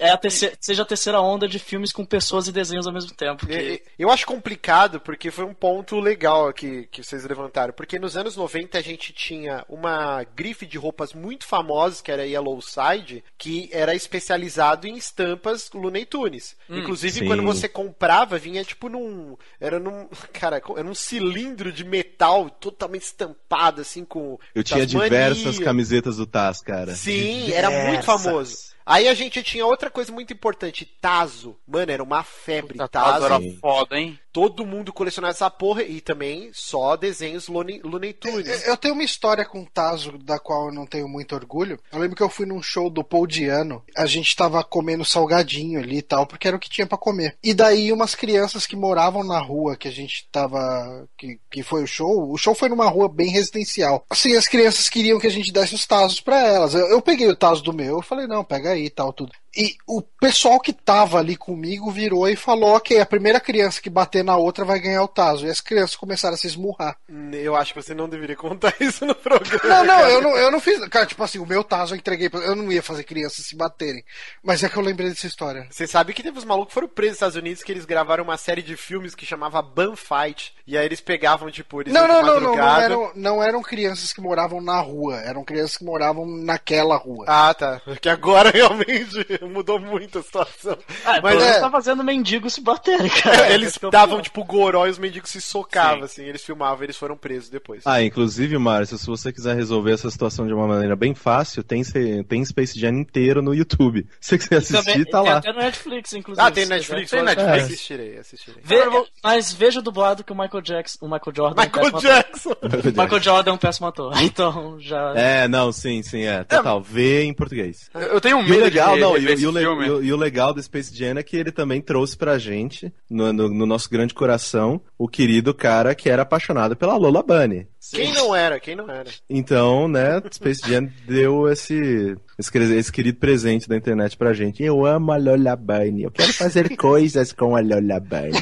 é 0.00 0.10
a 0.10 0.16
terceira, 0.18 0.56
seja 0.60 0.82
a 0.82 0.86
terceira 0.86 1.20
onda 1.20 1.48
de 1.48 1.58
filmes 1.58 1.90
com 1.92 2.04
pessoas 2.04 2.46
e 2.48 2.52
desenhos 2.52 2.86
ao 2.86 2.92
mesmo 2.92 3.12
tempo. 3.14 3.46
É, 3.50 3.58
Que... 3.78 3.82
Eu 3.98 4.10
acho 4.10 4.26
complicado 4.26 5.00
porque 5.00 5.30
foi 5.30 5.44
um 5.44 5.54
ponto 5.54 5.98
legal 5.98 6.48
aqui 6.48 6.86
que 6.92 7.02
vocês 7.02 7.24
levantaram. 7.24 7.72
Porque 7.72 7.98
nos 7.98 8.16
anos 8.16 8.36
90 8.36 8.76
a 8.78 8.82
gente 8.82 9.12
tinha 9.12 9.64
uma 9.68 10.22
grife 10.36 10.66
de 10.66 10.76
roupas 10.76 11.14
muito 11.14 11.46
famosas, 11.46 12.00
que 12.02 12.12
era 12.12 12.22
a 12.22 12.26
Yellow 12.26 12.60
Side, 12.60 13.24
que 13.38 13.68
era 13.72 13.94
especializado 13.94 14.86
em 14.86 14.96
estampas 14.96 15.70
Looney 15.72 16.04
Tunes. 16.04 16.56
Inclusive, 16.68 17.05
sim. 17.10 17.26
quando 17.26 17.42
você 17.42 17.68
comprava, 17.68 18.38
vinha 18.38 18.64
tipo 18.64 18.88
num. 18.88 19.36
Era 19.60 19.78
num. 19.78 20.08
Cara, 20.32 20.62
era 20.76 20.86
um 20.86 20.94
cilindro 20.94 21.72
de 21.72 21.84
metal 21.84 22.48
totalmente 22.50 23.02
estampado, 23.02 23.80
assim, 23.80 24.04
com. 24.04 24.38
Eu 24.54 24.62
tinha 24.62 24.86
diversas 24.86 25.58
camisetas 25.58 26.16
do 26.16 26.26
Taz, 26.26 26.60
cara. 26.60 26.94
Sim, 26.94 27.52
era 27.52 27.70
muito 27.70 28.00
Diversas. 28.00 28.22
famoso. 28.22 28.76
Aí 28.86 29.08
a 29.08 29.14
gente 29.14 29.42
tinha 29.42 29.66
outra 29.66 29.90
coisa 29.90 30.12
muito 30.12 30.32
importante, 30.32 30.84
Tazo. 31.00 31.56
Mano, 31.66 31.90
era 31.90 32.02
uma 32.02 32.22
febre. 32.22 32.74
Puta, 32.74 32.86
Tazo. 32.86 33.26
era 33.26 33.40
foda, 33.60 33.98
hein? 33.98 34.16
Todo 34.36 34.66
mundo 34.66 34.92
colecionava 34.92 35.32
essa 35.32 35.48
porra 35.48 35.82
e 35.82 35.98
também 35.98 36.50
só 36.52 36.94
desenhos 36.94 37.48
Looney, 37.48 38.12
Tunes. 38.12 38.66
Eu 38.66 38.76
tenho 38.76 38.92
uma 38.92 39.02
história 39.02 39.46
com 39.46 39.62
o 39.62 39.66
Tazo 39.66 40.18
da 40.18 40.38
qual 40.38 40.66
eu 40.66 40.74
não 40.74 40.84
tenho 40.84 41.08
muito 41.08 41.34
orgulho. 41.34 41.80
Eu 41.90 41.98
lembro 41.98 42.14
que 42.14 42.22
eu 42.22 42.28
fui 42.28 42.44
num 42.44 42.62
show 42.62 42.90
do 42.90 43.02
Paul 43.02 43.26
Diano. 43.26 43.82
A 43.96 44.04
gente 44.04 44.36
tava 44.36 44.62
comendo 44.62 45.06
salgadinho 45.06 45.80
ali 45.80 45.96
e 45.96 46.02
tal, 46.02 46.26
porque 46.26 46.46
era 46.46 46.54
o 46.54 46.60
que 46.60 46.68
tinha 46.68 46.86
pra 46.86 46.98
comer. 46.98 47.38
E 47.42 47.54
daí 47.54 47.90
umas 47.90 48.14
crianças 48.14 48.66
que 48.66 48.76
moravam 48.76 49.24
na 49.24 49.40
rua 49.40 49.74
que 49.74 49.88
a 49.88 49.90
gente 49.90 50.28
tava. 50.30 51.08
Que, 51.16 51.40
que 51.50 51.62
foi 51.62 51.84
o 51.84 51.86
show. 51.86 52.30
O 52.30 52.36
show 52.36 52.54
foi 52.54 52.68
numa 52.68 52.90
rua 52.90 53.08
bem 53.08 53.30
residencial. 53.30 54.04
Assim, 54.10 54.36
as 54.36 54.46
crianças 54.46 54.90
queriam 54.90 55.18
que 55.18 55.26
a 55.26 55.30
gente 55.30 55.50
desse 55.50 55.74
os 55.74 55.86
Tazos 55.86 56.20
pra 56.20 56.46
elas. 56.46 56.74
Eu, 56.74 56.86
eu 56.88 57.00
peguei 57.00 57.26
o 57.26 57.36
Tazo 57.36 57.62
do 57.62 57.72
meu, 57.72 57.96
eu 57.96 58.02
falei, 58.02 58.26
não, 58.26 58.44
pega 58.44 58.72
aí 58.72 58.90
tal, 58.90 59.14
tudo. 59.14 59.32
E 59.56 59.76
o 59.86 60.02
pessoal 60.02 60.60
que 60.60 60.72
tava 60.72 61.18
ali 61.18 61.34
comigo 61.36 61.90
virou 61.90 62.28
e 62.28 62.36
falou: 62.36 62.76
ok, 62.76 63.00
a 63.00 63.06
primeira 63.06 63.40
criança 63.40 63.80
que 63.80 63.88
bater 63.88 64.22
na 64.24 64.36
outra 64.36 64.64
vai 64.64 64.78
ganhar 64.78 65.02
o 65.02 65.08
Tazo. 65.08 65.46
E 65.46 65.50
as 65.50 65.60
crianças 65.60 65.96
começaram 65.96 66.34
a 66.34 66.36
se 66.36 66.46
esmurrar. 66.46 66.98
Eu 67.32 67.54
acho 67.56 67.72
que 67.72 67.82
você 67.82 67.94
não 67.94 68.08
deveria 68.08 68.36
contar 68.36 68.74
isso 68.80 69.06
no 69.06 69.14
programa. 69.14 69.62
Não, 69.64 69.84
não, 69.84 69.94
cara. 69.96 70.10
eu 70.10 70.20
não, 70.22 70.36
eu 70.36 70.50
não 70.50 70.60
fiz. 70.60 70.78
Cara, 70.88 71.06
tipo 71.06 71.22
assim, 71.22 71.38
o 71.38 71.46
meu 71.46 71.62
Tazo 71.64 71.94
eu 71.94 71.98
entreguei. 71.98 72.28
pra- 72.28 72.40
Eu 72.40 72.54
não 72.56 72.70
ia 72.70 72.82
fazer 72.82 73.04
crianças 73.04 73.46
se 73.46 73.56
baterem. 73.56 74.04
Mas 74.42 74.62
é 74.62 74.68
que 74.68 74.76
eu 74.76 74.82
lembrei 74.82 75.08
dessa 75.08 75.26
história. 75.26 75.66
Você 75.70 75.86
sabe 75.86 76.12
que 76.12 76.22
teve 76.22 76.38
os 76.38 76.44
malucos 76.44 76.68
que 76.68 76.74
foram 76.74 76.88
presos 76.88 77.12
nos 77.12 77.16
Estados 77.16 77.36
Unidos 77.36 77.62
que 77.62 77.72
eles 77.72 77.84
gravaram 77.84 78.24
uma 78.24 78.36
série 78.36 78.62
de 78.62 78.76
filmes 78.76 79.14
que 79.14 79.24
chamava 79.26 79.62
Bun 79.62 79.94
Fight. 79.96 80.54
E 80.66 80.76
aí 80.76 80.84
eles 80.84 81.00
pegavam, 81.00 81.48
tipo, 81.50 81.80
eles 81.80 81.92
Não, 81.92 82.08
não, 82.08 82.20
de 82.20 82.26
não, 82.26 82.40
não, 82.40 82.56
não 82.56 82.76
eram, 82.80 83.12
não 83.14 83.42
eram 83.42 83.62
crianças 83.62 84.12
que 84.12 84.20
moravam 84.20 84.60
na 84.60 84.80
rua. 84.80 85.16
Eram 85.20 85.44
crianças 85.44 85.76
que 85.76 85.84
moravam 85.84 86.26
naquela 86.26 86.96
rua. 86.96 87.24
Ah, 87.28 87.54
tá. 87.54 87.80
Porque 87.84 88.08
agora 88.08 88.50
realmente 88.54 89.14
mudou 89.42 89.78
muito 89.78 90.18
a 90.18 90.22
situação. 90.22 90.76
Ah, 91.04 91.20
Mas 91.22 91.40
é- 91.40 91.60
tá 91.60 91.70
fazendo 91.70 92.02
mendigo 92.02 92.50
se 92.50 92.60
baterem, 92.60 93.08
cara. 93.22 93.52
eles 93.52 93.68
Esse 93.70 93.80
que 93.80 93.86
é 93.86 93.90
davam, 93.90 94.20
tipo, 94.20 94.42
goró 94.44 94.86
e 94.86 94.90
os 94.90 94.98
mendigos 94.98 95.30
se 95.30 95.40
socavam, 95.40 96.02
assim. 96.04 96.24
Eles 96.24 96.42
filmavam 96.44 96.82
eles 96.82 96.96
foram 96.96 97.16
presos 97.16 97.48
depois. 97.48 97.82
Ah, 97.86 98.02
inclusive, 98.02 98.58
Márcio, 98.58 98.98
se 98.98 99.06
você 99.06 99.32
quiser 99.32 99.54
resolver 99.54 99.92
essa 99.92 100.10
situação 100.10 100.46
de 100.48 100.52
uma 100.52 100.66
maneira 100.66 100.96
bem 100.96 101.14
fácil, 101.14 101.62
tem, 101.62 101.82
tem 102.24 102.44
Space 102.44 102.78
Jam 102.78 102.90
inteiro 102.98 103.40
no 103.40 103.54
YouTube. 103.54 104.06
Se 104.20 104.30
você 104.30 104.38
quiser 104.38 104.56
assistir, 104.56 104.84
Também- 104.84 105.04
tá 105.04 105.22
tem 105.22 105.30
lá. 105.30 105.38
até 105.38 105.52
no 105.52 105.58
Netflix, 105.60 106.12
inclusive. 106.12 106.44
Ah, 106.46 106.50
tem 106.50 106.66
Netflix? 106.66 107.10
Tem 107.10 107.22
Netflix. 107.22 107.64
Assistirei, 107.64 108.18
assistirei. 108.18 108.60
Vê- 108.64 108.82
mas 109.22 109.52
veja 109.52 109.80
dublado 109.80 110.24
que 110.24 110.32
o 110.32 110.36
Michael 110.36 110.55
Jackson, 110.62 110.98
o 111.06 111.08
Michael 111.10 111.32
Jordan, 111.34 111.62
é 111.62 111.66
um 111.66 111.68
Michael 111.68 112.00
Jackson! 112.00 112.50
ator. 112.52 112.84
Michael 112.86 113.20
Jordan 113.22 113.50
é 113.50 113.54
um 113.54 113.58
péssimo 113.58 113.86
ator. 113.86 114.12
Então 114.22 114.76
já. 114.80 115.12
É, 115.16 115.48
não, 115.48 115.72
sim, 115.72 116.02
sim, 116.02 116.22
é. 116.24 116.44
Total. 116.44 116.80
Vê 116.82 117.24
em 117.24 117.32
português. 117.34 117.90
Eu 117.94 118.20
tenho 118.20 118.38
E 118.40 118.44
o 118.44 118.48
medo 118.48 118.64
legal, 118.64 118.94
de 118.94 119.00
não, 119.00 119.16
e, 119.16 119.20
e 119.22 119.46
o, 119.46 119.58
e 119.58 119.66
o- 119.66 120.02
e 120.04 120.12
o 120.12 120.16
legal 120.16 120.52
do 120.52 120.62
Space 120.62 120.94
Jam 120.96 121.18
é 121.18 121.22
que 121.22 121.36
ele 121.36 121.50
também 121.52 121.80
trouxe 121.80 122.16
pra 122.16 122.38
gente, 122.38 122.92
no, 123.10 123.32
no- 123.32 123.48
no 123.48 123.66
nosso 123.66 123.88
grande 123.90 124.12
coração, 124.14 124.80
o 124.98 125.08
querido 125.08 125.54
cara 125.54 125.94
que 125.94 126.08
era 126.10 126.22
apaixonado 126.22 126.76
pela 126.76 126.96
Lola 126.96 127.22
Bunny. 127.22 127.66
Quem 127.92 128.12
não 128.12 128.34
era? 128.34 128.58
Quem 128.58 128.74
não 128.74 128.90
era? 128.90 129.08
Então, 129.30 129.86
né, 129.86 130.20
Space 130.32 130.60
Jam 130.68 130.88
deu 131.06 131.48
esse, 131.48 132.16
esse, 132.36 132.58
esse 132.58 132.90
querido 132.90 133.18
presente 133.18 133.68
da 133.68 133.76
internet 133.76 134.16
pra 134.16 134.32
gente. 134.32 134.60
Eu 134.60 134.84
amo 134.84 135.12
a 135.12 135.16
Lola 135.16 135.54
Bunny, 135.54 136.02
eu 136.02 136.10
quero 136.10 136.32
fazer 136.32 136.74
coisas 136.76 137.32
com 137.32 137.54
a 137.54 137.60
Lola 137.60 138.00
Bunny. 138.00 138.32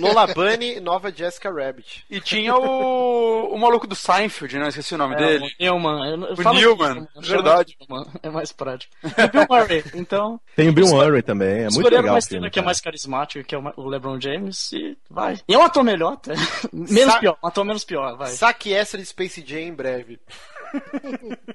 Lola 0.00 0.26
Bunny, 0.28 0.80
nova 0.80 1.12
Jessica 1.12 1.50
Rabbit. 1.50 1.63
E 2.10 2.20
tinha 2.20 2.54
o, 2.56 3.54
o 3.54 3.58
maluco 3.58 3.86
do 3.86 3.94
Seinfeld, 3.94 4.58
né? 4.58 4.68
Esqueci 4.68 4.94
o 4.94 4.98
nome 4.98 5.14
É, 5.14 5.18
dele. 5.18 5.44
o 5.44 5.62
Newman. 5.62 6.10
Eu, 6.10 6.22
eu 6.26 6.34
O 6.34 6.52
Newman, 6.54 7.08
verdade. 7.16 7.76
Newman, 7.88 8.06
É 8.22 8.30
mais 8.30 8.52
prático. 8.52 8.94
E 9.02 9.06
o 9.08 9.28
Bill 9.30 9.46
Murray. 9.48 9.84
Então, 9.94 10.40
Tem 10.56 10.68
o 10.68 10.72
Bill 10.72 10.88
Murray 10.88 11.22
também, 11.22 11.48
é 11.50 11.62
muito 11.62 11.70
escolheram 11.78 12.02
legal 12.02 12.18
estrela 12.18 12.40
filme, 12.42 12.50
que 12.50 12.58
é 12.58 12.62
mais 12.62 12.80
carismático, 12.80 13.44
que 13.44 13.54
é 13.54 13.58
o 13.58 13.88
LeBron 13.88 14.20
James, 14.20 14.72
e 14.72 14.96
vai. 15.10 15.38
E 15.48 15.54
é 15.54 15.58
um 15.58 15.62
ator 15.62 15.82
melhor, 15.84 16.14
até. 16.14 16.34
Menos 16.72 17.12
Sa- 17.14 17.18
pior. 17.20 17.38
Um 17.42 17.46
ator 17.46 17.64
menos 17.64 17.84
pior, 17.84 18.16
vai. 18.16 18.30
Saque 18.30 18.72
essa 18.72 18.96
de 18.98 19.04
Space 19.06 19.42
Jam 19.46 19.60
em 19.60 19.72
breve. 19.74 20.18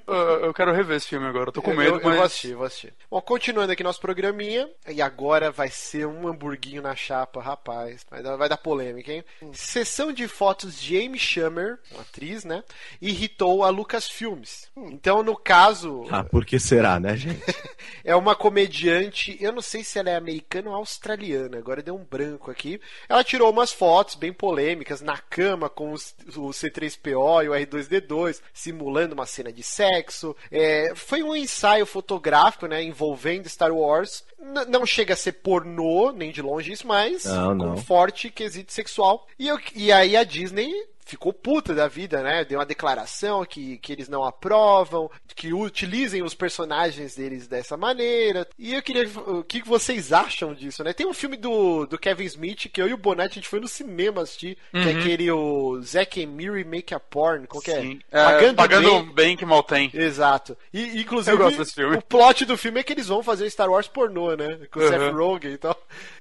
Eu, 0.06 0.52
quero 0.54 0.72
rever 0.72 0.96
esse 0.96 1.06
filme 1.08 1.26
agora, 1.26 1.48
eu 1.48 1.52
tô 1.52 1.62
com 1.62 1.72
medo, 1.74 1.96
eu, 1.96 2.00
eu 2.00 2.04
mas. 2.04 2.16
vou 2.16 2.24
assistir, 2.24 2.54
vou 2.54 2.66
assistir. 2.66 2.92
Bom, 3.10 3.20
continuando 3.20 3.72
aqui 3.72 3.82
nosso 3.82 4.00
programinha, 4.00 4.68
e 4.88 5.00
agora 5.00 5.50
vai 5.50 5.68
ser 5.68 6.06
um 6.06 6.26
hamburguinho 6.28 6.82
na 6.82 6.94
chapa, 6.96 7.40
rapaz. 7.40 8.04
Vai 8.10 8.22
dar, 8.22 8.36
vai 8.36 8.48
dar 8.48 8.56
polêmica, 8.56 9.12
hein? 9.12 9.24
Sessão 9.52 10.12
de 10.12 10.26
fotos 10.26 10.80
de 10.80 10.96
Amy 10.98 11.18
Schumer, 11.18 11.78
uma 11.92 12.02
atriz, 12.02 12.44
né? 12.44 12.62
Irritou 13.00 13.62
a 13.64 13.70
Lucasfilmes. 13.70 14.68
Então, 14.76 15.22
no 15.22 15.36
caso, 15.36 16.04
Ah, 16.10 16.24
por 16.24 16.44
que 16.44 16.58
será, 16.58 16.98
né, 16.98 17.16
gente? 17.16 17.40
é 18.04 18.14
uma 18.16 18.34
comediante, 18.34 19.36
eu 19.40 19.52
não 19.52 19.62
sei 19.62 19.84
se 19.84 19.98
ela 19.98 20.10
é 20.10 20.16
americana 20.16 20.70
ou 20.70 20.76
australiana, 20.76 21.58
agora 21.58 21.82
deu 21.82 21.94
um 21.94 22.04
branco 22.04 22.50
aqui. 22.50 22.80
Ela 23.08 23.22
tirou 23.24 23.50
umas 23.50 23.72
fotos 23.72 24.14
bem 24.14 24.32
polêmicas 24.32 25.00
na 25.00 25.18
cama 25.18 25.68
com 25.68 25.92
os- 25.92 26.14
o 26.36 26.50
C3PO 26.52 27.44
e 27.44 27.48
o 27.48 27.52
R2D2, 27.54 28.40
simulando 28.52 29.09
uma 29.14 29.26
cena 29.26 29.52
de 29.52 29.62
sexo. 29.62 30.34
É, 30.50 30.92
foi 30.94 31.22
um 31.22 31.34
ensaio 31.34 31.84
fotográfico, 31.86 32.66
né, 32.66 32.82
envolvendo 32.82 33.48
Star 33.48 33.72
Wars. 33.72 34.24
N- 34.38 34.64
não 34.66 34.84
chega 34.86 35.14
a 35.14 35.16
ser 35.16 35.32
pornô, 35.32 36.12
nem 36.12 36.30
de 36.32 36.42
longe 36.42 36.72
isso, 36.72 36.86
mas 36.86 37.24
Não, 37.24 37.48
com 37.58 37.64
não. 37.64 37.72
um 37.74 37.76
forte 37.76 38.30
quesito 38.30 38.72
sexual. 38.72 39.26
E, 39.38 39.48
eu- 39.48 39.58
e 39.74 39.92
aí 39.92 40.16
a 40.16 40.24
Disney 40.24 40.72
ficou 41.10 41.32
puta 41.32 41.74
da 41.74 41.88
vida, 41.88 42.22
né? 42.22 42.44
Deu 42.44 42.58
uma 42.58 42.66
declaração 42.66 43.44
que, 43.44 43.78
que 43.78 43.92
eles 43.92 44.08
não 44.08 44.24
aprovam, 44.24 45.10
que 45.34 45.52
utilizem 45.52 46.22
os 46.22 46.34
personagens 46.34 47.14
deles 47.14 47.46
dessa 47.46 47.76
maneira. 47.76 48.46
E 48.58 48.74
eu 48.74 48.82
queria. 48.82 49.08
O 49.26 49.42
que 49.44 49.60
que 49.60 49.68
vocês 49.68 50.12
acham 50.12 50.54
disso, 50.54 50.82
né? 50.84 50.92
Tem 50.92 51.06
um 51.06 51.14
filme 51.14 51.36
do, 51.36 51.86
do 51.86 51.98
Kevin 51.98 52.24
Smith 52.24 52.68
que 52.72 52.80
eu 52.80 52.88
e 52.88 52.94
o 52.94 52.98
Bonatti 52.98 53.32
a 53.32 53.34
gente 53.40 53.48
foi 53.48 53.60
no 53.60 53.68
cinema 53.68 54.22
assistir, 54.22 54.56
que 54.70 54.78
é 54.78 54.80
Uhum. 54.90 54.98
aquele 55.00 55.30
o 55.30 55.80
Zack 55.82 56.22
and 56.24 56.28
Miri 56.28 56.64
Make 56.64 56.94
a 56.94 57.00
Porn. 57.00 57.46
Qual 57.46 57.62
que 57.62 57.70
é? 57.70 57.80
Sim. 57.80 58.00
É, 58.10 58.52
pagando, 58.52 59.02
bem. 59.12 59.36
que 59.36 59.44
mal 59.44 59.62
tem. 59.62 59.90
Exato. 59.94 60.56
E, 60.72 61.00
inclusive, 61.00 61.34
Eu 61.34 61.38
gosto 61.38 61.58
desse 61.58 61.74
filme. 61.74 61.96
o 61.96 62.02
plot 62.02 62.44
do 62.44 62.56
filme 62.56 62.80
é 62.80 62.82
que 62.82 62.92
eles 62.92 63.06
vão 63.08 63.22
fazer 63.22 63.44
o 63.44 63.50
Star 63.50 63.70
Wars 63.70 63.88
pornô, 63.88 64.34
né? 64.34 64.60
Com 64.70 64.80
o 64.80 64.82
Uhum. 64.82 64.88
Seth 64.88 65.12
Rogen 65.12 65.52
e 65.52 65.58
tal. 65.58 65.76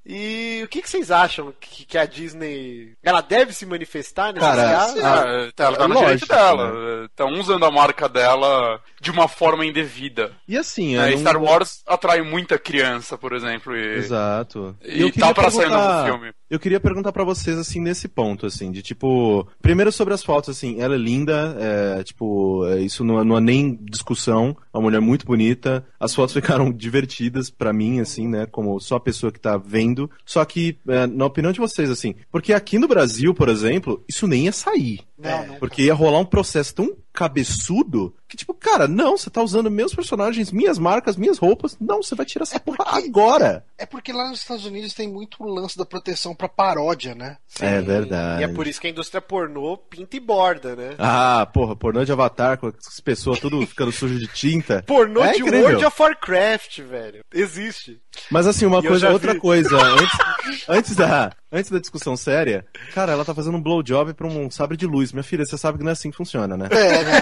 E 0.06 0.62
o 0.64 0.68
que, 0.68 0.82
que 0.82 0.90
vocês 0.90 1.12
acham 1.12 1.54
que, 1.60 1.86
que 1.86 1.98
a 1.98 2.06
Disney. 2.06 2.94
Ela 3.04 3.22
deve 3.22 3.54
se 3.54 3.66
manifestar 3.66 4.34
nesse 4.34 4.46
Cara, 4.46 4.62
Ah, 4.86 5.50
ela 5.58 5.78
tá 5.78 5.84
é 5.84 5.88
no 5.88 5.94
lógico, 5.94 6.00
direito 6.04 6.28
dela. 6.28 7.06
Estão 7.06 7.30
usando 7.40 7.66
a 7.66 7.72
marca 7.72 8.08
dela 8.10 8.80
de 9.02 9.12
uma 9.12 9.28
forma 9.28 9.66
indevida. 9.66 10.32
E 10.48 10.58
assim, 10.58 10.96
né? 10.98 11.12
não- 11.12 11.18
Star 11.20 11.38
Wars 11.42 11.82
atrai 11.88 12.22
muita 12.22 12.58
criança, 12.58 13.18
por 13.18 13.34
exemplo. 13.34 13.76
E... 13.76 13.96
Exato. 13.98 14.76
E 14.84 15.02
eu 15.02 15.12
tá 15.12 15.34
pra 15.34 15.50
sair 15.52 15.66
um 15.68 15.70
perguntar- 15.70 15.94
novo 15.94 16.06
filme. 16.06 16.34
Eu 16.50 16.60
queria 16.60 16.80
perguntar 16.80 17.12
pra 17.12 17.24
vocês, 17.24 17.58
assim, 17.58 17.80
nesse 17.80 18.08
ponto, 18.08 18.46
assim, 18.46 18.72
de 18.72 18.82
tipo. 18.82 19.48
Primeiro 19.62 19.92
sobre 19.92 20.14
as 20.14 20.24
fotos, 20.24 20.50
assim, 20.50 20.80
ela 20.82 20.96
é 20.96 20.98
linda, 20.98 21.56
é, 21.60 22.04
tipo, 22.04 22.66
é, 22.66 22.82
isso 22.82 23.04
não, 23.04 23.20
é- 23.20 23.24
não 23.24 23.38
é 23.38 23.42
nem 23.42 23.78
discussão, 23.84 24.58
é 24.74 24.78
uma 24.78 24.84
mulher 24.84 25.00
muito 25.00 25.26
bonita. 25.26 25.86
As 26.00 26.16
fotos 26.16 26.34
ficaram 26.64 26.72
divertidas 26.72 27.50
pra 27.50 27.72
mim, 27.72 28.00
assim, 28.00 28.28
né, 28.28 28.46
como 28.48 28.80
só 28.80 28.96
a 28.96 29.00
pessoa 29.00 29.32
que 29.32 29.40
tá 29.40 29.58
vendo. 29.58 30.10
Só 30.26 30.44
que, 30.44 30.78
é, 30.88 31.06
na 31.06 31.26
opinião 31.26 31.52
de 31.54 31.60
vocês, 31.60 31.90
assim, 31.90 32.16
porque 32.32 32.52
aqui 32.54 32.80
no 32.80 32.88
Brasil, 32.88 33.34
por 33.34 33.48
exemplo, 33.50 34.04
isso 34.08 34.26
nem 34.28 34.46
ia 34.46 34.52
sair. 34.52 35.02
Não, 35.20 35.48
não. 35.48 35.56
Porque 35.56 35.84
ia 35.84 35.94
rolar 35.94 36.20
um 36.20 36.26
processo 36.26 36.74
tão 36.74 36.96
cabeçudo 37.12 38.16
que, 38.28 38.38
tipo, 38.38 38.54
cara, 38.54 38.88
não, 38.88 39.18
você 39.18 39.30
tá 39.30 39.42
usando 39.42 39.70
meus 39.72 39.94
personagens, 39.94 40.52
minhas 40.52 40.78
marcas, 40.78 41.16
minhas 41.18 41.38
roupas. 41.38 41.76
Não, 41.82 42.02
você 42.02 42.16
vai 42.16 42.26
tirar 42.26 42.44
essa 42.44 42.60
porra 42.60 42.78
agora. 42.88 43.66
É 43.78 43.86
porque 43.86 44.14
lá 44.14 44.30
nos 44.30 44.40
Estados 44.40 44.66
Unidos 44.66 44.94
tem 44.94 45.08
muito 45.12 45.44
lance 45.44 45.78
da 45.78 45.86
proteção 45.86 46.36
pra 46.36 46.48
paródia, 46.48 47.16
né? 47.16 47.38
É 47.60 47.82
verdade. 47.82 48.42
E 48.42 48.46
é 48.46 48.48
por 48.48 48.68
isso 48.68 48.80
que 48.80 48.88
a 48.88 48.90
indústria 48.90 49.20
pornô 49.22 49.78
pinta 49.78 50.16
e 50.16 50.20
borda, 50.20 50.76
né? 50.76 50.96
Ah, 51.00 51.48
porra, 51.52 51.76
pornô 51.76 52.06
de 52.06 52.12
avatar 52.12 52.58
com 52.58 52.68
as 52.68 53.00
pessoas 53.00 53.40
tudo 53.40 53.66
ficando 53.68 53.92
sujo 53.92 54.18
de 54.20 54.28
tinta. 54.28 54.84
Pornô 54.86 55.24
É 55.24 55.34
de 55.34 55.42
incrível. 55.42 55.62
World 55.64 55.86
of 55.86 56.02
Warcraft, 56.02 56.80
velho. 56.82 57.24
Existe. 57.34 58.00
Mas 58.32 58.46
assim, 58.48 58.66
uma 58.66 58.80
E 58.80 58.88
coisa, 58.88 59.10
outra 59.10 59.34
vi. 59.34 59.40
coisa, 59.40 59.76
antes, 59.82 60.66
antes 60.68 60.96
da, 60.96 61.32
antes 61.52 61.72
da 61.72 61.80
discussão 61.80 62.16
séria, 62.16 62.66
cara, 62.94 63.12
ela 63.14 63.26
tá 63.26 63.34
fazendo 63.34 63.58
um 63.58 63.62
blowjob 63.62 64.14
pra 64.14 64.28
um 64.28 64.50
sabre 64.52 64.78
de 64.78 64.86
luz. 64.86 65.12
Minha 65.12 65.24
filha, 65.24 65.46
você 65.46 65.58
sabe 65.58 65.78
que 65.78 65.84
não 65.84 65.90
é 65.90 65.94
assim 65.94 66.12
que 66.12 66.18
funciona, 66.18 66.56
né? 66.58 66.68
É, 66.72 67.04
né? 67.04 67.20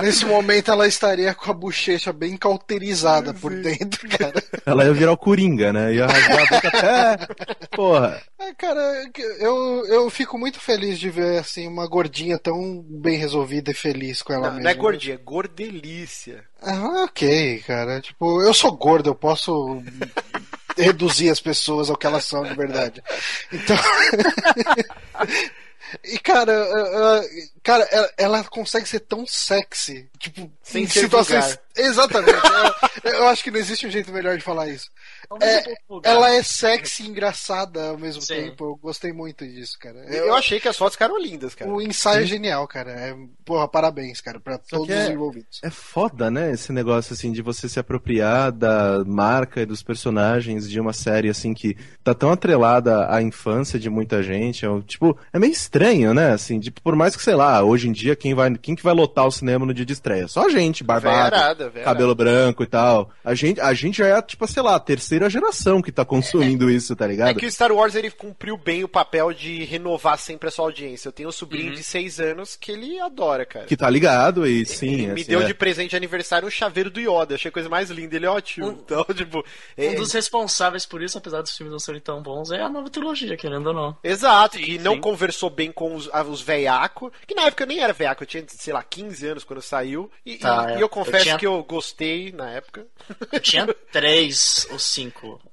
Nesse 0.00 0.24
momento 0.26 0.68
ela 0.70 0.88
estaria 0.88 1.32
com 1.32 1.48
a 1.50 1.54
bochecha 1.54 2.12
bem 2.12 2.36
cauterizada 2.36 3.32
por 3.32 3.52
dentro, 3.54 4.08
cara. 4.08 4.42
Ela 4.66 4.84
ia 4.84 4.92
virar 4.92 5.12
o 5.12 5.16
Coringa, 5.16 5.72
né? 5.72 5.94
Ia 5.94 6.06
rasgar 6.06 6.40
a 6.42 6.46
boca 6.46 6.68
até... 6.68 7.66
Porra. 7.76 8.20
É, 8.40 8.52
cara, 8.54 8.80
eu, 9.38 9.84
eu 9.86 10.10
fico 10.10 10.36
muito 10.36 10.58
feliz 10.58 10.98
de 10.98 11.08
ver 11.08 11.38
assim 11.38 11.68
uma 11.68 11.86
gordinha 11.86 12.36
tão 12.36 12.84
bem 12.88 13.16
resolvida 13.16 13.70
e 13.70 13.74
feliz 13.74 14.22
com 14.22 14.32
ela 14.32 14.48
Não, 14.48 14.54
mesma. 14.54 14.64
não 14.64 14.70
é 14.70 14.74
gordinha, 14.74 15.14
é 15.14 15.18
gordelícia. 15.18 16.42
Ah, 16.60 17.04
ok, 17.04 17.62
cara. 17.64 18.00
Tipo, 18.00 18.42
eu 18.42 18.52
sou 18.52 18.72
gordo, 18.72 19.10
eu 19.10 19.14
posso 19.14 19.80
reduzir 20.76 21.30
as 21.30 21.40
pessoas 21.40 21.90
ao 21.90 21.96
que 21.96 22.06
elas 22.06 22.24
são 22.24 22.42
de 22.44 22.54
verdade. 22.54 23.02
Então. 23.52 23.76
E, 26.04 26.18
cara, 26.18 26.52
uh, 26.52 27.28
cara, 27.62 27.84
ela, 27.90 28.12
ela 28.16 28.44
consegue 28.44 28.88
ser 28.88 29.00
tão 29.00 29.26
sexy. 29.26 30.08
Tipo, 30.18 30.50
Sem 30.62 30.84
em 30.84 30.86
situações. 30.86 31.44
vulgar. 31.44 31.62
Exatamente. 31.76 32.38
eu, 33.04 33.12
eu 33.12 33.28
acho 33.28 33.44
que 33.44 33.50
não 33.50 33.58
existe 33.58 33.86
um 33.86 33.90
jeito 33.90 34.10
melhor 34.10 34.36
de 34.38 34.42
falar 34.42 34.68
isso. 34.68 34.90
É, 35.40 35.64
ela 36.04 36.30
é 36.34 36.42
sexy 36.42 37.04
e 37.04 37.08
engraçada 37.08 37.90
ao 37.90 37.98
mesmo 37.98 38.22
Sim. 38.22 38.34
tempo. 38.34 38.64
Eu 38.64 38.76
gostei 38.76 39.12
muito 39.12 39.46
disso, 39.46 39.78
cara. 39.80 39.98
Eu, 40.12 40.34
achei 40.34 40.58
que 40.60 40.68
as 40.68 40.76
fotos 40.76 40.94
ficaram 40.94 41.18
lindas, 41.18 41.54
cara. 41.54 41.70
O 41.70 41.80
ensaio 41.80 42.22
é 42.22 42.26
genial, 42.26 42.66
cara. 42.66 42.90
É, 42.92 43.16
porra, 43.44 43.68
parabéns, 43.68 44.20
cara, 44.20 44.40
pra 44.40 44.58
todos 44.58 44.86
que 44.86 44.92
é- 44.92 45.04
os 45.04 45.10
envolvidos. 45.10 45.60
É 45.62 45.70
foda, 45.70 46.30
né? 46.30 46.50
Esse 46.52 46.72
negócio, 46.72 47.12
assim, 47.14 47.32
de 47.32 47.42
você 47.42 47.68
se 47.68 47.78
apropriar 47.78 48.50
da 48.52 49.04
marca 49.04 49.60
e 49.62 49.66
dos 49.66 49.82
personagens 49.82 50.68
de 50.68 50.80
uma 50.80 50.92
série, 50.92 51.28
assim, 51.28 51.54
que 51.54 51.76
tá 52.02 52.14
tão 52.14 52.32
atrelada 52.32 53.12
à 53.12 53.22
infância 53.22 53.78
de 53.78 53.88
muita 53.88 54.22
gente. 54.22 54.66
É, 54.66 54.68
tipo, 54.82 55.16
é 55.32 55.38
meio 55.38 55.52
estranho, 55.52 56.12
né? 56.14 56.32
Assim, 56.32 56.58
tipo, 56.60 56.80
por 56.82 56.96
mais 56.96 57.14
que, 57.16 57.22
sei 57.22 57.34
lá, 57.34 57.62
hoje 57.62 57.88
em 57.88 57.92
dia, 57.92 58.16
quem 58.16 58.34
vai, 58.34 58.52
quem 58.56 58.74
que 58.74 58.82
vai 58.82 58.94
lotar 58.94 59.26
o 59.26 59.30
cinema 59.32 59.64
no 59.66 59.74
dia 59.74 59.86
de 59.86 59.92
estreia? 59.92 60.28
Só 60.28 60.46
a 60.46 60.48
gente, 60.50 60.82
barbado, 60.84 61.70
cabelo 61.84 62.14
branco 62.14 62.62
e 62.62 62.66
tal. 62.66 63.10
A 63.24 63.34
gente, 63.34 63.60
a 63.60 63.72
gente 63.74 63.98
já 63.98 64.06
é, 64.06 64.22
tipo, 64.22 64.46
sei 64.46 64.62
lá, 64.62 64.76
a 64.76 64.80
terceira 65.22 65.30
geração 65.30 65.80
que 65.82 65.92
tá 65.92 66.04
consumindo 66.04 66.70
isso, 66.70 66.94
tá 66.96 67.04
É 67.04 67.08
ligado? 67.08 67.36
que 67.38 67.46
o 67.46 67.50
Star 67.50 67.72
Wars 67.72 67.94
ele 67.94 68.10
cumpriu 68.10 68.56
bem 68.56 68.82
o 68.84 68.88
papel 68.88 69.32
de 69.32 69.64
renovar 69.64 70.18
sempre 70.18 70.48
a 70.48 70.50
sua 70.50 70.64
audiência. 70.66 71.08
Eu 71.08 71.12
tenho 71.12 71.28
um 71.28 71.32
sobrinho 71.32 71.72
de 71.74 71.82
6 71.82 72.20
anos 72.20 72.56
que 72.56 72.72
ele 72.72 72.98
adora, 73.00 73.44
cara. 73.44 73.66
Que 73.66 73.76
tá 73.76 73.88
ligado 73.88 74.46
e 74.46 74.64
sim. 74.66 74.92
ele 74.94 75.06
me 75.08 75.20
assim, 75.22 75.30
deu 75.30 75.42
é. 75.42 75.44
de 75.44 75.54
presente 75.54 75.90
de 75.90 75.96
aniversário 75.96 76.46
um 76.46 76.50
chaveiro 76.50 76.90
do 76.90 77.00
Yoda. 77.00 77.34
Achei 77.34 77.48
a 77.48 77.52
coisa 77.52 77.68
mais 77.68 77.90
linda. 77.90 78.16
Ele 78.16 78.26
é 78.26 78.30
ótimo. 78.30 78.68
Então, 78.84 79.04
tipo. 79.14 79.44
é- 79.76 79.90
Um 79.90 79.94
dos 79.96 80.12
responsáveis 80.12 80.86
por 80.86 81.02
isso, 81.02 81.18
apesar 81.18 81.42
dos 81.42 81.56
filmes 81.56 81.72
não 81.72 81.78
serem 81.78 82.00
tão 82.00 82.22
bons, 82.22 82.50
é 82.50 82.60
a 82.60 82.68
nova 82.68 82.88
trilogia, 82.90 83.36
querendo 83.36 83.66
ou 83.68 83.74
não. 83.74 83.96
Exato, 84.02 84.58
que 84.58 84.78
não 84.78 84.94
sim. 84.94 85.00
conversou 85.00 85.50
bem 85.50 85.70
com 85.70 85.94
os, 85.94 86.08
os 86.28 86.40
veiaco, 86.40 87.12
que 87.26 87.34
na 87.34 87.42
época 87.46 87.64
eu 87.64 87.68
nem 87.68 87.80
era 87.80 87.92
veiaco, 87.92 88.22
eu 88.22 88.26
tinha, 88.26 88.44
sei 88.48 88.72
lá, 88.72 88.82
15 88.82 89.26
anos 89.26 89.44
quando 89.44 89.60
saiu, 89.62 90.10
e, 90.24 90.36
Tá, 90.36 90.66
e- 90.70 90.74
é. 90.74 90.78
e 90.78 90.80
eu 90.80 90.88
confesso 90.88 91.16
Eu 91.18 91.22
tinha- 91.22 91.38
que 91.38 91.46
eu 91.46 91.62
gostei 91.64 92.32
na 92.32 92.50
época, 92.50 92.86
Eu 93.30 93.40
tinha 93.40 93.66
três 93.90 94.66
ou 94.70 94.78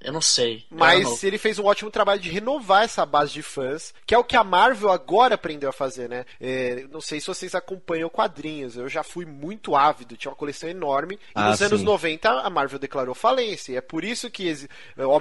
eu 0.02 0.14
não 0.14 0.22
sei. 0.22 0.66
Mas 0.70 1.04
novo. 1.04 1.20
ele 1.26 1.38
fez 1.38 1.60
um 1.60 1.66
ótimo 1.66 1.92
trabalho 1.92 2.20
de 2.20 2.30
renovar 2.30 2.84
essa 2.84 3.06
base 3.06 3.32
de 3.34 3.42
fãs, 3.42 3.94
que 4.06 4.14
é 4.16 4.18
o 4.18 4.24
que 4.24 4.36
a 4.36 4.44
Marvel 4.44 4.90
agora 4.90 5.36
aprendeu 5.36 5.70
a 5.70 5.74
fazer, 5.74 6.08
né? 6.10 6.26
É, 6.40 6.86
não 6.92 7.02
sei 7.02 7.20
se 7.20 7.28
vocês 7.28 7.54
acompanham 7.56 8.10
quadrinhos, 8.10 8.76
eu 8.78 8.88
já 8.90 9.04
fui 9.04 9.26
muito 9.26 9.76
ávido, 9.76 10.16
tinha 10.18 10.32
uma 10.32 10.38
coleção 10.38 10.70
enorme, 10.70 11.16
e 11.16 11.20
Ah, 11.36 11.50
nos 11.50 11.62
anos 11.62 11.80
sim. 11.80 11.86
90 11.86 12.30
a 12.30 12.50
Marvel 12.50 12.80
declarou 12.80 13.14
falência, 13.16 13.74
e 13.74 13.76
é 13.78 13.82
por 13.82 14.04
isso 14.04 14.30
que 14.30 14.48
exi- 14.48 14.70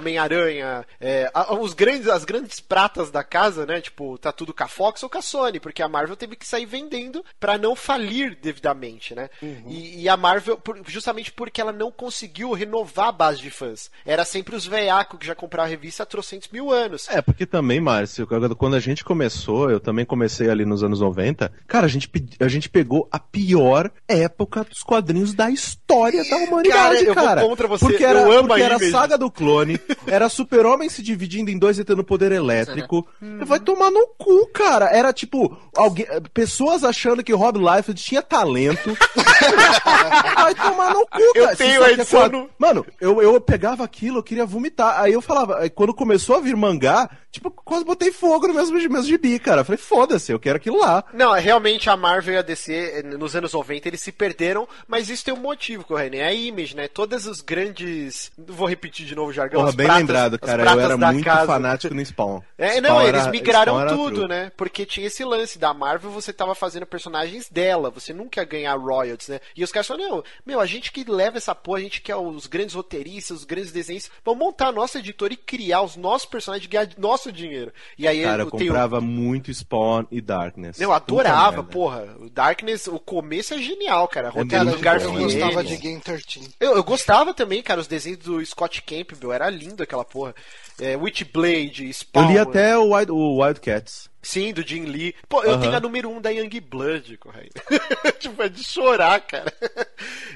Homem-Aranha, 0.03 0.85
é, 0.99 1.31
os 1.59 1.73
grandes, 1.73 2.07
as 2.07 2.23
grandes 2.25 2.59
pratas 2.59 3.11
da 3.11 3.23
casa, 3.23 3.65
né? 3.65 3.81
Tipo, 3.81 4.17
tá 4.17 4.31
tudo 4.31 4.53
com 4.53 4.63
a 4.63 4.67
Fox 4.67 5.03
ou 5.03 5.09
com 5.09 5.17
a 5.17 5.21
Sony, 5.21 5.59
porque 5.59 5.81
a 5.81 5.87
Marvel 5.89 6.15
teve 6.15 6.35
que 6.35 6.47
sair 6.47 6.65
vendendo 6.65 7.23
pra 7.39 7.57
não 7.57 7.75
falir 7.75 8.35
devidamente, 8.35 9.13
né? 9.13 9.29
E, 9.67 10.01
e 10.03 10.09
a 10.09 10.15
Marvel, 10.17 10.59
justamente 10.87 11.31
porque 11.31 11.61
ela 11.61 11.71
não 11.73 11.91
conseguiu 11.91 12.51
renovar 12.53 13.07
a 13.09 13.11
base 13.11 13.39
de 13.41 13.49
fãs. 13.51 13.91
Era 14.05 14.23
sempre 14.29 14.55
os 14.55 14.65
veiacos 14.65 15.19
que 15.19 15.25
já 15.27 15.35
compraram 15.35 15.67
a 15.67 15.69
revista 15.69 16.03
há 16.03 16.05
trocentos 16.05 16.49
mil 16.51 16.71
anos. 16.71 17.07
É, 17.09 17.21
porque 17.21 17.45
também, 17.45 17.79
Márcio, 17.81 18.27
quando 18.57 18.75
a 18.75 18.79
gente 18.79 19.03
começou, 19.03 19.69
eu 19.69 19.79
também 19.79 20.05
comecei 20.05 20.49
ali 20.49 20.65
nos 20.65 20.83
anos 20.83 20.99
90, 21.01 21.51
cara, 21.67 21.85
a 21.85 21.89
gente, 21.89 22.09
a 22.39 22.47
gente 22.47 22.69
pegou 22.69 23.07
a 23.11 23.19
pior 23.19 23.91
época 24.07 24.63
dos 24.63 24.83
quadrinhos 24.83 25.33
da 25.33 25.49
história 25.49 26.23
da 26.29 26.37
humanidade, 26.37 26.69
Cara, 26.69 26.99
eu 27.01 27.13
vou 27.13 27.23
cara. 27.23 27.41
contra 27.41 27.67
você, 27.67 27.85
Porque 27.85 28.03
eu 28.03 28.07
era, 28.09 28.19
amo 28.21 28.47
porque 28.47 28.61
era 28.61 28.75
a 28.75 28.91
saga 28.91 29.17
do 29.17 29.29
clone, 29.31 29.79
era 30.07 30.29
super-homem 30.29 30.87
se 30.89 31.01
dividindo 31.01 31.49
em 31.51 31.57
dois 31.57 31.79
e 31.79 31.83
tendo 31.83 32.03
poder 32.03 32.31
elétrico. 32.31 33.07
Uhum. 33.21 33.43
Vai 33.45 33.59
tomar 33.59 33.89
no 33.91 34.07
cu, 34.17 34.47
cara. 34.53 34.85
Era 34.91 35.11
tipo, 35.11 35.57
alguém, 35.75 36.05
pe- 36.05 36.29
pessoas 36.33 36.83
achando 36.83 37.23
que 37.23 37.33
Rob 37.33 37.57
Liefeld 37.59 38.01
tinha 38.01 38.21
talento. 38.21 38.95
Vai 40.35 40.55
tomar 40.55 40.93
no 40.93 41.05
cu, 41.07 41.19
Eu 41.35 41.43
cara. 41.45 41.55
tenho 41.55 41.73
Você 41.73 41.79
sabe 41.79 41.85
a 41.85 41.89
é 41.89 41.93
edição 41.93 42.19
quadro- 42.21 42.49
Mano, 42.57 42.85
eu, 42.99 43.21
eu 43.21 43.39
pegava 43.41 43.83
aquilo, 44.09 44.19
eu 44.19 44.23
queria 44.23 44.45
vomitar. 44.45 44.99
Aí 44.99 45.13
eu 45.13 45.21
falava, 45.21 45.59
aí 45.59 45.69
quando 45.69 45.93
começou 45.93 46.37
a 46.37 46.39
vir 46.39 46.55
mangá, 46.55 47.09
tipo, 47.31 47.51
quase 47.51 47.85
botei 47.85 48.11
fogo 48.11 48.47
no 48.47 48.53
mesmo, 48.53 48.75
mesmo 48.75 49.03
gibi, 49.03 49.37
cara. 49.39 49.61
Eu 49.61 49.65
falei, 49.65 49.77
foda-se, 49.77 50.31
eu 50.31 50.39
quero 50.39 50.57
aquilo 50.57 50.79
lá. 50.79 51.03
Não, 51.13 51.35
é, 51.35 51.39
realmente 51.39 51.89
a 51.89 51.95
Marvel 51.95 52.33
e 52.33 52.37
a 52.37 52.41
DC, 52.41 52.73
eh, 52.73 53.03
nos 53.03 53.35
anos 53.35 53.53
90, 53.53 53.87
eles 53.87 54.01
se 54.01 54.11
perderam, 54.11 54.67
mas 54.87 55.09
isso 55.09 55.23
tem 55.25 55.33
um 55.33 55.37
motivo, 55.37 55.83
Correia, 55.83 56.09
É 56.15 56.25
a 56.25 56.33
Image, 56.33 56.75
né? 56.75 56.87
Todas 56.87 57.25
os 57.25 57.41
grandes. 57.41 58.31
Vou 58.37 58.67
repetir 58.67 59.05
de 59.05 59.15
novo 59.15 59.29
o 59.29 59.33
jargão. 59.33 59.61
Porra, 59.61 59.73
bem 59.73 59.85
pratas- 59.85 60.01
lembrado, 60.07 60.39
cara. 60.39 60.63
Eu 60.63 60.79
era 60.79 60.97
muito 60.97 61.23
casa. 61.25 61.45
fanático 61.45 61.93
no 61.93 62.03
Spawn. 62.05 62.41
É, 62.57 62.73
Spawn 62.77 62.81
não, 62.81 63.01
era- 63.01 63.17
eles 63.19 63.27
migraram 63.27 63.87
tudo, 63.87 64.27
né? 64.27 64.51
Porque 64.57 64.85
tinha 64.85 65.07
esse 65.07 65.23
lance 65.23 65.57
da 65.59 65.73
Marvel, 65.73 66.09
você 66.11 66.33
tava 66.33 66.55
fazendo 66.55 66.85
personagens 66.85 67.49
dela, 67.49 67.89
você 67.89 68.13
nunca 68.13 68.41
ia 68.41 68.45
ganhar 68.45 68.75
royalties, 68.75 69.29
né? 69.29 69.39
E 69.55 69.63
os 69.63 69.71
caras 69.71 69.87
falaram, 69.87 70.09
não, 70.09 70.23
meu, 70.45 70.59
a 70.59 70.65
gente 70.65 70.91
que 70.91 71.03
leva 71.03 71.37
essa 71.37 71.53
porra, 71.53 71.79
a 71.79 71.81
gente 71.81 72.01
quer 72.01 72.15
os 72.15 72.47
grandes 72.47 72.75
roteiristas, 72.75 73.37
os 73.39 73.43
grandes 73.45 73.71
desenhos, 73.71 73.98
vamos 74.23 74.39
montar 74.39 74.67
a 74.67 74.71
nossa 74.71 74.99
editora 74.99 75.33
e 75.33 75.37
criar 75.37 75.81
os 75.81 75.95
nossos 75.95 76.27
personagens 76.27 76.65
e 76.65 76.69
ganhar 76.69 76.89
nosso 76.97 77.31
dinheiro. 77.31 77.71
E 77.97 78.07
aí 78.07 78.21
Cara, 78.23 78.43
eu 78.43 78.47
o- 78.47 78.51
comprava 78.51 79.01
muito 79.01 79.51
Spawn 79.53 80.05
e 80.11 80.21
Darkness. 80.21 80.79
Eu 80.79 80.91
adorava, 80.93 81.63
Puta 81.63 81.73
porra. 81.73 82.15
O 82.19 82.29
Darkness, 82.29 82.87
o 82.87 82.99
começo 82.99 83.53
é 83.53 83.57
genial, 83.57 84.07
cara. 84.07 84.27
É 84.27 84.31
Roteiro 84.31 84.65
muito 84.65 84.65
do 84.65 84.71
bom. 84.71 84.77
Eu 84.77 84.83
Garfield. 84.83 85.23
gostava 85.23 85.63
de 85.63 85.77
Game 85.77 85.99
13. 85.99 86.49
Eu, 86.59 86.75
eu 86.75 86.83
gostava 86.83 87.33
também, 87.33 87.61
cara, 87.63 87.79
os 87.81 87.87
desenhos 87.87 88.19
do 88.19 88.45
Scott 88.45 88.81
Campbell, 88.81 89.31
era 89.33 89.49
lindo 89.49 89.81
aquela 89.83 90.05
porra. 90.05 90.35
É, 90.79 90.95
Witchblade, 90.95 91.85
Eu 91.85 91.93
Spawn. 91.93 92.31
li 92.31 92.37
até 92.37 92.77
o, 92.77 92.93
Wild, 92.93 93.11
o 93.11 93.41
Wildcats. 93.43 94.08
Sim, 94.21 94.53
do 94.53 94.61
Jim 94.61 94.85
Lee. 94.85 95.15
Pô, 95.27 95.43
eu 95.43 95.51
Aham. 95.51 95.61
tenho 95.61 95.75
a 95.75 95.79
número 95.79 96.09
1 96.09 96.17
um 96.17 96.21
da 96.21 96.29
Young 96.29 96.59
Blood, 96.59 97.17
correio. 97.17 97.49
tipo, 98.19 98.41
é 98.41 98.49
de 98.49 98.63
chorar, 98.63 99.21
cara. 99.21 99.51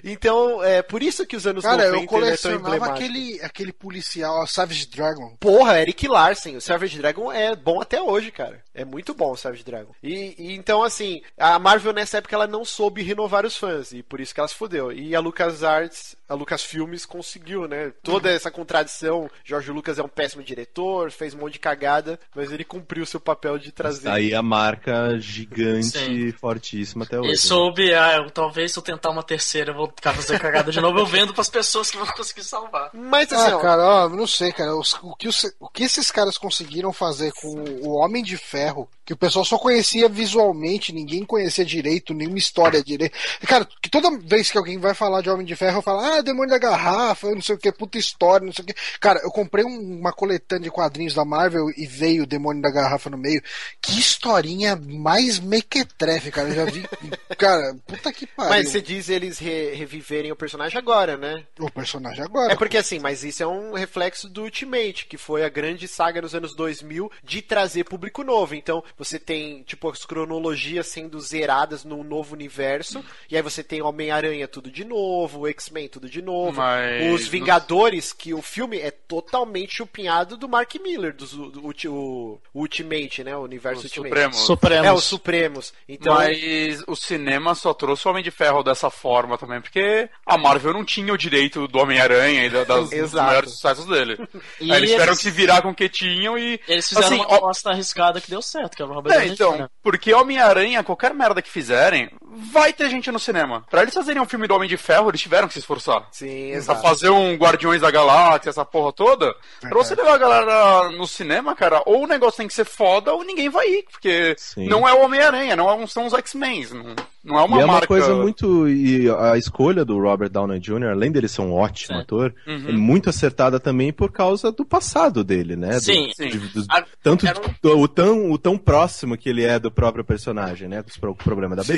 então, 0.04 0.64
é 0.64 0.82
por 0.82 1.04
isso 1.04 1.26
que 1.26 1.36
os 1.36 1.46
anos 1.46 1.64
Cara, 1.64 1.90
90 1.90 1.90
eu 1.90 1.96
ele 1.96 2.04
é 2.04 2.08
colecionava 2.08 2.60
emblemático. 2.68 2.96
aquele, 2.98 3.42
aquele 3.42 3.74
policial, 3.74 4.42
a 4.42 4.48
Savage 4.48 4.88
Dragon. 4.88 5.36
Porra, 5.40 5.82
Eric 5.82 6.08
Larsen, 6.08 6.56
o 6.56 6.62
Savage 6.62 6.98
Dragon 6.98 7.32
é 7.32 7.56
bom 7.56 7.82
até 7.82 8.02
hoje, 8.02 8.32
cara. 8.32 8.64
É 8.74 8.86
muito 8.86 9.14
bom 9.14 9.32
o 9.32 9.38
Savage 9.38 9.64
Dragon. 9.64 9.94
E, 10.02 10.36
e 10.38 10.54
então, 10.54 10.82
assim, 10.82 11.22
a 11.38 11.60
Marvel 11.60 11.94
nessa 11.94 12.18
época 12.18 12.36
ela 12.36 12.48
não 12.48 12.66
soube 12.66 13.04
renovar 13.04 13.46
os 13.46 13.58
fãs, 13.58 13.92
e 13.92 14.02
por 14.02 14.20
isso 14.20 14.34
que 14.34 14.40
ela 14.40 14.48
se 14.48 14.56
fudeu. 14.56 14.92
E 14.92 15.16
a 15.16 15.20
LucasArts, 15.20 16.16
a 16.28 16.34
Lucasfilmes 16.34 17.06
conseguiu, 17.06 17.68
né? 17.68 17.92
Toda 18.02 18.32
essa 18.32 18.50
contradição. 18.50 19.30
Jorge 19.44 19.72
Lucas 19.72 20.00
é 20.00 20.04
um 20.04 20.08
péssimo 20.08 20.42
diretor, 20.42 21.12
fez 21.12 21.34
um 21.34 21.40
monte 21.40 21.54
de 21.54 21.60
cagada, 21.60 22.20
mas 22.34 22.52
ele 22.52 22.64
cumpriu 22.64 23.06
seu 23.06 23.20
papel 23.20 23.58
de 23.58 23.72
trazer. 23.74 24.10
Aí 24.10 24.34
a 24.34 24.42
marca 24.42 25.18
gigante, 25.20 25.98
Sim. 25.98 26.32
fortíssima 26.34 27.04
até 27.06 27.20
hoje. 27.20 27.30
E 27.30 27.32
né? 27.32 27.38
soube, 27.38 27.94
ah, 27.94 28.16
eu, 28.18 28.30
talvez 28.30 28.72
se 28.72 28.80
eu 28.80 28.84
tentar 28.84 29.10
uma 29.10 29.24
terceira, 29.24 29.72
eu 29.72 29.76
vou 29.76 29.88
ficar 29.88 30.14
fazendo 30.14 30.40
cagada 30.40 30.72
de 30.72 30.80
novo, 30.82 31.00
eu 31.00 31.06
vendo 31.06 31.34
pras 31.34 31.50
pessoas 31.50 31.90
que 31.92 31.98
vão 31.98 32.08
conseguir 32.08 32.44
salvar. 32.44 32.90
Mas 32.94 33.32
assim, 33.32 33.52
Ah, 33.52 33.58
ó, 33.58 33.60
cara, 33.60 33.84
ó, 33.84 34.10
não 34.10 34.28
sei, 34.28 34.52
cara. 34.52 34.76
os- 34.76 34.94
o, 35.02 35.16
que 35.16 35.28
os- 35.28 35.54
o 35.60 35.68
que 35.70 35.84
esses 35.84 36.12
caras 36.12 36.38
conseguiram 36.38 36.94
fazer 36.94 37.32
com 37.34 37.48
o 37.82 37.96
Homem 37.96 38.24
de 38.24 38.38
Ferro, 38.38 38.90
que 39.06 39.14
o 39.14 39.18
pessoal 39.18 39.44
só 39.44 39.58
conhecia 39.58 40.08
visualmente, 40.10 40.94
ninguém 40.94 41.26
conhecia 41.26 41.66
direito, 41.66 42.14
nenhuma 42.14 42.38
história 42.38 42.84
direito. 42.84 43.18
Cara, 43.48 43.68
que 43.82 43.90
toda 43.90 44.18
vez 44.20 44.50
que 44.50 44.58
alguém 44.58 44.78
vai 44.80 44.94
falar 44.94 45.22
de 45.22 45.30
Homem 45.30 45.46
de 45.46 45.56
Ferro, 45.56 45.82
fala, 45.82 46.18
ah, 46.18 46.22
demônio 46.22 46.50
da 46.52 46.58
garrafa, 46.58 47.30
não 47.32 47.42
sei 47.42 47.56
o 47.56 47.58
que, 47.58 47.72
puta 47.72 47.98
história, 47.98 48.46
não 48.46 48.54
sei 48.54 48.64
o 48.64 48.68
que. 48.68 48.76
Cara, 49.00 49.20
eu 49.24 49.30
comprei 49.32 49.66
um- 49.66 50.00
uma 50.00 50.14
coletânea 50.14 50.64
de 50.64 50.72
quadrinhos 50.72 51.14
da 51.14 51.26
Marvel 51.26 51.70
e 51.76 51.86
veio 51.86 52.24
o 52.24 52.28
demônio 52.28 52.62
da 52.62 52.72
garrafa 52.72 53.10
no 53.10 53.18
meio. 53.18 53.42
Que 53.82 54.00
historinha 54.00 54.76
mais 54.76 55.40
mequetrefe, 55.40 56.32
cara. 56.32 56.50
Eu 56.50 56.56
já 56.56 56.66
vi. 56.66 56.84
cara, 57.38 57.76
puta 57.86 58.12
que 58.14 58.26
pariu. 58.28 58.50
mas 58.52 58.70
você 58.70 58.82
diz 58.82 59.10
eles 59.10 59.38
re- 59.40 59.74
reviverem 59.74 60.32
o 60.32 60.36
personagem 60.36 60.78
agora, 60.78 61.18
né? 61.18 61.44
O 61.60 61.70
personagem 61.70 62.24
agora. 62.24 62.54
É 62.54 62.56
porque 62.56 62.78
assim, 62.78 63.00
mas 63.00 63.24
isso 63.24 63.44
é 63.44 63.48
um 63.48 63.74
reflexo 63.74 64.30
do 64.30 64.44
Ultimate, 64.44 65.06
que 65.08 65.18
foi 65.18 65.44
a 65.44 65.50
grande 65.50 65.88
saga 65.88 66.22
nos 66.22 66.34
anos 66.36 66.56
2000 66.56 67.12
de 67.24 67.42
trazer 67.42 67.84
público 67.84 68.24
novo. 68.24 68.56
Então, 68.56 68.84
você 68.98 69.18
tem, 69.20 69.64
tipo, 69.64 69.90
as 69.90 70.06
cronologias 70.06 70.88
sendo 70.88 71.20
zeradas 71.20 71.84
num 71.84 72.04
novo 72.04 72.34
universo, 72.34 73.04
e 73.30 73.36
aí 73.36 73.42
você 73.42 73.64
tem 73.64 73.82
Homem-Aranha 73.82 74.48
tudo 74.48 74.72
de 74.72 74.84
novo, 74.86 75.42
o 75.42 75.48
X-Men 75.48 75.88
tudo 75.90 76.10
de 76.10 76.22
novo, 76.22 76.58
Mas 76.58 77.14
os 77.14 77.28
Vingadores, 77.28 78.14
que 78.14 78.34
o 78.34 78.42
filme 78.42 78.78
é 78.80 78.92
totalmente 78.92 79.76
chupinhado 79.78 80.38
do 80.38 80.48
Mark 80.50 80.74
Miller, 80.82 81.14
do, 81.16 81.26
do, 81.52 81.66
ulti- 81.66 81.88
o, 81.88 82.40
o 82.54 82.60
Ultimate, 82.62 83.24
né? 83.24 83.36
O 83.36 83.42
universo 83.42 83.80
Os 83.80 83.86
Ultimate. 83.86 84.10
Supremos. 84.10 84.38
Supremos. 84.38 84.88
É, 84.88 84.94
os 84.94 85.04
Supremos. 85.04 85.74
Então, 85.88 86.14
Mas 86.16 86.84
o 86.88 86.96
cinema 86.96 87.56
só 87.56 87.74
trouxe 87.74 88.08
o 88.08 88.12
Homem 88.12 88.24
de 88.24 88.32
Ferro 88.32 88.64
dessa 88.64 88.90
forma 88.90 89.38
também, 89.38 89.62
porque 89.62 90.10
a 90.26 90.38
Marvel 90.38 90.74
não 90.74 90.84
tinha 90.86 91.14
o 91.14 91.18
direito 91.18 91.68
do 91.68 91.80
Homem-Aranha 91.80 92.46
e 92.46 92.50
da- 92.50 92.64
das, 92.64 92.90
dos 92.92 93.14
maiores 93.14 93.52
sucessos 93.52 93.86
dele. 93.86 94.18
E 94.60 94.72
Aí 94.72 94.78
eles 94.78 94.92
tiveram 94.92 95.12
eles- 95.12 95.18
que 95.20 95.24
se 95.24 95.32
virar 95.32 95.62
com 95.62 95.70
o 95.70 95.76
que 95.76 95.90
tinham 95.90 96.38
e. 96.38 96.60
Eles 96.68 96.88
fizeram 96.88 97.08
assim, 97.08 97.16
uma 97.18 97.28
ó- 97.32 97.36
aposta 97.36 97.70
arriscada 97.72 98.20
que 98.22 98.30
deu 98.30 98.42
certo, 98.42 98.76
que 98.76 98.83
é 98.84 99.18
É, 99.18 99.28
então, 99.28 99.70
porque 99.82 100.14
Homem-Aranha, 100.14 100.84
qualquer 100.84 101.14
merda 101.14 101.42
que 101.42 101.50
fizerem, 101.50 102.10
vai 102.52 102.74
ter 102.74 102.90
gente 102.90 103.12
no 103.12 103.20
cinema. 103.20 103.64
Pra 103.70 103.82
eles 103.82 103.94
fazerem 103.94 104.22
um 104.22 104.26
filme 104.26 104.48
do 104.48 104.54
Homem 104.56 104.68
de 104.70 104.78
Ferro, 104.78 105.10
eles 105.10 105.22
tiveram 105.22 105.48
que 105.48 105.54
se 105.54 105.60
esforçar. 105.60 106.08
sim, 106.12 106.50
Pra 106.50 106.58
exato. 106.58 106.82
fazer 106.82 107.10
um 107.10 107.36
Guardiões 107.36 107.82
da 107.82 107.92
Galáxia, 107.92 108.50
essa 108.50 108.66
porra 108.66 108.92
toda, 108.94 109.34
pra 109.62 109.72
você 109.78 109.96
levar 109.96 110.16
a 110.16 110.18
galera 110.18 110.90
no 110.92 111.08
cinema, 111.08 111.56
cara, 111.56 111.82
ou 111.86 112.04
o 112.04 112.08
negócio 112.08 112.38
tem 112.38 112.48
que 112.48 112.54
ser 112.54 112.66
foda 112.66 113.14
ou 113.14 113.24
ninguém 113.24 113.50
vai 113.50 113.68
ir, 113.68 113.86
porque 113.92 114.36
Sim. 114.38 114.68
não 114.68 114.88
é 114.88 114.94
o 114.94 115.04
Homem-Aranha, 115.04 115.56
não 115.56 115.70
é- 115.70 115.88
são 115.88 116.06
os 116.06 116.14
X-Men, 116.14 116.66
não, 116.74 116.96
não 117.24 117.40
é 117.40 117.44
uma 117.44 117.58
e 117.58 117.62
é 117.62 117.66
uma 117.66 117.74
marca... 117.74 117.88
coisa 117.88 118.16
muito. 118.16 118.68
E 118.68 119.10
a 119.10 119.38
escolha 119.38 119.84
do 119.86 120.00
Robert 120.00 120.30
Downey 120.30 120.60
Jr., 120.60 120.90
além 120.92 121.12
dele 121.12 121.28
ser 121.28 121.42
um 121.42 121.54
ótimo 121.54 121.96
Sim. 121.98 122.02
ator, 122.02 122.34
Uhum. 122.48 122.66
é 122.70 122.72
muito 122.72 123.10
acertada 123.10 123.60
também 123.60 123.92
por 123.94 124.12
causa 124.12 124.52
do 124.52 124.66
passado 124.66 125.24
dele, 125.24 125.56
né? 125.56 125.76
Do- 125.76 125.82
Sim, 125.82 126.12
sim. 126.16 126.30
de- 126.30 126.38
dos- 126.50 126.66
A- 126.70 126.84
tanto 127.02 127.26
era 127.28 127.40
um- 127.40 127.44
do- 127.62 127.80
o, 127.80 127.88
tão, 127.88 128.32
o 128.32 128.38
tão 128.38 128.58
próximo 128.58 129.18
que 129.18 129.30
ele 129.30 129.44
é 129.44 129.58
do 129.60 129.72
próprio 129.72 130.04
personagem, 130.04 130.68
né? 130.68 130.82
Dos 130.82 130.98
pro- 130.98 131.16
problema 131.16 131.56
da 131.56 131.64
Sim. 131.64 131.74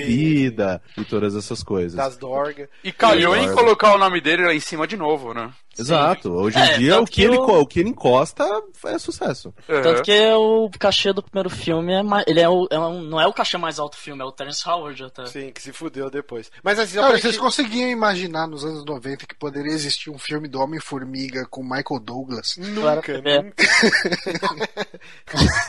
E 0.98 1.04
todas 1.06 1.36
essas 1.36 1.64
coisas. 1.64 1.94
Das 1.96 2.18
Dorga. 2.18 2.70
E 2.84 2.92
calhou 2.92 3.36
em 3.36 3.54
colocar 3.54 3.94
o 3.96 3.98
nome 3.98 4.20
dele 4.22 4.46
lá 4.46 4.54
em 4.54 4.60
cima 4.60 4.86
de 4.88 4.96
novo, 4.98 5.34
né? 5.34 5.52
Exato. 5.78 6.32
Hoje 6.32 6.58
em 6.58 6.62
É, 6.62 6.78
dia, 6.78 6.94
o 6.94 6.98
tanto 7.00 7.12
que, 7.12 7.16
que 7.16 7.22
ele, 7.28 7.38
o- 7.38 7.60
o 7.62 7.68
que 7.68 7.80
ele 7.82 7.90
encosta 7.90 8.46
é 8.86 8.98
sucesso. 8.98 9.54
Tanto 9.68 9.90
Uhum. 9.98 10.02
que 10.04 10.32
o 10.34 10.70
cachê 10.80 11.12
do 11.12 11.22
primeiro 11.22 11.50
filme 11.50 11.92
é 11.92 12.02
mais, 12.02 12.24
ele 12.28 12.40
é, 12.40 12.48
o, 12.48 12.66
é 12.72 12.80
um- 12.80 13.02
não 13.02 13.20
é 13.20 13.28
o 13.28 13.34
cachê 13.34 13.58
mais 13.58 13.78
alto 13.78 13.98
do 13.98 14.00
filme, 14.02 14.22
é 14.22 14.26
o 14.26 14.32
Terence 14.32 14.68
Howard 14.68 15.04
até. 15.04 15.26
Sim, 15.26 15.52
que 15.52 15.62
se 15.62 15.74
fudeu 15.74 16.10
depois. 16.10 16.50
Mas 16.64 16.80
assim, 16.80 16.96
Cara, 16.96 17.10
vocês 17.18 17.34
gente- 17.34 17.40
conseguiam 17.42 17.90
imaginar 17.90 18.48
nos 18.48 18.64
anos 18.64 18.86
90 18.86 19.26
que 19.28 19.36
poderia 19.36 19.74
existir 19.74 20.10
um 20.10 20.18
filme 20.18 20.48
do 20.48 20.62
Homem-Formiga 20.62 21.46
com 21.50 21.62
Michael 21.62 22.00
Douglas? 22.02 22.56
Nunca, 22.58 23.12
É. 23.12 23.42
nunca. 23.44 23.66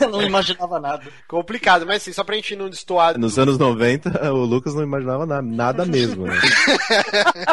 não 0.09 0.21
imaginava 0.21 0.79
nada. 0.79 1.03
Complicado, 1.27 1.85
mas 1.85 1.97
assim, 2.01 2.13
só 2.13 2.23
pra 2.23 2.35
gente 2.35 2.55
não 2.55 2.69
destoar. 2.69 3.17
Nos 3.17 3.35
do- 3.35 3.41
anos 3.41 3.57
90, 3.57 4.31
o 4.31 4.45
Lucas 4.45 4.66
não 4.75 4.83
imaginava 4.83 5.25
na- 5.25 5.41
nada 5.41 5.85
mesmo, 5.85 6.25
né? 6.27 6.39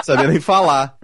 Sabia 0.05 0.29
nem 0.29 0.41
falar. 0.41 0.97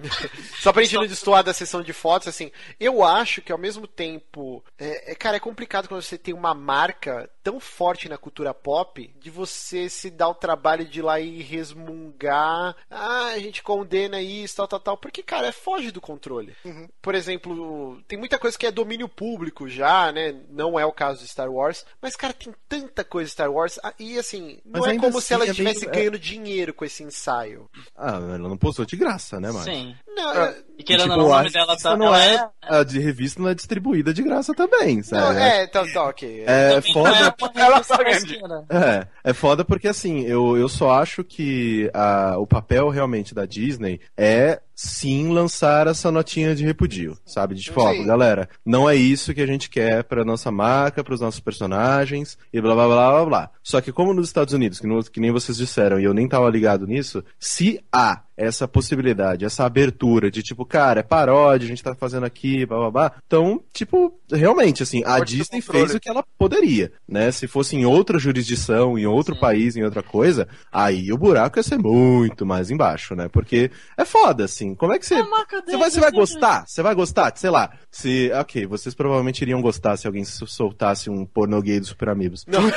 Só 0.60 0.72
pra 0.72 0.82
gente 0.82 0.94
não 0.94 1.06
destoar 1.06 1.42
da 1.42 1.52
sessão 1.52 1.82
de 1.82 1.92
fotos, 1.92 2.28
assim, 2.28 2.50
eu 2.78 3.04
acho 3.04 3.40
que 3.42 3.52
ao 3.52 3.58
mesmo 3.58 3.86
tempo. 3.86 4.62
É, 4.78 5.12
é, 5.12 5.14
cara, 5.14 5.36
é 5.36 5.40
complicado 5.40 5.88
quando 5.88 6.02
você 6.02 6.18
tem 6.18 6.34
uma 6.34 6.54
marca 6.54 7.28
tão 7.42 7.58
forte 7.58 8.08
na 8.08 8.18
cultura 8.18 8.52
pop 8.52 9.10
de 9.18 9.30
você 9.30 9.88
se 9.88 10.10
dar 10.10 10.28
o 10.28 10.34
trabalho 10.34 10.84
de 10.84 10.98
ir 10.98 11.02
lá 11.02 11.18
e 11.20 11.42
resmungar. 11.42 12.76
Ah, 12.90 13.30
a 13.34 13.38
gente 13.38 13.62
condena 13.62 14.20
isso, 14.20 14.56
tal, 14.56 14.68
tal, 14.68 14.80
tal. 14.80 14.96
Porque, 14.96 15.22
cara, 15.22 15.46
é 15.48 15.52
foge 15.52 15.90
do 15.90 16.00
controle. 16.00 16.54
Por 17.00 17.14
exemplo, 17.14 18.00
tem 18.06 18.18
muita 18.18 18.38
coisa 18.38 18.58
que 18.58 18.66
é 18.66 18.70
domínio 18.70 19.08
público 19.08 19.68
já, 19.68 20.12
né? 20.12 20.34
Não 20.50 20.78
é 20.78 20.84
o 20.84 20.92
caso 20.92 21.22
de 21.22 21.28
Star 21.28 21.50
Wars. 21.50 21.84
Mas, 22.00 22.16
cara, 22.16 22.32
tem 22.32 22.52
tanta 22.68 23.02
coisa 23.04 23.30
Star 23.30 23.50
Wars. 23.50 23.78
ah, 23.82 23.94
E 23.98 24.18
assim, 24.18 24.58
não 24.64 24.80
Mas 24.80 24.92
é 24.94 24.98
como 24.98 25.12
se 25.20 25.32
assim 25.32 25.34
ela 25.34 25.44
é 25.44 25.50
estivesse 25.50 25.80
meio- 25.80 25.92
ganhando 26.00 26.18
dinheiro 26.18 26.72
com 26.72 26.84
esse 26.84 27.02
ensaio. 27.02 27.68
Ah, 27.96 28.16
ela 28.16 28.38
não 28.38 28.56
postou 28.56 28.84
de 28.84 28.96
graça, 28.96 29.38
né, 29.38 29.50
Marcos? 29.52 29.72
Sim. 29.72 29.94
Não, 30.16 30.32
É. 30.34 30.48
é- 30.48 30.70
E 30.78 30.82
querendo 30.82 31.10
Tipo, 31.10 31.12
ou 31.16 31.18
não, 31.24 31.28
o 31.28 31.34
a 31.34 31.38
nome 31.38 31.50
dela 31.52 31.66
revista 31.66 31.90
tá. 31.90 31.96
não 31.96 32.14
é, 32.14 32.34
é. 32.36 32.48
A 32.78 32.82
de 32.82 32.98
revista 32.98 33.42
não 33.42 33.50
é 33.50 33.54
distribuída 33.54 34.14
de 34.14 34.22
graça 34.22 34.54
também, 34.54 35.02
sabe? 35.02 35.34
não, 35.34 35.42
é, 35.42 35.66
tá, 35.66 35.84
tá, 35.92 36.04
ok. 36.08 36.44
É 36.46 36.80
foda. 36.80 37.10
não 37.10 37.16
é 37.16 37.34
uma 37.38 37.60
Ela 37.66 37.80
tá 37.84 37.96
brasileira. 37.98 38.64
É, 38.70 39.06
é 39.30 39.32
foda 39.34 39.62
porque 39.62 39.88
assim, 39.88 40.22
eu, 40.24 40.56
eu 40.56 40.70
só 40.70 40.92
acho 40.92 41.22
que 41.22 41.90
a, 41.92 42.38
o 42.38 42.46
papel 42.46 42.88
realmente 42.88 43.34
da 43.34 43.44
Disney 43.44 44.00
é 44.16 44.58
sim 44.74 45.30
lançar 45.34 45.86
essa 45.86 46.10
notinha 46.10 46.54
de 46.54 46.64
repudio, 46.64 47.18
sabe? 47.26 47.54
De 47.54 47.60
tipo, 47.60 47.78
ó, 47.82 47.92
galera, 48.02 48.48
não 48.64 48.88
é 48.88 48.96
isso 48.96 49.34
que 49.34 49.42
a 49.42 49.46
gente 49.46 49.68
quer 49.68 50.02
pra 50.04 50.24
nossa 50.24 50.50
marca, 50.50 51.04
pros 51.04 51.20
nossos 51.20 51.40
personagens 51.40 52.38
e 52.50 52.58
blá 52.58 52.74
blá 52.74 52.86
blá 52.86 53.10
blá 53.10 53.24
blá. 53.26 53.50
Só 53.62 53.82
que 53.82 53.92
como 53.92 54.14
nos 54.14 54.28
Estados 54.28 54.54
Unidos, 54.54 54.80
que, 54.80 54.86
no- 54.86 55.04
que 55.04 55.20
nem 55.20 55.30
vocês 55.30 55.58
disseram 55.58 56.00
e 56.00 56.04
eu 56.04 56.14
nem 56.14 56.26
tava 56.26 56.48
ligado 56.48 56.86
nisso, 56.86 57.22
se 57.38 57.78
A 57.92 58.22
essa 58.40 58.66
possibilidade, 58.66 59.44
essa 59.44 59.64
abertura 59.64 60.30
de 60.30 60.42
tipo, 60.42 60.64
cara, 60.64 61.00
é 61.00 61.02
paródia, 61.02 61.66
a 61.66 61.68
gente 61.68 61.82
tá 61.82 61.94
fazendo 61.94 62.24
aqui, 62.24 62.64
blá 62.64 62.78
blá 62.78 62.90
blá. 62.90 63.12
Então, 63.26 63.60
tipo, 63.72 64.18
realmente, 64.30 64.82
assim, 64.82 65.02
a 65.04 65.20
Disney 65.20 65.60
fez 65.60 65.94
o 65.94 66.00
que 66.00 66.08
ela 66.08 66.24
poderia, 66.38 66.90
né? 67.08 67.30
Se 67.30 67.46
fosse 67.46 67.76
em 67.76 67.84
outra 67.84 68.18
jurisdição, 68.18 68.98
em 68.98 69.06
outro 69.06 69.38
país, 69.38 69.76
em 69.76 69.82
outra 69.84 70.02
coisa, 70.02 70.48
aí 70.72 71.12
o 71.12 71.18
buraco 71.18 71.58
ia 71.58 71.62
ser 71.62 71.78
muito 71.78 72.46
mais 72.46 72.70
embaixo, 72.70 73.14
né? 73.14 73.28
Porque 73.28 73.70
é 73.96 74.04
foda, 74.04 74.44
assim. 74.44 74.74
Como 74.74 74.92
é 74.92 74.98
que 74.98 75.06
você. 75.06 75.22
Marca 75.22 75.62
Você 75.64 75.76
vai, 75.76 75.90
você 75.90 76.00
vai 76.00 76.08
é 76.08 76.12
gostar? 76.12 76.64
Você 76.66 76.82
vai 76.82 76.94
gostar? 76.94 77.32
Sei 77.36 77.50
lá. 77.50 77.70
Se. 77.90 78.30
Ok, 78.32 78.66
vocês 78.66 78.94
provavelmente 78.94 79.42
iriam 79.42 79.60
gostar 79.60 79.96
se 79.96 80.06
alguém 80.06 80.24
sol- 80.24 80.46
soltasse 80.48 81.10
um 81.10 81.26
pornô 81.26 81.60
gay 81.60 81.78
do 81.80 81.86
Super 81.86 82.08
Amigos. 82.08 82.44
Não, 82.46 82.62
Mas. 82.62 82.70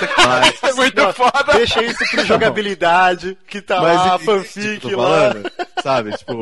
É 0.63 0.73
muito 0.73 0.95
Não, 1.01 1.13
foda. 1.13 1.53
deixa 1.53 1.83
isso 1.83 2.03
pro 2.11 2.25
jogabilidade, 2.25 3.37
que 3.47 3.61
tá 3.61 3.81
Mas 3.81 3.95
lá, 3.97 4.19
fanfic 4.19 4.79
tipo, 4.79 4.97
lá. 4.97 5.07
falando, 5.31 5.51
sabe? 5.81 6.11
Tipo, 6.17 6.33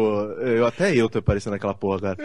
eu 0.41 0.65
até 0.65 0.93
eu 0.95 1.09
tô 1.09 1.19
aparecendo 1.19 1.53
naquela 1.53 1.73
porra, 1.73 1.99
cara. 2.01 2.17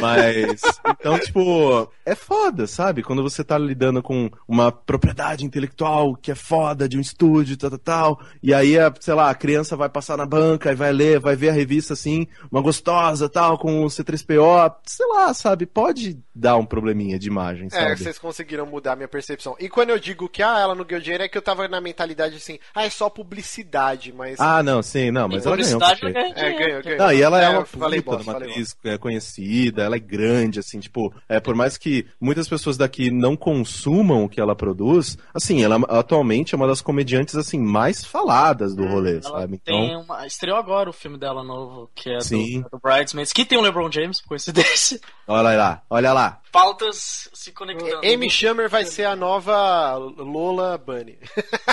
Mas, 0.00 0.60
então, 1.00 1.18
tipo, 1.18 1.90
é 2.04 2.14
foda, 2.14 2.66
sabe? 2.66 3.02
Quando 3.02 3.22
você 3.22 3.42
tá 3.44 3.56
lidando 3.58 4.02
com 4.02 4.30
uma 4.46 4.70
propriedade 4.70 5.44
intelectual 5.44 6.14
que 6.16 6.30
é 6.30 6.34
foda 6.34 6.88
de 6.88 6.96
um 6.98 7.00
estúdio, 7.00 7.56
tal, 7.56 7.70
tal, 7.70 7.78
tal, 7.78 8.20
e 8.42 8.52
aí, 8.54 8.78
a, 8.78 8.92
sei 9.00 9.14
lá, 9.14 9.30
a 9.30 9.34
criança 9.34 9.76
vai 9.76 9.88
passar 9.88 10.16
na 10.16 10.26
banca 10.26 10.70
e 10.72 10.74
vai 10.74 10.92
ler, 10.92 11.18
vai 11.20 11.34
ver 11.36 11.50
a 11.50 11.52
revista 11.52 11.92
assim, 11.94 12.26
uma 12.50 12.60
gostosa, 12.60 13.28
tal, 13.28 13.58
com 13.58 13.82
o 13.84 13.86
C3PO, 13.86 14.74
sei 14.84 15.06
lá, 15.06 15.32
sabe? 15.34 15.66
Pode 15.66 16.18
dar 16.34 16.56
um 16.56 16.64
probleminha 16.64 17.18
de 17.18 17.28
imagem, 17.28 17.66
É, 17.66 17.70
sabe? 17.70 17.96
vocês 17.98 18.18
conseguiram 18.18 18.66
mudar 18.66 18.92
a 18.92 18.96
minha 18.96 19.08
percepção. 19.08 19.56
E 19.58 19.68
quando 19.68 19.90
eu 19.90 19.98
digo 19.98 20.28
que 20.28 20.42
ah, 20.42 20.58
ela 20.60 20.74
não 20.74 20.84
ganhou 20.84 21.02
dinheiro, 21.02 21.24
é 21.24 21.28
que 21.28 21.36
eu 21.36 21.42
tava 21.42 21.66
na 21.66 21.80
mentalidade 21.80 22.36
assim, 22.36 22.58
ah, 22.74 22.84
é 22.84 22.90
só 22.90 23.08
publicidade, 23.10 24.12
mas. 24.12 24.38
Ah, 24.38 24.62
não, 24.62 24.82
sim, 24.82 25.10
não, 25.10 25.28
mas 25.28 25.44
ela 25.46 25.56
ganhou. 25.56 25.78
publicidade 25.80 26.00
porque- 26.00 26.27
é, 26.36 26.80
ganhou. 26.82 26.98
Não, 26.98 27.12
e 27.12 27.22
ela 27.22 27.40
é, 27.40 27.44
É, 27.44 27.48
uma 27.50 27.64
falei 27.64 28.00
puta, 28.02 28.16
bosta, 28.16 28.30
uma 28.30 28.38
atriz 28.38 28.76
é, 28.84 28.98
conhecida, 28.98 29.82
ela 29.82 29.96
é 29.96 29.98
grande, 29.98 30.58
assim, 30.58 30.80
tipo, 30.80 31.12
é, 31.28 31.40
por 31.40 31.54
mais 31.54 31.76
que 31.78 32.06
muitas 32.20 32.48
pessoas 32.48 32.76
daqui 32.76 33.10
não 33.10 33.36
consumam 33.36 34.24
o 34.24 34.28
que 34.28 34.40
ela 34.40 34.54
produz, 34.56 35.16
assim, 35.32 35.62
ela 35.62 35.76
atualmente 35.88 36.54
é 36.54 36.56
uma 36.56 36.66
das 36.66 36.80
comediantes, 36.80 37.34
assim, 37.34 37.58
mais 37.58 38.04
faladas 38.04 38.74
do 38.74 38.86
rolê, 38.86 39.12
Ela 39.12 39.22
sabe? 39.22 39.58
tem 39.58 39.86
Então, 39.86 40.00
uma... 40.02 40.26
Estreou 40.26 40.56
agora 40.58 40.90
o 40.90 40.92
filme 40.92 41.18
dela 41.18 41.42
novo, 41.42 41.90
que 41.94 42.10
é 42.10 42.20
Sim. 42.20 42.62
do, 42.62 42.70
do 42.70 42.80
Bridesmaids, 42.82 43.32
que 43.32 43.44
tem 43.44 43.58
o 43.58 43.62
LeBron 43.62 43.90
James, 43.90 44.20
por 44.20 44.28
coincidência. 44.28 45.00
olha 45.26 45.56
lá, 45.56 45.82
olha 45.88 46.12
lá. 46.12 46.40
Pautas 46.50 47.28
se 47.32 47.52
conectando. 47.52 48.06
Amy 48.06 48.28
Schumer 48.30 48.68
vai 48.68 48.84
ser 48.84 49.04
a 49.04 49.14
nova 49.14 49.96
Lola 49.96 50.78
Bunny. 50.78 51.18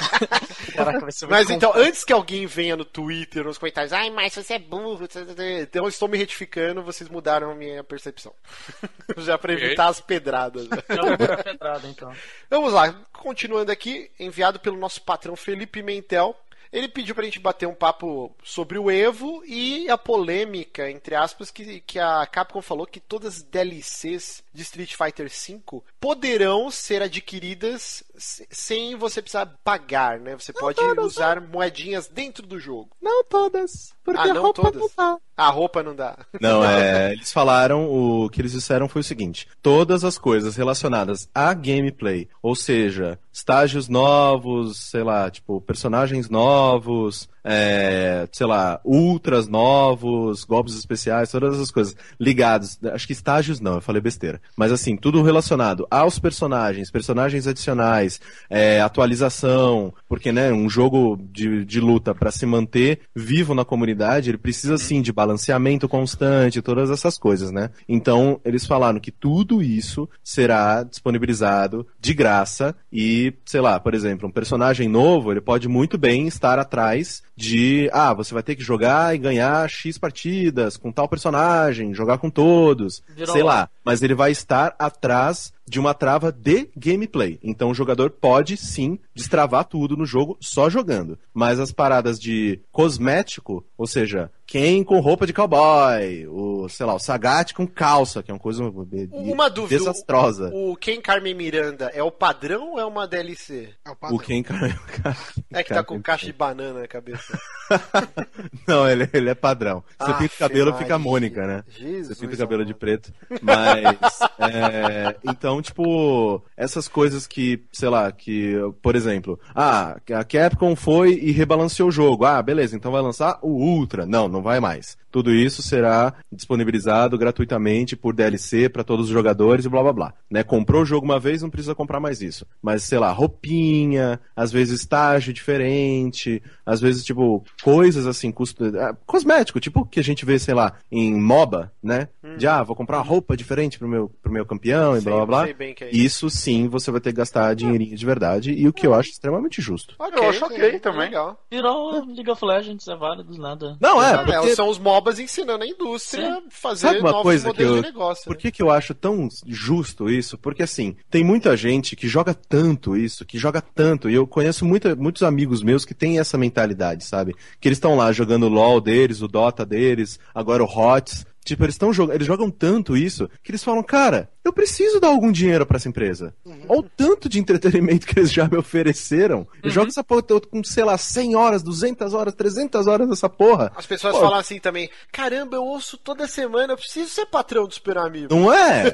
Caraca, 0.76 0.99
vai 0.99 1.11
ser 1.11 1.26
muito 1.26 1.38
Mas 1.38 1.49
então, 1.49 1.72
antes 1.76 2.03
que 2.03 2.14
alguém 2.14 2.45
venha 2.45 2.76
no 2.76 2.85
Twitter, 2.85 3.43
nos 3.43 3.57
comentários, 3.57 3.93
ai, 3.93 4.10
mas 4.10 4.34
você 4.34 4.56
é 4.56 4.60
burro, 4.60 5.06
então 5.06 5.84
eu 5.84 5.88
estou 5.88 6.07
me 6.07 6.18
retificando, 6.18 6.84
vocês 6.84 7.10
mudaram 7.10 7.52
a 7.52 7.56
minha 7.56 7.84
percepção. 7.84 8.34
Já 9.18 9.38
pra 9.38 9.53
Ok. 9.53 9.65
evitar 9.65 9.88
as 9.88 9.99
pedradas. 10.02 10.68
Já 10.89 11.43
pedrada, 11.43 11.88
então. 11.88 12.11
Vamos 12.49 12.73
lá, 12.73 12.93
continuando 13.14 13.72
aqui, 13.72 14.11
enviado 14.19 14.60
pelo 14.60 14.77
nosso 14.77 15.02
patrão 15.02 15.35
Felipe 15.35 15.81
Mentel. 15.81 16.35
Ele 16.73 16.89
pediu 16.89 17.15
pra 17.15 17.23
gente 17.23 17.39
bater 17.39 17.68
um 17.68 17.73
papo 17.73 18.35
sobre 18.43 18.77
o 18.77 18.91
Evo 18.91 19.41
e 19.45 19.89
a 19.89 19.97
polêmica, 19.97 20.91
entre 20.91 21.15
aspas, 21.15 21.49
que, 21.49 21.80
que 21.80 21.97
a 21.97 22.26
Capcom 22.26 22.61
falou 22.61 22.85
que 22.85 22.99
todas 22.99 23.38
as 23.38 23.43
DLCs 23.43 24.43
de 24.56 24.61
Street 24.64 24.95
Fighter 24.95 25.30
V 25.30 25.61
poderão 25.99 26.72
ser 26.72 27.02
adquiridas 27.02 28.03
se- 28.18 28.48
sem 28.49 28.95
você 28.95 29.22
precisar 29.22 29.45
pagar, 29.64 30.19
né? 30.19 30.36
Você 30.36 30.53
pode 30.53 30.80
usar 30.99 31.41
moedinhas 31.41 32.07
dentro 32.07 32.45
do 32.48 32.60
jogo. 32.60 32.90
Não 33.02 33.23
todas, 33.23 33.94
porque 34.03 34.22
Ah, 34.22 34.32
a 34.32 34.34
não 34.34 34.41
roupa 34.44 34.61
todas? 34.64 34.82
não 34.82 34.90
tá. 34.90 35.18
A 35.38 35.49
roupa 35.49 35.84
não 35.84 35.94
dá. 35.94 36.18
Não, 36.40 36.64
é. 36.64 37.11
Eles 37.11 37.34
falaram, 37.34 37.90
o 37.90 38.30
que 38.30 38.40
eles 38.40 38.53
disseram 38.53 38.88
foi 38.88 39.02
o 39.02 39.03
seguinte: 39.03 39.49
todas 39.61 40.06
as 40.06 40.18
coisas 40.18 40.56
relacionadas 40.56 41.27
a 41.36 41.53
gameplay, 41.53 42.30
ou 42.41 42.56
seja, 42.56 43.19
estágios 43.34 43.90
novos, 43.90 44.77
sei 44.77 45.03
lá, 45.03 45.30
tipo, 45.30 45.60
personagens 45.60 46.30
novos, 46.30 47.27
é, 47.44 48.30
sei 48.32 48.48
lá, 48.48 48.80
ultras 48.86 49.45
novos, 49.45 50.45
golpes 50.45 50.73
especiais, 50.77 51.32
todas 51.32 51.56
essas 51.56 51.69
coisas 51.69 51.95
ligados. 52.18 52.80
Acho 52.94 53.06
que 53.06 53.11
estágios 53.14 53.60
não, 53.60 53.76
eu 53.76 53.82
falei 53.82 54.02
besteira. 54.02 54.41
Mas 54.55 54.72
assim, 54.72 54.95
tudo 54.95 55.22
relacionado 55.22 55.85
aos 55.89 56.19
personagens, 56.19 56.91
personagens 56.91 57.47
adicionais, 57.47 58.19
é, 58.49 58.81
atualização, 58.81 59.93
porque, 60.07 60.31
né, 60.31 60.51
um 60.51 60.69
jogo 60.69 61.17
de, 61.31 61.65
de 61.65 61.80
luta 61.80 62.13
para 62.15 62.31
se 62.31 62.45
manter 62.45 63.01
vivo 63.15 63.53
na 63.53 63.65
comunidade, 63.65 64.30
ele 64.30 64.38
precisa 64.38 64.77
sim 64.77 65.01
de 65.01 65.11
balanceamento 65.11 65.88
constante, 65.88 66.61
todas 66.61 66.89
essas 66.89 67.17
coisas, 67.17 67.51
né? 67.51 67.69
Então, 67.88 68.39
eles 68.45 68.65
falaram 68.65 68.99
que 68.99 69.11
tudo 69.11 69.61
isso 69.61 70.07
será 70.23 70.84
disponibilizado 70.84 71.85
de 71.99 72.13
graça 72.13 72.76
e, 72.91 73.34
sei 73.45 73.61
lá, 73.61 73.80
por 73.80 73.93
exemplo, 73.93 74.27
um 74.27 74.31
personagem 74.31 74.88
novo, 74.88 75.31
ele 75.31 75.41
pode 75.41 75.67
muito 75.67 75.97
bem 75.97 76.27
estar 76.27 76.59
atrás 76.59 77.23
de, 77.35 77.89
ah, 77.91 78.13
você 78.13 78.34
vai 78.34 78.43
ter 78.43 78.55
que 78.55 78.63
jogar 78.63 79.13
e 79.13 79.17
ganhar 79.17 79.69
X 79.69 79.97
partidas 79.97 80.77
com 80.77 80.91
tal 80.91 81.07
personagem, 81.07 81.93
jogar 81.93 82.17
com 82.17 82.30
todos, 82.30 83.03
Virou 83.15 83.34
sei 83.34 83.43
lá. 83.43 83.53
lá, 83.55 83.69
mas 83.84 84.01
ele 84.01 84.15
vai 84.15 84.31
estar 84.36 84.76
atrás 84.78 85.53
de 85.67 85.79
uma 85.79 85.93
trava 85.93 86.31
de 86.31 86.69
gameplay. 86.75 87.39
Então 87.41 87.69
o 87.69 87.73
jogador 87.73 88.09
pode 88.11 88.57
sim 88.57 88.99
destravar 89.13 89.65
tudo 89.65 89.97
no 89.97 90.05
jogo 90.05 90.37
só 90.39 90.69
jogando. 90.69 91.17
Mas 91.33 91.59
as 91.59 91.71
paradas 91.71 92.19
de 92.19 92.59
cosmético, 92.71 93.65
ou 93.77 93.87
seja, 93.87 94.31
quem 94.45 94.83
com 94.83 94.99
roupa 94.99 95.25
de 95.25 95.33
cowboy, 95.33 96.27
o, 96.27 96.69
sei 96.69 96.85
lá, 96.85 96.93
o 96.93 96.99
Sagat 96.99 97.53
com 97.53 97.65
calça, 97.65 98.21
que 98.21 98.29
é 98.29 98.33
uma 98.33 98.39
coisa 98.39 98.63
Uma 99.11 99.49
dúvida. 99.49 99.77
desastrosa. 99.79 100.49
O, 100.53 100.73
o 100.73 100.75
Ken 100.75 101.01
Carmen 101.01 101.33
Miranda 101.33 101.89
é 101.93 102.03
o 102.03 102.11
padrão 102.11 102.73
ou 102.73 102.79
é 102.79 102.85
uma 102.85 103.07
DLC? 103.07 103.69
É 103.83 103.89
o 103.89 103.95
padrão. 103.95 104.17
O 104.17 104.19
Ken 104.19 104.43
É 105.51 105.63
que 105.63 105.73
tá 105.73 105.83
com 105.83 106.01
caixa 106.01 106.25
de 106.27 106.33
banana 106.33 106.81
na 106.81 106.87
cabeça. 106.87 107.39
Não, 108.67 108.87
ele, 108.87 109.09
ele 109.13 109.29
é 109.29 109.35
padrão. 109.35 109.83
Você 109.99 110.11
Aff, 110.11 110.19
pinta 110.21 110.35
o 110.35 110.37
cabelo, 110.37 110.71
Maria. 110.71 110.83
fica 110.85 110.95
a 110.95 110.99
Mônica, 110.99 111.47
né? 111.47 111.63
Jesus, 111.69 112.17
Você 112.17 112.27
pinta 112.27 112.35
o 112.35 112.37
cabelo 112.39 112.65
de 112.65 112.71
amado. 112.71 112.79
preto. 112.79 113.13
Mas, 113.41 114.19
é, 114.39 115.15
então, 115.23 115.55
tipo, 115.61 116.44
essas 116.56 116.88
coisas 116.88 117.27
que, 117.27 117.64
sei 117.72 117.90
lá, 117.90 118.11
que, 118.11 118.56
por 118.82 118.95
exemplo, 118.95 119.40
ah, 119.53 119.98
a 120.14 120.23
Capcom 120.23 120.76
foi 120.76 121.14
e 121.14 121.32
rebalanceou 121.32 121.90
o 121.90 121.91
jogo. 121.91 122.26
Ah, 122.26 122.41
beleza, 122.41 122.76
então 122.76 122.91
vai 122.91 123.02
lançar 123.02 123.40
o 123.41 123.49
Ultra. 123.49 124.06
Não, 124.06 124.27
não 124.27 124.41
vai 124.41 124.60
mais. 124.60 124.98
Tudo 125.15 125.31
isso 125.33 125.61
será 125.61 126.13
disponibilizado 126.29 127.17
gratuitamente 127.17 127.95
por 127.95 128.13
DLC 128.13 128.67
para 128.67 128.83
todos 128.83 129.05
os 129.05 129.11
jogadores 129.13 129.63
e 129.63 129.69
blá 129.69 129.81
blá 129.81 129.93
blá. 129.93 130.13
Né? 130.29 130.43
Comprou 130.43 130.81
o 130.81 130.85
jogo 130.85 131.05
uma 131.05 131.17
vez, 131.17 131.41
não 131.41 131.49
precisa 131.49 131.73
comprar 131.73 132.01
mais 132.01 132.21
isso. 132.21 132.45
Mas, 132.61 132.83
sei 132.83 132.99
lá, 132.99 133.13
roupinha, 133.13 134.19
às 134.35 134.51
vezes 134.51 134.81
estágio 134.81 135.31
diferente, 135.33 136.43
às 136.65 136.81
vezes, 136.81 137.05
tipo, 137.05 137.41
coisas 137.63 138.05
assim, 138.05 138.29
custo. 138.29 138.65
ah, 138.77 138.93
cosmético, 139.05 139.57
tipo 139.61 139.85
que 139.85 140.01
a 140.01 140.03
gente 140.03 140.25
vê, 140.25 140.37
sei 140.37 140.53
lá, 140.53 140.73
em 140.91 141.15
MOBA, 141.17 141.71
né? 141.81 142.09
De 142.37 142.45
ah, 142.45 142.61
vou 142.61 142.75
comprar 142.75 142.97
uma 142.97 143.03
roupa 143.05 143.37
diferente 143.37 143.79
pro 143.79 143.87
meu, 143.87 144.11
pro 144.21 144.29
meu 144.29 144.45
campeão 144.45 144.97
e 144.97 145.01
Sei- 145.01 145.09
blá 145.09 145.15
blá 145.19 145.25
blá. 145.25 145.43
sei 145.45 145.53
bem 145.53 145.73
que 145.73 145.85
é 145.85 145.91
isso. 145.91 146.27
Isso 146.27 146.29
sim 146.29 146.67
você 146.67 146.91
vai 146.91 146.99
ter 146.99 147.11
que 147.11 147.17
gastar 147.19 147.55
dinheirinho 147.55 147.95
de 147.95 148.05
verdade, 148.05 148.51
e 148.51 148.67
o 148.67 148.73
que 148.73 148.85
eu 148.85 148.93
acho 148.93 149.11
extremamente 149.11 149.61
justo. 149.61 149.95
Ok, 149.97 150.21
Eu 150.21 150.29
acho 150.29 150.43
ok 150.43 150.57
é 150.75 150.79
também. 150.79 151.05
Legal. 151.05 151.39
Virou 151.49 152.05
League 152.05 152.29
of 152.29 152.43
Legends, 152.43 152.85
é 152.89 152.95
válido, 152.97 153.37
nada. 153.37 153.77
Não, 153.79 154.03
é, 154.03 154.13
Ah, 154.15 154.23
porque 154.25 154.55
são 154.55 154.67
os 154.67 154.79
MOBAs 155.06 155.19
ensinando 155.19 155.64
a 155.64 155.68
indústria 155.68 156.34
a 156.34 156.41
fazer 156.49 156.88
Sabe 156.88 156.99
uma 156.99 157.11
novos 157.11 157.23
coisa 157.23 157.44
que 157.44 157.48
modelos 157.49 157.76
eu- 157.77 157.82
de 157.84 157.88
negócio. 157.88 158.23
Por 158.26 158.34
né? 158.36 158.41
que, 158.41 158.52
que 158.52 158.61
eu 158.61 158.72
acho 158.72 158.94
tão 158.95 159.30
justo 159.45 160.10
isso? 160.10 160.36
Porque 160.38 160.64
assim, 160.64 160.95
tem 161.11 161.23
muita 161.23 161.56
gente 161.56 161.95
que 161.95 162.07
joga 162.07 162.34
tanto 162.34 162.98
isso, 162.98 163.23
que 163.26 163.38
joga 163.38 163.61
tanto, 163.61 164.10
e 164.10 164.15
eu 164.15 164.26
conheço 164.26 164.65
muita, 164.65 164.95
muitos 164.95 165.22
amigos 165.22 165.61
meus 165.61 165.86
que 165.86 165.94
têm 165.94 166.18
essa 166.19 166.38
mentalidade, 166.38 167.03
sabe? 167.03 167.36
Que 167.60 167.68
eles 167.68 167.77
estão 167.77 167.95
lá 167.95 168.11
jogando 168.11 168.48
o 168.48 168.49
LoL 168.49 168.82
deles, 168.82 169.22
o 169.22 169.27
Dota 169.27 169.64
deles, 169.65 170.19
agora 170.34 170.64
o 170.64 170.68
HOTS. 170.68 171.26
Tipo, 171.45 171.63
eles 171.63 171.76
estão 171.76 171.93
jogando, 171.93 172.15
eles 172.15 172.26
jogam 172.26 172.49
tanto 172.49 172.97
isso 172.97 173.30
que 173.43 173.51
eles 173.51 173.63
falam, 173.63 173.84
cara, 173.84 174.31
eu 174.43 174.51
preciso 174.51 174.99
dar 174.99 175.09
algum 175.09 175.31
dinheiro 175.31 175.63
pra 175.63 175.77
essa 175.77 175.88
empresa. 175.88 176.34
Olha 176.67 176.80
o 176.80 176.84
tanto 176.84 177.30
de 177.30 177.39
entretenimento 177.39 178.07
que 178.07 178.19
eles 178.19 178.34
já 178.34 178.47
me 178.47 178.57
ofereceram. 178.57 179.47
Eu 179.61 179.69
jogo 179.69 179.89
essa 179.89 180.03
porra 180.03 180.22
eu 180.22 180.39
tô 180.39 180.41
com, 180.41 180.63
sei 180.63 180.84
lá, 180.84 180.97
100 180.97 181.35
horas, 181.35 181.61
200 181.61 182.15
horas, 182.15 182.34
300 182.34 182.88
horas 182.88 183.07
dessa 183.07 183.30
porra. 183.30 183.72
As 183.76 183.85
pessoas 183.85 184.15
Pô. 184.15 184.22
falam 184.22 184.39
assim 184.39 184.59
também: 184.59 184.89
caramba, 185.11 185.55
eu 185.55 185.63
ouço 185.63 185.97
toda 185.97 186.27
semana, 186.27 186.73
eu 186.73 186.77
preciso 186.77 187.09
ser 187.09 187.27
patrão 187.27 187.67
do 187.67 187.73
Super 187.76 187.99
Amigo. 187.99 188.34
Não 188.34 188.51
é? 188.51 188.85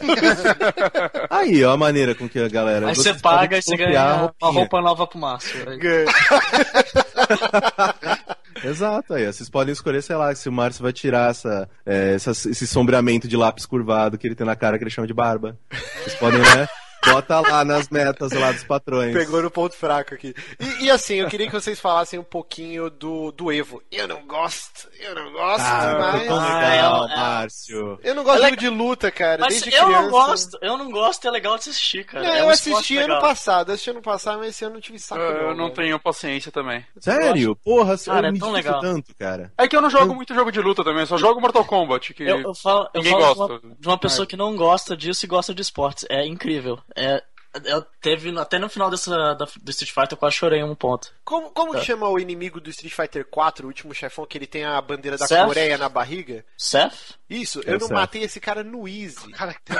Aí, 1.29 1.63
ó, 1.63 1.71
a 1.71 1.77
maneira 1.77 2.13
com 2.13 2.27
que 2.27 2.39
a 2.39 2.49
galera. 2.49 2.89
Aí 2.89 2.95
você 2.95 3.13
paga 3.13 3.57
e 3.57 3.61
você 3.61 3.77
ganha 3.77 4.33
uma 4.41 4.51
roupa 4.51 4.81
nova 4.81 5.07
pro 5.07 5.19
Márcio. 5.19 5.61
Exato, 8.63 9.13
aí. 9.13 9.25
Vocês 9.25 9.49
podem 9.49 9.71
escolher, 9.71 10.01
sei 10.03 10.15
lá, 10.15 10.33
se 10.35 10.47
o 10.47 10.51
Márcio 10.51 10.83
vai 10.83 10.93
tirar 10.93 11.31
essa, 11.31 11.67
é, 11.85 12.13
essa- 12.13 12.31
esse 12.31 12.67
sombreamento 12.67 13.27
de 13.27 13.35
lápis 13.35 13.65
curvado 13.65 14.17
que 14.17 14.27
ele 14.27 14.35
tem 14.35 14.45
na 14.45 14.55
cara 14.55 14.77
que 14.77 14.83
ele 14.83 14.91
chama 14.91 15.07
de 15.07 15.13
barba. 15.13 15.57
Vocês 16.03 16.15
podem, 16.15 16.39
né? 16.39 16.67
Bota 17.05 17.39
lá 17.39 17.65
nas 17.65 17.89
metas 17.89 18.31
lá 18.31 18.51
dos 18.51 18.63
patrões. 18.63 19.13
Pegou 19.13 19.41
no 19.41 19.49
ponto 19.51 19.75
fraco 19.75 20.13
aqui. 20.13 20.33
E, 20.59 20.85
e, 20.85 20.91
assim, 20.91 21.15
eu 21.15 21.27
queria 21.27 21.47
que 21.47 21.53
vocês 21.53 21.79
falassem 21.79 22.19
um 22.19 22.23
pouquinho 22.23 22.89
do, 22.89 23.31
do 23.31 23.51
Evo. 23.51 23.81
Eu 23.91 24.07
não 24.07 24.25
gosto, 24.25 24.87
eu 24.99 25.15
não 25.15 25.31
gosto, 25.31 25.61
Ah, 25.65 25.97
mas. 25.99 26.27
tão 26.27 26.39
Ah, 26.39 26.69
legal, 26.69 27.07
é, 27.09 27.13
é. 27.13 27.15
Márcio. 27.15 27.99
Eu 28.03 28.15
não 28.15 28.23
gosto 28.23 28.37
É 28.37 28.41
de 28.41 28.49
jogo 28.49 28.57
de 28.57 28.69
luta, 28.69 29.11
cara. 29.11 29.41
Mas 29.41 29.53
desde 29.61 29.75
eu 29.75 29.85
criança. 29.85 30.01
não 30.03 30.09
gosto, 30.11 30.57
eu 30.61 30.77
não 30.77 30.91
gosto, 30.91 31.27
é 31.27 31.31
legal 31.31 31.55
de 31.55 31.61
assistir, 31.61 32.05
cara. 32.05 32.23
Não, 32.27 32.33
é 32.33 32.41
eu 32.41 32.45
um 32.47 32.51
esporte 32.51 32.73
assisti 32.77 32.97
ano 32.97 33.07
legal. 33.15 33.21
passado, 33.21 33.69
eu 33.69 33.73
assisti 33.73 33.89
ano 33.89 34.01
passado, 34.01 34.37
mas 34.39 34.49
esse 34.49 34.63
ano 34.63 34.71
eu 34.71 34.75
não 34.75 34.81
tive 34.81 34.99
saco. 34.99 35.21
Eu 35.21 35.55
não 35.55 35.67
né? 35.67 35.73
tenho 35.75 35.99
paciência 35.99 36.51
também. 36.51 36.85
Sério? 36.99 37.55
Porra, 37.55 37.97
Cara, 37.97 38.27
eu 38.27 38.29
é 38.29 38.31
me 38.31 38.39
tão 38.39 38.51
legal. 38.51 38.79
tanto, 38.79 39.13
cara. 39.17 39.51
É 39.57 39.67
que 39.67 39.75
eu 39.75 39.81
não 39.81 39.89
jogo 39.89 40.13
muito 40.13 40.33
jogo 40.33 40.51
de 40.51 40.61
luta 40.61 40.83
também, 40.83 41.01
eu 41.01 41.07
só 41.07 41.17
jogo 41.17 41.41
Mortal 41.41 41.65
Kombat, 41.65 42.13
que 42.13 42.23
Eu, 42.23 42.41
eu 42.41 42.53
falo, 42.55 42.87
eu 42.93 43.01
ninguém 43.01 43.19
falo 43.19 43.35
gosta. 43.35 43.59
De, 43.59 43.65
uma, 43.65 43.75
de 43.79 43.87
uma 43.87 43.97
pessoa 43.97 44.25
que 44.27 44.37
não 44.37 44.55
gosta 44.55 44.95
disso 44.95 45.25
e 45.25 45.27
gosta 45.27 45.53
de 45.53 45.61
esportes. 45.61 46.05
É 46.09 46.25
incrível. 46.25 46.79
É, 46.95 47.23
eu 47.65 47.81
teve 48.01 48.37
até 48.39 48.57
no 48.59 48.69
final 48.69 48.89
dessa 48.89 49.11
da, 49.35 49.45
do 49.61 49.69
Street 49.71 49.91
Fighter 49.93 50.13
eu 50.13 50.17
quase 50.17 50.35
chorei 50.35 50.59
em 50.59 50.63
um 50.63 50.75
ponto. 50.75 51.11
Como, 51.23 51.49
como 51.51 51.73
Tá. 51.73 51.79
que 51.79 51.85
chama 51.85 52.07
o 52.09 52.19
inimigo 52.19 52.59
do 52.61 52.69
Street 52.69 52.93
Fighter 52.93 53.25
4, 53.29 53.65
o 53.65 53.67
último 53.67 53.93
chefão, 53.93 54.25
que 54.25 54.37
ele 54.37 54.47
tem 54.47 54.63
a 54.65 54.79
bandeira 54.81 55.17
da 55.17 55.27
Seth? 55.27 55.45
Coreia 55.45 55.77
na 55.77 55.89
barriga? 55.89 56.45
Seth? 56.57 57.15
Isso, 57.29 57.61
É 57.65 57.69
eu 57.73 57.79
não 57.79 57.87
Seth. 57.87 57.91
matei 57.95 58.23
esse 58.23 58.39
cara 58.39 58.63
no 58.63 58.87
Easy. 58.87 59.31
Cara, 59.31 59.53
que 59.53 59.59
tem 59.63 59.77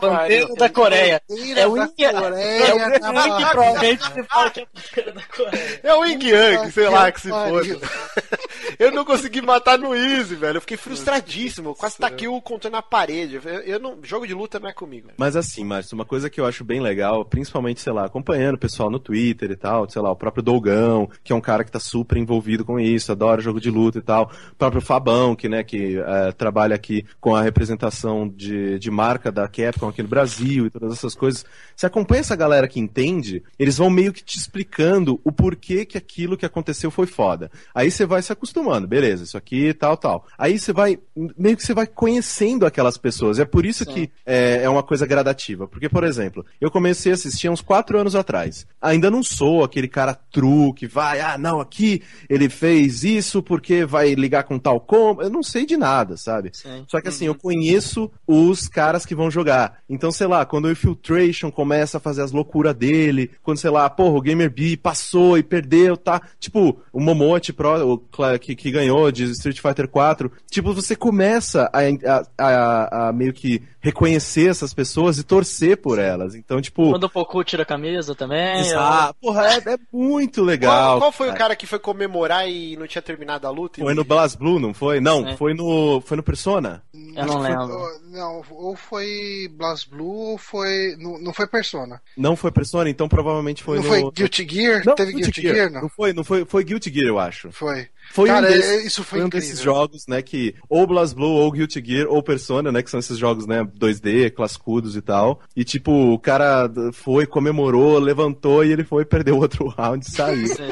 Bandeira 0.00 0.54
da 0.54 0.68
Coreia. 0.68 1.22
bandeira 1.28 1.60
É 1.60 1.66
o 1.66 1.74
da 1.74 1.84
India. 1.86 2.12
Coreia 2.12 2.64
É 2.66 2.74
o 2.74 2.78
Yang, 2.78 3.00
barriga. 3.12 3.50
provavelmente 3.50 4.02
você 4.12 4.22
fala 4.24 4.50
que 4.50 4.60
é 4.60 4.62
a 4.62 4.66
bandeira 4.74 5.12
da 5.12 5.22
Coreia. 5.24 5.80
É 5.82 5.94
o 5.94 6.04
Ying 6.04 6.24
Yang, 6.28 6.72
sei 6.72 6.88
lá 6.88 7.12
que 7.12 7.20
se 7.20 7.28
foda. 7.28 7.62
Eu 8.78 8.92
não 8.92 9.04
consegui 9.04 9.40
matar 9.42 9.76
no 9.78 9.94
Easy, 9.94 10.36
velho. 10.36 10.58
Eu 10.58 10.60
fiquei 10.60 10.76
frustradíssimo. 10.76 11.70
Eu 11.70 11.74
quase 11.74 11.98
taquei 11.98 12.28
o 12.28 12.40
controle 12.40 12.72
na 12.72 12.82
parede. 12.82 13.36
Eu, 13.36 13.42
eu 13.42 13.80
não, 13.80 13.98
jogo 14.04 14.26
de 14.26 14.34
luta 14.34 14.60
não 14.60 14.68
é 14.68 14.72
comigo. 14.72 15.10
Mas 15.16 15.34
assim, 15.34 15.64
Márcio, 15.64 15.94
uma 15.96 16.04
coisa 16.08 16.28
que 16.28 16.40
eu 16.40 16.46
acho 16.46 16.64
bem 16.64 16.80
legal, 16.80 17.24
principalmente, 17.24 17.80
sei 17.80 17.92
lá, 17.92 18.06
acompanhando 18.06 18.56
o 18.56 18.58
pessoal 18.58 18.90
no 18.90 18.98
Twitter 18.98 19.50
e 19.52 19.56
tal, 19.56 19.88
sei 19.88 20.02
lá, 20.02 20.10
o 20.10 20.16
próprio 20.16 20.42
Dolgão, 20.42 21.08
que 21.22 21.32
é 21.32 21.36
um 21.36 21.40
cara 21.40 21.62
que 21.62 21.70
tá 21.70 21.78
super 21.78 22.18
envolvido 22.18 22.64
com 22.64 22.80
isso, 22.80 23.12
adora 23.12 23.40
jogo 23.40 23.60
de 23.60 23.70
luta 23.70 23.98
e 23.98 24.02
tal, 24.02 24.32
o 24.52 24.56
próprio 24.56 24.80
Fabão, 24.80 25.36
que, 25.36 25.48
né, 25.48 25.62
que 25.62 25.98
eh, 25.98 26.32
trabalha 26.32 26.74
aqui 26.74 27.04
com 27.20 27.36
a 27.36 27.42
representação 27.42 28.28
de, 28.28 28.78
de 28.78 28.90
marca 28.90 29.30
da 29.30 29.46
Capcom 29.46 29.88
aqui 29.88 30.02
no 30.02 30.08
Brasil 30.08 30.66
e 30.66 30.70
todas 30.70 30.92
essas 30.92 31.14
coisas. 31.14 31.44
Você 31.76 31.86
acompanha 31.86 32.20
essa 32.20 32.34
galera 32.34 32.66
que 32.66 32.80
entende, 32.80 33.42
eles 33.58 33.76
vão 33.76 33.90
meio 33.90 34.12
que 34.12 34.24
te 34.24 34.38
explicando 34.38 35.20
o 35.22 35.30
porquê 35.30 35.84
que 35.84 35.98
aquilo 35.98 36.36
que 36.36 36.46
aconteceu 36.46 36.90
foi 36.90 37.06
foda. 37.06 37.50
Aí 37.74 37.90
você 37.90 38.06
vai 38.06 38.22
se 38.22 38.32
acostumando, 38.32 38.88
beleza, 38.88 39.24
isso 39.24 39.36
aqui, 39.36 39.74
tal, 39.74 39.96
tal. 39.96 40.26
Aí 40.36 40.58
você 40.58 40.72
vai, 40.72 40.98
meio 41.36 41.56
que 41.56 41.64
você 41.64 41.74
vai 41.74 41.86
conhecendo 41.86 42.64
aquelas 42.64 42.96
pessoas. 42.96 43.38
É 43.38 43.44
por 43.44 43.66
isso 43.66 43.84
Sim. 43.84 43.92
que 43.92 44.10
é, 44.24 44.62
é 44.62 44.68
uma 44.68 44.82
coisa 44.82 45.06
gradativa. 45.06 45.66
Porque, 45.66 45.88
por 45.88 45.97
exemplo, 46.04 46.44
eu 46.60 46.70
comecei 46.70 47.12
a 47.12 47.14
assistir 47.14 47.48
há 47.48 47.50
uns 47.50 47.60
quatro 47.60 47.98
anos 47.98 48.14
atrás. 48.14 48.66
Ainda 48.80 49.10
não 49.10 49.22
sou 49.22 49.64
aquele 49.64 49.88
cara 49.88 50.14
true 50.14 50.72
que 50.74 50.86
vai, 50.86 51.20
ah, 51.20 51.36
não, 51.38 51.60
aqui 51.60 52.02
ele 52.28 52.48
fez 52.48 53.02
isso 53.04 53.42
porque 53.42 53.84
vai 53.84 54.14
ligar 54.14 54.44
com 54.44 54.58
tal 54.58 54.80
como. 54.80 55.22
Eu 55.22 55.30
não 55.30 55.42
sei 55.42 55.64
de 55.66 55.76
nada, 55.76 56.16
sabe? 56.16 56.50
Sim. 56.52 56.84
Só 56.88 57.00
que 57.00 57.08
assim, 57.08 57.26
eu 57.26 57.34
conheço 57.34 58.10
os 58.26 58.68
caras 58.68 59.04
que 59.06 59.14
vão 59.14 59.30
jogar. 59.30 59.78
Então, 59.88 60.10
sei 60.12 60.26
lá, 60.26 60.44
quando 60.44 60.66
o 60.66 60.70
Infiltration 60.70 61.50
começa 61.50 61.96
a 61.96 62.00
fazer 62.00 62.22
as 62.22 62.32
loucuras 62.32 62.74
dele, 62.74 63.30
quando, 63.42 63.58
sei 63.58 63.70
lá, 63.70 63.88
porra, 63.88 64.16
o 64.18 64.20
Gamer 64.22 64.50
B 64.50 64.76
passou 64.76 65.38
e 65.38 65.42
perdeu, 65.42 65.96
tá? 65.96 66.20
Tipo, 66.38 66.78
o 66.92 67.00
Momote 67.00 67.52
Pro, 67.52 67.94
o 67.94 68.38
que, 68.38 68.54
que 68.54 68.70
ganhou 68.70 69.10
de 69.10 69.24
Street 69.32 69.60
Fighter 69.60 69.88
4. 69.88 70.30
Tipo, 70.50 70.74
você 70.74 70.94
começa 70.96 71.70
a, 71.72 71.78
a- 71.78 72.26
a- 72.38 73.08
a 73.08 73.12
meio 73.12 73.32
que 73.32 73.62
reconhecer 73.80 74.48
essas 74.50 74.74
pessoas 74.74 75.18
e 75.18 75.22
torcer 75.22 75.76
por 75.78 75.87
elas. 75.96 76.34
Então, 76.34 76.60
tipo. 76.60 76.90
Quando 76.90 77.04
o 77.04 77.08
Poku 77.10 77.44
tira 77.44 77.62
a 77.62 77.66
camisa 77.66 78.16
também. 78.16 78.68
eu- 78.68 78.80
Ah, 78.80 79.14
porra, 79.22 79.46
é, 79.54 79.74
é 79.74 79.78
muito 79.92 80.42
legal. 80.42 80.72
Qual, 80.94 80.98
qual 80.98 81.12
foi 81.12 81.30
o 81.30 81.34
cara 81.34 81.54
que 81.54 81.66
foi 81.66 81.78
comemorar 81.78 82.48
e 82.50 82.76
não 82.76 82.88
tinha 82.88 83.00
terminado 83.00 83.46
a 83.46 83.50
luta? 83.50 83.80
e- 83.80 83.84
Foi 83.84 83.94
no 83.94 84.02
Blast 84.04 84.36
Blue, 84.36 84.58
não 84.58 84.74
foi? 84.74 85.00
Não, 85.00 85.24
Sim. 85.24 85.36
foi 85.36 85.54
no, 85.54 86.00
foi 86.04 86.16
no 86.16 86.22
Persona. 86.24 86.82
Eu 86.92 87.26
não 87.26 87.38
lembro. 87.38 87.78
Não, 88.10 88.42
ou 88.50 88.74
foi 88.74 89.48
Blast 89.52 89.88
Blue 89.88 90.32
ou 90.32 90.38
foi. 90.38 90.96
Não, 90.98 91.18
não 91.18 91.32
foi 91.32 91.46
Persona. 91.46 92.02
Não 92.16 92.34
foi 92.34 92.50
Persona, 92.50 92.90
então 92.90 93.08
provavelmente 93.08 93.62
foi 93.62 93.76
não 93.78 93.84
no... 93.84 93.88
foi 93.88 94.10
Guilty 94.10 94.46
Gear? 94.48 94.82
Não, 94.84 94.94
Teve 94.94 95.12
Guilty, 95.12 95.40
Gear? 95.40 95.70
não? 95.70 95.82
Não 95.82 95.88
foi, 95.88 96.12
não 96.12 96.24
foi, 96.24 96.44
foi 96.44 96.64
Guilty 96.64 96.92
Gear, 96.92 97.06
eu 97.06 97.18
acho. 97.18 97.52
Foi. 97.52 97.86
Foi 98.10 98.26
Cara, 98.28 98.46
um 98.46 98.50
desses, 98.50 98.70
é- 98.70 98.86
isso 98.86 99.04
foi 99.04 99.18
foi 99.18 99.24
um 99.24 99.26
incrível. 99.26 99.48
desses 99.50 99.62
jogos, 99.62 100.06
né, 100.08 100.22
que 100.22 100.54
ou 100.66 100.86
Blast 100.86 101.14
Blue, 101.14 101.28
ou 101.28 101.52
Guilty 101.52 101.82
Gear, 101.84 102.06
ou 102.08 102.22
Persona, 102.22 102.72
né, 102.72 102.82
que 102.82 102.90
são 102.90 102.98
esses 102.98 103.18
jogos, 103.18 103.46
né, 103.46 103.62
2D, 103.78 104.30
clascudos 104.30 104.96
e 104.96 105.02
tal. 105.02 105.40
E 105.54 105.62
tipo, 105.62 105.77
o 105.86 106.18
cara 106.18 106.70
foi, 106.92 107.26
comemorou, 107.26 107.98
levantou 107.98 108.64
e 108.64 108.72
ele 108.72 108.84
foi 108.84 109.04
perder 109.04 109.32
o 109.32 109.38
outro 109.38 109.68
round 109.68 110.04
e 110.04 110.10
saiu. 110.10 110.46
Sim. 110.48 110.70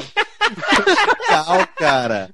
Legal, 1.29 1.67
cara. 1.77 2.29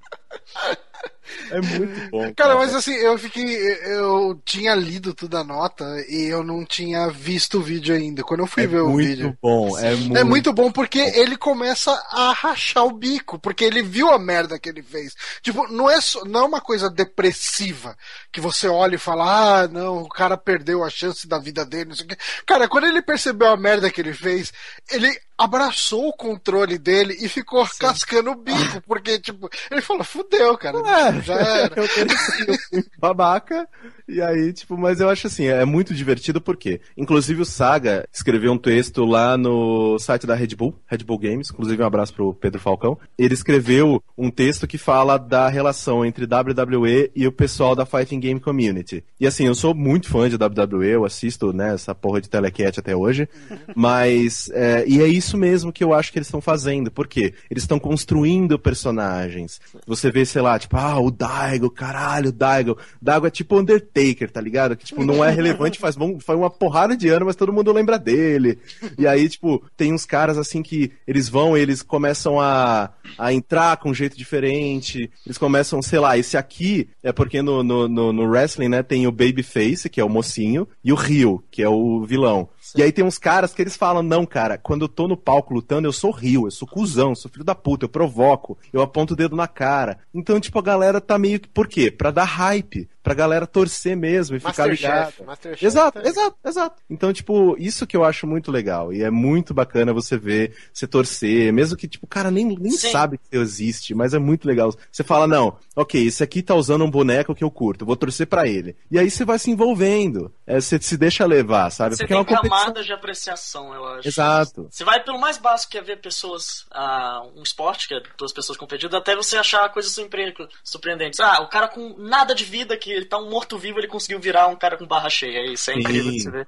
É 1.53 1.61
muito 1.61 2.09
bom. 2.09 2.33
Cara, 2.35 2.55
mas 2.55 2.73
assim, 2.73 2.93
eu 2.93 3.17
fiquei. 3.17 3.45
Eu 3.85 4.39
tinha 4.43 4.73
lido 4.73 5.13
toda 5.13 5.39
a 5.39 5.43
nota 5.43 5.85
e 6.09 6.25
eu 6.25 6.43
não 6.43 6.65
tinha 6.65 7.07
visto 7.09 7.59
o 7.59 7.61
vídeo 7.61 7.95
ainda. 7.95 8.23
Quando 8.23 8.41
eu 8.41 8.47
fui 8.47 8.63
é 8.63 8.67
ver 8.67 8.81
o 8.81 8.89
muito 8.89 9.07
vídeo. 9.07 9.37
bom, 9.41 9.77
é 9.77 9.95
muito 9.95 10.17
É 10.17 10.23
muito 10.23 10.53
bom 10.53 10.71
porque 10.71 10.99
ele 10.99 11.37
começa 11.37 11.91
a 12.11 12.33
rachar 12.33 12.85
o 12.85 12.91
bico, 12.91 13.37
porque 13.37 13.63
ele 13.63 13.83
viu 13.83 14.09
a 14.09 14.17
merda 14.17 14.57
que 14.57 14.69
ele 14.69 14.81
fez. 14.81 15.13
Tipo, 15.41 15.67
não 15.71 15.89
é, 15.89 16.01
só, 16.01 16.25
não 16.25 16.41
é 16.41 16.45
uma 16.45 16.61
coisa 16.61 16.89
depressiva 16.89 17.95
que 18.31 18.41
você 18.41 18.67
olha 18.67 18.95
e 18.95 18.99
fala, 18.99 19.63
ah, 19.63 19.67
não, 19.67 19.99
o 20.03 20.09
cara 20.09 20.35
perdeu 20.37 20.83
a 20.83 20.89
chance 20.89 21.27
da 21.27 21.37
vida 21.37 21.65
dele, 21.65 21.89
não 21.89 21.95
sei 21.95 22.05
o 22.05 22.09
quê. 22.09 22.17
Cara, 22.45 22.67
quando 22.67 22.85
ele 22.87 23.01
percebeu 23.01 23.49
a 23.49 23.57
merda 23.57 23.91
que 23.91 24.01
ele 24.01 24.13
fez, 24.13 24.51
ele 24.91 25.15
abraçou 25.43 26.07
o 26.07 26.13
controle 26.13 26.77
dele 26.77 27.17
e 27.19 27.27
ficou 27.27 27.67
cascando 27.79 28.31
o 28.31 28.35
bico, 28.35 28.81
porque, 28.87 29.19
tipo, 29.19 29.49
ele 29.69 29.81
falou, 29.81 30.03
fudeu, 30.03 30.57
cara, 30.57 30.77
É, 30.79 31.21
já 31.21 31.33
era. 31.35 31.73
eu 31.75 32.83
babaca. 32.97 33.67
E 34.07 34.21
aí, 34.21 34.51
tipo, 34.53 34.77
mas 34.77 34.99
eu 34.99 35.09
acho 35.09 35.27
assim, 35.27 35.45
é 35.45 35.63
muito 35.65 35.93
divertido 35.93 36.41
porque, 36.41 36.81
inclusive 36.97 37.41
o 37.41 37.45
Saga 37.45 38.07
escreveu 38.11 38.51
um 38.51 38.57
texto 38.57 39.05
lá 39.05 39.37
no 39.37 39.97
site 39.97 40.27
da 40.27 40.35
Red 40.35 40.55
Bull, 40.55 40.75
Red 40.85 40.99
Bull 40.99 41.17
Games, 41.19 41.49
inclusive 41.51 41.81
um 41.81 41.85
abraço 41.85 42.13
pro 42.13 42.33
Pedro 42.33 42.59
Falcão. 42.59 42.97
Ele 43.17 43.33
escreveu 43.33 44.03
um 44.17 44.29
texto 44.29 44.67
que 44.67 44.77
fala 44.77 45.17
da 45.17 45.47
relação 45.47 46.05
entre 46.05 46.25
WWE 46.25 47.11
e 47.15 47.25
o 47.27 47.31
pessoal 47.31 47.75
da 47.75 47.85
Fighting 47.85 48.19
Game 48.19 48.39
Community. 48.39 49.03
E 49.19 49.25
assim, 49.25 49.45
eu 49.45 49.55
sou 49.55 49.73
muito 49.73 50.09
fã 50.09 50.29
de 50.29 50.35
WWE, 50.35 50.89
eu 50.89 51.05
assisto, 51.05 51.53
né, 51.53 51.73
essa 51.73 51.95
porra 51.95 52.21
de 52.21 52.29
telecat 52.29 52.79
até 52.79 52.95
hoje, 52.95 53.27
mas, 53.75 54.49
é, 54.53 54.83
e 54.87 55.01
é 55.01 55.07
isso 55.07 55.32
mesmo 55.37 55.71
que 55.71 55.83
eu 55.83 55.93
acho 55.93 56.11
que 56.11 56.17
eles 56.17 56.27
estão 56.27 56.41
fazendo, 56.41 56.91
porque 56.91 57.33
eles 57.49 57.63
estão 57.63 57.79
construindo 57.79 58.59
personagens. 58.59 59.59
Você 59.85 60.11
vê, 60.11 60.25
sei 60.25 60.41
lá, 60.41 60.57
tipo, 60.57 60.77
ah, 60.77 60.99
o 60.99 61.11
Daigo, 61.11 61.69
caralho, 61.69 62.29
o 62.29 62.31
Daigo. 62.33 62.77
Daigo 63.01 63.27
é 63.27 63.29
tipo 63.29 63.57
Undertaker, 63.57 64.29
tá 64.31 64.41
ligado? 64.41 64.75
Que, 64.75 64.85
tipo, 64.85 65.03
não 65.03 65.23
é 65.23 65.29
relevante 65.31 65.79
faz, 65.79 65.95
faz 66.21 66.39
uma 66.39 66.49
porrada 66.49 66.95
de 66.95 67.09
ano, 67.09 67.25
mas 67.25 67.35
todo 67.35 67.53
mundo 67.53 67.71
lembra 67.71 67.99
dele. 67.99 68.59
E 68.97 69.07
aí, 69.07 69.27
tipo, 69.27 69.63
tem 69.75 69.93
uns 69.93 70.05
caras 70.05 70.37
assim 70.37 70.61
que 70.61 70.91
eles 71.07 71.29
vão, 71.29 71.57
eles 71.57 71.81
começam 71.81 72.39
a, 72.39 72.91
a 73.17 73.33
entrar 73.33 73.77
com 73.77 73.89
um 73.89 73.93
jeito 73.93 74.17
diferente. 74.17 75.09
Eles 75.25 75.37
começam, 75.37 75.81
sei 75.81 75.99
lá, 75.99 76.17
esse 76.17 76.37
aqui 76.37 76.89
é 77.01 77.11
porque 77.11 77.41
no, 77.41 77.63
no, 77.63 77.87
no, 77.87 78.13
no 78.13 78.23
wrestling, 78.23 78.69
né, 78.69 78.83
tem 78.83 79.07
o 79.07 79.11
Babyface, 79.11 79.89
que 79.89 79.99
é 79.99 80.03
o 80.03 80.09
mocinho, 80.09 80.67
e 80.83 80.91
o 80.91 80.95
Rio, 80.95 81.43
que 81.51 81.61
é 81.61 81.69
o 81.69 82.05
vilão. 82.05 82.49
E 82.75 82.81
aí 82.83 82.91
tem 82.91 83.03
uns 83.05 83.17
caras 83.17 83.53
que 83.53 83.61
eles 83.61 83.75
falam, 83.75 84.01
não, 84.03 84.25
cara, 84.25 84.57
quando 84.57 84.83
eu 84.83 84.89
tô 84.89 85.07
no 85.07 85.15
palco 85.17 85.53
lutando, 85.53 85.87
eu 85.87 85.93
sou 85.93 86.11
rio, 86.11 86.47
eu 86.47 86.51
sou 86.51 86.67
cuzão, 86.67 87.09
eu 87.09 87.15
sou 87.15 87.29
filho 87.31 87.43
da 87.43 87.55
puta, 87.55 87.85
eu 87.85 87.89
provoco, 87.89 88.57
eu 88.71 88.81
aponto 88.81 89.13
o 89.13 89.17
dedo 89.17 89.35
na 89.35 89.47
cara. 89.47 89.99
Então, 90.13 90.39
tipo, 90.39 90.57
a 90.59 90.61
galera 90.61 90.99
tá 91.01 91.17
meio 91.17 91.39
que. 91.39 91.47
Por 91.47 91.67
quê? 91.67 91.91
Pra 91.91 92.11
dar 92.11 92.23
hype, 92.25 92.89
pra 93.01 93.13
galera 93.13 93.45
torcer 93.45 93.95
mesmo 93.97 94.35
e 94.35 94.39
ficar 94.39 94.67
ligada. 94.67 94.99
Masterchef. 95.05 95.23
Masterchef 95.25 95.65
Exato, 95.65 96.01
tá- 96.01 96.09
exato, 96.09 96.37
exato. 96.45 96.81
Então, 96.89 97.13
tipo, 97.13 97.55
isso 97.59 97.85
que 97.85 97.95
eu 97.95 98.03
acho 98.03 98.25
muito 98.25 98.51
legal. 98.51 98.91
E 98.93 99.03
é 99.03 99.09
muito 99.11 99.53
bacana 99.53 99.93
você 99.93 100.17
ver, 100.17 100.53
você 100.73 100.87
torcer, 100.87 101.51
mesmo 101.53 101.77
que, 101.77 101.87
tipo, 101.87 102.07
cara, 102.07 102.31
nem, 102.31 102.45
nem 102.57 102.71
Sim. 102.71 102.91
sabe 102.91 103.17
que 103.17 103.37
existe, 103.37 103.93
mas 103.93 104.13
é 104.13 104.19
muito 104.19 104.47
legal. 104.47 104.73
Você 104.91 105.03
fala, 105.03 105.27
não, 105.27 105.55
ok, 105.75 106.05
esse 106.05 106.23
aqui 106.23 106.41
tá 106.41 106.55
usando 106.55 106.83
um 106.85 106.89
boneco 106.91 107.35
que 107.35 107.43
eu 107.43 107.51
curto, 107.51 107.85
vou 107.85 107.95
torcer 107.95 108.27
pra 108.27 108.47
ele. 108.47 108.75
E 108.89 108.97
aí 108.97 109.09
você 109.09 109.23
vai 109.25 109.37
se 109.37 109.51
envolvendo. 109.51 110.31
É, 110.45 110.59
você 110.59 110.77
se 110.81 110.97
deixa 110.97 111.25
levar, 111.25 111.69
sabe? 111.69 111.95
Você 111.95 112.03
Porque 112.03 112.13
é 112.13 112.15
tem 112.15 112.17
uma 112.17 112.25
competição. 112.25 112.59
camadas 112.59 112.85
de 112.85 112.91
apreciação, 112.91 113.73
eu 113.73 113.85
acho. 113.85 114.07
Exato. 114.07 114.67
Você 114.69 114.83
vai 114.83 115.01
pelo 115.01 115.17
mais 115.17 115.37
básico 115.37 115.71
que 115.71 115.77
é 115.77 115.81
ver 115.81 116.01
pessoas, 116.01 116.65
ah, 116.71 117.23
um 117.35 117.43
esporte, 117.43 117.87
que 117.87 117.93
é 117.93 118.01
duas 118.17 118.33
pessoas 118.33 118.57
competindo, 118.57 118.95
até 118.97 119.15
você 119.15 119.37
achar 119.37 119.69
coisas 119.69 119.93
surpre- 119.93 120.33
surpreendentes. 120.61 121.19
Ah, 121.21 121.41
o 121.41 121.47
cara 121.47 121.69
com 121.69 121.95
nada 121.97 122.35
de 122.35 122.43
vida, 122.43 122.75
que 122.75 122.91
ele 122.91 123.05
tá 123.05 123.17
um 123.17 123.29
morto-vivo, 123.29 123.79
ele 123.79 123.87
conseguiu 123.87 124.19
virar 124.19 124.47
um 124.47 124.55
cara 124.57 124.77
com 124.77 124.85
barra 124.85 125.09
cheia. 125.09 125.51
Isso 125.51 125.71
é 125.71 125.75
incrível 125.75 126.11
de 126.11 126.17
Sim. 126.17 126.23
se 126.23 126.29
ver. 126.31 126.47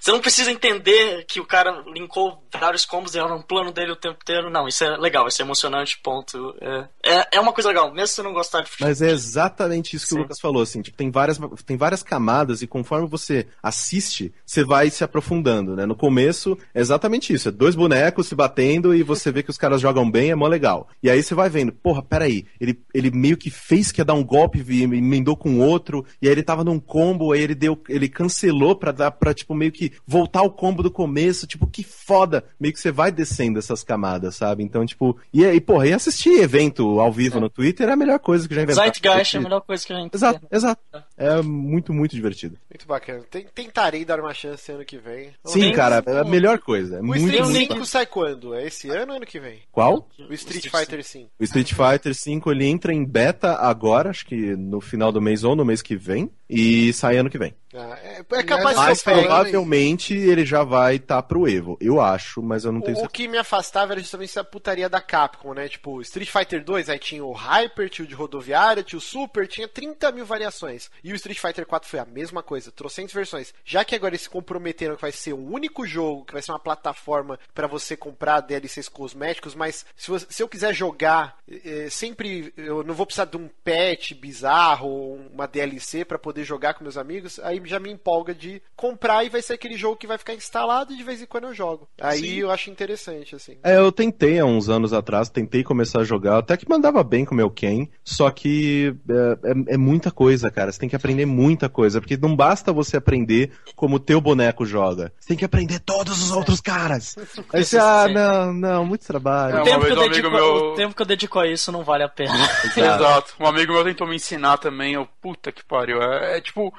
Você 0.00 0.12
não 0.12 0.20
precisa 0.20 0.50
entender 0.50 1.24
que 1.26 1.40
o 1.40 1.46
cara 1.46 1.82
linkou 1.86 2.42
vários 2.58 2.84
combos 2.84 3.14
e 3.14 3.18
era 3.18 3.34
um 3.34 3.42
plano 3.42 3.72
dele 3.72 3.92
o 3.92 3.96
tempo 3.96 4.18
inteiro. 4.22 4.50
Não, 4.50 4.66
isso 4.68 4.84
é 4.84 4.96
legal, 4.96 5.26
isso 5.26 5.42
é 5.42 5.44
emocionante, 5.44 5.98
ponto. 6.02 6.54
É, 6.60 6.88
é, 7.04 7.28
é 7.32 7.40
uma 7.40 7.52
coisa 7.52 7.68
legal, 7.68 7.92
mesmo 7.92 8.08
se 8.08 8.14
você 8.14 8.22
não 8.22 8.32
gostar 8.32 8.62
de 8.62 8.70
futebol. 8.70 8.88
Mas 8.88 9.02
é 9.02 9.10
exatamente 9.10 9.96
isso 9.96 10.06
que 10.06 10.10
Sim. 10.10 10.18
o 10.18 10.22
Lucas 10.22 10.40
falou, 10.40 10.62
assim, 10.62 10.82
tipo, 10.82 10.96
tem 10.96 11.10
várias, 11.10 11.38
tem 11.64 11.76
várias 11.76 12.02
camadas 12.02 12.62
e 12.62 12.66
conforme 12.66 13.08
você 13.08 13.46
assiste, 13.62 14.32
você 14.44 14.64
vai 14.64 14.90
se 14.90 15.04
aprofundando, 15.04 15.76
né? 15.76 15.86
No 15.86 15.94
começo 15.94 16.58
é 16.74 16.80
exatamente 16.80 17.32
isso, 17.32 17.48
é 17.48 17.52
dois 17.52 17.74
bonecos 17.74 18.28
se 18.28 18.34
batendo 18.34 18.94
e 18.94 19.02
você 19.02 19.30
vê 19.30 19.42
que 19.42 19.50
os 19.50 19.58
caras 19.58 19.80
jogam 19.80 20.10
bem, 20.10 20.30
é 20.30 20.34
mó 20.34 20.46
legal. 20.46 20.88
E 21.02 21.10
aí 21.10 21.22
você 21.22 21.34
vai 21.34 21.48
vendo, 21.48 21.72
porra, 21.72 22.02
peraí, 22.02 22.46
ele, 22.60 22.80
ele 22.94 23.10
meio 23.10 23.36
que 23.36 23.50
fez 23.50 23.92
que 23.92 24.00
ia 24.00 24.04
dar 24.04 24.14
um 24.14 24.24
golpe 24.24 24.64
e 24.68 24.82
emendou 24.82 25.36
com 25.36 25.60
outro, 25.60 26.04
e 26.20 26.26
aí 26.26 26.32
ele 26.32 26.42
tava 26.42 26.64
num 26.64 26.78
combo, 26.80 27.32
aí 27.32 27.40
ele 27.40 27.54
deu, 27.54 27.80
ele 27.88 28.08
cancelou 28.08 28.76
pra 28.76 28.92
dar, 28.92 29.10
pra 29.10 29.34
tipo, 29.34 29.54
meio 29.54 29.72
que 29.76 29.92
voltar 30.06 30.42
o 30.42 30.50
combo 30.50 30.82
do 30.82 30.90
começo, 30.90 31.46
tipo, 31.46 31.66
que 31.66 31.82
foda! 31.82 32.44
Meio 32.58 32.72
que 32.74 32.80
você 32.80 32.90
vai 32.90 33.12
descendo 33.12 33.58
essas 33.58 33.84
camadas, 33.84 34.34
sabe? 34.36 34.62
Então, 34.62 34.84
tipo, 34.84 35.16
e 35.32 35.44
aí, 35.44 35.60
porra, 35.60 35.86
e 35.88 35.92
assistir 35.92 36.40
evento 36.40 36.98
ao 37.00 37.12
vivo 37.12 37.38
no 37.40 37.48
Twitter 37.50 37.88
é 37.88 37.92
a 37.92 37.96
melhor 37.96 38.18
coisa 38.18 38.48
que 38.48 38.54
já 38.54 38.62
inventaram. 38.62 38.86
Zeitgeist 38.92 39.34
é 39.36 39.38
a 39.38 39.42
melhor 39.42 39.60
coisa 39.60 39.86
que 39.86 39.92
a 39.92 39.96
gente 39.96 40.14
Exato, 40.14 40.40
tem. 40.40 40.48
exato. 40.50 40.80
É 41.16 41.42
muito, 41.42 41.92
muito 41.92 42.14
divertido. 42.14 42.56
Muito 42.70 42.86
bacana. 42.86 43.22
Tem- 43.30 43.46
Tentarei 43.54 44.04
dar 44.04 44.20
uma 44.20 44.32
chance 44.34 44.70
ano 44.72 44.84
que 44.84 44.98
vem. 44.98 45.30
Sim, 45.44 45.60
tem- 45.60 45.72
cara, 45.72 46.02
é 46.06 46.18
a 46.20 46.24
melhor 46.24 46.58
coisa. 46.58 46.96
É 46.96 47.00
O 47.00 47.04
muito, 47.04 47.24
Street 47.24 47.42
muito 47.44 47.56
5 47.58 47.68
bacana. 47.68 47.86
sai 47.86 48.06
quando? 48.06 48.54
É 48.54 48.66
esse 48.66 48.88
ano 48.90 49.12
ou 49.12 49.16
ano 49.16 49.26
que 49.26 49.38
vem? 49.40 49.60
Qual? 49.72 50.08
O 50.28 50.32
Street 50.34 50.68
Fighter 50.70 51.04
5. 51.04 51.30
O 51.38 51.44
Street 51.44 51.72
Fighter 51.72 52.12
V 52.14 52.50
ele 52.50 52.66
entra 52.66 52.92
em 52.92 53.04
beta 53.04 53.54
agora, 53.56 54.10
acho 54.10 54.24
que 54.26 54.56
no 54.56 54.80
final 54.80 55.10
do 55.12 55.20
mês 55.20 55.44
ou 55.44 55.54
no 55.56 55.64
mês 55.64 55.82
que 55.82 55.96
vem, 55.96 56.30
e 56.48 56.92
sai 56.92 57.16
ano 57.16 57.30
que 57.30 57.38
vem. 57.38 57.54
Ah, 57.78 57.98
é, 58.02 58.20
é 58.38 58.42
capaz 58.42 58.74
Mas 58.76 59.02
pegue. 59.02 59.20
provavelmente 59.22 60.14
ele 60.14 60.46
já 60.46 60.62
vai 60.64 60.96
estar 60.96 61.22
pro 61.24 61.46
Evo. 61.46 61.76
Eu 61.78 62.00
acho, 62.00 62.40
mas 62.42 62.64
eu 62.64 62.72
não 62.72 62.80
tenho 62.80 62.96
O, 62.96 63.00
o 63.00 63.02
certeza. 63.02 63.12
que 63.12 63.28
me 63.28 63.36
afastava 63.36 63.92
era 63.92 64.00
justamente 64.00 64.30
essa 64.30 64.42
putaria 64.44 64.88
da 64.88 65.00
Capcom, 65.00 65.52
né? 65.52 65.68
Tipo, 65.68 66.00
Street 66.00 66.30
Fighter 66.30 66.64
2, 66.64 66.88
aí 66.88 66.98
tinha 66.98 67.22
o 67.24 67.32
Hyper, 67.32 67.90
tinha 67.90 68.04
o 68.04 68.08
de 68.08 68.14
rodoviária, 68.14 68.82
tinha 68.82 68.96
o 68.98 69.02
Super, 69.02 69.46
tinha 69.46 69.68
30 69.68 70.10
mil 70.12 70.24
variações. 70.24 70.90
E 71.04 71.12
o 71.12 71.16
Street 71.16 71.38
Fighter 71.38 71.66
4 71.66 71.88
foi 71.88 71.98
a 71.98 72.06
mesma 72.06 72.42
coisa, 72.42 72.72
trocentas 72.72 73.12
versões. 73.12 73.52
Já 73.64 73.84
que 73.84 73.94
agora 73.94 74.12
eles 74.14 74.22
se 74.22 74.30
comprometeram 74.30 74.96
que 74.96 75.02
vai 75.02 75.12
ser 75.12 75.34
um 75.34 75.52
único 75.52 75.86
jogo, 75.86 76.24
que 76.24 76.32
vai 76.32 76.40
ser 76.40 76.52
uma 76.52 76.58
plataforma 76.60 77.38
pra 77.52 77.66
você 77.66 77.94
comprar 77.94 78.40
DLCs 78.40 78.88
cosméticos, 78.88 79.54
mas 79.54 79.84
se, 79.94 80.08
você- 80.10 80.26
se 80.30 80.42
eu 80.42 80.48
quiser 80.48 80.72
jogar, 80.72 81.36
eh, 81.50 81.88
sempre 81.90 82.54
eu 82.56 82.82
não 82.82 82.94
vou 82.94 83.04
precisar 83.04 83.26
de 83.26 83.36
um 83.36 83.50
patch 83.62 84.12
bizarro 84.14 84.88
ou 84.88 85.16
uma 85.32 85.46
DLC 85.46 86.04
pra 86.04 86.18
poder 86.18 86.35
jogar 86.44 86.74
com 86.74 86.84
meus 86.84 86.96
amigos, 86.96 87.38
aí 87.42 87.60
já 87.64 87.78
me 87.78 87.90
empolga 87.90 88.34
de 88.34 88.60
comprar 88.74 89.24
e 89.24 89.28
vai 89.28 89.42
ser 89.42 89.54
aquele 89.54 89.76
jogo 89.76 89.96
que 89.96 90.06
vai 90.06 90.18
ficar 90.18 90.34
instalado 90.34 90.92
e 90.92 90.96
de 90.96 91.02
vez 91.02 91.20
em 91.22 91.26
quando 91.26 91.44
eu 91.44 91.54
jogo. 91.54 91.88
Aí 92.00 92.38
eu 92.40 92.50
acho 92.50 92.70
interessante, 92.70 93.34
assim. 93.34 93.56
É, 93.62 93.76
eu 93.78 93.90
tentei 93.92 94.38
há 94.38 94.44
uns 94.44 94.68
anos 94.68 94.92
atrás, 94.92 95.28
tentei 95.28 95.62
começar 95.64 96.00
a 96.00 96.04
jogar, 96.04 96.38
até 96.38 96.56
que 96.56 96.68
mandava 96.68 97.02
bem 97.02 97.24
com 97.24 97.34
o 97.34 97.36
meu 97.36 97.50
Ken, 97.50 97.86
só 98.04 98.30
que 98.30 98.94
é, 99.08 99.50
é- 99.50 99.74
é 99.74 99.76
muita 99.76 100.10
coisa, 100.10 100.50
cara. 100.50 100.70
Você 100.72 100.78
tem 100.78 100.88
que 100.88 100.96
aprender 100.96 101.26
muita 101.26 101.68
coisa, 101.68 102.00
porque 102.00 102.16
não 102.16 102.34
basta 102.36 102.72
você 102.72 102.96
aprender 102.96 103.50
como 103.74 103.96
o 103.96 104.00
teu 104.00 104.20
boneco 104.20 104.64
joga. 104.66 105.12
Você 105.18 105.28
tem 105.28 105.36
que 105.36 105.44
aprender 105.44 105.78
todos 105.80 106.22
os 106.22 106.32
outros 106.32 106.60
caras. 106.60 107.16
Aí 107.52 107.64
você, 107.64 107.78
ah, 107.78 108.06
não, 108.08 108.52
não, 108.52 108.84
muito 108.86 109.06
trabalho. 109.06 109.56
É, 109.58 109.60
O 109.62 109.64
tempo, 109.64 109.80
que 109.80 109.86
vez 109.86 109.96
eu 109.96 110.02
um 110.04 110.08
dedico, 110.08 110.30
meu- 110.30 110.54
o 110.72 110.74
tempo 110.74 110.94
que 110.94 111.02
eu 111.02 111.06
dedico 111.06 111.38
a 111.38 111.46
isso 111.46 111.70
não 111.72 111.82
vale 111.82 112.02
a 112.04 112.08
pena. 112.08 112.34
Exato. 112.76 113.34
Um 113.40 113.46
amigo 113.46 113.72
meu 113.72 113.84
tentou 113.84 114.06
me 114.06 114.16
ensinar 114.16 114.58
também, 114.58 114.94
eu, 114.94 115.06
puta 115.20 115.50
que 115.52 115.64
pariu. 115.64 116.02
É, 116.02 116.25
é 116.26 116.40
tipo. 116.40 116.72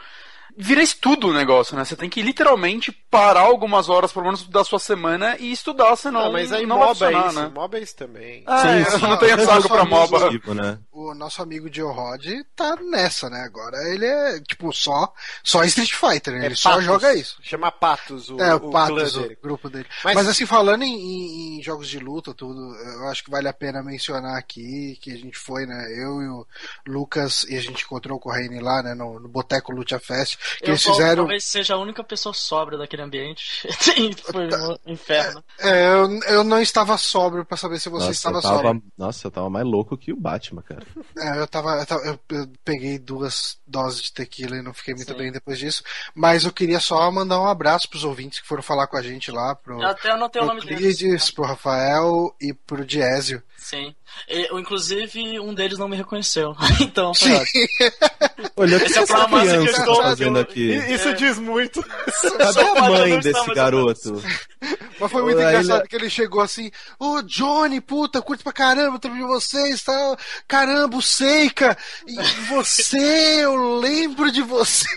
Vira 0.60 0.82
estudo 0.82 1.28
o 1.28 1.34
negócio, 1.34 1.76
né? 1.78 1.86
Você 1.86 1.96
tem 1.96 2.10
que 2.10 2.20
literalmente 2.20 2.92
parar 3.12 3.42
algumas 3.42 3.90
horas, 3.90 4.12
pelo 4.12 4.26
menos, 4.26 4.48
da 4.48 4.64
sua 4.64 4.80
semana 4.80 5.38
e 5.40 5.52
estudar, 5.52 5.96
senão 5.96 6.26
Não, 6.26 6.32
mas 6.32 6.52
aí 6.52 6.66
não 6.66 6.80
vai 6.80 6.88
MOBA 6.88 7.06
é 7.06 7.10
funcionar, 7.12 7.28
isso. 7.30 7.40
né? 7.42 7.52
MOBA 7.54 7.78
é 7.78 7.82
isso 7.84 7.96
também. 7.96 8.44
Ah, 8.48 8.62
Sim, 8.64 8.68
é, 8.70 8.86
sim. 8.86 8.92
eu 9.04 9.08
não 9.08 9.18
tenho 9.18 9.38
Eu 9.40 9.46
saco 9.46 9.68
pra 9.70 9.86
MOBA. 9.86 10.18
Exclusivo, 10.18 10.54
né? 10.56 10.80
O 10.92 11.14
nosso 11.14 11.44
amigo 11.44 11.70
Joe 11.72 11.94
Rod 11.94 12.26
tá 12.56 12.76
nessa, 12.78 13.30
né? 13.30 13.42
Agora 13.44 13.78
ele 13.88 14.04
é, 14.08 14.40
tipo, 14.40 14.74
só, 14.74 15.14
só 15.44 15.64
Street 15.66 15.94
Fighter, 15.94 16.34
né? 16.34 16.42
É 16.42 16.46
Ele 16.48 16.56
só 16.56 16.70
Patos. 16.72 16.86
joga 16.86 17.14
isso. 17.14 17.38
Chama 17.44 17.72
Patos 17.72 18.28
o, 18.32 18.42
é, 18.42 18.56
o 18.56 18.60
clã 18.60 18.72
Patos, 18.72 19.14
dele. 19.14 19.38
o 19.40 19.44
grupo 19.44 19.70
dele. 19.70 19.86
Mas- 20.04 20.16
Mas, 20.16 20.28
assim, 20.28 20.48
falando 20.48 20.82
em, 20.82 20.88
em- 20.92 21.28
em 21.47 21.47
jogos 21.68 21.88
de 21.88 22.00
luta, 22.00 22.34
tudo, 22.34 22.76
eu 22.76 23.08
acho 23.10 23.24
que 23.24 23.30
vale 23.30 23.48
a 23.48 23.54
pena 23.54 23.84
mencionar 23.84 24.38
aqui 24.38 24.98
que 25.02 25.12
a 25.12 25.16
gente 25.18 25.38
foi, 25.38 25.66
né? 25.66 25.86
Eu 25.92 26.22
e 26.22 26.28
o 26.30 26.48
Lucas, 26.88 27.44
e 27.50 27.56
a 27.58 27.62
gente 27.62 27.84
encontrou 27.84 28.18
o 28.18 28.20
Corraine 28.22 28.60
lá, 28.60 28.82
né? 28.82 28.94
No, 28.94 29.20
no 29.20 29.28
Boteco 29.28 29.72
Lucha 29.72 30.00
Fest, 30.00 30.38
que 30.60 30.66
Eu 30.66 30.70
eles 30.70 30.84
fizeram. 30.84 31.24
talvez 31.24 31.44
seja 31.44 31.76
a 31.76 31.78
única 31.78 32.04
pessoa 32.04 32.34
sóbria 32.34 32.78
daquele 32.78 33.02
ambiente. 33.04 33.68
Foi 34.32 34.48
um 34.48 34.92
inferno. 34.94 35.44
É, 35.60 35.88
eu, 35.94 36.20
eu 36.28 36.44
não 36.44 36.60
estava 36.62 36.98
sóbrio 36.98 37.46
pra 37.46 37.58
saber 37.58 37.80
se 37.80 37.90
você 37.90 38.08
Nossa, 38.08 38.12
estava 38.12 38.42
tava, 38.42 38.56
sóbrio. 38.64 38.84
nossa, 38.98 39.28
eu 39.28 39.32
tava 39.32 39.50
mais 39.50 39.66
louco 39.66 39.98
que 39.98 40.12
o 40.14 40.20
Batman, 40.20 40.62
cara. 40.62 40.86
É, 41.18 41.40
eu 41.40 41.48
tava. 41.48 41.72
Eu, 41.80 41.86
tava- 41.86 42.04
eu- 42.06 42.20
eu 42.30 42.48
peguei 42.64 42.98
duas 42.98 43.58
doses 43.68 44.02
de 44.04 44.14
tequila 44.14 44.56
e 44.58 44.62
não 44.62 44.74
fiquei 44.74 44.94
muito 44.94 45.12
Sim. 45.12 45.18
bem 45.18 45.32
depois 45.32 45.58
disso. 45.60 45.84
Mas 46.16 46.44
eu 46.46 46.52
queria 46.52 46.80
só 46.80 47.10
mandar 47.12 47.40
um 47.42 47.48
abraço 47.48 47.90
pros 47.90 48.04
ouvintes 48.04 48.40
que 48.40 48.48
foram 48.48 48.62
falar 48.64 48.88
com 48.88 48.98
a 48.98 49.02
gente 49.02 49.32
lá, 49.32 49.56
pro, 49.56 49.82
Eu 49.82 49.88
até 49.88 50.12
anotei 50.12 50.42
o 50.42 50.46
pro 50.46 50.56
nome 50.56 50.66
deles. 50.68 51.32
Pro 51.32 51.46
Rafael 51.58 52.34
e 52.40 52.54
pro 52.54 52.86
Diésio. 52.86 53.42
Sim. 53.58 53.94
E, 54.30 54.48
eu, 54.52 54.60
inclusive, 54.60 55.40
um 55.40 55.54
deles 55.54 55.78
não 55.78 55.88
me 55.88 55.96
reconheceu. 55.96 56.56
então, 56.82 57.14
foi 57.14 57.32
ótimo. 57.34 57.68
Olha, 58.58 58.80
que 58.80 58.86
Essa 58.86 58.96
é 58.96 59.00
a 59.00 59.04
essa 59.04 59.14
prova 59.14 59.28
máxima 59.30 59.52
que 59.52 59.58
eu 59.58 59.64
criança 59.64 59.80
estou- 59.82 59.98
tá 59.98 60.04
fazendo 60.04 60.40
aqui? 60.40 60.76
Isso 60.94 61.14
diz 61.16 61.38
muito. 61.40 61.84
Cadê 61.84 62.62
a 62.62 62.90
mãe 62.90 63.10
não 63.14 63.20
desse 63.20 63.54
garoto? 63.54 64.24
Mas 65.00 65.12
foi 65.12 65.22
muito 65.22 65.38
Aí 65.40 65.46
engraçado 65.48 65.82
ele- 65.82 65.88
que 65.88 65.96
ele 65.96 66.10
chegou 66.10 66.42
assim, 66.42 66.72
ô 67.00 67.22
Johnny, 67.22 67.80
puta, 67.80 68.20
curto 68.22 68.44
pra 68.44 68.52
caramba, 68.52 68.98
tô 68.98 69.10
de 69.10 69.22
vocês, 69.22 69.84
tal. 69.84 70.18
Caramba, 70.48 70.98
o 70.98 71.02
Seika! 71.04 71.78
E 72.08 72.16
você, 72.48 73.44
eu 73.44 73.78
lembro 73.80 74.32
de 74.32 74.42
você. 74.42 74.88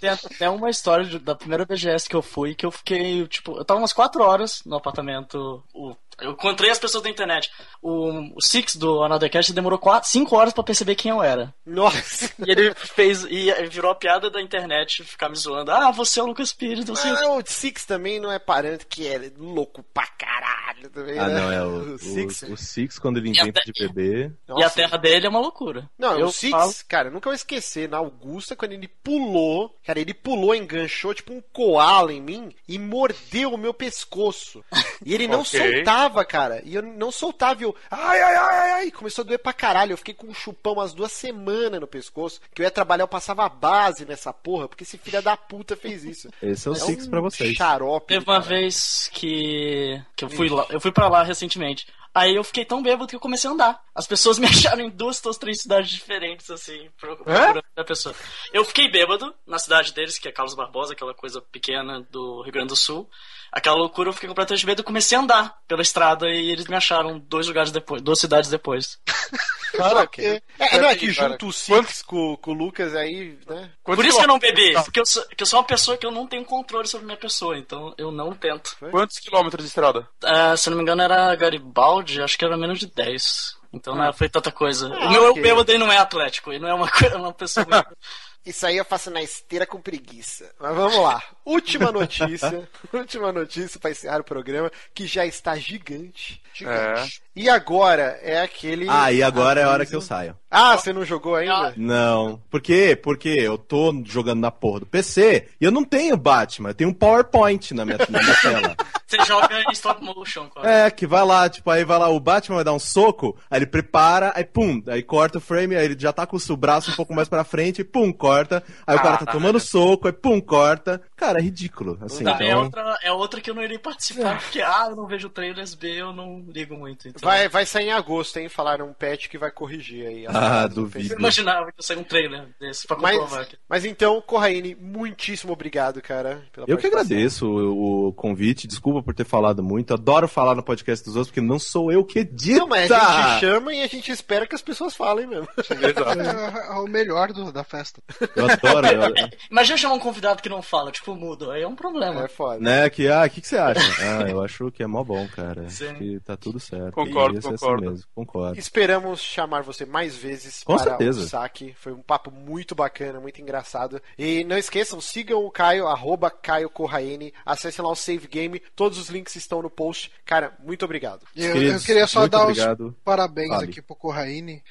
Tem 0.00 0.10
até 0.10 0.48
uma 0.48 0.70
história 0.70 1.18
da 1.18 1.34
primeira 1.34 1.64
BGS 1.64 2.08
que 2.08 2.14
eu 2.16 2.22
fui, 2.22 2.54
que 2.54 2.64
eu 2.64 2.70
fiquei, 2.70 3.26
tipo, 3.26 3.58
eu 3.58 3.64
tava 3.64 3.80
umas 3.80 3.92
4 3.92 4.22
horas 4.22 4.62
no 4.64 4.76
apartamento. 4.76 5.62
O, 5.74 5.94
eu 6.20 6.32
encontrei 6.32 6.70
as 6.70 6.78
pessoas 6.78 7.02
da 7.02 7.10
internet. 7.10 7.50
O, 7.80 8.36
o 8.36 8.40
Six 8.40 8.76
do 8.76 9.02
Another 9.02 9.30
Cast 9.30 9.52
demorou 9.52 9.80
5 10.02 10.36
horas 10.36 10.52
pra 10.52 10.62
perceber 10.62 10.94
quem 10.94 11.10
eu 11.10 11.22
era. 11.22 11.52
Nossa. 11.66 12.30
E 12.46 12.50
ele 12.50 12.74
fez, 12.74 13.24
e 13.24 13.52
virou 13.68 13.90
a 13.90 13.94
piada 13.94 14.30
da 14.30 14.40
internet 14.40 15.02
ficar 15.04 15.28
me 15.28 15.36
zoando. 15.36 15.70
Ah, 15.70 15.90
você 15.90 16.20
é 16.20 16.22
o 16.22 16.26
Lucas 16.26 16.52
Pires, 16.52 16.84
não 16.84 16.94
sei 16.94 17.12
o 17.12 17.16
quê. 17.16 17.24
Ah, 17.24 17.32
o 17.32 17.42
Six 17.44 17.84
também 17.84 18.20
não 18.20 18.30
é 18.30 18.38
parante 18.38 18.86
que 18.86 19.06
é 19.06 19.30
louco 19.36 19.82
pra 19.94 20.06
caralho 20.06 20.90
também, 20.90 21.18
Ah, 21.18 21.28
né? 21.28 21.40
não, 21.40 21.52
é 21.52 21.64
o, 21.64 21.94
o, 21.94 21.98
Six. 21.98 22.42
o 22.42 22.56
Six, 22.56 22.98
quando 22.98 23.18
ele 23.18 23.30
inventa 23.30 23.60
de 23.64 23.72
bebê. 23.72 24.26
E 24.48 24.52
a 24.52 24.54
Nossa. 24.54 24.74
terra 24.74 24.96
dele 24.96 25.26
é 25.26 25.28
uma 25.28 25.40
loucura. 25.40 25.88
Não, 25.98 26.18
eu 26.18 26.26
o 26.26 26.32
Six, 26.32 26.50
falo- 26.50 26.72
cara, 26.88 27.08
eu 27.08 27.12
nunca 27.12 27.28
vou 27.30 27.34
esquecer, 27.34 27.88
na 27.88 27.98
Augusta, 27.98 28.54
quando 28.56 28.72
ele 28.72 28.88
pulou, 28.88 29.74
cara, 29.84 30.00
ele 30.00 30.14
pulou, 30.14 30.54
enganchou 30.54 31.14
tipo 31.14 31.32
um 31.32 31.40
koala 31.52 32.12
em 32.12 32.20
mim 32.20 32.54
e 32.68 32.78
mordeu 32.78 33.52
o 33.54 33.58
meu 33.58 33.72
pescoço. 33.74 34.64
E 35.04 35.14
ele 35.14 35.26
não 35.28 35.40
Ok. 35.42 35.58
soltava, 35.74 36.01
cara. 36.24 36.60
E 36.64 36.74
eu 36.74 36.82
não 36.82 37.10
soltava, 37.10 37.60
e 37.60 37.64
eu, 37.64 37.74
ai, 37.90 38.20
ai, 38.22 38.34
ai, 38.34 38.58
ai, 38.58 38.70
ai, 38.72 38.90
começou 38.90 39.22
a 39.22 39.26
doer 39.26 39.38
pra 39.38 39.52
caralho. 39.52 39.92
Eu 39.92 39.96
fiquei 39.98 40.14
com 40.14 40.26
um 40.26 40.34
chupão 40.34 40.74
umas 40.74 40.92
duas 40.92 41.12
semanas 41.12 41.80
no 41.80 41.86
pescoço, 41.86 42.40
que 42.54 42.62
eu 42.62 42.64
ia 42.64 42.70
trabalhar, 42.70 43.04
eu 43.04 43.08
passava 43.08 43.44
a 43.44 43.48
base 43.48 44.04
nessa 44.04 44.32
porra, 44.32 44.68
porque 44.68 44.84
esse 44.84 44.98
filho 44.98 45.22
da 45.22 45.36
puta 45.36 45.76
fez 45.76 46.04
isso. 46.04 46.28
Esse 46.42 46.68
é 46.68 46.70
o 46.70 46.74
É 46.74 46.78
Six 46.78 47.06
um 47.06 47.10
pra 47.10 47.20
vocês. 47.20 47.54
Xarope. 47.56 48.06
Teve 48.06 48.20
uma 48.24 48.40
caralho. 48.40 48.48
vez 48.48 49.08
que, 49.12 50.02
que 50.16 50.24
eu 50.24 50.28
fui 50.30 50.48
lá, 50.48 50.66
eu 50.70 50.80
fui 50.80 50.90
para 50.92 51.08
lá 51.08 51.22
recentemente. 51.22 51.86
Aí 52.14 52.36
eu 52.36 52.44
fiquei 52.44 52.62
tão 52.62 52.82
bêbado 52.82 53.06
que 53.08 53.16
eu 53.16 53.20
comecei 53.20 53.48
a 53.48 53.54
andar. 53.54 53.80
As 53.94 54.06
pessoas 54.06 54.36
me 54.38 54.46
acharam 54.46 54.82
em 54.82 54.90
duas 54.90 55.24
ou 55.24 55.32
três 55.34 55.62
cidades 55.62 55.90
diferentes, 55.90 56.50
assim, 56.50 56.90
pro- 57.00 57.16
procurando 57.16 57.62
a 57.74 57.84
pessoa. 57.84 58.14
Eu 58.52 58.64
fiquei 58.66 58.90
bêbado 58.90 59.34
na 59.46 59.58
cidade 59.58 59.94
deles, 59.94 60.18
que 60.18 60.28
é 60.28 60.32
Carlos 60.32 60.54
Barbosa, 60.54 60.92
aquela 60.92 61.14
coisa 61.14 61.40
pequena 61.40 62.06
do 62.10 62.42
Rio 62.42 62.52
Grande 62.52 62.68
do 62.68 62.76
Sul. 62.76 63.08
Aquela 63.52 63.76
loucura, 63.76 64.08
eu 64.08 64.12
fiquei 64.14 64.28
completamente 64.28 64.64
bêbado 64.64 64.80
e 64.80 64.84
comecei 64.84 65.16
a 65.16 65.20
andar 65.20 65.54
pela 65.68 65.82
estrada 65.82 66.26
e 66.30 66.50
eles 66.50 66.66
me 66.66 66.74
acharam 66.74 67.18
dois 67.18 67.46
lugares 67.46 67.70
depois, 67.70 68.00
duas 68.00 68.18
cidades 68.18 68.48
depois. 68.48 68.98
Cara, 69.76 70.08
É, 70.18 70.42
é, 70.58 70.78
não, 70.80 70.88
é 70.88 70.96
que 70.96 71.10
junto 71.10 71.46
o 71.48 71.52
Six 71.52 72.02
com, 72.02 72.36
com 72.36 72.50
o 72.50 72.54
Lucas 72.54 72.94
aí, 72.94 73.38
né? 73.48 73.70
Por 73.82 74.04
isso 74.04 74.18
que 74.18 74.24
eu 74.24 74.28
não 74.28 74.38
bebi, 74.38 74.72
porque 74.84 75.00
eu 75.00 75.06
sou, 75.06 75.24
que 75.26 75.42
eu 75.42 75.46
sou 75.46 75.58
uma 75.60 75.66
pessoa 75.66 75.96
que 75.96 76.04
eu 76.04 76.10
não 76.10 76.26
tenho 76.26 76.44
controle 76.44 76.86
sobre 76.86 77.06
minha 77.06 77.16
pessoa, 77.16 77.56
então 77.56 77.94
eu 77.96 78.10
não 78.10 78.34
tento. 78.34 78.76
Quantos 78.90 79.18
quilômetros 79.18 79.62
de 79.64 79.68
estrada? 79.68 80.06
Ah, 80.22 80.54
se 80.56 80.68
eu 80.68 80.72
não 80.72 80.76
me 80.78 80.82
engano 80.82 81.00
era 81.02 81.34
Garibaldi, 81.36 82.20
acho 82.20 82.36
que 82.38 82.44
era 82.44 82.56
menos 82.56 82.78
de 82.78 82.86
10. 82.86 83.56
Então 83.72 83.94
não 83.94 84.12
foi 84.12 84.28
tanta 84.28 84.52
coisa. 84.52 84.92
Ah, 84.94 85.06
o 85.06 85.10
meu 85.10 85.30
ok. 85.30 85.42
bêbado 85.42 85.70
ele 85.72 85.78
não 85.78 85.90
é 85.90 85.96
atlético, 85.96 86.52
ele 86.52 86.60
não 86.60 86.68
é 86.68 86.74
uma, 86.74 86.88
coisa- 86.92 87.16
uma 87.16 87.32
pessoa 87.32 87.64
muito 87.66 87.96
Isso 88.44 88.66
aí 88.66 88.76
eu 88.76 88.84
faço 88.84 89.10
na 89.10 89.22
esteira 89.22 89.66
com 89.66 89.80
preguiça. 89.80 90.52
Mas 90.58 90.74
vamos 90.74 90.98
lá. 90.98 91.22
Última 91.44 91.90
notícia. 91.92 92.68
última 92.92 93.30
notícia 93.32 93.78
para 93.78 93.90
encerrar 93.92 94.20
o 94.20 94.24
programa, 94.24 94.70
que 94.92 95.06
já 95.06 95.24
está 95.24 95.56
gigante. 95.56 96.42
Gigante. 96.52 97.22
E 97.34 97.48
agora 97.48 98.18
é 98.22 98.40
aquele. 98.42 98.86
Ah, 98.88 99.10
e 99.10 99.22
agora 99.22 99.60
é 99.60 99.64
a 99.64 99.70
hora 99.70 99.86
que 99.86 99.96
eu 99.96 100.02
saio. 100.02 100.36
Ah, 100.50 100.76
você 100.76 100.92
não 100.92 101.02
jogou 101.02 101.34
ainda? 101.34 101.72
Não. 101.78 102.42
Por 102.50 102.60
quê? 102.60 102.94
Porque 102.94 103.30
eu 103.30 103.56
tô 103.56 104.02
jogando 104.04 104.40
na 104.40 104.50
porra 104.50 104.80
do 104.80 104.86
PC 104.86 105.48
e 105.58 105.64
eu 105.64 105.70
não 105.70 105.82
tenho 105.82 106.14
Batman, 106.14 106.68
eu 106.70 106.74
tenho 106.74 106.90
um 106.90 106.92
PowerPoint 106.94 107.72
na 107.72 107.86
minha, 107.86 107.96
na 108.10 108.20
minha 108.20 108.36
tela. 108.36 108.76
Você 109.12 109.22
joga 109.26 109.60
em 109.60 109.72
stop 109.72 110.02
motion, 110.02 110.48
cara. 110.48 110.70
É, 110.70 110.90
que 110.90 111.06
vai 111.06 111.22
lá, 111.22 111.46
tipo, 111.46 111.70
aí 111.70 111.84
vai 111.84 111.98
lá, 111.98 112.08
o 112.08 112.18
Batman 112.18 112.56
vai 112.56 112.64
dar 112.64 112.72
um 112.72 112.78
soco, 112.78 113.36
aí 113.50 113.58
ele 113.58 113.66
prepara, 113.66 114.32
aí 114.34 114.42
pum, 114.42 114.82
aí 114.86 115.02
corta 115.02 115.36
o 115.36 115.40
frame, 115.40 115.76
aí 115.76 115.84
ele 115.84 115.96
já 115.98 116.14
tá 116.14 116.26
com 116.26 116.36
o 116.36 116.56
braço 116.56 116.90
um 116.90 116.94
pouco 116.94 117.14
mais 117.14 117.28
pra 117.28 117.44
frente, 117.44 117.84
pum, 117.84 118.10
corta. 118.10 118.62
Aí 118.86 118.96
o 118.96 119.02
cara 119.02 119.18
tá 119.18 119.26
tomando 119.26 119.60
soco, 119.60 120.06
aí 120.06 120.14
pum, 120.14 120.40
corta. 120.40 121.00
Cara, 121.22 121.38
é 121.38 121.42
ridículo. 121.42 121.96
Assim, 122.02 122.24
Tá, 122.24 122.36
é, 122.40 122.46
então. 122.48 122.64
outra, 122.64 122.98
é 123.02 123.12
outra 123.12 123.40
que 123.40 123.48
eu 123.48 123.54
não 123.54 123.62
irei 123.62 123.78
participar, 123.78 124.38
porque 124.40 124.60
A, 124.60 124.88
eu 124.90 124.96
não 124.96 125.06
vejo 125.06 125.28
trailers, 125.28 125.74
B, 125.74 125.88
eu 126.00 126.12
não 126.12 126.44
ligo 126.48 126.74
muito. 126.76 127.06
Então. 127.06 127.20
Vai, 127.22 127.48
vai 127.48 127.64
sair 127.64 127.86
em 127.86 127.92
agosto, 127.92 128.38
hein? 128.38 128.48
Falaram 128.48 128.88
um 128.88 128.92
patch 128.92 129.28
que 129.28 129.38
vai 129.38 129.50
corrigir 129.52 130.04
aí. 130.06 130.26
Ah, 130.28 130.66
duvido. 130.66 131.14
Eu 131.14 131.18
imaginava 131.20 131.66
que 131.70 131.78
ia 131.78 131.82
sair 131.82 131.98
um 131.98 132.02
trailer 132.04 132.46
desse 132.58 132.86
pra 132.88 132.96
Mas, 132.96 133.16
comprovar. 133.18 133.46
mas 133.68 133.84
então, 133.84 134.20
Corraine, 134.20 134.74
muitíssimo 134.74 135.52
obrigado, 135.52 136.02
cara. 136.02 136.42
Pela 136.52 136.66
Eu 136.68 136.76
que 136.76 136.86
agradeço 136.88 137.46
o, 137.46 138.08
o 138.08 138.12
convite, 138.12 138.66
desculpa 138.66 139.00
por 139.02 139.14
ter 139.14 139.24
falado 139.24 139.62
muito. 139.62 139.94
Adoro 139.94 140.26
falar 140.26 140.54
no 140.56 140.62
podcast 140.62 141.04
dos 141.04 141.14
outros, 141.14 141.30
porque 141.30 141.40
não 141.40 141.58
sou 141.58 141.92
eu 141.92 142.04
que 142.04 142.18
edita. 142.20 142.58
Não, 142.58 142.66
mas 142.66 142.90
a 142.90 143.30
gente 143.30 143.40
chama 143.40 143.72
e 143.74 143.82
a 143.82 143.86
gente 143.86 144.10
espera 144.10 144.46
que 144.46 144.54
as 144.56 144.62
pessoas 144.62 144.94
falem 144.96 145.26
mesmo. 145.26 145.46
Exato. 145.70 146.20
É, 146.20 146.66
é 146.68 146.78
o 146.80 146.86
melhor 146.88 147.32
do- 147.32 147.52
da 147.52 147.62
festa. 147.62 148.02
Eu 148.34 148.46
adoro. 148.50 148.86
eu- 148.86 149.12
Imagina 149.50 149.76
chamar 149.76 149.94
um 149.94 149.98
convidado 150.00 150.42
que 150.42 150.48
não 150.48 150.62
fala, 150.62 150.90
tipo 150.90 151.11
mudo, 151.14 151.50
aí 151.50 151.62
é 151.62 151.68
um 151.68 151.74
problema. 151.76 152.24
É 152.24 152.28
foda. 152.28 152.58
né, 152.60 152.88
que, 152.90 153.08
ah, 153.08 153.24
o 153.26 153.30
que, 153.30 153.40
que 153.40 153.48
você 153.48 153.56
acha? 153.58 153.80
Ah, 154.02 154.28
eu 154.28 154.42
acho 154.42 154.70
que 154.70 154.82
é 154.82 154.86
mó 154.86 155.02
bom, 155.04 155.26
cara. 155.28 155.68
Sim. 155.68 155.86
Acho 155.88 155.94
que 155.98 156.20
tá 156.20 156.36
tudo 156.36 156.58
certo. 156.58 156.92
Concordo, 156.92 157.36
é 157.36 157.38
assim 157.38 157.50
concordo. 157.50 157.90
mesmo, 157.90 158.06
concordo. 158.14 158.58
Esperamos 158.58 159.20
chamar 159.20 159.62
você 159.62 159.84
mais 159.86 160.16
vezes 160.16 160.62
Com 160.62 160.76
para 160.76 160.84
certeza. 160.90 161.20
o 161.20 161.24
saque. 161.28 161.74
Foi 161.78 161.92
um 161.92 162.02
papo 162.02 162.30
muito 162.30 162.74
bacana, 162.74 163.20
muito 163.20 163.40
engraçado. 163.40 164.00
E 164.18 164.44
não 164.44 164.56
esqueçam, 164.58 165.00
sigam 165.00 165.44
o 165.44 165.50
Caio, 165.50 165.86
arroba 165.86 166.30
Caio 166.30 166.68
Corraine. 166.70 167.32
Acessem 167.44 167.84
lá 167.84 167.90
o 167.90 167.96
Save 167.96 168.26
Game. 168.26 168.60
Todos 168.74 168.98
os 168.98 169.08
links 169.08 169.36
estão 169.36 169.62
no 169.62 169.70
post. 169.70 170.10
Cara, 170.24 170.52
muito 170.62 170.84
obrigado. 170.84 171.24
Eu, 171.36 171.46
eu 171.48 171.52
Queridos, 171.52 171.86
queria 171.86 172.06
só 172.06 172.26
dar 172.26 172.42
obrigado. 172.44 172.88
os 172.88 172.94
parabéns 173.04 173.48
Fale. 173.50 173.64
aqui 173.64 173.82
pro 173.82 173.94
Corraine, 173.96 174.62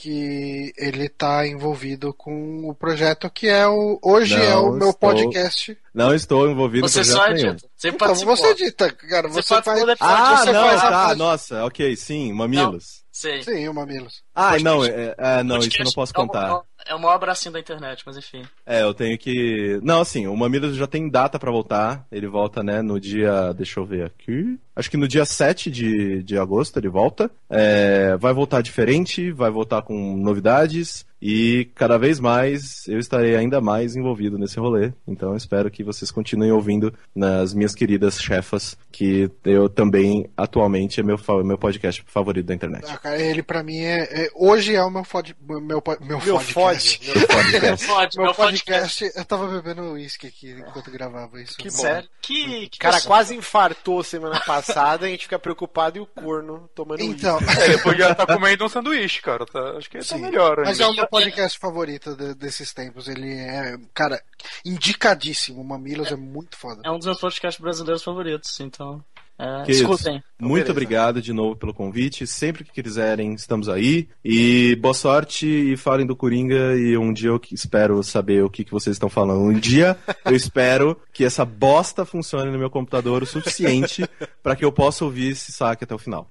que 0.00 0.72
ele 0.76 1.08
tá 1.08 1.44
envolvido 1.44 2.14
com 2.14 2.68
o 2.68 2.72
projeto 2.74 3.28
que 3.28 3.48
é 3.48 3.66
o. 3.66 3.98
Hoje 4.00 4.36
Não, 4.36 4.42
é 4.44 4.56
o 4.56 4.70
meu 4.70 4.90
estou- 4.90 4.94
podcast. 4.94 5.76
Não 5.92 6.14
estou 6.14 6.48
envolvido 6.48 6.88
Você 6.88 7.02
só 7.02 7.18
projeto 7.18 7.34
nenhum. 7.36 7.50
edita. 7.54 7.68
Você 7.76 7.88
Então, 7.88 7.98
participou. 7.98 8.36
você 8.36 8.46
edita, 8.50 8.92
cara. 8.92 9.28
Você 9.28 9.42
Você, 9.42 9.62
faz. 9.62 9.82
Ah, 10.00 10.36
você 10.36 10.52
não, 10.52 10.66
faz 10.68 10.80
tá, 10.80 10.90
parte- 10.90 11.18
nossa, 11.18 11.64
ok, 11.64 11.96
sim, 11.96 12.32
mamilos. 12.32 13.02
Sei. 13.10 13.42
Sim, 13.42 13.66
o 13.66 13.74
Mamilos. 13.74 14.22
Ah, 14.32 14.50
Podcast- 14.50 14.62
não, 14.64 14.84
é, 14.84 15.14
é, 15.18 15.42
não, 15.42 15.56
isso 15.58 15.66
eu 15.66 15.84
não 15.84 15.90
Podcast 15.90 15.94
posso 15.96 16.12
é 16.12 16.14
contar. 16.14 16.42
maior- 16.42 16.64
É 16.88 16.94
o 16.94 16.98
maior 16.98 17.18
bracinho 17.18 17.52
da 17.52 17.60
internet, 17.60 18.02
mas 18.06 18.16
enfim. 18.16 18.42
É, 18.64 18.82
eu 18.82 18.94
tenho 18.94 19.16
que. 19.18 19.78
Não, 19.82 20.00
assim, 20.00 20.26
o 20.26 20.34
Mamilos 20.34 20.74
já 20.74 20.86
tem 20.86 21.08
data 21.10 21.38
pra 21.38 21.50
voltar. 21.50 22.06
Ele 22.10 22.26
volta, 22.26 22.62
né, 22.62 22.80
no 22.80 22.98
dia. 22.98 23.52
Deixa 23.52 23.78
eu 23.78 23.84
ver 23.84 24.06
aqui. 24.06 24.58
Acho 24.74 24.90
que 24.90 24.96
no 24.96 25.06
dia 25.06 25.26
7 25.26 25.70
de, 25.70 26.22
de 26.22 26.38
agosto 26.38 26.78
ele 26.78 26.88
volta. 26.88 27.30
É, 27.50 28.16
vai 28.16 28.32
voltar 28.32 28.62
diferente, 28.62 29.30
vai 29.30 29.50
voltar 29.50 29.82
com 29.82 30.16
novidades. 30.16 31.06
E 31.20 31.68
cada 31.74 31.98
vez 31.98 32.20
mais 32.20 32.86
eu 32.86 32.98
estarei 32.98 33.34
ainda 33.36 33.60
mais 33.60 33.96
envolvido 33.96 34.38
nesse 34.38 34.58
rolê. 34.60 34.92
Então 35.06 35.30
eu 35.30 35.36
espero 35.36 35.70
que 35.70 35.82
vocês 35.82 36.10
continuem 36.10 36.52
ouvindo 36.52 36.94
nas 37.14 37.52
minhas 37.54 37.74
queridas 37.74 38.20
chefas, 38.20 38.76
que 38.92 39.30
eu 39.44 39.68
também, 39.68 40.30
atualmente, 40.36 41.00
é 41.00 41.02
meu, 41.02 41.18
fa- 41.18 41.42
meu 41.42 41.58
podcast 41.58 42.04
favorito 42.06 42.46
da 42.46 42.54
internet. 42.54 42.84
Ah, 42.88 42.98
cara, 42.98 43.20
ele 43.20 43.42
pra 43.42 43.62
mim 43.62 43.78
é, 43.80 44.26
é- 44.26 44.28
Hoje 44.34 44.74
é 44.74 44.82
o 44.82 44.90
meu 44.90 45.02
fod, 45.04 45.34
meu, 45.44 45.82
po- 45.82 45.96
meu, 46.00 46.18
Meu 46.20 46.36
podcast. 46.38 46.52
fode. 46.52 47.00
Meu 47.06 47.26
fode. 47.28 47.60
Meu 47.60 47.76
pod, 47.76 48.16
Meu 48.16 48.24
meu 48.26 48.34
podcast. 48.34 49.04
podcast, 49.04 49.18
eu 49.18 49.24
tava 49.24 49.46
bebendo 49.48 49.82
uísque 49.92 50.26
aqui 50.28 50.52
enquanto 50.52 50.90
gravava 50.90 51.40
isso. 51.42 51.56
Que 51.56 51.64
bom. 51.64 51.76
Sério? 51.76 52.08
Que, 52.22 52.68
que 52.68 52.76
O 52.76 52.80
cara 52.80 52.94
pessoa- 52.96 53.08
quase 53.16 53.34
infartou 53.34 54.04
semana 54.04 54.38
passada, 54.40 55.06
a 55.06 55.08
gente 55.08 55.24
fica 55.24 55.38
preocupado 55.38 55.98
e 55.98 56.00
o 56.00 56.06
corno 56.06 56.68
tomando 56.74 57.02
Então, 57.02 57.38
uísque. 57.38 57.60
É, 57.60 57.64
ele 57.66 57.78
podia 57.78 58.12
estar 58.12 58.26
comendo 58.26 58.64
um 58.64 58.68
sanduíche, 58.68 59.20
cara. 59.20 59.44
tá- 59.46 59.72
acho 59.78 59.90
que 59.90 59.98
tá 59.98 60.16
melhor. 60.18 60.58
mas 60.64 60.78
é 60.78 60.86
o 60.86 60.94
meu 60.94 61.07
podcast 61.10 61.58
favorito 61.58 62.14
de- 62.16 62.34
desses 62.34 62.72
tempos. 62.72 63.08
Ele 63.08 63.30
é, 63.32 63.76
cara, 63.94 64.22
indicadíssimo. 64.64 65.60
O 65.60 65.64
Mamilos 65.64 66.10
é 66.12 66.16
muito 66.16 66.56
foda. 66.56 66.82
É 66.84 66.90
um 66.90 66.96
dos 66.98 67.06
meus 67.06 67.20
podcasts 67.20 67.60
brasileiros 67.60 68.02
favoritos, 68.02 68.58
então. 68.60 69.02
É, 69.40 69.62
Queridos, 69.64 70.00
escutem. 70.00 70.14
Muito 70.40 70.52
beleza. 70.54 70.72
obrigado 70.72 71.22
de 71.22 71.32
novo 71.32 71.54
pelo 71.54 71.72
convite. 71.72 72.26
Sempre 72.26 72.64
que 72.64 72.82
quiserem, 72.82 73.34
estamos 73.34 73.68
aí. 73.68 74.08
E 74.24 74.74
boa 74.80 74.92
sorte 74.92 75.46
e 75.46 75.76
falem 75.76 76.04
do 76.04 76.16
Coringa. 76.16 76.74
E 76.76 76.98
um 76.98 77.12
dia 77.12 77.28
eu 77.30 77.38
que- 77.38 77.54
espero 77.54 78.02
saber 78.02 78.42
o 78.42 78.50
que, 78.50 78.64
que 78.64 78.72
vocês 78.72 78.96
estão 78.96 79.08
falando. 79.08 79.40
Um 79.42 79.52
dia 79.56 79.96
eu 80.24 80.34
espero 80.34 81.00
que 81.12 81.24
essa 81.24 81.44
bosta 81.44 82.04
funcione 82.04 82.50
no 82.50 82.58
meu 82.58 82.68
computador 82.68 83.22
o 83.22 83.26
suficiente 83.26 84.02
para 84.42 84.56
que 84.56 84.64
eu 84.64 84.72
possa 84.72 85.04
ouvir 85.04 85.30
esse 85.30 85.52
saque 85.52 85.84
até 85.84 85.94
o 85.94 85.98
final. 85.98 86.28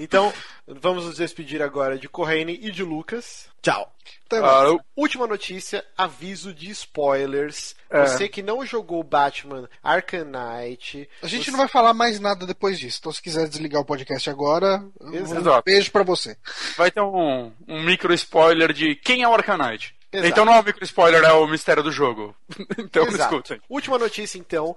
Então, 0.00 0.32
vamos 0.66 1.04
nos 1.06 1.16
despedir 1.16 1.62
agora 1.62 1.98
de 1.98 2.08
Corraine 2.08 2.58
e 2.60 2.70
de 2.70 2.82
Lucas. 2.82 3.46
Tchau! 3.62 3.90
Eu- 4.30 4.80
Última 4.96 5.26
notícia, 5.26 5.84
aviso 5.96 6.52
de 6.52 6.70
spoilers. 6.70 7.74
É. 7.88 8.04
Você 8.06 8.28
que 8.28 8.42
não 8.42 8.64
jogou 8.66 9.02
Batman 9.02 9.68
Arkham 9.82 10.24
Knight. 10.24 11.08
A 11.22 11.26
gente 11.26 11.44
você- 11.46 11.50
não 11.52 11.58
vai 11.58 11.68
falar 11.68 11.94
mais 11.94 12.18
nada 12.20 12.44
depois 12.46 12.78
disso. 12.78 12.98
Então, 13.00 13.12
se 13.12 13.22
quiser 13.22 13.48
desligar 13.48 13.80
o 13.80 13.84
podcast 13.84 14.28
agora, 14.28 14.84
um 15.00 15.14
Exato. 15.14 15.62
beijo 15.64 15.90
pra 15.92 16.02
você. 16.02 16.36
vai 16.76 16.90
ter 16.90 17.00
um, 17.00 17.52
um 17.68 17.82
micro 17.82 18.12
spoiler 18.14 18.72
de 18.72 18.94
quem 18.96 19.22
é 19.22 19.28
o 19.28 19.32
Arcanite. 19.34 19.94
Exato. 20.14 20.28
Então 20.28 20.44
não 20.44 20.54
é 20.54 20.60
o 20.60 20.64
micro 20.64 20.84
spoiler, 20.84 21.24
é 21.24 21.32
o 21.32 21.46
mistério 21.46 21.82
do 21.82 21.90
jogo. 21.90 22.34
então 22.78 23.04
Exato. 23.08 23.34
escutem. 23.34 23.60
Última 23.68 23.98
notícia, 23.98 24.38
então. 24.38 24.76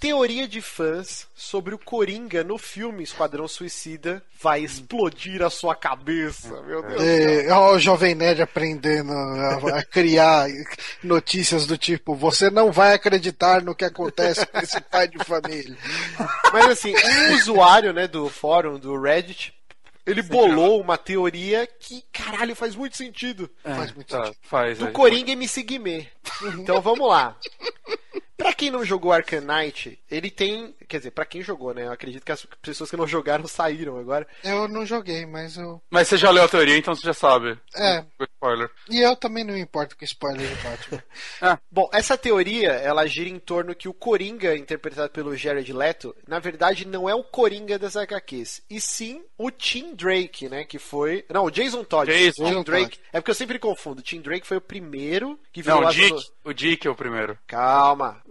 Teoria 0.00 0.48
de 0.48 0.62
fãs 0.62 1.26
sobre 1.34 1.74
o 1.74 1.78
Coringa 1.78 2.42
no 2.42 2.56
filme 2.56 3.02
Esquadrão 3.02 3.46
Suicida 3.46 4.22
vai 4.40 4.60
explodir 4.60 5.42
a 5.42 5.50
sua 5.50 5.74
cabeça. 5.74 6.62
Meu 6.62 6.80
Deus. 6.80 6.94
do 6.94 7.00
céu. 7.00 7.50
É, 7.50 7.54
o 7.54 7.78
Jovem 7.78 8.14
Nerd 8.14 8.40
aprendendo 8.40 9.12
a, 9.12 9.78
a 9.78 9.84
criar 9.84 10.48
notícias 11.02 11.66
do 11.66 11.76
tipo: 11.76 12.14
você 12.14 12.48
não 12.48 12.72
vai 12.72 12.94
acreditar 12.94 13.62
no 13.62 13.74
que 13.74 13.84
acontece 13.84 14.46
com 14.46 14.58
esse 14.58 14.80
pai 14.80 15.06
de 15.06 15.18
família. 15.22 15.76
Mas 16.50 16.66
assim, 16.66 16.94
um 16.94 17.34
usuário 17.34 17.92
né, 17.92 18.08
do 18.08 18.30
fórum, 18.30 18.78
do 18.78 18.98
Reddit, 18.98 19.52
ele 20.10 20.22
bolou 20.22 20.80
uma 20.80 20.96
teoria 20.98 21.66
que, 21.66 22.02
caralho, 22.12 22.54
faz 22.56 22.74
muito 22.74 22.96
sentido. 22.96 23.48
Faz 23.62 23.92
muito 23.92 24.08
Tá, 24.08 24.24
sentido. 24.26 24.38
faz 24.42 24.78
Do 24.78 24.86
aí. 24.86 24.92
Coringa 24.92 25.32
MC 25.32 25.62
Guimê. 25.62 26.06
Então 26.58 26.80
vamos 26.80 27.08
lá. 27.08 27.36
Pra 28.36 28.52
quem 28.54 28.70
não 28.70 28.84
jogou 28.84 29.12
Arkham 29.12 29.40
Knight, 29.40 29.98
ele 30.08 30.30
tem. 30.30 30.72
Quer 30.86 30.98
dizer, 30.98 31.10
pra 31.10 31.24
quem 31.24 31.42
jogou, 31.42 31.74
né? 31.74 31.86
Eu 31.86 31.92
acredito 31.92 32.24
que 32.24 32.30
as 32.30 32.46
pessoas 32.62 32.88
que 32.88 32.96
não 32.96 33.06
jogaram 33.06 33.48
saíram 33.48 33.98
agora. 33.98 34.26
Eu 34.44 34.68
não 34.68 34.86
joguei, 34.86 35.26
mas 35.26 35.56
eu. 35.56 35.82
Mas 35.90 36.06
você 36.06 36.16
já 36.16 36.30
leu 36.30 36.44
a 36.44 36.48
teoria, 36.48 36.76
então 36.78 36.94
você 36.94 37.02
já 37.04 37.12
sabe. 37.14 37.58
É. 37.74 38.04
O 38.40 38.46
spoiler. 38.46 38.70
E 38.88 39.00
eu 39.00 39.16
também 39.16 39.42
não 39.44 39.52
me 39.54 39.60
importo 39.60 39.96
com 39.96 40.04
spoiler 40.04 40.46
de 40.48 40.54
Batman. 40.62 41.02
Bom, 41.70 41.88
essa 41.92 42.16
teoria, 42.16 42.70
ela 42.70 43.04
gira 43.06 43.28
em 43.28 43.38
torno 43.38 43.74
que 43.74 43.88
o 43.88 43.94
Coringa, 43.94 44.56
interpretado 44.56 45.10
pelo 45.10 45.36
Jared 45.36 45.72
Leto, 45.72 46.14
na 46.26 46.38
verdade 46.38 46.86
não 46.86 47.08
é 47.08 47.14
o 47.14 47.24
Coringa 47.24 47.78
das 47.78 47.96
HQs, 47.96 48.62
e 48.70 48.80
sim 48.80 49.24
o 49.36 49.50
Tim 49.50 49.94
Drake, 49.94 50.48
né? 50.48 50.64
Que 50.64 50.78
foi. 50.78 51.24
Não, 51.28 51.44
o 51.44 51.50
Jason 51.50 51.82
Todd. 51.84 52.10
Jason 52.10 52.44
Tim 52.46 52.52
Todd. 52.54 52.64
Drake. 52.64 52.98
É 53.12 53.20
porque 53.20 53.30
eu 53.30 53.34
sempre 53.34 53.58
confundo. 53.58 54.02
Tim 54.02 54.20
Drake 54.20 54.46
foi 54.46 54.56
o 54.56 54.60
primeiro 54.60 55.38
que 55.52 55.60
virou 55.62 55.80
Não, 55.82 55.88
o 55.88 55.92
Dick, 55.92 56.10
no- 56.10 56.22
o 56.44 56.52
Dick 56.54 56.86
é 56.86 56.90
o 56.90 56.94
primeiro. 56.94 57.36
Calma. 57.46 58.22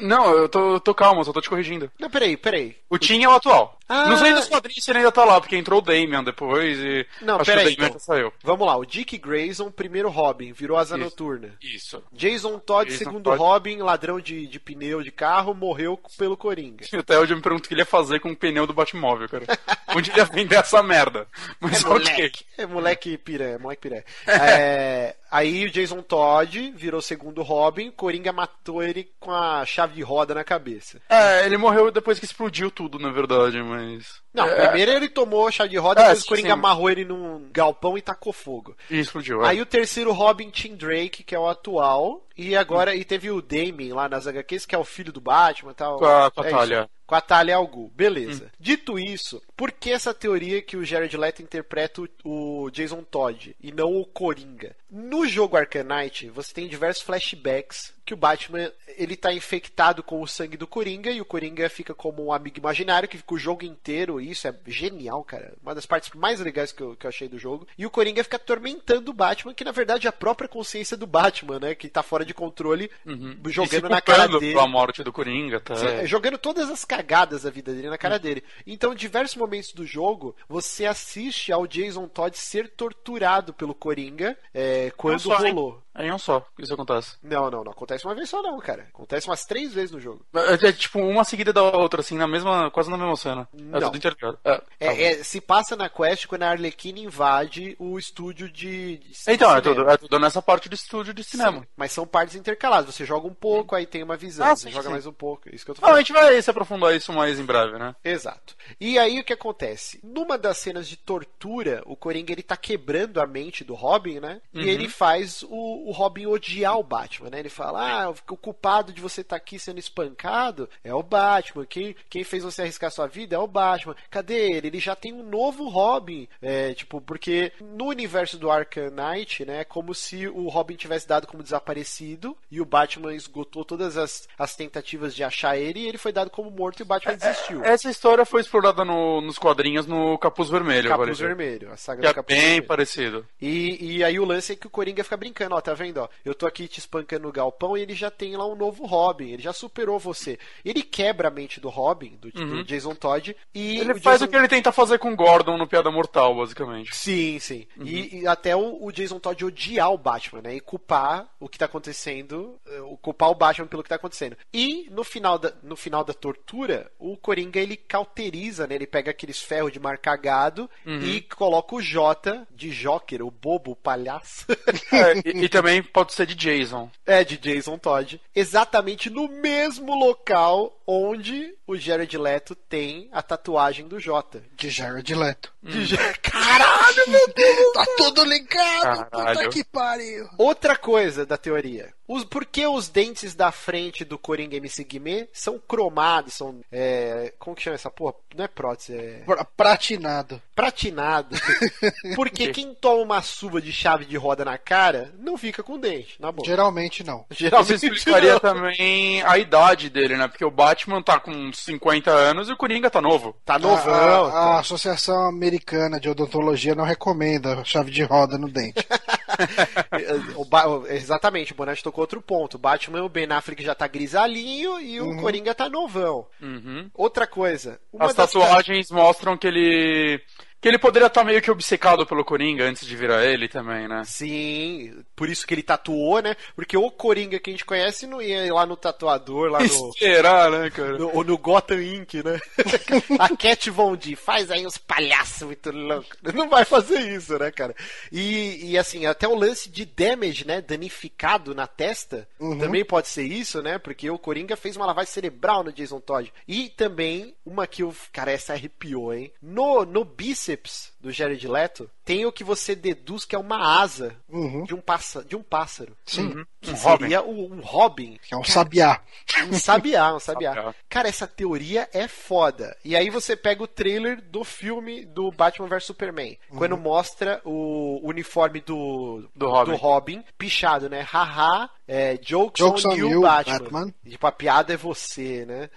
Não, 0.00 0.30
eu 0.30 0.48
tô, 0.48 0.74
eu 0.74 0.80
tô 0.80 0.94
calmo, 0.94 1.22
só 1.24 1.32
tô 1.32 1.40
te 1.40 1.48
corrigindo. 1.50 1.90
Não, 1.98 2.08
peraí, 2.08 2.36
peraí. 2.36 2.76
O 2.88 2.98
Tim 2.98 3.22
é 3.22 3.28
o 3.28 3.32
atual. 3.32 3.78
Ah. 3.88 4.08
Não 4.08 4.16
sei 4.16 4.32
dos 4.32 4.48
quadrinhos 4.48 4.82
se 4.82 4.90
ele 4.90 5.00
ainda 5.00 5.12
tá 5.12 5.22
lá, 5.22 5.38
porque 5.38 5.54
entrou 5.56 5.80
o 5.80 5.82
Damian 5.82 6.24
depois 6.24 6.78
e. 6.78 7.06
Não, 7.20 7.36
acho 7.36 7.44
peraí, 7.50 7.74
então. 7.78 7.98
saiu. 7.98 8.32
Vamos 8.42 8.66
lá, 8.66 8.74
o 8.76 8.86
Dick 8.86 9.18
Grayson, 9.18 9.70
primeiro 9.70 10.08
Robin, 10.08 10.52
virou 10.52 10.78
asa 10.78 10.96
Isso. 10.96 11.04
noturna. 11.04 11.54
Isso. 11.60 12.02
Jason 12.10 12.58
Todd, 12.58 12.90
Jason 12.90 13.04
segundo 13.04 13.24
Todd. 13.24 13.38
Robin, 13.38 13.78
ladrão 13.78 14.18
de, 14.18 14.46
de 14.46 14.58
pneu 14.58 15.02
de 15.02 15.10
carro, 15.12 15.52
morreu 15.54 16.00
pelo 16.16 16.38
Coringa. 16.38 16.86
Até 16.98 17.18
hoje 17.18 17.32
eu 17.32 17.36
me 17.36 17.42
pergunto 17.42 17.66
o 17.66 17.68
que 17.68 17.74
ele 17.74 17.82
ia 17.82 17.86
fazer 17.86 18.18
com 18.20 18.30
o 18.30 18.36
pneu 18.36 18.66
do 18.66 18.72
Batmóvel, 18.72 19.28
cara. 19.28 19.44
Onde 19.94 20.10
ele 20.10 20.18
ia 20.20 20.24
vender 20.24 20.56
essa 20.56 20.82
merda? 20.82 21.26
Mas 21.60 21.84
É 21.84 21.88
ok. 21.88 22.12
moleque. 22.12 22.44
É 22.56 22.66
moleque 22.66 23.18
piré, 23.18 23.58
moleque 23.58 23.82
piré. 23.82 24.04
É, 24.26 25.14
aí 25.32 25.64
o 25.64 25.70
Jason 25.70 26.02
Todd 26.02 26.72
virou 26.76 27.00
segundo 27.02 27.42
Robin, 27.42 27.90
Coringa 27.90 28.32
matou 28.32 28.82
ele 28.82 29.10
com 29.18 29.30
a 29.32 29.64
chave 29.64 29.94
de 29.94 30.02
roda 30.02 30.34
na 30.34 30.44
cabeça. 30.44 31.00
É, 31.08 31.44
ele 31.46 31.56
morreu 31.56 31.90
depois 31.90 32.18
que 32.18 32.24
explodiu 32.24 32.70
tudo, 32.70 32.98
na 32.98 33.10
verdade, 33.10 33.60
mas. 33.62 34.20
Não, 34.32 34.46
É, 34.46 34.66
primeiro 34.68 34.92
ele 34.92 35.08
tomou 35.08 35.50
chá 35.50 35.66
de 35.66 35.76
roda, 35.76 36.00
É, 36.00 36.04
depois 36.04 36.22
o 36.22 36.26
Coringa 36.28 36.48
sim. 36.48 36.52
amarrou 36.52 36.90
ele 36.90 37.04
num 37.04 37.48
galpão 37.52 37.98
e 37.98 38.02
tacou 38.02 38.32
fogo. 38.32 38.76
E 38.90 38.98
explodiu. 39.00 39.42
é. 39.44 39.48
Aí 39.48 39.60
o 39.60 39.66
terceiro 39.66 40.12
Robin 40.12 40.50
Tim 40.50 40.74
Drake, 40.76 41.22
que 41.24 41.34
é 41.34 41.38
o 41.38 41.48
atual, 41.48 42.26
e 42.36 42.54
agora 42.56 42.94
e 42.94 43.04
teve 43.04 43.30
o 43.30 43.42
Damien 43.42 43.92
lá 43.92 44.08
nas 44.08 44.26
HQs, 44.26 44.66
que 44.66 44.74
é 44.74 44.78
o 44.78 44.84
filho 44.84 45.12
do 45.12 45.20
Batman 45.20 45.72
e 45.72 45.74
tal. 45.74 45.98
Com 45.98 46.04
a- 46.06 46.30
com 46.30 46.40
a 46.40 46.44
É 46.44 46.48
isso. 46.48 46.56
Talia. 46.58 46.90
Com 47.06 47.14
a 47.16 47.20
Talia 47.20 47.56
Al 47.56 47.66
Ghul. 47.66 47.92
Beleza. 47.94 48.50
Dito 48.58 48.98
isso, 48.98 49.42
por 49.54 49.70
que 49.70 49.90
essa 49.90 50.14
teoria 50.14 50.62
que 50.62 50.78
o 50.78 50.84
Jared 50.84 51.14
Leto 51.14 51.42
interpreta 51.42 52.00
o, 52.24 52.64
o 52.64 52.70
Jason 52.70 53.02
Todd 53.02 53.54
e 53.60 53.70
não 53.70 53.94
o 54.00 54.06
Coringa? 54.06 54.74
No 54.94 55.26
jogo 55.26 55.56
Arcanite, 55.56 56.28
você 56.28 56.52
tem 56.52 56.68
diversos 56.68 57.02
flashbacks 57.02 57.94
que 58.04 58.12
o 58.12 58.16
Batman 58.16 58.70
ele 58.98 59.16
tá 59.16 59.32
infectado 59.32 60.02
com 60.02 60.20
o 60.20 60.26
sangue 60.26 60.56
do 60.56 60.66
Coringa 60.66 61.10
e 61.10 61.20
o 61.20 61.24
Coringa 61.24 61.68
fica 61.70 61.94
como 61.94 62.26
um 62.26 62.32
amigo 62.32 62.58
imaginário 62.58 63.08
que 63.08 63.16
fica 63.16 63.34
o 63.34 63.38
jogo 63.38 63.64
inteiro. 63.64 64.20
E 64.20 64.30
isso 64.30 64.46
é 64.46 64.54
genial, 64.66 65.22
cara. 65.24 65.54
Uma 65.62 65.74
das 65.74 65.86
partes 65.86 66.10
mais 66.14 66.40
legais 66.40 66.72
que 66.72 66.82
eu, 66.82 66.94
que 66.96 67.06
eu 67.06 67.08
achei 67.08 67.28
do 67.28 67.38
jogo. 67.38 67.66
E 67.78 67.86
o 67.86 67.90
Coringa 67.90 68.22
fica 68.24 68.36
atormentando 68.36 69.12
o 69.12 69.14
Batman, 69.14 69.54
que 69.54 69.64
na 69.64 69.70
verdade 69.70 70.06
é 70.06 70.10
a 70.10 70.12
própria 70.12 70.48
consciência 70.48 70.96
do 70.96 71.06
Batman, 71.06 71.60
né? 71.60 71.74
Que 71.74 71.88
tá 71.88 72.02
fora 72.02 72.24
de 72.24 72.34
controle, 72.34 72.90
Uhum. 73.06 73.38
jogando 73.46 73.88
na 73.88 74.00
cara 74.00 74.26
dele. 74.26 74.52
pela 74.52 74.66
morte 74.66 75.02
do 75.02 75.12
Coringa, 75.12 75.60
tá? 75.60 75.74
É, 75.74 76.06
jogando 76.06 76.36
todas 76.36 76.68
as 76.68 76.84
cagadas 76.84 77.44
da 77.44 77.50
vida 77.50 77.72
dele 77.72 77.88
na 77.88 77.96
cara 77.98 78.18
dele. 78.18 78.42
Então, 78.66 78.92
em 78.92 78.96
diversos 78.96 79.36
momentos 79.36 79.72
do 79.72 79.86
jogo, 79.86 80.36
você 80.48 80.84
assiste 80.84 81.52
ao 81.52 81.66
Jason 81.68 82.08
Todd 82.08 82.36
ser 82.36 82.68
torturado 82.68 83.54
pelo 83.54 83.74
Coringa 83.74 84.36
é, 84.52 84.81
quando 84.90 85.20
só, 85.20 85.44
hein? 85.44 85.52
rolou. 85.52 85.81
É 85.94 86.06
em 86.06 86.12
um 86.12 86.18
só 86.18 86.40
que 86.56 86.62
isso 86.62 86.72
acontece. 86.74 87.16
Não, 87.22 87.50
não, 87.50 87.64
não 87.64 87.72
acontece 87.72 88.04
uma 88.06 88.14
vez 88.14 88.28
só 88.30 88.42
não, 88.42 88.58
cara. 88.60 88.86
Acontece 88.92 89.28
umas 89.28 89.44
três 89.44 89.72
vezes 89.74 89.90
no 89.90 90.00
jogo. 90.00 90.24
É, 90.34 90.68
é 90.68 90.72
tipo 90.72 90.98
uma 90.98 91.24
seguida 91.24 91.52
da 91.52 91.62
outra, 91.62 92.00
assim, 92.00 92.16
na 92.16 92.26
mesma, 92.26 92.70
quase 92.70 92.90
na 92.90 92.96
mesma 92.96 93.16
cena. 93.16 93.48
Não. 93.52 93.78
É 93.78 93.80
tudo 93.82 93.96
interligado. 93.96 94.38
É, 94.44 94.56
tá 94.58 94.64
É, 94.80 94.88
bom. 94.88 95.00
é, 95.00 95.22
se 95.24 95.40
passa 95.40 95.76
na 95.76 95.88
quest 95.88 96.26
quando 96.26 96.42
a 96.44 96.50
Arlequina 96.50 96.98
invade 97.00 97.76
o 97.78 97.98
estúdio 97.98 98.48
de, 98.50 98.96
de 98.98 99.12
Então, 99.28 99.54
é 99.54 99.60
tudo, 99.60 99.88
é 99.88 99.96
tudo 99.96 100.18
nessa 100.18 100.40
parte 100.40 100.68
do 100.68 100.74
estúdio 100.74 101.12
de 101.14 101.22
cinema. 101.24 101.60
Sim, 101.60 101.66
mas 101.76 101.92
são 101.92 102.06
partes 102.06 102.36
intercaladas. 102.36 102.94
Você 102.94 103.04
joga 103.04 103.26
um 103.26 103.34
pouco, 103.34 103.74
aí 103.74 103.86
tem 103.86 104.02
uma 104.02 104.16
visão. 104.16 104.46
Ah, 104.46 104.56
você 104.56 104.68
sim, 104.68 104.70
joga 104.72 104.84
sim. 104.86 104.90
mais 104.92 105.06
um 105.06 105.12
pouco. 105.12 105.54
Isso 105.54 105.64
que 105.64 105.70
eu 105.70 105.74
tô 105.74 105.80
Ah, 105.82 105.84
a 105.84 105.88
falando. 105.88 105.98
gente 106.06 106.12
vai 106.12 106.40
se 106.40 106.50
aprofundar 106.50 106.94
isso 106.96 107.12
mais 107.12 107.38
em 107.38 107.44
breve, 107.44 107.78
né? 107.78 107.94
Exato. 108.02 108.56
E 108.80 108.98
aí 108.98 109.20
o 109.20 109.24
que 109.24 109.32
acontece? 109.32 110.00
Numa 110.02 110.38
das 110.38 110.58
cenas 110.58 110.88
de 110.88 110.96
tortura, 110.96 111.82
o 111.86 111.94
Coringa 111.96 112.32
ele 112.32 112.42
tá 112.42 112.56
quebrando 112.56 113.20
a 113.20 113.26
mente 113.26 113.64
do 113.64 113.74
Robin, 113.74 114.20
né? 114.20 114.40
E 114.54 114.68
ele 114.68 114.88
faz 114.88 115.42
o, 115.42 115.81
o 115.88 115.92
Robin 115.92 116.26
odiar 116.26 116.78
o 116.78 116.82
Batman, 116.82 117.30
né? 117.30 117.38
Ele 117.40 117.48
fala: 117.48 118.04
Ah, 118.04 118.10
o 118.10 118.36
culpado 118.36 118.92
de 118.92 119.00
você 119.00 119.20
estar 119.22 119.36
aqui 119.36 119.58
sendo 119.58 119.78
espancado 119.78 120.68
é 120.84 120.94
o 120.94 121.02
Batman. 121.02 121.64
Quem, 121.66 121.94
quem 122.08 122.24
fez 122.24 122.42
você 122.44 122.62
arriscar 122.62 122.90
sua 122.90 123.06
vida 123.06 123.36
é 123.36 123.38
o 123.38 123.46
Batman. 123.46 123.94
Cadê 124.10 124.50
ele? 124.52 124.66
Ele 124.68 124.78
já 124.80 124.94
tem 124.96 125.12
um 125.12 125.22
novo 125.22 125.68
Robin. 125.68 126.28
É, 126.40 126.74
tipo, 126.74 127.00
porque 127.00 127.52
no 127.60 127.86
universo 127.86 128.36
do 128.38 128.50
Arkham 128.50 128.90
Knight, 128.90 129.44
né? 129.44 129.60
É 129.60 129.64
como 129.64 129.94
se 129.94 130.26
o 130.28 130.48
Robin 130.48 130.74
tivesse 130.76 131.06
dado 131.06 131.26
como 131.26 131.42
desaparecido 131.42 132.36
e 132.50 132.60
o 132.60 132.64
Batman 132.64 133.14
esgotou 133.14 133.64
todas 133.64 133.96
as, 133.96 134.28
as 134.38 134.54
tentativas 134.56 135.14
de 135.14 135.22
achar 135.24 135.56
ele 135.56 135.80
e 135.80 135.88
ele 135.88 135.98
foi 135.98 136.12
dado 136.12 136.30
como 136.30 136.50
morto 136.50 136.80
e 136.80 136.82
o 136.82 136.86
Batman 136.86 137.14
desistiu. 137.16 137.64
Essa 137.64 137.90
história 137.90 138.24
foi 138.24 138.40
explorada 138.40 138.84
no- 138.84 139.20
nos 139.20 139.38
quadrinhos 139.38 139.86
no 139.86 140.18
Capuz 140.18 140.48
Vermelho. 140.48 140.88
Capuz. 140.88 141.18
Vermelho, 141.18 141.70
a 141.72 141.76
saga 141.76 142.00
Que 142.00 142.06
do 142.06 142.10
é 142.10 142.14
Capuz 142.14 142.36
bem 142.36 142.46
Vermelho. 142.46 142.66
parecido. 142.66 143.26
E, 143.40 143.96
e 143.98 144.04
aí 144.04 144.18
o 144.18 144.24
lance 144.24 144.52
é 144.52 144.56
que 144.56 144.66
o 144.66 144.70
Coringa 144.70 145.04
fica 145.04 145.16
brincando, 145.16 145.54
ó, 145.54 145.60
tá 145.60 145.71
vendo, 145.74 145.98
ó? 145.98 146.08
Eu 146.24 146.34
tô 146.34 146.46
aqui 146.46 146.66
te 146.68 146.78
espancando 146.78 147.26
no 147.26 147.32
galpão 147.32 147.76
e 147.76 147.80
ele 147.82 147.94
já 147.94 148.10
tem 148.10 148.36
lá 148.36 148.46
um 148.46 148.54
novo 148.56 148.84
Robin, 148.86 149.30
ele 149.30 149.42
já 149.42 149.52
superou 149.52 149.98
você. 149.98 150.38
Ele 150.64 150.82
quebra 150.82 151.28
a 151.28 151.30
mente 151.30 151.60
do 151.60 151.68
Robin, 151.68 152.16
do, 152.20 152.30
do 152.30 152.64
Jason 152.64 152.94
Todd, 152.94 153.36
e 153.54 153.78
Ele 153.78 153.92
o 153.92 154.00
faz 154.00 154.18
Jason... 154.20 154.24
o 154.26 154.28
que 154.28 154.36
ele 154.36 154.48
tenta 154.48 154.72
fazer 154.72 154.98
com 154.98 155.12
o 155.12 155.16
Gordon 155.16 155.56
no 155.56 155.66
Piada 155.66 155.90
Mortal, 155.90 156.34
basicamente. 156.36 156.94
Sim, 156.94 157.38
sim. 157.38 157.66
E, 157.80 158.20
e 158.20 158.26
até 158.26 158.54
o, 158.56 158.84
o 158.84 158.92
Jason 158.92 159.18
Todd 159.18 159.44
odiar 159.44 159.90
o 159.92 159.98
Batman, 159.98 160.42
né? 160.42 160.56
E 160.56 160.60
culpar 160.60 161.28
o 161.40 161.48
que 161.48 161.58
tá 161.58 161.66
acontecendo, 161.66 162.58
eh, 162.66 162.80
o- 162.80 162.96
culpar 162.96 163.30
o 163.30 163.34
Batman 163.34 163.66
pelo 163.66 163.82
que 163.82 163.88
tá 163.88 163.96
acontecendo. 163.96 164.36
E 164.52 164.88
no 164.90 165.04
final 165.04 165.38
da, 165.38 165.52
no 165.62 165.76
final 165.76 166.04
da 166.04 166.12
tortura, 166.14 166.90
o 166.98 167.16
Coringa 167.16 167.58
ele 167.60 167.76
cauteriza, 167.76 168.66
né? 168.66 168.74
Ele 168.74 168.86
pega 168.86 169.10
aqueles 169.10 169.40
ferros 169.40 169.72
de 169.72 169.78
marcar 169.80 170.16
gado 170.16 170.68
e 170.86 171.20
coloca 171.22 171.74
o 171.74 171.80
J 171.82 172.46
de 172.50 172.70
Joker, 172.70 173.22
o 173.24 173.30
bobo, 173.30 173.72
o 173.72 173.76
palhaço. 173.76 174.46
É, 174.92 175.16
e, 175.28 175.44
e 175.44 175.48
também 175.62 175.80
pode 175.80 176.12
ser 176.12 176.26
de 176.26 176.34
Jason. 176.34 176.90
É, 177.06 177.22
de 177.22 177.36
Jason 177.36 177.78
Todd. 177.78 178.20
Exatamente 178.34 179.08
no 179.08 179.28
mesmo 179.28 179.94
local 179.94 180.76
onde 180.84 181.54
o 181.72 181.78
Jared 181.78 182.16
Leto 182.16 182.54
tem 182.54 183.08
a 183.12 183.22
tatuagem 183.22 183.86
do 183.88 183.98
J. 184.00 184.42
De 184.56 184.70
Jared 184.70 185.14
Leto. 185.14 185.52
De 185.62 185.84
Ja- 185.86 186.12
Caralho, 186.22 187.08
meu 187.08 187.26
Deus! 187.34 187.72
Tá 187.74 187.86
tudo 187.96 188.24
ligado, 188.24 189.04
puta 189.10 189.48
que 189.48 189.64
pariu. 189.64 190.28
Outra 190.38 190.76
coisa 190.76 191.24
da 191.24 191.36
teoria. 191.36 191.92
Os, 192.08 192.24
por 192.24 192.44
que 192.44 192.66
os 192.66 192.88
dentes 192.88 193.34
da 193.34 193.50
frente 193.52 194.04
do 194.04 194.18
Coringa 194.18 194.56
MC 194.56 194.84
Guimê 194.84 195.28
são 195.32 195.58
cromados, 195.58 196.34
são. 196.34 196.60
É, 196.70 197.32
como 197.38 197.56
que 197.56 197.62
chama 197.62 197.76
essa 197.76 197.90
porra? 197.90 198.14
Não 198.36 198.44
é 198.44 198.48
prótese, 198.48 198.94
é. 198.96 199.22
Pra- 199.24 199.44
Pratinado. 199.44 200.42
Pratinado. 200.54 201.34
Porque 202.14 202.48
quem 202.52 202.74
toma 202.74 203.02
uma 203.02 203.22
suva 203.22 203.62
de 203.62 203.72
chave 203.72 204.04
de 204.04 204.16
roda 204.16 204.44
na 204.44 204.58
cara 204.58 205.14
não 205.18 205.38
fica 205.38 205.62
com 205.62 205.78
dente, 205.78 206.16
na 206.20 206.30
boa. 206.30 206.46
Geralmente 206.46 207.02
não. 207.04 207.24
Isso 207.30 207.40
Geralmente 207.40 207.86
explicaria 207.86 208.32
não. 208.34 208.40
também 208.40 209.22
a 209.22 209.38
idade 209.38 209.88
dele, 209.88 210.16
né? 210.16 210.28
Porque 210.28 210.44
o 210.44 210.50
Batman 210.50 211.02
tá 211.02 211.18
com 211.18 211.52
50 211.62 212.10
anos 212.10 212.48
e 212.48 212.52
o 212.52 212.56
Coringa 212.56 212.90
tá 212.90 213.00
novo. 213.00 213.36
Tá 213.44 213.54
A, 213.54 213.58
novão. 213.58 214.26
a- 214.26 214.56
a 214.56 214.60
Associação 214.60 215.26
Americana 215.26 215.98
de 216.00 216.08
Odontologia 216.08 216.74
não 216.74 216.84
recomenda 216.84 217.64
chave 217.64 217.90
de 217.90 218.02
roda 218.02 218.36
no 218.38 218.48
dente. 218.48 218.86
O 220.36 220.44
Ba- 220.44 220.66
exatamente, 220.88 221.52
o 221.52 221.54
Bonatti 221.54 221.82
tocou 221.82 222.02
outro 222.02 222.20
ponto. 222.20 222.54
O 222.54 222.58
Batman, 222.58 223.02
o 223.02 223.08
Ben 223.08 223.26
Affleck 223.32 223.62
já 223.64 223.74
tá 223.74 223.86
grisalhinho 223.86 224.78
e 224.80 225.00
o 225.00 225.16
Coringa 225.20 225.54
tá 225.54 225.68
novão. 225.68 226.26
Uhum. 226.40 226.90
Outra 226.94 227.26
coisa. 227.26 227.80
Uma 227.92 228.06
As 228.06 228.14
das 228.14 228.30
tatuagens 228.30 228.90
mostram 228.90 229.36
que 229.36 229.46
ele. 229.46 230.20
Que 230.62 230.68
ele 230.68 230.78
poderia 230.78 231.08
estar 231.08 231.24
meio 231.24 231.42
que 231.42 231.50
obcecado 231.50 232.06
pelo 232.06 232.24
Coringa 232.24 232.64
antes 232.64 232.86
de 232.86 232.94
virar 232.96 233.26
ele 233.26 233.48
também, 233.48 233.88
né? 233.88 234.02
Sim, 234.06 235.04
por 235.16 235.28
isso 235.28 235.44
que 235.44 235.52
ele 235.52 235.62
tatuou, 235.62 236.22
né? 236.22 236.36
Porque 236.54 236.76
o 236.76 236.88
Coringa 236.88 237.40
que 237.40 237.50
a 237.50 237.52
gente 237.52 237.64
conhece 237.64 238.06
não 238.06 238.22
ia 238.22 238.46
ir 238.46 238.52
lá 238.52 238.64
no 238.64 238.76
tatuador, 238.76 239.50
lá 239.50 239.58
no. 239.58 239.92
Será, 239.98 240.48
né, 240.48 240.70
cara? 240.70 240.96
no- 240.98 241.10
Ou 241.16 241.24
no 241.24 241.36
Gotham 241.36 241.82
Inc, 241.82 242.14
né? 242.22 242.38
a 243.18 243.36
Cat 243.36 243.68
Von 243.70 243.96
D 243.96 244.14
faz 244.14 244.52
aí 244.52 244.64
uns 244.64 244.78
palhaços 244.78 245.42
muito 245.48 245.72
loucos. 245.72 246.16
Não 246.32 246.48
vai 246.48 246.64
fazer 246.64 247.00
isso, 247.12 247.36
né, 247.36 247.50
cara? 247.50 247.74
E, 248.12 248.70
e 248.70 248.78
assim, 248.78 249.04
até 249.04 249.26
o 249.26 249.34
lance 249.34 249.68
de 249.68 249.84
damage, 249.84 250.46
né? 250.46 250.60
Danificado 250.60 251.56
na 251.56 251.66
testa, 251.66 252.28
também 252.60 252.84
pode 252.84 253.08
ser 253.08 253.24
isso, 253.24 253.60
né? 253.62 253.78
Porque 253.78 254.08
o 254.08 254.16
Coringa 254.18 254.54
fez 254.56 254.76
uma 254.76 254.86
lavagem 254.86 255.10
cerebral 255.10 255.64
no 255.64 255.72
Jason 255.72 255.98
Todd. 255.98 256.32
E 256.46 256.68
também, 256.68 257.34
uma 257.44 257.66
que 257.66 257.82
o. 257.82 257.92
Cara, 258.12 258.30
essa 258.30 258.52
arrepiou, 258.52 259.12
hein? 259.12 259.32
No, 259.42 259.84
no 259.84 260.04
bíceps 260.04 260.51
do 261.00 261.10
Jared 261.10 261.44
Leto, 261.44 261.90
tem 262.04 262.26
o 262.26 262.32
que 262.32 262.42
você 262.44 262.74
deduz 262.74 263.24
que 263.24 263.34
é 263.34 263.38
uma 263.38 263.80
asa 263.82 264.16
Uhum. 264.28 264.64
de, 264.64 264.74
um 264.74 264.80
pássaro, 264.80 265.24
de 265.26 265.36
um 265.36 265.42
pássaro. 265.42 265.96
Sim. 266.06 266.44
Que 266.60 266.70
Um 266.70 266.74
Robin. 266.74 267.04
seria 267.04 267.22
o- 267.22 267.52
um 267.52 267.60
Robin. 267.60 268.18
Que 268.22 268.34
é 268.34 268.36
um 268.38 268.44
sabiá. 268.44 269.00
Um 269.48 269.52
sabiá, 269.54 270.14
um 270.14 270.18
sabiá. 270.20 270.54
Sabiá. 270.54 270.74
Cara, 270.88 271.08
essa 271.08 271.26
teoria 271.26 271.88
é 271.92 272.08
foda. 272.08 272.76
E 272.84 272.96
aí 272.96 273.10
você 273.10 273.36
pega 273.36 273.62
o 273.62 273.66
trailer 273.66 274.20
do 274.22 274.42
filme 274.44 275.04
do 275.04 275.30
Batman 275.30 275.68
vs 275.68 275.84
Superman. 275.84 276.38
Quando 276.56 276.76
mostra 276.76 277.40
o 277.44 278.00
uniforme 278.02 278.60
do, 278.60 279.28
Do 279.34 279.48
Robin. 279.76 280.24
pichado, 280.38 280.88
né? 280.88 281.00
Haha, 281.02 281.68
é, 281.86 282.16
jokes, 282.16 282.64
Jokes 282.64 282.84
on, 282.84 282.90
on 282.90 282.94
you, 282.96 283.10
you, 283.10 283.20
Batman. 283.22 283.58
Batman. 283.58 283.94
Tipo, 284.08 284.26
a 284.26 284.32
piada 284.32 284.72
é 284.72 284.76
você, 284.76 285.44
né? 285.44 285.68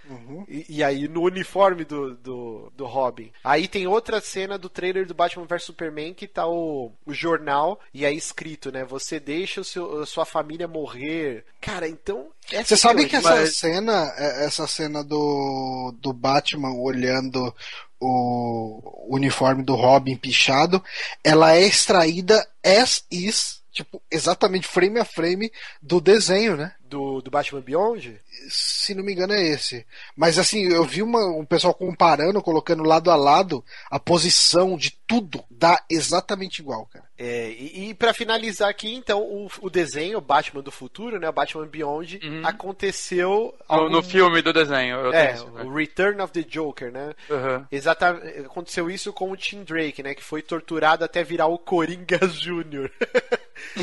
E, 0.48 0.78
e 0.78 0.84
aí 0.84 1.08
no 1.08 1.24
uniforme 1.24 1.84
do, 1.84 2.16
do, 2.16 2.72
do 2.76 2.86
Robin. 2.86 3.32
Aí 3.44 3.68
tem 3.68 3.86
outra 3.88 4.22
cena 4.22 4.58
do 4.58 4.70
trailer 4.70 5.06
do 5.06 5.14
Batman 5.14 5.46
vs 5.46 5.64
Superman 5.64 6.14
que 6.16 6.28
tá 6.28 6.48
o, 6.48 6.92
o 7.06 7.14
jornal 7.14 7.80
e 7.94 8.06
aí 8.06 8.18
escrito, 8.18 8.72
né? 8.72 8.84
Você 8.84 9.20
deixa 9.20 9.62
o 9.62 9.64
seu, 9.64 10.02
a 10.02 10.06
sua 10.06 10.26
família 10.26 10.68
morrer. 10.68 11.46
Cara, 11.62 11.88
então. 11.88 12.30
Você 12.50 12.78
sabe 12.78 13.06
que 13.06 13.16
essa 13.16 13.46
cena, 13.48 14.14
é- 14.18 14.46
essa 14.46 14.66
cena 14.66 15.04
do, 15.04 15.94
do 16.00 16.14
Batman 16.14 16.74
olhando 16.74 17.54
o 18.00 19.08
uniforme 19.10 19.64
do 19.64 19.76
Robin 19.76 20.16
pichado, 20.16 20.84
ela 21.24 21.54
é 21.56 21.62
extraída 21.62 22.48
as 22.64 23.04
is 23.12 23.64
tipo, 23.76 24.02
exatamente 24.10 24.68
frame 24.68 25.00
a 25.00 25.06
frame 25.06 25.52
do 25.82 26.00
desenho, 26.00 26.56
né? 26.56 26.74
Do, 26.88 27.20
do 27.22 27.32
Batman 27.32 27.62
Beyond? 27.62 28.20
Se 28.48 28.94
não 28.94 29.04
me 29.04 29.12
engano 29.14 29.34
é 29.34 29.42
esse. 29.44 29.86
Mas 30.16 30.38
assim, 30.38 30.64
eu 30.72 30.84
vi 30.84 31.02
uma, 31.02 31.26
um 31.26 31.44
pessoal 31.46 31.74
comparando, 31.74 32.42
colocando 32.44 32.84
lado 32.84 33.10
a 33.10 33.16
lado 33.16 33.66
a 33.90 34.00
posição 34.00 34.78
de 34.78 34.92
tudo. 35.08 35.44
Dá 35.50 35.84
exatamente 35.90 36.60
igual, 36.60 36.86
cara. 36.86 37.06
É, 37.18 37.50
e, 37.50 37.90
e 37.90 37.94
para 37.94 38.14
finalizar 38.14 38.70
aqui, 38.70 38.94
então, 38.94 39.22
o, 39.22 39.50
o 39.62 39.70
desenho, 39.70 40.18
o 40.18 40.22
Batman 40.22 40.62
do 40.62 40.72
futuro, 40.72 41.18
né? 41.20 41.28
O 41.30 41.34
Batman 41.34 41.66
Beyond, 41.66 42.20
Uhum. 42.22 42.42
aconteceu. 42.46 43.54
No, 43.70 43.76
algum- 43.76 43.90
no 43.90 44.04
filme 44.04 44.42
do 44.42 44.52
desenho. 44.54 44.98
Eu 44.98 45.14
É, 45.14 45.28
tenho 45.28 45.36
isso, 45.38 45.52
né? 45.52 45.64
o 45.64 45.74
Return 45.74 46.22
of 46.22 46.34
the 46.34 46.44
Joker, 46.44 46.92
né? 46.92 47.14
Uhum. 47.30 47.66
Exatamente. 47.72 48.40
Aconteceu 48.42 48.90
isso 48.92 49.12
com 49.14 49.32
o 49.32 49.38
Tim 49.38 49.64
Drake, 49.64 50.04
né? 50.04 50.14
Que 50.14 50.24
foi 50.24 50.42
torturado 50.42 51.04
até 51.06 51.24
virar 51.24 51.48
o 51.48 51.58
Coringa 51.58 52.20
Júnior. 52.28 52.92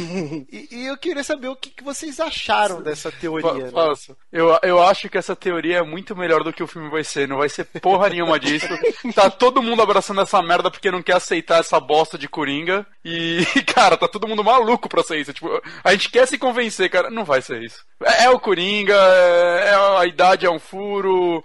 e, 0.52 0.68
e 0.70 0.86
eu 0.86 0.96
queria 0.98 1.24
saber 1.24 1.48
o 1.48 1.56
que, 1.56 1.70
que 1.70 1.82
vocês 1.82 2.20
acharam 2.20 2.82
dessa 2.92 3.10
teoria. 3.10 3.52
né? 3.64 3.70
Fa- 3.70 3.86
Faço. 3.88 4.16
Eu, 4.32 4.58
eu 4.62 4.82
acho 4.82 5.08
que 5.08 5.18
essa 5.18 5.34
teoria 5.34 5.78
é 5.78 5.82
muito 5.82 6.14
melhor 6.16 6.42
do 6.44 6.52
que 6.52 6.62
o 6.62 6.66
filme 6.66 6.88
vai 6.90 7.02
ser. 7.04 7.26
Não 7.26 7.38
vai 7.38 7.48
ser 7.48 7.64
porra 7.80 8.08
nenhuma 8.08 8.38
disso. 8.38 8.66
Tá 9.14 9.28
todo 9.30 9.62
mundo 9.62 9.82
abraçando 9.82 10.20
essa 10.20 10.40
merda 10.42 10.70
porque 10.70 10.90
não 10.90 11.02
quer 11.02 11.16
aceitar 11.16 11.60
essa 11.60 11.78
bosta 11.80 12.16
de 12.16 12.28
Coringa. 12.28 12.86
E, 13.04 13.44
cara, 13.74 13.96
tá 13.96 14.06
todo 14.08 14.28
mundo 14.28 14.44
maluco 14.44 14.88
pra 14.88 15.02
ser 15.02 15.18
isso. 15.18 15.32
Tipo, 15.32 15.60
a 15.82 15.92
gente 15.92 16.10
quer 16.10 16.26
se 16.26 16.38
convencer, 16.38 16.88
cara. 16.90 17.10
Não 17.10 17.24
vai 17.24 17.42
ser 17.42 17.62
isso. 17.62 17.84
É, 18.04 18.24
é 18.24 18.30
o 18.30 18.38
Coringa, 18.40 18.94
é, 18.94 19.70
é- 19.70 19.98
a 19.98 20.06
idade 20.06 20.46
é 20.46 20.50
um 20.50 20.58
furo. 20.58 21.44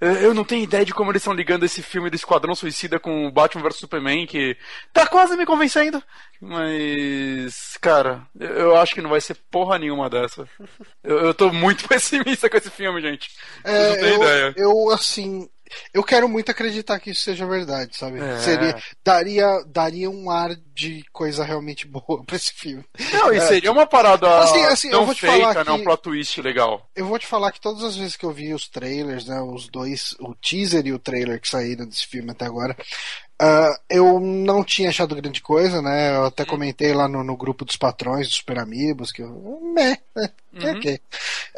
É, 0.00 0.24
Eu 0.24 0.32
não 0.34 0.44
tenho 0.44 0.62
ideia 0.62 0.84
de 0.84 0.94
como 0.94 1.10
eles 1.10 1.22
estão 1.22 1.32
ligando 1.34 1.64
esse 1.64 1.82
filme 1.82 2.08
do 2.10 2.14
Esquadrão 2.16 2.54
Suicida 2.54 3.00
com 3.00 3.26
o 3.26 3.30
Batman 3.32 3.62
vs 3.64 3.76
Superman, 3.76 4.26
que 4.26 4.56
tá 4.92 5.06
quase 5.06 5.36
me 5.36 5.44
convencendo. 5.46 6.02
Mas, 6.40 7.76
cara, 7.80 8.22
eu- 8.38 8.76
acho 8.76 8.94
que 8.94 9.00
não 9.02 9.10
vai 9.10 9.20
ser 9.20 9.34
porra 9.50 9.78
nenhuma 9.78 10.08
dessa. 10.08 10.48
Eu, 11.02 11.18
eu 11.26 11.34
tô 11.34 11.52
muito 11.52 11.86
pessimista 11.88 12.48
com 12.48 12.56
esse 12.56 12.70
filme, 12.70 13.00
gente. 13.00 13.30
Vocês 13.64 13.96
não 14.00 14.06
É, 14.06 14.10
eu, 14.12 14.16
ideia. 14.22 14.54
eu, 14.56 14.90
assim, 14.90 15.48
eu 15.92 16.02
quero 16.02 16.28
muito 16.28 16.50
acreditar 16.50 16.98
que 17.00 17.10
isso 17.10 17.22
seja 17.22 17.46
verdade, 17.46 17.96
sabe? 17.96 18.20
É. 18.20 18.38
Seria, 18.38 18.76
daria, 19.04 19.46
daria 19.66 20.10
um 20.10 20.30
ar 20.30 20.54
de 20.74 21.04
coisa 21.12 21.44
realmente 21.44 21.86
boa 21.88 22.24
pra 22.24 22.36
esse 22.36 22.52
filme. 22.52 22.84
Não, 23.12 23.32
e 23.32 23.40
seria 23.40 23.72
uma 23.72 23.86
parada 23.86 24.38
Assim, 24.40 24.62
assim, 24.64 24.88
eu 24.88 24.98
não 24.98 25.06
vou 25.06 25.14
te 25.14 25.22
feita, 25.22 25.36
falar 25.52 25.64
né? 25.64 25.72
Um 25.72 25.78
que- 25.78 25.84
plot 25.84 26.02
twist 26.02 26.40
legal. 26.42 26.88
Eu 26.94 27.06
vou 27.06 27.18
te 27.18 27.26
falar 27.26 27.52
que 27.52 27.60
todas 27.60 27.82
as 27.82 27.96
vezes 27.96 28.16
que 28.16 28.24
eu 28.24 28.32
vi 28.32 28.52
os 28.54 28.68
trailers, 28.68 29.26
né, 29.26 29.40
os 29.40 29.68
dois, 29.68 30.14
o 30.20 30.34
teaser 30.34 30.86
e 30.86 30.92
o 30.92 30.98
trailer 30.98 31.40
que 31.40 31.48
saíram 31.48 31.86
desse 31.86 32.06
filme 32.06 32.30
até 32.30 32.44
agora, 32.44 32.76
ah, 33.40 33.78
eu 33.88 34.18
não 34.18 34.64
tinha 34.64 34.88
achado 34.88 35.14
grande 35.14 35.40
coisa, 35.40 35.80
né? 35.80 36.16
Eu 36.16 36.24
até 36.26 36.44
comentei 36.44 36.92
lá 36.92 37.06
no, 37.06 37.22
no 37.22 37.36
grupo 37.36 37.64
dos 37.64 37.76
patrões, 37.76 38.26
dos 38.26 38.36
Super 38.36 38.58
Amigos, 38.58 39.12
que 39.12 39.22
eu. 39.22 39.60
Meh, 39.74 39.98
né? 40.52 40.72
ok. 40.76 41.00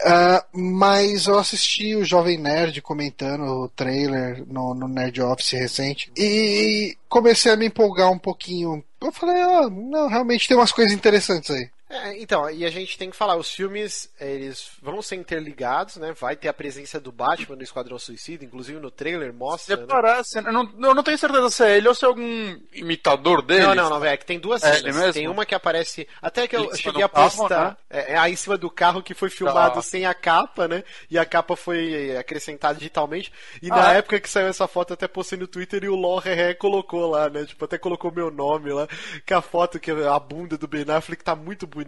Ah, 0.04 0.44
mas 0.52 1.26
eu 1.26 1.38
assisti 1.38 1.96
o 1.96 2.04
Jovem 2.04 2.38
Nerd 2.38 2.82
comentando 2.82 3.44
o 3.44 3.68
trailer 3.68 4.44
no, 4.46 4.74
no 4.74 4.86
Nerd 4.88 5.22
Office 5.22 5.52
recente 5.52 6.12
e 6.16 6.96
comecei 7.08 7.50
a 7.50 7.56
me 7.56 7.66
empolgar 7.66 8.10
um 8.10 8.18
pouquinho. 8.18 8.84
Eu 9.00 9.10
falei, 9.10 9.40
ah, 9.40 9.70
não, 9.70 10.06
realmente 10.06 10.46
tem 10.46 10.56
umas 10.56 10.72
coisas 10.72 10.92
interessantes 10.92 11.50
aí. 11.50 11.70
É, 11.92 12.22
então, 12.22 12.48
e 12.48 12.64
a 12.64 12.70
gente 12.70 12.96
tem 12.96 13.10
que 13.10 13.16
falar, 13.16 13.34
os 13.36 13.50
filmes, 13.52 14.08
eles 14.20 14.70
vão 14.80 15.02
ser 15.02 15.16
interligados, 15.16 15.96
né? 15.96 16.12
Vai 16.12 16.36
ter 16.36 16.46
a 16.46 16.52
presença 16.54 17.00
do 17.00 17.10
Batman 17.10 17.56
no 17.56 17.64
Esquadrão 17.64 17.98
Suicida, 17.98 18.44
inclusive 18.44 18.78
no 18.78 18.92
trailer 18.92 19.34
mostra, 19.34 19.74
Você 19.74 19.82
né? 19.82 19.88
parece, 19.88 20.38
eu 20.38 20.52
não, 20.52 20.72
eu 20.80 20.94
não 20.94 21.02
tenho 21.02 21.18
certeza 21.18 21.50
se 21.50 21.64
é 21.64 21.76
ele 21.78 21.88
ou 21.88 21.94
se 21.94 22.04
é 22.04 22.08
algum 22.08 22.56
imitador 22.72 23.42
dele. 23.42 23.66
Não, 23.66 23.74
não, 23.74 23.90
não, 23.90 23.98
velho. 24.00 24.14
é 24.14 24.16
que 24.16 24.24
Tem 24.24 24.38
duas 24.38 24.62
É 24.62 24.74
cenas. 24.78 25.14
Tem 25.14 25.26
uma 25.26 25.44
que 25.44 25.52
aparece. 25.52 26.06
Até 26.22 26.46
que 26.46 26.54
eu 26.56 26.72
cheguei 26.76 27.02
a 27.02 27.08
carro, 27.08 27.30
postar. 27.36 27.70
né? 27.70 27.76
É, 27.90 28.12
é 28.12 28.16
aí 28.18 28.34
em 28.34 28.36
cima 28.36 28.56
do 28.56 28.70
carro 28.70 29.02
que 29.02 29.12
foi 29.12 29.28
filmado 29.28 29.74
Tá. 29.74 29.82
sem 29.82 30.06
a 30.06 30.14
capa, 30.14 30.68
né? 30.68 30.84
E 31.10 31.18
a 31.18 31.24
capa 31.24 31.56
foi 31.56 32.16
acrescentada 32.16 32.78
digitalmente. 32.78 33.32
E 33.60 33.68
Ah, 33.68 33.74
na 33.76 33.94
é? 33.94 33.98
época 33.98 34.20
que 34.20 34.30
saiu 34.30 34.46
essa 34.46 34.68
foto, 34.68 34.90
eu 34.90 34.94
até 34.94 35.08
postei 35.08 35.36
no 35.36 35.48
Twitter 35.48 35.82
e 35.82 35.88
o 35.88 35.96
LOL 35.96 36.18
Ré 36.20 36.54
colocou 36.54 37.10
lá, 37.10 37.28
né? 37.28 37.44
Tipo, 37.44 37.64
até 37.64 37.76
colocou 37.78 38.12
meu 38.12 38.30
nome 38.30 38.72
lá. 38.72 38.86
Que 39.26 39.34
a 39.34 39.42
foto, 39.42 39.80
que 39.80 39.90
a 39.90 40.18
bunda 40.20 40.56
do 40.56 40.68
Ben 40.68 40.84
Affleck 40.88 41.24
tá 41.24 41.34
muito 41.34 41.66
bonita. 41.66 41.79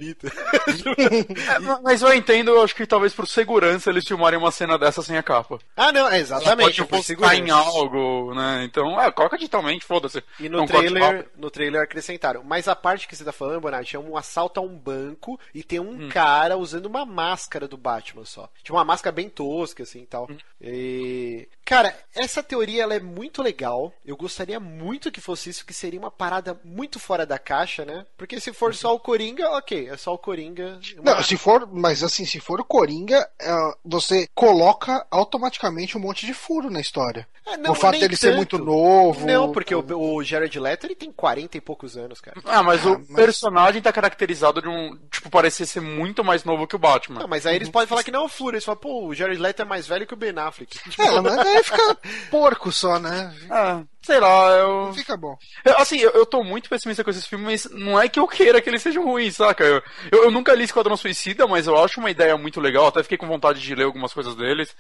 É, 1.52 1.58
mas 1.82 2.02
eu 2.02 2.12
entendo, 2.12 2.50
eu 2.50 2.62
acho 2.62 2.74
que 2.74 2.86
talvez 2.86 3.12
por 3.12 3.26
segurança 3.26 3.90
eles 3.90 4.06
filmarem 4.06 4.38
uma 4.38 4.50
cena 4.50 4.78
dessa 4.78 5.02
sem 5.02 5.16
a 5.16 5.22
capa. 5.22 5.58
ah, 5.76 5.92
não, 5.92 6.08
é 6.08 6.18
exatamente. 6.18 6.82
Pode 6.82 6.84
por 6.84 6.98
postar 6.98 7.34
em 7.36 7.50
algo, 7.50 8.34
né? 8.34 8.64
Então, 8.64 9.00
é, 9.00 9.10
coloca 9.10 9.36
digitalmente, 9.36 9.84
foda-se. 9.84 10.22
E 10.40 10.46
É 10.46 10.48
no 10.48 10.62
um 10.62 10.66
corte 10.66 10.88
trailer, 10.90 11.30
no 11.36 11.50
trailer 11.50 11.82
acrescentaram. 11.82 12.42
Mas 12.44 12.68
a 12.68 12.76
parte 12.76 13.06
que 13.08 13.16
você 13.16 13.24
tá 13.24 13.32
falando, 13.32 13.60
Bonatti, 13.60 13.96
é 13.96 13.98
um 13.98 14.16
assalto 14.16 14.60
a 14.60 14.62
um 14.62 14.76
banco 14.76 15.38
e 15.54 15.62
tem 15.62 15.80
Hum. 15.80 16.06
um 16.06 16.08
cara 16.08 16.56
usando 16.56 16.86
uma 16.86 17.04
máscara 17.04 17.66
do 17.66 17.76
Batman 17.76 18.24
só. 18.24 18.48
Tipo, 18.62 18.76
uma 18.76 18.84
máscara 18.84 19.14
bem 19.14 19.28
tosca, 19.28 19.82
assim, 19.82 20.02
e 20.02 20.06
tal. 20.06 20.28
Hum. 20.30 20.36
E... 20.60 21.48
Cara, 21.64 21.96
essa 22.14 22.42
teoria, 22.42 22.82
ela 22.82 22.94
é 22.94 23.00
muito 23.00 23.42
legal. 23.42 23.92
Eu 24.04 24.16
gostaria 24.16 24.58
muito 24.60 25.10
que 25.10 25.20
fosse 25.20 25.50
isso, 25.50 25.64
que 25.64 25.72
seria 25.74 25.98
uma 25.98 26.10
parada 26.10 26.58
muito 26.64 26.98
fora 26.98 27.24
da 27.24 27.38
caixa, 27.38 27.84
né? 27.84 28.04
Porque 28.16 28.38
se 28.40 28.52
for 28.52 28.74
só 28.74 28.94
o 28.94 29.00
Coringa, 29.00 29.48
ok, 29.50 29.81
é 29.88 29.96
só 29.96 30.14
o 30.14 30.18
Coringa. 30.18 30.78
Uma- 30.98 31.14
Não, 31.16 31.22
se 31.22 31.36
for, 31.36 31.68
mas 31.72 32.02
assim, 32.02 32.24
se 32.24 32.40
for 32.40 32.60
o 32.60 32.64
Coringa, 32.64 33.28
é, 33.40 33.50
você 33.84 34.28
coloca 34.34 35.06
automaticamente 35.10 35.96
um 35.96 36.00
monte 36.00 36.26
de 36.26 36.34
furo 36.34 36.70
na 36.70 36.80
história. 36.80 37.26
Ah, 37.44 37.56
não, 37.56 37.72
o 37.72 37.74
fato 37.74 37.98
dele 37.98 38.16
ser 38.16 38.28
tanto. 38.28 38.36
muito 38.36 38.58
novo. 38.58 39.26
Não, 39.26 39.50
porque 39.50 39.74
o, 39.74 39.84
o 40.14 40.22
Jared 40.22 40.58
Leto, 40.60 40.86
ele 40.86 40.94
tem 40.94 41.10
40 41.10 41.56
e 41.56 41.60
poucos 41.60 41.96
anos, 41.96 42.20
cara. 42.20 42.40
Ah, 42.44 42.62
mas 42.62 42.84
o 42.86 42.92
Ah, 42.92 42.98
mas- 43.08 43.16
personagem 43.16 43.82
tá 43.82 43.92
caracterizado 43.92 44.62
de 44.62 44.68
um. 44.68 44.96
Tipo, 45.10 45.28
parecer 45.28 45.66
ser 45.66 45.80
muito 45.80 46.22
mais 46.22 46.44
novo 46.44 46.66
que 46.68 46.76
o 46.76 46.78
Batman. 46.78 47.20
Não, 47.20 47.28
mas 47.28 47.44
aí 47.44 47.56
eles 47.56 47.68
podem 47.68 47.88
falar 47.88 48.04
que 48.04 48.12
não 48.12 48.22
é 48.22 48.24
o 48.24 48.28
furo. 48.28 48.54
Eles 48.54 48.64
falam, 48.64 48.80
pô, 48.80 49.06
o 49.06 49.14
Jared 49.14 49.40
Leto 49.40 49.62
é 49.62 49.64
mais 49.64 49.86
velho 49.88 50.06
que 50.06 50.14
o 50.14 50.16
Ben 50.16 50.32
Affleck. 50.38 50.78
É, 50.98 51.20
mas 51.20 51.38
aí 51.38 51.62
fica 51.64 51.98
porco 52.30 52.70
só, 52.70 52.98
né? 53.00 53.34
Ah, 53.50 53.82
sei 54.02 54.20
lá, 54.20 54.50
eu. 54.50 54.86
Não 54.86 54.94
fica 54.94 55.16
bom. 55.16 55.36
Eu, 55.64 55.78
Assim, 55.78 55.98
eu, 55.98 56.10
eu 56.10 56.26
tô 56.26 56.42
muito 56.42 56.68
pessimista 56.68 57.02
com 57.02 57.10
esses 57.10 57.26
filmes, 57.26 57.66
mas 57.66 57.72
não 57.72 58.00
é 58.00 58.08
que 58.08 58.18
eu 58.18 58.26
queira 58.26 58.60
que 58.60 58.68
eles 58.68 58.82
sejam 58.82 59.04
ruins, 59.04 59.36
saca? 59.36 59.64
Eu, 59.64 59.82
eu, 60.10 60.24
eu 60.24 60.30
nunca 60.30 60.54
li 60.54 60.64
Esquadrão 60.64 60.96
Suicida, 60.96 61.46
mas 61.46 61.66
eu 61.66 61.76
acho 61.82 62.00
uma 62.00 62.10
ideia 62.10 62.36
muito 62.36 62.60
legal, 62.60 62.86
até 62.86 63.02
fiquei 63.02 63.18
com 63.18 63.26
vontade 63.26 63.60
de 63.60 63.74
ler 63.74 63.84
algumas 63.84 64.12
coisas 64.12 64.34
deles. 64.34 64.74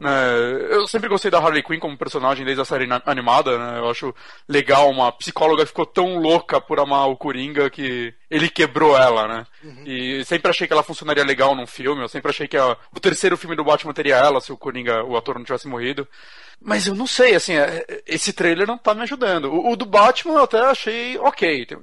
né? 0.00 0.10
eu 0.70 0.86
sempre 0.86 1.08
gostei 1.08 1.30
da 1.30 1.38
Harley 1.38 1.62
Quinn 1.62 1.78
como 1.78 1.96
personagem 1.96 2.44
desde 2.44 2.62
a 2.62 2.64
série 2.64 2.88
animada, 3.06 3.58
né? 3.58 3.78
Eu 3.78 3.90
acho 3.90 4.14
legal 4.48 4.90
uma 4.90 5.12
psicóloga 5.12 5.66
ficou 5.66 5.86
tão 5.86 6.18
louca 6.18 6.60
por 6.60 6.80
amar 6.80 7.08
o 7.08 7.16
Coringa 7.16 7.70
que 7.70 8.14
ele 8.34 8.48
quebrou 8.48 8.96
ela, 8.96 9.28
né? 9.28 9.46
E 9.86 10.24
sempre 10.24 10.50
achei 10.50 10.66
que 10.66 10.72
ela 10.72 10.82
funcionaria 10.82 11.22
legal 11.24 11.54
num 11.54 11.66
filme, 11.66 12.02
eu 12.02 12.08
sempre 12.08 12.30
achei 12.30 12.48
que 12.48 12.56
a- 12.56 12.76
o 12.94 12.98
terceiro 12.98 13.36
filme 13.36 13.54
do 13.54 13.62
Batman 13.64 13.92
teria 13.92 14.16
ela 14.16 14.40
se 14.40 14.50
o 14.52 14.56
Coringa, 14.56 15.04
o 15.04 15.16
ator 15.16 15.36
não 15.36 15.44
tivesse 15.44 15.68
morrido. 15.68 16.08
Mas 16.60 16.86
eu 16.86 16.94
não 16.94 17.06
sei, 17.06 17.34
assim, 17.34 17.54
é- 17.54 17.84
é- 17.88 18.02
esse 18.06 18.32
trailer 18.32 18.66
não 18.66 18.78
tá 18.78 18.94
me 18.94 19.02
ajudando. 19.02 19.52
O, 19.52 19.72
o 19.72 19.76
do 19.76 19.84
Batman 19.84 20.34
eu 20.34 20.44
até 20.44 20.60
achei 20.60 21.18
ok. 21.18 21.66
Tem- 21.66 21.78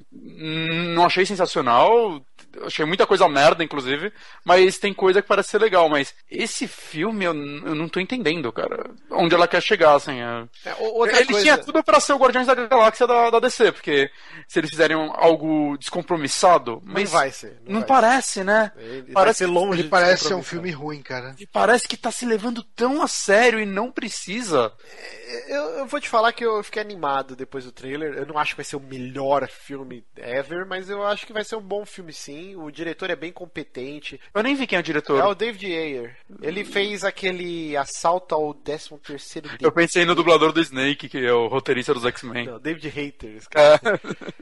Não 0.96 1.06
achei 1.06 1.26
sensacional. 1.26 2.22
Achei 2.66 2.86
muita 2.86 3.06
coisa 3.06 3.28
merda, 3.28 3.64
inclusive. 3.64 4.12
Mas 4.44 4.78
tem 4.78 4.94
coisa 4.94 5.22
que 5.22 5.28
parece 5.28 5.50
ser 5.50 5.60
legal. 5.62 5.90
Mas 5.90 6.14
esse 6.30 6.68
filme 6.68 7.26
eu, 7.26 7.34
eu 7.34 7.76
não 7.76 7.88
tô 7.90 8.00
entendendo, 8.00 8.52
cara. 8.52 8.90
Onde 9.12 9.36
ela 9.36 9.48
quer 9.48 9.62
chegar, 9.62 9.96
assim. 9.96 10.20
é- 10.20 10.48
É, 10.66 10.72
Ele 11.18 11.26
coisa... 11.26 11.42
tinha 11.42 11.58
tudo 11.58 11.84
pra 11.84 12.00
ser 12.00 12.14
o 12.14 12.18
Guardiões 12.18 12.48
da 12.48 12.56
Galáxia 12.56 13.08
da, 13.08 13.30
da 13.30 13.40
DC, 13.40 13.72
porque 13.72 14.10
se 14.48 14.60
eles 14.60 14.70
fizerem 14.70 14.98
algo 15.16 15.78
descompromissado. 15.78 16.82
Não 16.84 16.94
Mas 16.94 17.12
vai 17.12 17.32
ser. 17.32 17.60
não 17.68 17.80
vai 17.80 17.88
parece, 17.88 18.44
né? 18.44 18.72
ser. 18.76 18.84
Ele 18.84 19.02
vai 19.04 19.14
Parece 19.14 19.38
ser 19.40 19.48
longe 19.48 19.82
Ele 19.82 19.90
parece 19.90 20.26
ser 20.26 20.34
um 20.34 20.44
filme 20.44 20.72
ruim, 20.72 21.02
cara. 21.02 21.36
E 21.40 21.46
parece 21.46 21.88
que 21.88 21.98
tá 21.98 22.12
se 22.12 22.26
levando 22.26 22.64
tão 22.64 23.02
a 23.02 23.08
sério 23.08 23.60
e 23.60 23.66
não 23.66 23.92
precisa. 23.92 24.72
Eu, 25.48 25.64
eu 25.80 25.86
vou 25.86 26.00
te 26.00 26.10
falar 26.10 26.32
que 26.34 26.46
eu 26.46 26.64
fiquei 26.64 26.82
animado 26.82 27.36
depois 27.36 27.66
do 27.66 27.72
trailer. 27.72 28.14
Eu 28.14 28.26
não 28.26 28.38
acho 28.38 28.52
que 28.52 28.58
vai 28.58 28.66
ser 28.66 28.76
o 28.76 28.80
melhor 28.82 29.48
filme 29.48 30.04
ever, 30.18 30.66
mas 30.66 30.90
eu 30.90 31.06
acho 31.06 31.26
que 31.26 31.34
vai 31.34 31.44
ser 31.44 31.56
um 31.56 31.62
bom 31.62 31.86
filme 31.86 32.12
sim. 32.14 32.49
O 32.56 32.72
diretor 32.72 33.10
é 33.10 33.16
bem 33.16 33.32
competente. 33.32 34.20
Eu 34.34 34.44
nem 34.44 34.56
vi 34.56 34.68
quem 34.68 34.78
é 34.78 34.80
o 34.80 34.84
diretor. 34.84 35.20
É 35.20 35.26
o 35.26 35.36
David 35.36 35.66
Ayer. 35.66 36.18
Ele 36.42 36.64
fez 36.64 37.04
aquele 37.04 37.76
assalto 37.76 38.36
ao 38.36 38.54
13 38.54 38.98
terceiro 39.00 39.50
Eu 39.60 39.72
pensei 39.72 40.06
no 40.06 40.16
dublador 40.16 40.52
do 40.52 40.62
Snake, 40.62 41.10
que 41.10 41.18
é 41.18 41.34
o 41.34 41.48
roteirista 41.48 41.94
dos 41.94 42.06
X-Men. 42.06 42.60
David 42.60 42.88
Haters. 42.90 43.48
É. 43.56 43.80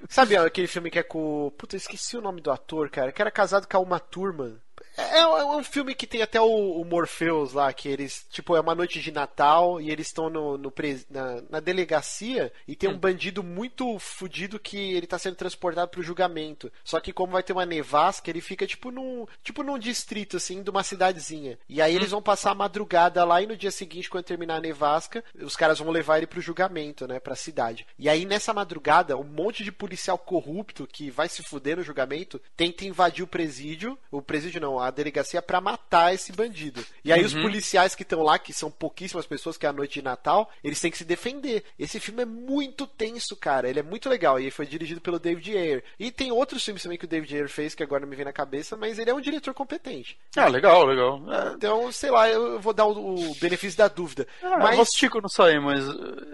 Sabe 0.10 0.36
aquele 0.36 0.68
filme 0.68 0.90
que 0.90 1.00
é 1.00 1.04
com. 1.04 1.52
Puta, 1.58 1.76
eu 1.76 1.78
esqueci 1.78 2.18
o 2.18 2.22
nome 2.22 2.42
do 2.42 2.52
ator, 2.52 2.90
cara. 2.90 3.12
Que 3.12 3.22
era 3.22 3.32
casado 3.32 3.68
com 3.68 3.78
a 3.78 3.80
Uma 3.80 4.00
Thurman. 4.00 4.58
É, 4.98 5.20
é 5.20 5.46
um 5.46 5.64
filme 5.64 5.94
que 5.94 6.08
tem 6.08 6.24
até 6.24 6.42
o, 6.42 6.82
o 6.82 6.84
Morpheus 6.84 7.54
lá, 7.54 7.72
que 7.72 7.88
eles, 7.88 8.26
tipo, 8.32 8.56
é 8.56 8.60
uma 8.60 8.74
noite 8.74 9.00
de 9.00 9.12
Natal 9.12 9.80
e 9.80 9.92
eles 9.92 10.08
estão 10.08 10.28
no, 10.28 10.58
no 10.58 10.74
na, 11.10 11.44
na, 11.50 11.60
delegacia 11.60 12.52
e 12.68 12.76
tem 12.76 12.90
um 12.90 12.94
hum. 12.94 12.98
bandido 12.98 13.44
muito 13.44 14.00
fudido 14.00 14.60
que 14.60 14.94
ele 14.94 15.06
tá 15.06 15.20
sendo 15.20 15.36
transportado 15.36 15.92
pro 15.92 16.02
julgamento. 16.02 16.72
Só 16.84 17.00
que 17.00 17.14
como 17.14 17.34
vai 17.34 17.44
ter 17.44 17.54
uma 17.54 17.66
nevasca, 17.66 18.30
ele 18.30 18.42
fica 18.42 18.66
tipo 18.66 18.90
num, 18.90 19.28
tipo 19.44 19.62
num 19.62 19.78
distrito, 19.78 20.38
assim, 20.38 20.64
de 20.64 20.70
uma 20.72 20.84
cidadezinha. 20.84 21.60
E 21.70 21.80
aí 21.80 21.96
eles 21.96 22.08
hum. 22.08 22.18
vão 22.18 22.22
passar 22.24 22.52
a 22.52 22.56
madrugada 22.56 23.24
lá 23.24 23.40
e 23.42 23.48
no 23.48 23.56
dia 23.56 23.72
seguinte, 23.72 24.10
quando 24.10 24.26
terminar 24.26 24.56
a 24.56 24.62
nevasca, 24.62 25.24
os 25.40 25.56
caras 25.56 25.78
vão 25.78 25.92
levar 25.92 26.18
ele 26.18 26.28
pro 26.28 26.42
julgamento, 26.42 27.08
né, 27.08 27.20
pra 27.20 27.36
cidade. 27.36 27.86
E 28.00 28.10
aí 28.10 28.26
nessa 28.26 28.54
madrugada, 28.54 29.16
um 29.16 29.24
monte 29.24 29.64
de 29.64 29.72
policial 29.72 30.18
corrupto 30.18 30.88
que 30.88 31.12
vai 31.12 31.30
se 31.30 31.44
fuder 31.44 31.78
no 31.78 31.84
julgamento 31.84 32.42
tenta 32.56 32.86
invadir 32.86 33.24
o 33.24 33.28
presídio, 33.28 33.98
o 34.10 34.22
presídio 34.22 34.60
não, 34.60 34.80
a 34.80 34.87
delegacia 34.92 35.42
para 35.42 35.62
matar 35.62 36.14
esse 36.14 36.32
bandido. 36.32 36.84
E 37.04 37.12
aí 37.12 37.22
uhum. 37.22 37.28
os 37.28 37.34
policiais 37.34 37.96
que 37.96 38.04
estão 38.04 38.24
lá, 38.24 38.38
que 38.38 38.54
são 38.54 38.70
pouquíssimas 38.70 39.26
pessoas, 39.26 39.58
que 39.58 39.66
é 39.66 39.70
a 39.70 39.74
noite 39.74 39.96
de 39.96 40.02
Natal, 40.02 40.50
eles 40.64 40.80
têm 40.80 40.92
que 40.92 40.98
se 40.98 41.06
defender. 41.06 41.64
Esse 41.78 42.00
filme 42.00 42.24
é 42.24 42.26
muito 42.26 42.86
tenso, 42.86 43.36
cara. 43.36 43.70
Ele 43.70 43.80
é 43.80 43.84
muito 43.84 44.10
legal. 44.10 44.40
E 44.40 44.52
foi 44.52 44.66
dirigido 44.66 45.02
pelo 45.02 45.20
David 45.20 45.58
Ayer. 45.58 45.84
E 46.00 46.12
tem 46.12 46.32
outros 46.32 46.64
filmes 46.64 46.84
também 46.84 46.98
que 46.98 47.06
o 47.06 47.08
David 47.08 47.36
Ayer 47.36 47.50
fez, 47.50 47.76
que 47.76 47.84
agora 47.84 48.02
não 48.02 48.10
me 48.10 48.16
vem 48.16 48.26
na 48.26 48.34
cabeça, 48.34 48.76
mas 48.76 49.00
ele 49.00 49.10
é 49.10 49.14
um 49.14 49.22
diretor 49.22 49.54
competente. 49.54 50.18
Ah, 50.36 50.48
legal, 50.48 50.86
legal. 50.86 51.22
É. 51.32 51.54
Então, 51.54 51.92
sei 51.92 52.12
lá, 52.12 52.30
eu 52.30 52.60
vou 52.60 52.74
dar 52.74 52.86
o, 52.86 53.36
benefício 53.36 53.78
da 53.78 53.88
dúvida. 53.88 54.28
Ah, 54.44 54.58
mas... 54.58 54.70
Eu 54.70 54.76
vou 54.76 54.82
assistir 54.82 55.10
quando 55.10 55.32
sair, 55.32 55.60
mas 55.60 55.84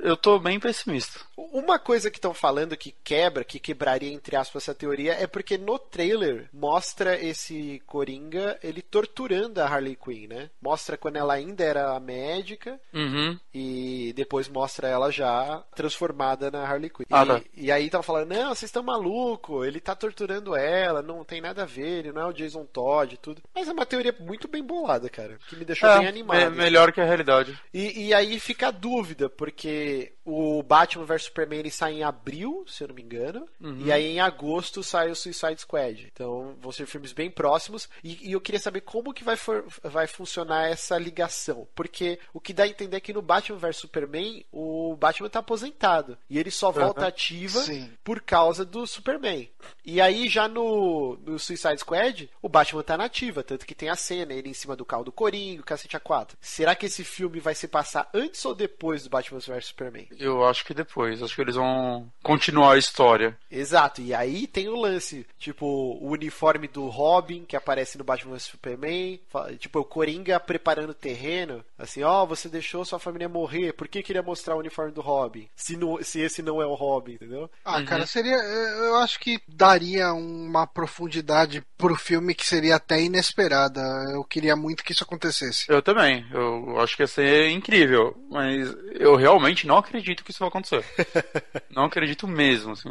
eu 0.04 0.18
tô 0.18 0.40
bem 0.40 0.60
pessimista. 0.60 1.20
Uma 1.36 1.80
coisa 1.80 2.10
que 2.10 2.18
estão 2.18 2.34
falando 2.34 2.78
que 2.78 2.94
quebra, 3.04 3.44
que 3.44 3.60
quebraria, 3.60 4.12
entre 4.12 4.36
aspas, 4.36 4.64
essa 4.64 4.76
teoria, 4.76 5.14
é 5.14 5.28
porque 5.28 5.58
no 5.58 5.78
trailer 5.78 6.50
mostra 6.54 7.20
esse 7.20 7.82
Coringa, 7.86 8.43
ele 8.62 8.82
torturando 8.82 9.62
a 9.62 9.66
Harley 9.66 9.96
Quinn, 9.96 10.28
né? 10.28 10.50
Mostra 10.62 10.98
quando 10.98 11.18
ela 11.18 11.34
ainda 11.34 11.64
era 11.64 12.00
médica 12.00 12.80
uhum. 12.94 13.38
e 13.54 14.14
depois 14.16 14.48
mostra 14.48 14.88
ela 14.88 15.12
já 15.12 15.64
transformada 15.76 16.50
na 16.52 16.64
Harley 16.64 16.90
Quinn. 16.90 17.06
Ah, 17.12 17.24
e, 17.24 17.28
tá. 17.28 17.42
e 17.56 17.72
aí 17.72 17.90
tava 17.90 18.04
falando, 18.04 18.30
não, 18.30 18.50
vocês 18.50 18.70
estão 18.70 18.84
maluco, 18.84 19.64
ele 19.64 19.80
tá 19.80 19.96
torturando 19.96 20.56
ela, 20.56 21.02
não 21.02 21.24
tem 21.24 21.42
nada 21.42 21.64
a 21.64 21.66
ver, 21.66 22.00
ele 22.00 22.12
não 22.12 22.22
é 22.22 22.26
o 22.26 22.34
Jason 22.34 22.66
Todd 22.66 23.14
e 23.14 23.18
tudo. 23.18 23.42
Mas 23.54 23.68
é 23.68 23.74
uma 23.74 23.86
teoria 23.86 24.16
muito 24.20 24.48
bem 24.48 24.64
bolada, 24.64 25.10
cara, 25.10 25.38
que 25.48 25.56
me 25.56 25.66
deixou 25.66 25.90
é, 25.90 26.00
bem 26.00 26.08
animado. 26.08 26.40
É 26.40 26.50
melhor 26.50 26.92
que 26.92 27.02
a 27.02 27.06
realidade. 27.06 27.58
E, 27.74 28.08
e 28.08 28.14
aí 28.14 28.40
fica 28.40 28.68
a 28.68 28.72
dúvida, 28.72 29.30
porque 29.30 30.14
o 30.26 30.64
Batman 30.64 31.06
vs 31.06 31.24
Superman 31.24 31.60
ele 31.60 31.72
sai 31.72 31.94
em 31.94 32.04
abril, 32.04 32.64
se 32.68 32.84
eu 32.84 32.88
não 32.88 32.96
me 32.96 33.02
engano, 33.02 33.48
uhum. 33.60 33.82
e 33.86 33.92
aí 33.92 34.06
em 34.06 34.20
agosto 34.20 34.84
sai 34.84 35.12
o 35.12 35.16
Suicide 35.16 35.62
Squad. 35.62 36.10
Então 36.12 36.56
vão 36.62 36.72
ser 36.72 36.86
filmes 36.86 37.12
bem 37.12 37.30
próximos. 37.30 37.90
E, 38.04 38.30
e 38.30 38.32
eu 38.32 38.42
queria 38.42 38.60
saber 38.60 38.82
como 38.82 39.14
que 39.14 39.24
vai, 39.24 39.36
for, 39.36 39.66
vai 39.84 40.08
funcionar 40.08 40.70
essa 40.70 40.98
ligação. 40.98 41.68
Porque 41.76 42.20
o 42.34 42.40
que 42.40 42.54
dá 42.54 42.64
a 42.64 42.68
entender 42.68 42.98
é 42.98 43.02
que 43.02 43.14
no 43.14 43.22
Batman 43.22 43.58
vs 43.58 43.78
Superman, 43.78 44.46
o 44.52 44.96
Batman 44.96 45.30
tá 45.30 45.40
aposentado. 45.40 46.18
E 46.30 46.40
ele 46.40 46.52
só 46.52 46.72
volta 46.72 47.02
uhum. 47.02 47.08
ativa 47.08 47.60
Sim. 47.60 47.92
por 48.04 48.22
causa 48.22 48.64
do 48.64 48.88
Superman. 48.88 49.50
E 49.86 50.00
aí 50.00 50.30
já 50.30 50.48
no, 50.48 51.18
no 51.26 51.38
Suicide 51.38 51.80
Squad, 51.80 52.30
o 52.42 52.50
Batman 52.50 52.84
tá 52.84 52.98
nativa, 52.98 53.44
tanto 53.44 53.66
que 53.66 53.76
tem 53.76 53.90
a 53.90 53.96
cena, 53.96 54.34
ele 54.34 54.50
em 54.50 54.54
cima 54.54 54.76
do 54.76 54.86
carro 54.86 55.04
do 55.04 55.12
Coringa, 55.12 55.62
o 55.62 55.66
cacete 55.66 55.98
A4. 55.98 56.32
Será 56.40 56.76
que 56.76 56.86
esse 56.86 57.04
filme 57.04 57.40
vai 57.40 57.56
se 57.56 57.68
passar 57.68 58.10
antes 58.14 58.44
ou 58.46 58.56
depois 58.56 59.04
do 59.04 59.10
Batman 59.10 59.40
vs 59.40 59.66
Superman? 59.66 60.08
Eu 60.20 60.46
acho 60.46 60.66
que 60.66 60.74
depois. 60.74 61.22
Acho 61.22 61.36
que 61.36 61.42
eles 61.42 61.56
vão 61.56 62.12
continuar 62.22 62.74
a 62.74 62.78
história. 62.78 63.38
Exato. 63.50 64.02
E 64.02 64.14
aí 64.14 64.48
tem 64.48 64.68
o 64.68 64.76
lance, 64.76 65.26
tipo, 65.38 65.66
o 65.66 66.10
uniforme 66.10 66.68
do 66.68 66.88
Robin 66.88 67.46
que 67.46 67.56
aparece 67.56 67.98
no 67.98 68.04
Batman 68.04 68.34
vs 68.34 68.44
Superman, 68.44 69.20
tipo, 69.60 69.80
o 69.80 69.86
Coringa 69.86 70.40
preparando 70.40 70.92
o 70.92 70.96
terreno, 70.96 71.64
assim, 71.78 72.04
ó, 72.04 72.24
oh, 72.24 72.28
você 72.28 72.48
deixou 72.50 72.86
sua 72.86 73.00
família 73.00 73.30
morrer, 73.30 73.74
por 73.74 73.88
que 73.88 74.04
queria 74.04 74.22
mostrar 74.22 74.56
o 74.56 74.60
uniforme 74.60 74.92
do 74.92 75.02
Robin? 75.02 75.48
Se, 75.56 75.76
não, 75.76 76.02
se 76.02 76.20
esse 76.20 76.42
não 76.42 76.62
é 76.62 76.66
o 76.66 76.74
Robin, 76.74 77.14
entendeu? 77.14 77.50
Ah, 77.64 77.78
uhum. 77.78 77.86
cara, 77.86 78.06
seria. 78.06 78.36
Eu 78.36 78.96
acho 78.98 79.20
que 79.20 79.40
daria 79.48 80.14
uma 80.14 80.66
profundidade 80.66 81.64
pro 81.78 81.96
filme 81.96 82.34
que 82.34 82.46
seria 82.46 82.76
até 82.76 83.02
inesperada. 83.02 83.82
Eu 84.14 84.24
queria 84.24 84.56
muito 84.56 84.84
que 84.84 84.92
isso 84.92 85.04
acontecesse. 85.04 85.66
Eu 85.68 85.82
também. 85.82 86.26
Eu 86.32 86.80
acho 86.80 86.96
que 86.96 87.04
ia 87.04 87.08
ser 87.08 87.50
incrível. 87.50 88.16
Mas 88.30 88.74
eu 88.94 89.16
realmente 89.16 89.68
não 89.68 89.78
acredito 89.78 90.03
acredito 90.04 90.24
que 90.24 90.32
isso 90.32 90.40
vai 90.40 90.50
acontecer. 90.50 90.86
não 91.72 91.86
acredito 91.86 92.28
mesmo. 92.28 92.74
Assim. 92.74 92.90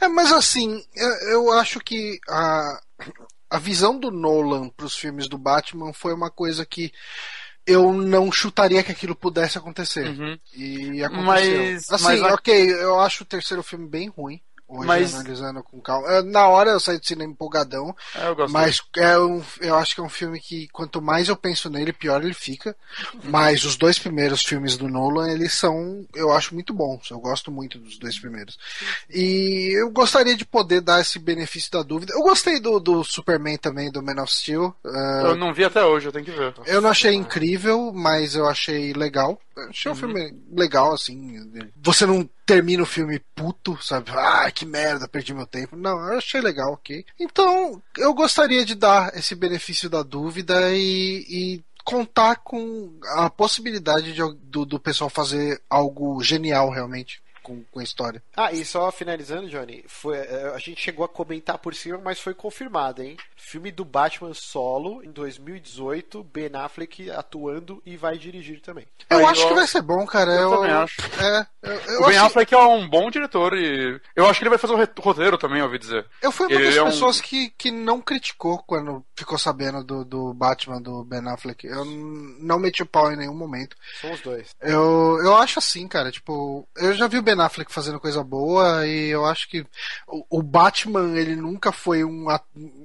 É, 0.00 0.08
mas 0.08 0.32
assim, 0.32 0.82
eu, 0.94 1.10
eu 1.30 1.52
acho 1.52 1.78
que 1.80 2.18
a, 2.28 2.80
a 3.50 3.58
visão 3.58 3.98
do 3.98 4.10
Nolan 4.10 4.70
para 4.70 4.86
os 4.86 4.96
filmes 4.96 5.28
do 5.28 5.36
Batman 5.36 5.92
foi 5.92 6.14
uma 6.14 6.30
coisa 6.30 6.64
que 6.64 6.92
eu 7.66 7.92
não 7.92 8.32
chutaria 8.32 8.82
que 8.82 8.90
aquilo 8.90 9.14
pudesse 9.14 9.58
acontecer. 9.58 10.08
Uhum. 10.08 10.38
E 10.54 11.04
aconteceu. 11.04 11.24
Mas, 11.24 11.90
assim, 11.90 12.20
mas... 12.20 12.32
ok, 12.32 12.72
eu 12.72 12.98
acho 12.98 13.22
o 13.22 13.26
terceiro 13.26 13.62
filme 13.62 13.86
bem 13.86 14.08
ruim. 14.08 14.40
Hoje, 14.70 14.86
mas... 14.86 15.14
analisando 15.14 15.62
com 15.64 15.80
calma. 15.80 16.08
É, 16.08 16.22
na 16.22 16.46
hora 16.46 16.70
eu 16.70 16.78
saí 16.78 16.98
do 16.98 17.04
cinema 17.04 17.32
empolgadão. 17.32 17.94
É, 18.14 18.28
eu 18.28 18.48
mas 18.48 18.80
é 18.96 19.18
um, 19.18 19.42
eu 19.60 19.74
acho 19.74 19.96
que 19.96 20.00
é 20.00 20.04
um 20.04 20.08
filme 20.08 20.38
que 20.38 20.68
quanto 20.68 21.02
mais 21.02 21.28
eu 21.28 21.34
penso 21.34 21.68
nele, 21.68 21.92
pior 21.92 22.22
ele 22.22 22.32
fica. 22.32 22.76
Mas 23.24 23.64
os 23.64 23.76
dois 23.76 23.98
primeiros 23.98 24.44
filmes 24.44 24.76
do 24.76 24.88
Nolan, 24.88 25.28
eles 25.28 25.54
são, 25.54 26.06
eu 26.14 26.32
acho 26.32 26.54
muito 26.54 26.72
bons. 26.72 27.10
Eu 27.10 27.18
gosto 27.18 27.50
muito 27.50 27.78
dos 27.78 27.98
dois 27.98 28.16
primeiros. 28.16 28.56
E 29.08 29.76
eu 29.76 29.90
gostaria 29.90 30.36
de 30.36 30.44
poder 30.44 30.80
dar 30.80 31.00
esse 31.00 31.18
benefício 31.18 31.72
da 31.72 31.82
dúvida. 31.82 32.12
Eu 32.12 32.22
gostei 32.22 32.60
do, 32.60 32.78
do 32.78 33.02
Superman 33.02 33.56
também, 33.56 33.90
do 33.90 34.02
Man 34.02 34.22
of 34.22 34.32
Steel. 34.32 34.72
Uh, 34.84 35.26
eu 35.26 35.36
não 35.36 35.52
vi 35.52 35.64
até 35.64 35.84
hoje, 35.84 36.06
eu 36.06 36.12
tenho 36.12 36.24
que 36.24 36.30
ver. 36.30 36.54
Eu 36.66 36.80
não 36.80 36.90
achei 36.90 37.12
incrível, 37.12 37.92
mas 37.92 38.36
eu 38.36 38.46
achei 38.46 38.92
legal. 38.92 39.40
Achei 39.68 39.90
um 39.90 39.94
uhum. 39.94 40.00
filme 40.00 40.42
legal, 40.52 40.94
assim. 40.94 41.50
Você 41.82 42.06
não 42.06 42.28
termina 42.50 42.82
o 42.82 42.86
filme 42.86 43.20
puto, 43.32 43.78
sabe? 43.80 44.10
Ah, 44.10 44.50
que 44.50 44.66
merda, 44.66 45.06
perdi 45.06 45.32
meu 45.32 45.46
tempo. 45.46 45.76
Não, 45.76 45.96
eu 46.08 46.18
achei 46.18 46.40
legal, 46.40 46.72
ok. 46.72 47.04
Então, 47.18 47.80
eu 47.96 48.12
gostaria 48.12 48.64
de 48.64 48.74
dar 48.74 49.16
esse 49.16 49.36
benefício 49.36 49.88
da 49.88 50.02
dúvida 50.02 50.74
e, 50.74 51.24
e 51.28 51.64
contar 51.84 52.36
com 52.36 52.98
a 53.10 53.30
possibilidade 53.30 54.12
de, 54.12 54.20
do, 54.42 54.64
do 54.64 54.80
pessoal 54.80 55.08
fazer 55.08 55.62
algo 55.70 56.20
genial 56.24 56.70
realmente 56.70 57.22
com, 57.42 57.62
com 57.70 57.80
a 57.80 57.84
história. 57.84 58.22
Ah, 58.36 58.52
e 58.52 58.64
só 58.64 58.90
finalizando, 58.90 59.48
Johnny, 59.48 59.84
foi, 59.86 60.16
é, 60.16 60.52
a 60.54 60.58
gente 60.58 60.80
chegou 60.80 61.04
a 61.04 61.08
comentar 61.08 61.58
por 61.58 61.74
cima, 61.74 61.98
mas 61.98 62.20
foi 62.20 62.34
confirmado, 62.34 63.02
hein? 63.02 63.16
Filme 63.36 63.70
do 63.70 63.84
Batman 63.84 64.32
solo 64.34 65.02
em 65.02 65.10
2018, 65.10 66.22
Ben 66.24 66.50
Affleck 66.54 67.10
atuando 67.10 67.82
e 67.84 67.96
vai 67.96 68.18
dirigir 68.18 68.60
também. 68.60 68.86
Eu 69.08 69.18
Aí, 69.18 69.24
acho 69.24 69.42
eu... 69.42 69.48
que 69.48 69.54
vai 69.54 69.66
ser 69.66 69.82
bom, 69.82 70.06
cara. 70.06 70.32
Eu, 70.32 70.42
eu 70.42 70.50
também 70.50 70.72
acho. 70.72 71.00
É, 71.20 71.46
eu, 71.62 71.72
eu 71.72 72.02
o 72.02 72.06
Ben 72.06 72.18
Affleck 72.18 72.54
é 72.54 72.58
um 72.58 72.88
bom 72.88 73.10
diretor 73.10 73.56
e 73.56 74.00
eu 74.14 74.26
acho 74.26 74.38
que 74.38 74.44
ele 74.44 74.50
vai 74.50 74.58
fazer 74.58 74.74
o 74.74 75.00
roteiro 75.00 75.38
também, 75.38 75.62
ouvi 75.62 75.78
dizer. 75.78 76.06
Eu 76.22 76.32
fui 76.32 76.46
uma 76.46 76.54
ele 76.54 76.66
das 76.66 76.76
é 76.76 76.84
pessoas 76.84 77.18
um... 77.18 77.22
que, 77.22 77.50
que 77.50 77.70
não 77.70 78.00
criticou 78.00 78.58
quando 78.58 79.04
ficou 79.14 79.38
sabendo 79.38 79.82
do, 79.84 80.04
do 80.04 80.34
Batman 80.34 80.80
do 80.80 81.04
Ben 81.04 81.26
Affleck. 81.28 81.66
Eu 81.66 81.84
não 81.84 82.58
meti 82.58 82.82
o 82.82 82.86
pau 82.86 83.12
em 83.12 83.16
nenhum 83.16 83.34
momento. 83.34 83.76
São 84.00 84.12
os 84.12 84.20
dois. 84.20 84.54
Eu, 84.60 85.18
eu 85.22 85.36
acho 85.36 85.58
assim, 85.58 85.86
cara. 85.86 86.10
Tipo, 86.10 86.68
eu 86.76 86.94
já 86.94 87.06
vi 87.06 87.18
o 87.18 87.22
Ben 87.22 87.29
Affleck 87.38 87.72
fazendo 87.72 88.00
coisa 88.00 88.22
boa 88.22 88.86
e 88.86 89.08
eu 89.08 89.24
acho 89.24 89.48
que 89.48 89.66
o, 90.06 90.38
o 90.38 90.42
Batman, 90.42 91.16
ele 91.18 91.36
nunca 91.36 91.72
foi 91.72 92.02
um. 92.04 92.26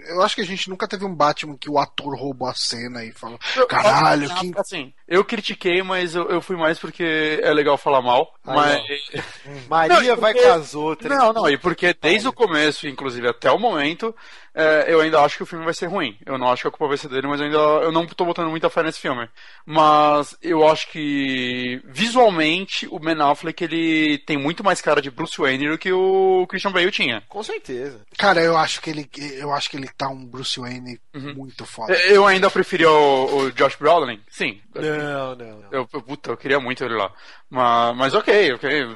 Eu 0.07 0.21
acho 0.21 0.35
que 0.35 0.41
a 0.41 0.45
gente 0.45 0.69
nunca 0.69 0.87
teve 0.87 1.05
um 1.05 1.13
Batman 1.13 1.57
que 1.57 1.69
o 1.69 1.79
ator 1.79 2.17
roubou 2.17 2.47
a 2.47 2.53
cena 2.53 3.03
e 3.03 3.11
falou: 3.11 3.39
caralho, 3.67 4.29
que. 4.35 4.51
Assim, 4.57 4.93
eu 5.07 5.23
critiquei, 5.23 5.81
mas 5.81 6.15
eu, 6.15 6.29
eu 6.29 6.41
fui 6.41 6.55
mais 6.55 6.77
porque 6.77 7.39
é 7.41 7.53
legal 7.53 7.77
falar 7.77 8.01
mal. 8.01 8.33
mas. 8.43 8.83
Maria 9.69 10.15
não, 10.15 10.21
vai 10.21 10.33
com 10.33 10.51
as 10.51 10.75
outras. 10.75 11.17
Não, 11.17 11.33
não, 11.33 11.49
e 11.49 11.57
porque 11.57 11.95
desde 11.99 12.27
o 12.27 12.33
começo, 12.33 12.87
inclusive 12.87 13.27
até 13.27 13.51
o 13.51 13.59
momento, 13.59 14.15
é, 14.55 14.85
eu 14.87 15.01
ainda 15.01 15.19
acho 15.19 15.35
que 15.35 15.43
o 15.43 15.45
filme 15.45 15.65
vai 15.65 15.73
ser 15.73 15.87
ruim. 15.87 16.17
Eu 16.25 16.37
não 16.37 16.47
acho 16.47 16.61
que 16.61 16.67
a 16.69 16.71
culpa 16.71 16.87
vai 16.87 16.97
ser 16.97 17.09
dele, 17.09 17.27
mas 17.27 17.41
eu 17.41 17.45
ainda 17.45 17.57
eu 17.57 17.91
não 17.91 18.07
tô 18.07 18.23
botando 18.23 18.49
muita 18.49 18.69
fé 18.69 18.81
nesse 18.81 19.01
filme. 19.01 19.27
Mas 19.65 20.35
eu 20.41 20.65
acho 20.65 20.89
que 20.91 21.81
visualmente 21.83 22.87
o 22.89 22.97
Ben 22.97 23.21
Affleck 23.21 23.61
ele 23.61 24.17
tem 24.19 24.37
muito 24.37 24.63
mais 24.63 24.79
cara 24.79 25.01
de 25.01 25.11
Bruce 25.11 25.37
Wayne 25.37 25.69
do 25.69 25.77
que 25.77 25.91
o 25.91 26.47
Christian 26.47 26.71
Bale 26.71 26.89
tinha. 26.89 27.21
Com 27.27 27.43
certeza. 27.43 27.99
Cara, 28.17 28.41
eu 28.41 28.57
acho 28.57 28.81
que 28.81 28.89
ele 28.89 29.09
eu 29.37 29.51
acho 29.51 29.69
que 29.69 29.75
ele 29.75 29.89
tá 29.89 30.07
um 30.07 30.25
Bruce 30.25 30.57
Wayne 30.57 31.01
uhum. 31.13 31.33
muito 31.35 31.65
foda. 31.65 31.93
Eu 32.05 32.25
ainda 32.25 32.49
preferia 32.49 32.89
o, 32.89 33.37
o 33.37 33.51
Josh 33.51 33.75
Brolin. 33.75 34.21
Sim. 34.29 34.61
Não, 34.73 35.35
não, 35.35 35.59
não. 35.59 35.67
Eu, 35.69 35.89
eu, 35.91 36.01
puta, 36.01 36.31
eu 36.31 36.37
queria 36.37 36.61
muito 36.61 36.81
ele 36.81 36.95
lá. 36.95 37.11
Mas, 37.49 37.97
mas 37.97 38.13
ok, 38.13 38.53
ok. 38.53 38.95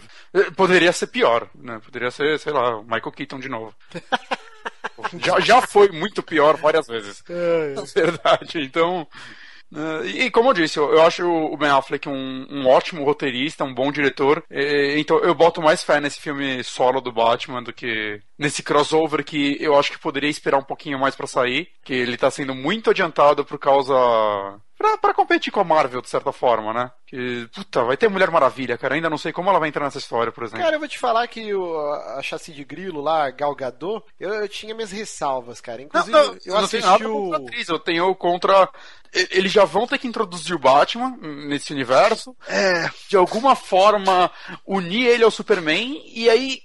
Poderia 0.56 0.94
ser 0.94 1.08
pior, 1.08 1.50
né? 1.54 1.82
Poderia 1.84 2.12
ser, 2.12 2.40
sei 2.40 2.54
lá, 2.54 2.82
Michael 2.82 3.12
Keaton 3.12 3.40
de 3.40 3.50
novo. 3.50 3.76
já, 5.24 5.40
já 5.40 5.62
foi 5.62 5.90
muito 5.90 6.22
pior 6.24 6.58
várias 6.58 6.88
vezes. 6.88 7.24
É, 7.30 7.76
é. 7.78 7.82
Verdade. 7.94 8.62
Então, 8.62 9.08
Uh, 9.72 10.04
e, 10.04 10.32
como 10.32 10.50
eu 10.50 10.54
disse, 10.54 10.80
eu, 10.80 10.92
eu 10.92 11.04
acho 11.04 11.24
o 11.24 11.56
Ben 11.56 11.70
Affleck 11.70 12.10
um, 12.10 12.48
um, 12.50 12.68
ótimo 12.68 13.04
roteirista, 13.04 13.64
um 13.64 13.74
bom 13.74 13.92
diretor. 13.92 14.44
E, 14.50 14.96
então 14.98 15.20
eu 15.20 15.36
boto 15.36 15.62
mais 15.62 15.84
fé 15.84 16.02
nesse 16.02 16.20
filme 16.20 16.64
solo 16.64 17.00
do 17.00 17.12
Batman 17.12 17.62
do 17.62 17.72
que 17.72 18.20
nesse 18.38 18.64
crossover 18.64 19.24
que 19.24 19.58
eu 19.62 19.78
acho 19.78 19.92
que 19.92 20.00
poderia 20.00 20.30
esperar 20.30 20.58
um 20.58 20.64
pouquinho 20.64 20.98
mais 20.98 21.16
para 21.16 21.28
sair. 21.28 21.70
Que 21.84 21.94
ele 21.94 22.18
tá 22.18 22.32
sendo 22.32 22.56
muito 22.56 22.90
adiantado 22.90 23.46
por 23.46 23.60
causa 23.60 23.94
pra, 24.80 24.98
pra 24.98 25.14
competir 25.14 25.52
com 25.52 25.60
a 25.60 25.64
Marvel, 25.66 26.02
de 26.02 26.10
certa 26.10 26.32
forma, 26.32 26.74
né? 26.74 26.90
Que, 27.06 27.48
puta, 27.54 27.84
vai 27.84 27.98
ter 27.98 28.08
Mulher 28.08 28.32
Maravilha, 28.32 28.78
cara. 28.78 28.96
Ainda 28.96 29.10
não 29.10 29.18
sei 29.18 29.34
como 29.34 29.50
ela 29.50 29.60
vai 29.60 29.68
entrar 29.68 29.84
nessa 29.84 29.98
história, 29.98 30.32
por 30.32 30.46
exemplo. 30.46 30.64
Cara, 30.64 30.78
eu 30.78 30.80
vou 30.80 30.88
te 30.88 30.98
falar 30.98 31.28
que 31.28 31.54
o, 31.54 31.92
a 32.18 32.22
chassi 32.22 32.54
de 32.54 32.64
grilo 32.64 33.02
lá, 33.02 33.30
Gal 33.30 33.54
Gadot, 33.54 34.06
eu, 34.18 34.34
eu 34.34 34.48
tinha 34.48 34.74
minhas 34.74 34.92
ressalvas, 34.92 35.60
cara. 35.60 35.82
Inclusive, 35.82 36.12
não, 36.12 36.28
não, 36.28 36.38
eu 36.46 36.54
não 36.54 36.60
assisti 36.60 36.86
nada 36.86 37.10
o... 37.10 37.34
atriz, 37.34 37.68
eu 37.68 37.80
tenho 37.80 38.16
contra 38.16 38.70
eles 39.12 39.52
já 39.52 39.66
vão 39.66 39.88
ter 39.88 39.98
que 39.98 40.08
introduzir 40.08 40.56
o 40.56 40.60
Batman 40.60 41.18
nesse 41.20 41.74
universo. 41.74 42.36
É. 42.48 42.90
De 43.08 43.18
alguma 43.18 43.56
forma, 43.56 44.30
unir 44.66 45.08
ele 45.08 45.24
ao 45.24 45.32
Superman. 45.32 46.00
E 46.14 46.30
aí, 46.30 46.62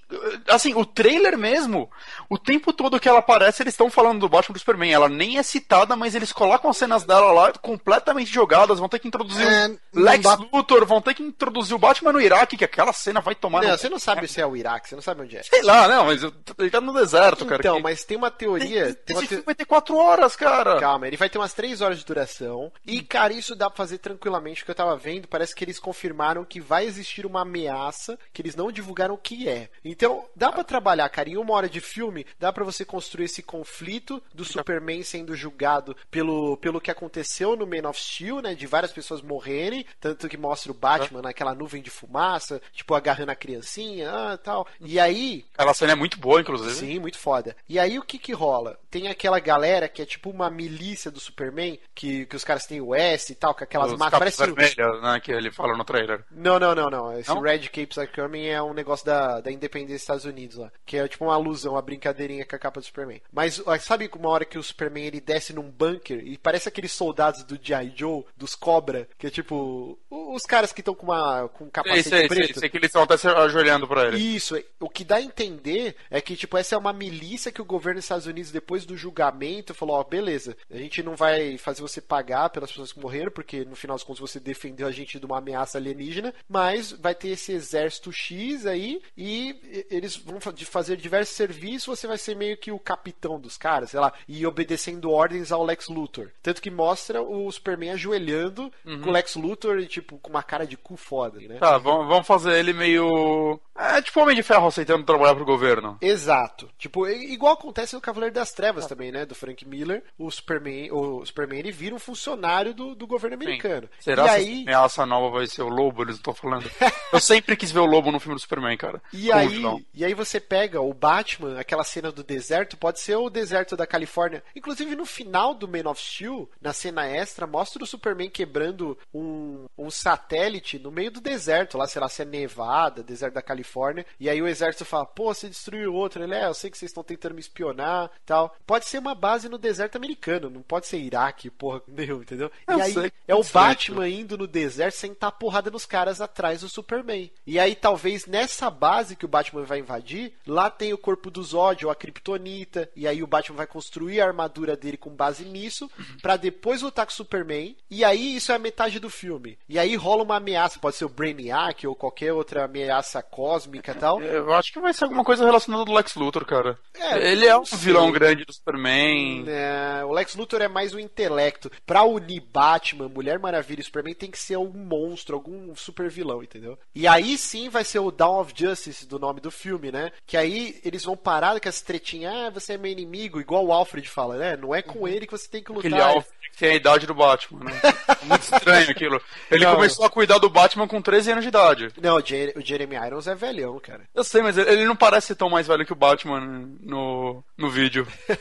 assim, 0.49 0.75
o 0.75 0.85
trailer 0.85 1.39
mesmo, 1.39 1.91
o 2.29 2.39
tempo 2.39 2.71
todo 2.73 3.01
que 3.01 3.09
ela 3.09 3.21
aparece, 3.21 3.63
eles 3.63 3.73
estão 3.73 3.89
falando 3.89 4.21
do 4.21 4.29
Batman 4.29 4.53
do 4.53 4.59
Superman. 4.59 4.93
Ela 4.93 5.09
nem 5.09 5.39
é 5.39 5.43
citada, 5.43 5.97
mas 5.97 6.15
eles 6.15 6.33
colocam 6.33 6.71
as 6.71 6.77
cenas 6.77 7.05
dela 7.05 7.33
lá 7.33 7.51
completamente 7.53 8.04
jogadas. 8.25 8.79
Vão 8.79 8.89
ter 8.89 8.99
que 8.99 9.09
introduzir 9.09 9.47
é, 9.47 9.69
o 9.93 10.01
Lex 10.01 10.23
dá... 10.23 10.39
Luthor, 10.53 10.85
vão 10.87 11.01
ter 11.01 11.15
que 11.15 11.23
introduzir 11.23 11.75
o 11.75 11.79
Batman 11.79 12.13
no 12.13 12.21
Iraque, 12.21 12.57
que 12.57 12.65
aquela 12.65 12.93
cena 12.93 13.21
vai 13.21 13.35
tomar. 13.35 13.63
Não, 13.63 13.71
no... 13.71 13.79
você 13.79 13.89
não 13.89 13.99
sabe 13.99 14.27
se 14.29 14.41
é 14.41 14.47
o 14.47 14.57
Iraque, 14.57 14.89
você 14.89 14.95
não 14.95 15.03
sabe 15.03 15.23
onde 15.23 15.37
é. 15.37 15.43
Sei 15.43 15.63
lá, 15.63 15.89
não, 15.89 16.07
mas 16.07 16.23
ele 16.23 16.71
tá 16.71 16.81
no 16.81 16.93
deserto, 16.93 17.45
cara. 17.45 17.61
Então, 17.61 17.77
que... 17.77 17.83
mas 17.83 18.05
tem 18.05 18.17
uma 18.17 18.31
teoria. 18.31 18.95
Tem, 18.95 18.95
tem 18.95 19.17
esse 19.17 19.27
te... 19.27 19.29
filme 19.29 19.45
vai 19.45 19.55
ter 19.55 19.65
quatro 19.65 19.97
horas, 19.97 20.37
cara. 20.37 20.79
Calma, 20.81 21.07
ele 21.07 21.17
vai 21.17 21.29
ter 21.29 21.39
umas 21.39 21.55
três 21.55 21.81
horas 21.81 21.99
de 21.99 22.05
duração. 22.05 22.73
E, 22.87 23.03
cara, 23.03 23.33
isso 23.33 23.55
dá 23.55 23.71
pra 23.71 23.77
fazer 23.77 23.99
tranquilamente. 23.99 24.63
O 24.63 24.65
que 24.65 24.71
eu 24.71 24.75
tava 24.75 24.97
vendo, 24.97 25.29
parece 25.29 25.55
que 25.55 25.65
eles 25.65 25.79
confirmaram 25.79 26.45
que 26.45 26.61
vai 26.61 26.85
existir 26.87 27.27
uma 27.27 27.43
ameaça 27.43 28.19
que 28.33 28.43
eles 28.43 28.57
não 28.57 28.71
divulgaram 28.71 29.15
o 29.15 29.19
que 29.19 29.49
é. 29.49 29.69
Então, 29.85 30.25
dá 30.35 30.51
para 30.51 30.65
trabalhar, 30.65 31.09
cara. 31.09 31.29
Em 31.29 31.37
uma 31.37 31.55
hora 31.55 31.69
de 31.69 31.81
filme, 31.81 32.27
dá 32.39 32.53
para 32.53 32.65
você 32.65 32.85
construir 32.85 33.27
esse 33.27 33.43
conflito 33.43 34.23
do 34.35 34.45
Superman 34.45 35.03
sendo 35.03 35.35
julgado 35.35 35.97
pelo, 36.11 36.57
pelo 36.59 36.81
que 36.81 36.91
aconteceu 36.91 37.57
no 37.57 37.67
Man 37.67 37.89
of 37.89 37.94
Steel, 37.99 38.41
né? 38.41 38.55
De 38.55 38.67
várias 38.67 38.93
pessoas 38.93 39.23
morrerem. 39.23 39.87
Tanto 40.01 40.29
que 40.29 40.37
mostra 40.37 40.71
o 40.71 40.75
Batman 40.75 41.23
naquela 41.23 41.55
nuvem 41.55 41.83
de 41.83 41.91
fumaça, 41.91 42.61
tipo, 42.73 42.95
agarrando 42.95 43.33
a 43.33 43.37
criancinha, 43.37 44.11
ah, 44.11 44.39
tal. 44.39 44.67
E 44.81 44.99
aí. 44.99 45.45
Aquela 45.55 45.75
cena 45.75 45.93
é 45.93 45.97
muito 45.97 46.19
boa, 46.19 46.41
inclusive. 46.41 46.75
Sim, 46.75 46.99
muito 46.99 47.19
foda. 47.19 47.57
E 47.69 47.79
aí 47.79 47.99
o 47.99 48.03
que 48.03 48.19
que 48.19 48.33
rola? 48.33 48.79
Tem 48.91 49.09
aquela 49.09 49.39
galera 49.39 49.89
que 49.89 50.03
é 50.03 50.07
tipo 50.07 50.31
uma 50.31 50.51
milícia 50.51 51.11
do 51.11 51.21
Superman, 51.21 51.79
que 51.95 52.25
que, 52.27 52.37
os 52.37 52.45
caras 52.45 52.67
têm 52.67 52.81
o 52.81 52.95
S 52.95 53.33
e 53.33 53.35
tal, 53.35 53.55
com 53.55 53.65
aquelas 53.65 53.93
máscaras. 53.93 54.37
Parece 54.37 54.77
né, 55.03 55.21
que 55.21 55.33
ele 55.33 55.51
fala 55.51 55.77
no 55.77 55.85
trailer. 55.85 56.25
Não, 56.31 56.59
não, 56.59 56.75
não, 56.75 56.91
não. 56.91 57.19
Esse 57.19 57.29
não? 57.29 57.41
Red 57.41 57.69
Capes 57.69 57.99
Are 57.99 58.09
Coming 58.09 58.47
é 58.47 58.63
um 58.63 58.75
negócio 58.75 59.05
da, 59.05 59.41
da 59.41 59.51
independência 59.51 59.95
dos 59.95 60.03
Estados 60.03 60.25
Unidos 60.25 60.57
lá. 60.57 60.71
Que 60.85 60.99
é 60.99 61.09
tipo 61.09 61.25
uma 61.25 61.35
alusão, 61.35 61.73
uma 61.73 61.83
brincadeirinha 61.83 62.45
com 62.45 62.57
a 62.57 62.59
capa 62.59 62.81
do 62.81 62.87
Superman. 62.87 63.21
Mas 63.33 63.63
sabe 63.81 64.11
uma 64.15 64.29
hora 64.29 64.45
que 64.45 64.59
o 64.59 64.63
Superman 64.63 65.07
ele 65.07 65.21
desce 65.21 65.53
num 65.53 65.71
bunker 65.71 66.21
e 66.25 66.39
parece 66.39 66.69
aqueles 66.69 66.93
soldados 66.93 67.43
do 67.45 67.59
G.I. 67.61 67.84
Joe, 67.95 68.25
dos 68.37 68.55
Cobra, 68.55 69.09
que 69.19 69.27
é 69.27 69.31
tipo. 69.31 69.99
Os 70.11 70.43
caras 70.43 70.73
que 70.73 70.81
estão 70.81 70.95
com 70.95 71.07
uma 71.07 71.49
com 71.49 71.65
um 71.65 71.71
capacete 71.71 72.09
sei, 72.09 72.29
preto. 72.29 72.47
Sei, 72.55 72.61
sei 72.61 72.69
que 72.69 72.77
eles 72.77 72.89
estão 72.89 73.03
até 73.03 73.17
se 73.17 73.29
ajoelhando 73.29 73.87
pra 73.87 74.09
ele. 74.09 74.19
Isso. 74.19 74.61
O 74.81 74.89
que 74.89 75.05
dá 75.05 75.17
a 75.17 75.23
entender 75.23 75.97
é 76.11 76.21
que, 76.21 76.37
tipo, 76.37 76.57
essa 76.57 76.75
é 76.75 76.79
uma 76.79 76.93
milícia 76.93 77.53
que 77.53 77.63
o 77.63 77.65
governo 77.65 77.99
dos 77.99 78.05
Estados 78.05 78.27
Unidos, 78.27 78.51
depois 78.51 78.85
do 78.85 78.97
julgamento, 78.97 79.75
falou: 79.75 79.97
Ó, 79.97 80.01
oh, 80.01 80.05
beleza, 80.05 80.57
a 80.71 80.77
gente 80.77 81.03
não 81.03 81.17
vai 81.17 81.59
fazer 81.59 81.83
você 81.83 82.01
pagar 82.01 82.51
pelas 82.51 82.71
pessoas 82.71 82.93
que 82.93 83.01
morreram, 83.01 83.31
porque 83.31 83.65
no 83.65 83.77
final 83.77 83.97
das 83.97 84.05
contas 84.05 84.21
você 84.21 84.41
defendeu 84.41 84.87
a 84.87 84.93
gente 84.93 85.19
de 85.19 85.27
uma 85.27 85.39
ameaça 85.39 85.79
alienígena, 85.79 86.35
mas 86.49 86.93
vai 86.93 87.15
ter 87.15 87.29
esse 87.29 87.53
exército 87.53 88.13
X 88.13 88.67
aí 88.67 89.01
e 89.17 89.87
eles 89.91 90.17
vão 90.17 90.39
fazer 90.41 90.97
diversos 90.97 91.35
serviços, 91.37 91.99
você 91.99 92.07
vai 92.07 92.19
ser 92.19 92.37
meio 92.37 92.57
que 92.57 92.71
o 92.71 92.79
capitão 92.79 93.41
dos 93.41 93.57
caras, 93.57 93.91
sei 93.91 94.01
lá, 94.01 94.13
e 94.29 94.47
obedecendo 94.47 95.11
ordens 95.11 95.53
ao 95.53 95.65
Lex 95.65 95.89
Luthor. 95.89 96.31
Tanto 96.43 96.63
que 96.63 96.71
mostra 96.71 97.23
o 97.23 97.47
Superman 97.75 97.91
ajoelhando 97.91 98.73
uhum. 98.85 99.01
com 99.01 99.11
o 99.11 99.13
Lex 99.13 99.37
Luthor 99.37 99.79
e, 99.79 99.87
tipo, 99.87 100.19
com 100.19 100.31
uma 100.31 100.43
cara 100.43 100.67
de 100.67 100.77
cu 100.77 100.97
foda, 100.97 101.41
né? 101.41 101.59
Tá, 101.59 101.79
vamos 101.79 102.27
fazer 102.27 102.59
ele 102.59 102.73
meio. 102.73 103.61
É 103.77 104.01
tipo 104.01 104.21
Homem 104.21 104.37
de 104.37 104.43
Ferro 104.43 104.69
aceitando 104.69 105.05
trabalhar 105.05 105.35
pro 105.35 105.45
governo. 105.45 105.99
Exato. 106.01 106.71
Tipo, 106.79 107.09
igual 107.09 107.55
acontece 107.55 107.95
no 107.95 108.01
Cavaleiro 108.01 108.35
das 108.35 108.53
Trevas 108.53 108.87
também, 108.87 109.11
né? 109.11 109.27
Do 109.27 109.35
Frank 109.35 109.67
Miller. 109.67 110.03
O 110.17 110.31
Superman, 110.31 110.93
o 110.93 111.25
Superman 111.27 111.59
ele 111.59 111.73
vira 111.73 111.95
um 111.95 111.99
funcionário 111.99 112.73
do 112.73 112.95
do, 112.95 113.07
governo 113.07 113.35
americano. 113.35 113.89
Sim. 113.99 114.05
Será 114.11 114.25
e 114.25 114.27
que 114.27 114.35
aí... 114.35 114.63
ameaça 114.63 115.07
nova 115.07 115.39
vai 115.39 115.47
ser 115.47 115.63
o 115.63 115.69
lobo? 115.69 116.03
Eles 116.03 116.17
estão 116.17 116.35
falando. 116.35 116.71
Eu 117.13 117.21
sempre 117.21 117.57
quis 117.57 117.71
ver 117.71 117.81
o 117.81 117.87
lobo 117.87 118.13
no 118.13 118.21
filme 118.21 118.35
do 118.35 118.41
Superman, 118.41 118.77
cara. 118.77 119.03
E 119.25 119.33
aí, 119.33 119.63
e 119.95 120.05
aí 120.05 120.13
você 120.13 120.39
pega 120.39 120.83
o 120.83 120.93
Batman, 120.93 121.59
aquela 121.59 121.83
cena 121.83 122.13
do 122.13 122.23
deserto, 122.23 122.77
pode 122.77 123.01
ser 123.01 123.17
o 123.17 123.31
deserto 123.31 123.75
da 123.75 123.87
Califórnia. 123.87 124.45
Inclusive 124.55 124.95
no 124.95 125.07
final 125.07 125.55
do 125.55 125.67
Man 125.67 125.89
of 125.89 126.01
Steel, 126.01 126.49
na 126.61 126.75
cena 126.75 127.07
extra, 127.07 127.47
mostra 127.47 127.64
o 127.65 127.87
Superman 127.87 128.31
quebrando 128.31 128.97
um, 129.13 129.67
um 129.77 129.91
satélite 129.91 130.79
no 130.79 130.91
meio 130.91 131.11
do 131.11 131.21
deserto, 131.21 131.79
lá, 131.79 131.87
sei 131.87 132.01
lá, 132.01 132.09
se 132.09 132.23
é 132.23 132.25
Nevada, 132.25 133.03
deserto 133.03 133.35
da 133.35 133.43
Califórnia. 133.43 134.07
E 134.19 134.29
aí 134.29 134.41
o 134.41 134.49
exército 134.49 134.85
fala, 134.85 135.07
pô, 135.07 135.33
você 135.33 135.49
destruiu 135.49 135.95
outro. 135.95 136.23
Ele, 136.23 136.35
é, 136.35 136.47
eu 136.47 136.55
sei 136.55 136.71
que 136.71 136.79
vocês 136.79 136.91
estão 136.91 137.03
tentando 137.03 137.35
me 137.35 137.41
espionar 137.41 138.11
tal. 138.25 138.55
Pode 138.67 138.87
ser 138.87 138.99
uma 138.99 139.15
base 139.15 139.49
no 139.49 139.59
deserto 139.59 139.97
americano, 139.97 140.51
não 140.51 140.63
pode 140.63 140.87
ser 140.87 140.99
Iraque, 140.99 141.51
porra, 141.51 141.83
nenhum, 141.89 142.23
entendeu? 142.23 142.51
e 142.69 142.81
aí 142.81 142.93
sei, 142.93 143.13
é 143.27 143.35
o 143.35 143.43
Batman 143.43 144.09
indo 144.09 144.37
no 144.37 144.47
deserto 144.47 144.97
sentar 144.97 145.33
porrada 145.33 145.71
nos 145.71 145.87
caras 145.87 146.21
atrás 146.21 146.61
do 146.61 146.69
Superman. 146.69 147.31
E 147.47 147.59
aí 147.59 147.75
talvez 147.75 148.27
nessa 148.27 148.71
base 148.71 149.17
que 149.17 149.25
o 149.25 149.29
Batman 149.29 149.65
vai 149.65 149.79
invadir, 149.79 150.33
lá 150.47 150.71
tem 150.71 150.93
o 150.93 150.99
corpo 150.99 151.31
do 151.31 151.43
Zod 151.43 151.85
ou 151.85 151.91
a 151.91 151.95
Kryptonita, 151.95 152.91
e 152.97 153.07
aí 153.07 153.23
o 153.23 153.27
Batman 153.27 153.57
vai 153.57 153.67
construir 153.67 154.21
a 154.21 154.27
armadura 154.27 154.77
dele 154.77 154.97
com 154.97 155.11
base 155.11 155.45
nisso, 155.45 155.91
para 156.21 156.37
depois 156.37 156.83
lutar 156.83 157.07
com 157.07 157.13
o 157.13 157.15
Superman. 157.15 157.44
E 157.91 158.05
aí 158.05 158.37
isso 158.37 158.53
é 158.53 158.55
a 158.55 158.59
metade 158.59 158.99
do 158.99 159.11
filme. 159.11 159.59
E 159.69 159.79
aí 159.79 159.95
rola 159.97 160.23
uma 160.23 160.37
ameaça, 160.37 160.79
pode 160.79 160.97
ser 160.97 161.05
o 161.05 161.09
Brainiac 161.09 161.87
ou 161.87 161.95
qualquer 161.95 162.33
outra 162.33 162.65
ameaça 162.65 163.23
cósmica 163.23 163.93
e 163.93 163.95
tal. 163.95 164.21
Eu 164.23 164.53
acho 164.53 164.73
que 164.73 164.81
vai 164.81 164.93
ser 164.93 165.05
alguma 165.05 165.25
coisa 165.25 165.45
relacionada 165.45 165.89
ao 165.89 165.97
Lex 165.97 166.15
Luthor, 166.15 166.45
cara. 166.45 166.79
É, 166.95 167.33
ele 167.33 167.47
é 167.47 167.57
um 167.57 167.65
vilão 167.65 168.11
grande 168.11 168.45
do 168.45 168.53
Superman. 168.53 169.45
É, 169.47 170.05
o 170.05 170.13
Lex 170.13 170.35
Luthor 170.35 170.63
é 170.63 170.69
mais 170.69 170.95
o 170.95 171.01
intelecto. 171.01 171.71
Pra 171.87 172.03
unir 172.03 172.41
Batman, 172.41 173.09
Mulher 173.09 173.39
Maravilha 173.39 173.81
e 173.81 173.85
Superman 173.85 174.15
tem 174.15 174.31
que 174.31 174.39
ser 174.39 174.55
algum 174.55 174.79
monstro, 174.79 175.37
algum 175.37 175.75
super 175.75 176.09
vilão, 176.09 176.43
entendeu? 176.43 176.79
E 176.95 177.07
aí 177.07 177.37
sim 177.37 177.69
vai 177.69 177.85
ser 177.85 177.99
o 177.99 178.11
Dawn 178.11 178.41
of 178.41 178.53
Justice 178.57 179.07
do 179.07 179.19
nome 179.19 179.41
do 179.41 179.51
filme, 179.51 179.91
né? 179.91 180.13
Que 180.27 180.37
aí 180.37 180.81
eles 180.85 181.05
vão 181.05 181.17
parar 181.17 181.59
com 181.61 181.69
essa 181.69 181.85
tretinha, 181.85 182.47
ah, 182.47 182.51
você 182.51 182.75
é 182.75 182.79
meu 182.79 182.91
inimigo, 182.91 183.41
igual 183.41 183.65
o 183.65 183.73
Alfred 183.73 184.09
fala, 184.09 184.37
né? 184.37 184.57
Não 184.57 184.75
é 184.75 184.83
com 184.83 185.01
uhum. 185.01 185.09
ele 185.09 185.27
que 185.27 185.33
você 185.33 185.49
tem 185.49 185.63
que 185.63 185.73
lutar. 185.73 185.93
Aquele 185.93 186.03
Alfred 186.03 186.45
que 186.55 186.59
tem 186.59 186.71
a 186.71 186.77
idade 186.77 187.07
do 187.07 187.15
Batman, 187.15 187.34
né? 187.53 187.73
Muito 188.25 188.43
estranho 188.43 188.91
aquilo. 188.91 189.21
Ele 189.51 189.65
não. 189.65 189.75
começou 189.75 190.05
a 190.05 190.11
cuidar 190.11 190.39
do 190.39 190.49
Batman 190.49 190.89
com 190.89 191.01
13 191.01 191.33
anos 191.33 191.45
de 191.45 191.49
idade. 191.49 191.93
Não, 192.01 192.17
o, 192.17 192.25
Jer 192.25 192.53
o 192.57 192.61
Jeremy 192.61 192.97
Irons 192.97 193.27
é 193.27 193.35
velhão, 193.35 193.79
cara. 193.81 194.03
Eu 194.15 194.25
sei, 194.25 194.43
mas 194.43 194.57
ele 194.57 194.85
não 194.85 194.97
parece 194.97 195.29
ser 195.29 195.35
tão 195.35 195.51
mais 195.51 195.67
velho 195.67 195.85
que 195.85 195.93
o 195.93 195.97
Batman 195.97 196.41
no, 196.81 197.43
no 197.57 197.71
vídeo. 197.71 198.07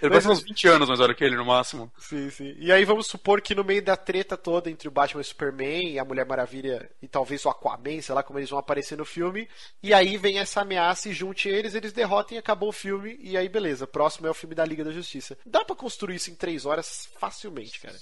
Ele 0.00 0.10
parece 0.10 0.28
uns 0.28 0.42
20 0.42 0.68
anos 0.68 0.88
mais 0.88 1.00
velho 1.00 1.14
que 1.14 1.24
ele, 1.24 1.36
no 1.36 1.44
máximo. 1.44 1.90
Sim, 1.98 2.30
sim. 2.30 2.54
E 2.58 2.70
aí 2.70 2.84
vamos 2.84 3.06
supor 3.06 3.40
que 3.40 3.54
no 3.54 3.64
meio 3.64 3.82
da 3.82 3.96
treta 3.96 4.36
toda 4.36 4.70
entre 4.70 4.88
o 4.88 4.90
Batman 4.90 5.20
e 5.20 5.22
o 5.22 5.24
Superman 5.24 5.90
e 5.90 5.98
a 5.98 6.04
Mulher 6.04 6.26
Maravilha 6.26 6.90
e 7.00 7.08
talvez 7.08 7.44
o 7.44 7.48
Aquaman, 7.48 8.00
sei 8.00 8.14
lá 8.14 8.22
como 8.22 8.38
eles 8.38 8.50
vão 8.50 8.58
aparecer 8.58 8.96
no 8.96 9.04
filme. 9.04 9.48
E 9.82 9.94
aí 9.94 10.16
vem 10.16 10.38
essa 10.38 10.60
ameaça 10.60 11.08
e 11.08 11.12
junte 11.12 11.48
eles, 11.48 11.74
eles 11.74 11.92
derrotem 11.92 12.36
e 12.36 12.38
acabou 12.38 12.68
o 12.68 12.72
filme. 12.72 13.16
E 13.20 13.36
aí, 13.36 13.48
beleza. 13.48 13.86
Próximo 13.86 14.26
é 14.26 14.30
o 14.30 14.34
filme 14.34 14.54
da 14.54 14.64
Liga 14.64 14.84
da 14.84 14.92
Justiça. 14.92 15.36
Dá 15.44 15.64
para 15.64 15.76
construir 15.76 16.16
isso 16.16 16.30
em 16.30 16.34
três 16.34 16.66
horas 16.66 17.08
facilmente, 17.18 17.80
cara. 17.80 17.96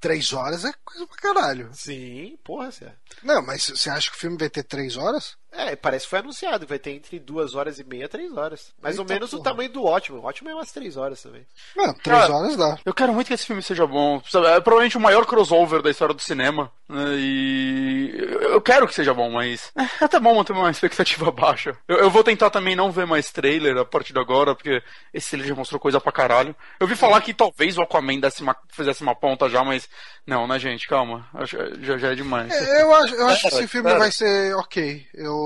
Três 0.00 0.32
horas 0.32 0.64
é 0.64 0.72
coisa 0.84 1.06
pra 1.06 1.16
caralho. 1.16 1.70
Sim, 1.72 2.38
porra, 2.44 2.70
você. 2.70 2.92
Não, 3.22 3.42
mas 3.42 3.66
você 3.68 3.90
acha 3.90 4.10
que 4.10 4.16
o 4.16 4.20
filme 4.20 4.36
vai 4.38 4.50
ter 4.50 4.62
três 4.62 4.96
horas? 4.96 5.36
É, 5.56 5.74
parece 5.74 6.04
que 6.04 6.10
foi 6.10 6.18
anunciado, 6.18 6.66
vai 6.66 6.78
ter 6.78 6.90
entre 6.90 7.18
duas 7.18 7.54
horas 7.54 7.78
e 7.78 7.84
meia 7.84 8.08
três 8.08 8.36
horas. 8.36 8.72
Mais 8.82 8.96
Eita 8.96 9.02
ou 9.02 9.08
menos 9.08 9.30
porra. 9.30 9.40
o 9.40 9.44
tamanho 9.44 9.70
do 9.70 9.84
ótimo. 9.84 10.18
O 10.18 10.24
ótimo 10.24 10.50
é 10.50 10.54
umas 10.54 10.70
três 10.70 10.96
horas 10.96 11.22
também. 11.22 11.46
Não, 11.74 11.94
três 11.94 12.20
Cara, 12.20 12.34
horas 12.34 12.56
dá. 12.56 12.78
Eu 12.84 12.94
quero 12.94 13.12
muito 13.12 13.26
que 13.26 13.34
esse 13.34 13.46
filme 13.46 13.62
seja 13.62 13.86
bom. 13.86 14.16
É 14.16 14.60
provavelmente 14.60 14.96
o 14.96 15.00
maior 15.00 15.24
crossover 15.24 15.82
da 15.82 15.90
história 15.90 16.14
do 16.14 16.20
cinema. 16.20 16.70
Né? 16.88 17.16
E 17.16 18.16
eu 18.42 18.60
quero 18.60 18.86
que 18.86 18.94
seja 18.94 19.12
bom, 19.12 19.30
mas 19.30 19.72
é, 19.76 19.82
é 19.82 20.04
até 20.04 20.20
bom 20.20 20.34
manter 20.34 20.52
uma 20.52 20.70
expectativa 20.70 21.30
baixa. 21.32 21.76
Eu, 21.88 21.98
eu, 21.98 22.10
vou 22.10 22.22
tentar 22.22 22.50
também 22.50 22.76
não 22.76 22.92
ver 22.92 23.06
mais 23.06 23.30
trailer 23.30 23.76
a 23.76 23.84
partir 23.84 24.12
de 24.12 24.20
agora, 24.20 24.54
porque 24.54 24.82
esse 25.12 25.30
trailer 25.30 25.48
já 25.48 25.54
mostrou 25.54 25.80
coisa 25.80 26.00
pra 26.00 26.12
caralho. 26.12 26.54
Eu 26.78 26.86
vi 26.86 26.94
falar 26.94 27.20
que 27.20 27.34
talvez 27.34 27.76
o 27.76 27.82
Aquaman 27.82 28.20
desse 28.20 28.42
uma, 28.42 28.56
fizesse 28.68 29.02
uma 29.02 29.14
ponta 29.14 29.48
já, 29.48 29.64
mas 29.64 29.88
não, 30.26 30.46
né, 30.46 30.58
gente? 30.58 30.86
Calma. 30.86 31.28
Já, 31.80 31.98
já 31.98 32.12
é 32.12 32.14
demais. 32.14 32.52
É, 32.52 32.82
eu 32.82 32.94
acho, 32.94 33.14
eu 33.14 33.26
acho 33.28 33.42
que 33.42 33.48
esse 33.48 33.68
filme 33.68 33.94
vai 33.94 34.10
ser 34.10 34.54
ok. 34.56 35.06
Eu, 35.14 35.36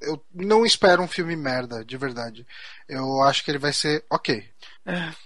eu 0.00 0.22
não 0.34 0.64
espero 0.64 1.02
um 1.02 1.08
filme 1.08 1.36
merda, 1.36 1.84
de 1.84 1.96
verdade. 1.96 2.46
Eu 2.88 3.22
acho 3.22 3.44
que 3.44 3.50
ele 3.50 3.58
vai 3.58 3.72
ser 3.72 4.04
ok. 4.10 4.44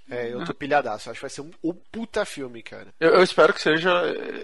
É, 0.09 0.31
eu 0.31 0.43
tô 0.45 0.53
pilhadaço. 0.53 1.09
Acho 1.09 1.19
que 1.19 1.23
vai 1.23 1.29
ser 1.29 1.41
um, 1.41 1.51
um 1.63 1.73
puta 1.73 2.25
filme, 2.25 2.61
cara. 2.61 2.87
Eu, 2.99 3.15
eu 3.15 3.23
espero 3.23 3.53
que 3.53 3.61
seja. 3.61 3.89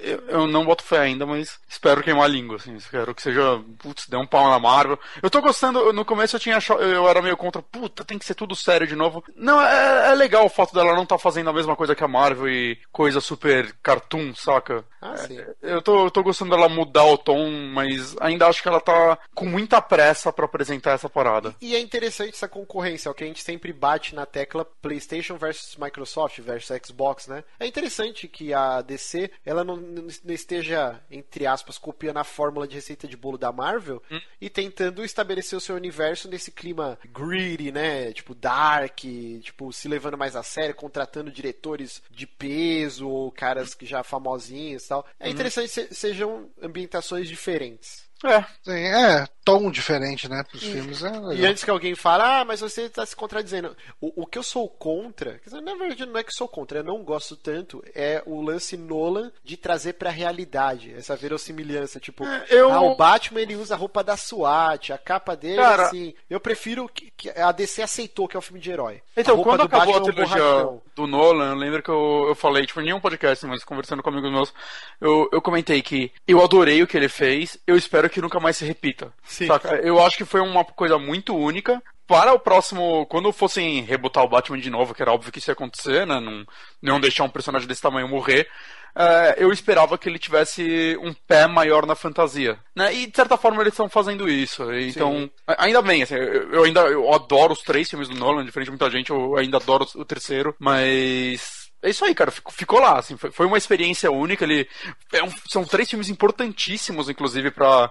Eu, 0.02 0.28
eu 0.28 0.48
não 0.48 0.66
boto 0.66 0.84
fé 0.84 1.00
ainda, 1.00 1.26
mas 1.26 1.60
espero 1.68 2.04
queimar 2.04 2.26
a 2.26 2.28
língua, 2.28 2.56
assim. 2.58 2.76
Espero 2.76 3.14
que 3.14 3.22
seja. 3.22 3.42
Putz, 3.78 4.08
dê 4.08 4.18
um 4.18 4.26
pau 4.26 4.50
na 4.50 4.60
Marvel. 4.60 5.00
Eu 5.22 5.30
tô 5.30 5.42
gostando. 5.42 5.94
No 5.94 6.06
começo 6.06 6.36
eu 6.36 6.40
tinha. 6.40 6.60
Eu 6.80 7.08
era 7.08 7.22
meio 7.22 7.38
contra. 7.38 7.62
Puta, 7.62 8.04
tem 8.04 8.18
que 8.18 8.26
ser 8.26 8.36
tudo 8.36 8.56
sério 8.56 8.88
de 8.88 8.96
novo. 8.96 9.24
Não, 9.36 9.62
é, 9.62 10.12
é 10.12 10.16
legal 10.16 10.46
o 10.46 10.50
fato 10.50 10.74
dela 10.74 10.96
não 10.96 11.06
tá 11.06 11.18
fazendo 11.18 11.50
a 11.50 11.54
mesma 11.54 11.76
coisa 11.76 11.96
que 11.96 12.04
a 12.04 12.08
Marvel 12.08 12.50
e 12.50 12.78
coisa 12.92 13.22
super 13.22 13.74
cartoon, 13.84 14.34
saca? 14.36 14.84
Ah, 15.02 15.18
sim. 15.18 15.40
Eu 15.62 15.82
tô, 15.82 16.06
eu 16.06 16.12
tô 16.12 16.22
gostando 16.22 16.52
dela 16.52 16.70
mudar 16.70 17.06
o 17.06 17.18
tom, 17.18 17.50
mas 17.74 18.16
ainda 18.20 18.48
acho 18.48 18.62
que 18.62 18.68
ela 18.68 18.80
tá 18.80 19.18
com 19.34 19.46
muita 19.46 19.82
pressa 19.82 20.32
pra 20.32 20.46
apresentar 20.46 20.92
essa 20.92 21.10
parada. 21.10 21.56
E 21.60 21.76
é 21.76 21.80
interessante 21.80 22.36
essa 22.36 22.48
concorrência, 22.48 23.10
é 23.10 23.12
o 23.12 23.16
que 23.16 23.24
a 23.24 23.28
gente 23.28 23.44
sempre 23.44 23.74
bate 23.74 24.14
na 24.14 24.26
tecla 24.28 24.64
PlayStation 24.82 25.36
versus 25.38 25.76
Microsoft 25.78 26.40
versus 26.42 26.76
Xbox, 26.86 27.28
né? 27.28 27.44
É 27.60 27.66
interessante 27.68 28.28
que 28.28 28.54
a 28.54 28.82
DC 28.82 29.30
ela 29.46 29.64
não, 29.64 29.78
não 29.78 30.34
esteja, 30.34 31.02
entre 31.10 31.46
aspas, 31.46 31.78
copiando 31.78 32.18
a 32.18 32.24
fórmula 32.24 32.68
de 32.68 32.76
receita 32.76 33.08
de 33.08 33.16
bolo 33.18 33.38
da 33.38 33.52
Marvel 33.52 34.02
Hum. 34.12 34.20
e 34.40 34.50
tentando 34.50 35.04
estabelecer 35.04 35.58
o 35.58 35.62
seu 35.62 35.76
universo 35.76 36.28
nesse 36.30 36.52
clima 36.52 36.98
greedy, 37.12 37.72
né? 37.72 38.12
Tipo, 38.14 38.34
dark, 38.36 39.00
tipo, 39.42 39.72
se 39.72 39.88
levando 39.88 40.18
mais 40.18 40.36
a 40.36 40.44
sério, 40.44 40.74
contratando 40.76 41.32
diretores 41.32 42.02
de 42.10 42.26
peso 42.26 43.08
ou 43.08 43.32
caras 43.32 43.74
que 43.74 43.86
já 43.86 44.04
famosinhos 44.04 44.86
e 44.86 44.88
tal. 44.88 45.06
É 45.20 45.30
interessante 45.30 45.68
que 45.68 45.74
se- 45.74 45.94
sejam 45.94 46.50
ambientações 46.62 47.28
diferentes. 47.28 48.10
É, 48.24 48.44
Sim, 48.64 48.72
é, 48.86 49.28
tom 49.44 49.72
diferente, 49.72 50.30
né, 50.30 50.44
pros 50.44 50.62
filmes. 50.64 51.04
É. 51.04 51.12
E 51.36 51.46
antes 51.46 51.64
que 51.64 51.70
alguém 51.72 51.96
fale, 51.96 52.22
ah, 52.24 52.46
mas 52.46 52.62
você 52.62 52.84
está 52.84 53.06
se 53.06 53.16
contradizendo. 53.16 53.76
O, 54.00 54.24
o 54.24 54.26
que 54.28 54.38
eu 54.38 54.44
sou 54.44 54.70
contra, 54.70 55.40
quer 55.40 55.50
dizer, 55.50 55.62
na 55.62 55.74
verdade 55.76 56.06
não 56.06 56.20
é 56.20 56.24
que 56.24 56.30
eu 56.30 56.36
sou 56.36 56.48
contra, 56.48 56.80
eu 56.80 56.84
não 56.84 57.04
gosto 57.04 57.36
tanto, 57.36 57.84
é 57.96 58.22
o 58.26 58.42
lance 58.42 58.78
Nolan 58.78 59.32
de 59.44 59.58
trazer 59.58 59.94
pra 59.94 60.10
realidade, 60.10 60.94
essa 60.96 61.16
verossimilhança. 61.16 62.00
Tipo, 62.00 62.24
eu- 62.50 62.72
ah, 62.72 62.82
o 62.82 62.96
Batman 62.96 63.42
ele 63.42 63.56
usa 63.56 63.74
a 63.74 63.78
roupa 63.78 64.04
da 64.04 64.16
SWAT, 64.16 64.92
a 64.94 64.98
capa 64.98 65.36
dele 65.36 65.58
Cara- 65.58 65.88
assim. 65.88 66.14
Eu 66.30 66.40
prefiro 66.40 66.88
que, 66.88 67.12
que 67.12 67.30
a 67.30 67.52
DC 67.52 67.82
aceitou 67.82 68.28
que 68.28 68.36
é 68.36 68.40
um 68.40 68.42
filme 68.44 68.60
de 68.60 68.70
herói. 68.72 69.02
Então, 69.18 69.42
quando 69.44 69.62
do 69.62 69.66
acabou 69.66 69.96
a 69.96 70.00
Batman 70.00 70.08
é 70.20 70.24
um 70.24 70.28
trilogia. 70.28 70.82
Do 71.02 71.08
Nolan, 71.08 71.50
eu 71.50 71.56
lembro 71.56 71.84
que 71.84 71.90
eu, 71.90 72.26
eu 72.30 72.36
falei, 72.36 72.66
tipo, 72.66 72.80
em 72.82 72.86
nenhum 72.86 73.00
podcast, 73.00 73.46
mas 73.46 73.64
conversando 73.64 74.04
com 74.04 74.10
amigos 74.10 74.32
meus, 74.32 74.54
eu, 75.00 75.28
eu 75.32 75.42
comentei 75.42 75.82
que 75.82 76.12
eu 76.28 76.44
adorei 76.44 76.82
o 76.82 76.88
que 76.88 76.98
ele 76.98 77.10
fez, 77.10 77.58
eu 77.66 77.76
espero 77.76 78.10
que 78.10 78.22
nunca 78.22 78.40
mais 78.40 78.58
se 78.58 78.66
repita. 78.66 79.12
Sim. 79.24 79.48
Saca? 79.48 79.76
Eu 79.76 80.02
acho 80.02 80.18
que 80.18 80.26
foi 80.26 80.42
uma 80.42 80.64
coisa 80.64 80.98
muito 80.98 81.36
única. 81.36 81.82
Para 82.12 82.34
o 82.34 82.40
próximo, 82.40 83.06
quando 83.06 83.32
fossem 83.32 83.84
rebutar 83.84 84.22
o 84.26 84.28
Batman 84.28 84.60
de 84.60 84.70
novo, 84.70 84.94
que 84.94 85.02
era 85.02 85.14
óbvio 85.14 85.32
que 85.32 85.40
isso 85.40 85.50
ia 85.50 85.54
acontecer, 85.54 86.06
né? 86.06 86.20
Não, 86.20 86.46
não 86.82 87.00
deixar 87.00 87.24
um 87.24 87.30
personagem 87.30 87.66
desse 87.70 87.82
tamanho 87.82 88.06
morrer. 88.10 88.50
é, 88.94 89.36
eu 89.38 89.50
esperava 89.54 89.98
que 89.98 90.10
ele 90.10 90.20
tivesse 90.20 90.98
um 91.02 91.14
pé 91.14 91.48
maior 91.48 91.86
na 91.86 91.96
fantasia, 91.96 92.60
né? 92.76 92.94
E 92.94 93.06
de 93.08 93.16
certa 93.16 93.38
forma 93.38 93.62
eles 93.62 93.72
estão 93.72 93.88
fazendo 93.88 94.28
isso. 94.30 94.70
Então, 94.74 95.32
a- 95.48 95.64
ainda 95.64 95.82
bem, 95.82 96.04
assim, 96.04 96.16
eu, 96.16 96.66
ainda 96.66 96.82
eu 96.82 97.14
adoro 97.14 97.54
os 97.54 97.62
três 97.62 97.90
filmes 97.90 98.10
do 98.10 98.16
Nolan, 98.16 98.44
diferente 98.44 98.66
de 98.68 98.72
muita 98.72 98.90
gente, 98.92 99.10
eu 99.10 99.38
ainda 99.38 99.56
adoro 99.56 99.88
o 99.96 100.04
terceiro, 100.04 100.54
mas 100.60 101.72
é 101.82 101.90
isso 101.90 102.04
aí, 102.04 102.14
cara. 102.14 102.30
Ficou, 102.32 102.52
ficou 102.52 102.80
lá, 102.82 103.00
assim. 103.00 103.16
Foi, 103.16 103.32
foi 103.32 103.46
uma 103.46 103.58
experiência 103.58 104.12
única. 104.12 104.44
Ele, 104.44 104.68
é 105.14 105.24
um- 105.24 105.32
são 105.50 105.64
três 105.64 105.90
filmes 105.90 106.10
importantíssimos, 106.10 107.08
inclusive, 107.10 107.50
pra 107.50 107.90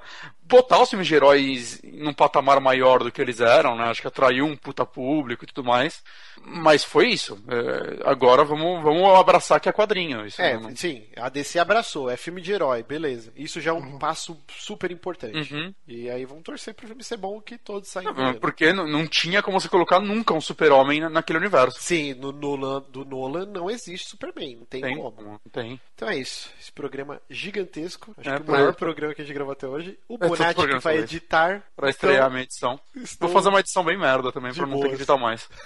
botar 0.50 0.82
os 0.82 0.90
filmes 0.90 1.06
de 1.08 1.14
heróis 1.14 1.80
num 1.82 2.12
patamar 2.12 2.60
maior 2.60 3.02
do 3.02 3.10
que 3.12 3.20
eles 3.22 3.40
eram, 3.40 3.76
né? 3.76 3.84
Acho 3.84 4.00
que 4.02 4.08
atraiu 4.08 4.44
um 4.44 4.56
puta 4.56 4.84
público 4.84 5.44
e 5.44 5.46
tudo 5.46 5.64
mais. 5.64 6.02
Mas 6.42 6.82
foi 6.84 7.08
isso. 7.10 7.42
É, 7.48 8.08
agora 8.10 8.44
vamos, 8.44 8.82
vamos 8.82 9.18
abraçar 9.18 9.60
que 9.60 9.68
é 9.68 9.72
quadrinho. 9.72 10.26
Isso 10.26 10.40
É, 10.40 10.58
não- 10.58 10.74
sim, 10.74 11.04
a 11.16 11.28
DC 11.28 11.58
abraçou, 11.58 12.10
é 12.10 12.16
filme 12.16 12.40
de 12.40 12.52
herói, 12.52 12.82
beleza. 12.82 13.32
Isso 13.36 13.60
já 13.60 13.70
é 13.70 13.74
um 13.74 13.98
passo 13.98 14.36
super 14.48 14.90
importante. 14.90 15.52
Uhum. 15.54 15.74
E 15.86 16.08
aí 16.10 16.24
vamos 16.24 16.42
torcer 16.42 16.74
pro 16.74 16.86
filme 16.86 17.04
ser 17.04 17.16
bom 17.18 17.40
que 17.40 17.56
todos 17.58 17.94
Não, 17.94 18.14
ganhando. 18.14 18.40
Porque 18.40 18.72
não, 18.72 18.86
não 18.86 19.06
tinha 19.06 19.42
como 19.42 19.60
você 19.60 19.68
colocar 19.68 20.00
nunca 20.00 20.32
um 20.34 20.40
super-homem 20.40 21.00
na- 21.00 21.10
naquele 21.10 21.38
universo. 21.38 21.78
Sim, 21.80 22.14
no 22.14 22.32
Nolan, 22.32 22.82
do 22.88 23.04
Nolan 23.04 23.44
não 23.46 23.70
existe 23.70 24.08
Superman, 24.08 24.56
não 24.56 24.64
tem, 24.64 24.80
Tem 24.80 24.96
como. 24.96 25.38
tem. 25.52 25.80
Então 25.94 26.08
é 26.08 26.16
isso. 26.16 26.50
Esse 26.58 26.72
programa 26.72 27.20
gigantesco. 27.28 28.14
Acho 28.16 28.30
É, 28.30 28.36
que 28.36 28.42
o 28.42 28.44
pra- 28.44 28.54
maior 28.54 28.74
programa 28.74 29.14
que 29.14 29.20
a 29.20 29.24
gente 29.24 29.34
gravou 29.34 29.52
até 29.52 29.66
hoje. 29.68 29.98
O 30.08 30.16
todos 30.16 30.39
que 30.48 30.54
programas 30.54 30.84
vai 30.84 30.96
esses. 30.96 31.10
editar. 31.10 31.62
Pra 31.76 31.90
estrear 31.90 32.14
Então, 32.16 32.26
a 32.26 32.30
minha 32.30 32.42
edição. 32.42 32.80
estou- 32.96 33.28
Vou 33.28 33.36
fazer 33.36 33.48
uma 33.48 33.60
edição 33.60 33.84
bem 33.84 33.98
merda 33.98 34.32
também, 34.32 34.52
De 34.52 34.58
pra 34.58 34.66
não 34.66 34.80
ter 34.80 34.88
que 34.88 34.94
editar 34.96 35.16
mais. 35.16 35.48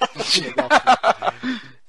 Legal. 0.40 0.68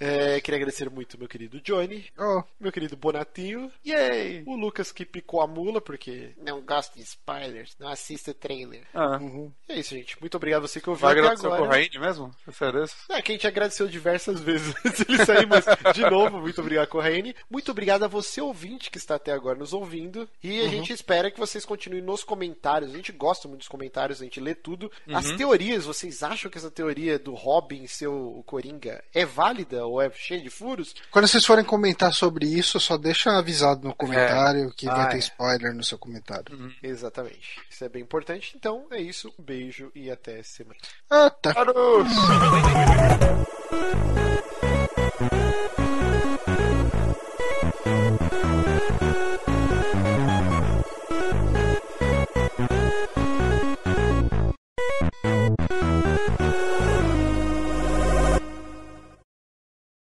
É, 0.02 0.42
queria 0.42 0.58
agradecer 0.58 0.90
muito 0.90 1.18
meu 1.18 1.28
querido 1.28 1.62
Johnny, 1.62 2.06
Oh, 2.18 2.42
meu 2.60 2.72
querido 2.72 2.98
Bonatinho, 2.98 3.72
Yay! 3.86 4.44
o 4.48 4.56
Lucas 4.56 4.92
que 4.92 5.06
picou 5.06 5.42
a 5.42 5.48
mula, 5.48 5.80
porque 5.80 6.32
não 6.38 6.60
gosta 6.62 6.96
de 6.96 7.04
spoilers, 7.04 7.76
não 7.80 7.88
assista 7.88 8.32
o 8.32 8.34
trailer. 8.34 8.82
Ah, 8.94 9.18
uhum. 9.18 9.52
E 9.70 9.74
é 9.74 9.80
isso, 9.80 9.94
gente. 9.94 10.20
Muito 10.20 10.36
obrigado 10.36 10.64
a 10.64 10.68
você 10.68 10.82
que 10.82 10.90
ouviu 10.90 11.02
vai 11.02 11.20
até 11.20 11.28
agora. 11.28 11.62
Corraine 11.62 12.00
mesmo? 12.00 12.36
Você 12.46 12.66
é 13.10 13.22
que 13.22 13.32
a 13.32 13.36
gente 13.36 13.48
agradeceu 13.48 13.88
diversas 13.88 14.40
vezes 14.42 14.74
ele 15.08 15.24
sair, 15.24 15.46
mas 15.46 15.66
de 15.94 16.02
novo, 16.10 16.40
muito 16.40 16.60
obrigado, 16.62 16.88
Corraine. 16.88 17.36
Muito 17.50 17.70
obrigado 17.70 18.04
a 18.04 18.08
você, 18.08 18.42
ouvinte, 18.42 18.90
que 18.90 18.98
está 18.98 19.16
até 19.16 19.32
agora 19.32 19.60
nos 19.60 19.72
ouvindo. 19.72 20.28
E 20.44 20.62
a 20.62 20.68
gente 20.68 20.92
espera 20.92 21.30
que 21.30 21.40
vocês 21.40 21.64
continuem 21.64 22.02
nos 22.02 22.24
comentários. 22.24 22.92
A 22.92 22.96
gente 22.96 23.12
gosta 23.12 23.48
muito 23.48 23.60
dos 23.60 23.68
comentários, 23.68 24.20
a 24.20 24.24
gente 24.24 24.40
lê 24.40 24.56
tudo. 24.56 24.92
As 25.08 25.32
teorias, 25.34 25.86
vocês 25.86 26.24
acham 26.24 26.50
que 26.50 26.58
essa 26.58 26.72
teoria 26.72 27.20
do 27.20 27.34
Robin 27.34 27.86
ser 27.86 28.08
o 28.08 28.42
Coringa 28.46 29.04
é 29.14 29.26
válida 29.26 29.86
ou 29.92 30.02
é 30.02 30.10
cheia 30.12 30.42
de 30.42 30.50
furos? 30.50 30.96
Quando 31.12 31.28
vocês 31.28 31.46
forem 31.46 31.64
comentar 31.64 32.14
sobre 32.14 32.46
isso, 32.48 32.80
só 32.80 32.98
deixa 32.98 33.38
avisado 33.38 33.88
no 33.88 33.94
comentário 33.96 34.72
que 34.76 34.88
Ah, 34.90 34.96
vai 34.96 35.10
ter 35.10 35.16
é. 35.18 35.20
spoiler 35.20 35.74
no 35.74 35.84
seu 35.84 35.98
comentário. 35.98 36.72
Exatamente. 36.82 37.60
Isso 37.70 37.84
é 37.84 37.90
bem 37.90 38.02
importante. 38.02 38.54
Então 38.56 38.86
é 38.92 39.02
isso. 39.02 39.34
Um 39.40 39.44
beijo 39.44 39.92
e 39.94 40.10
até 40.10 40.42
semana. 40.44 40.80
Ah, 41.10 41.30
tá. 41.30 41.54
Parou! 41.54 42.04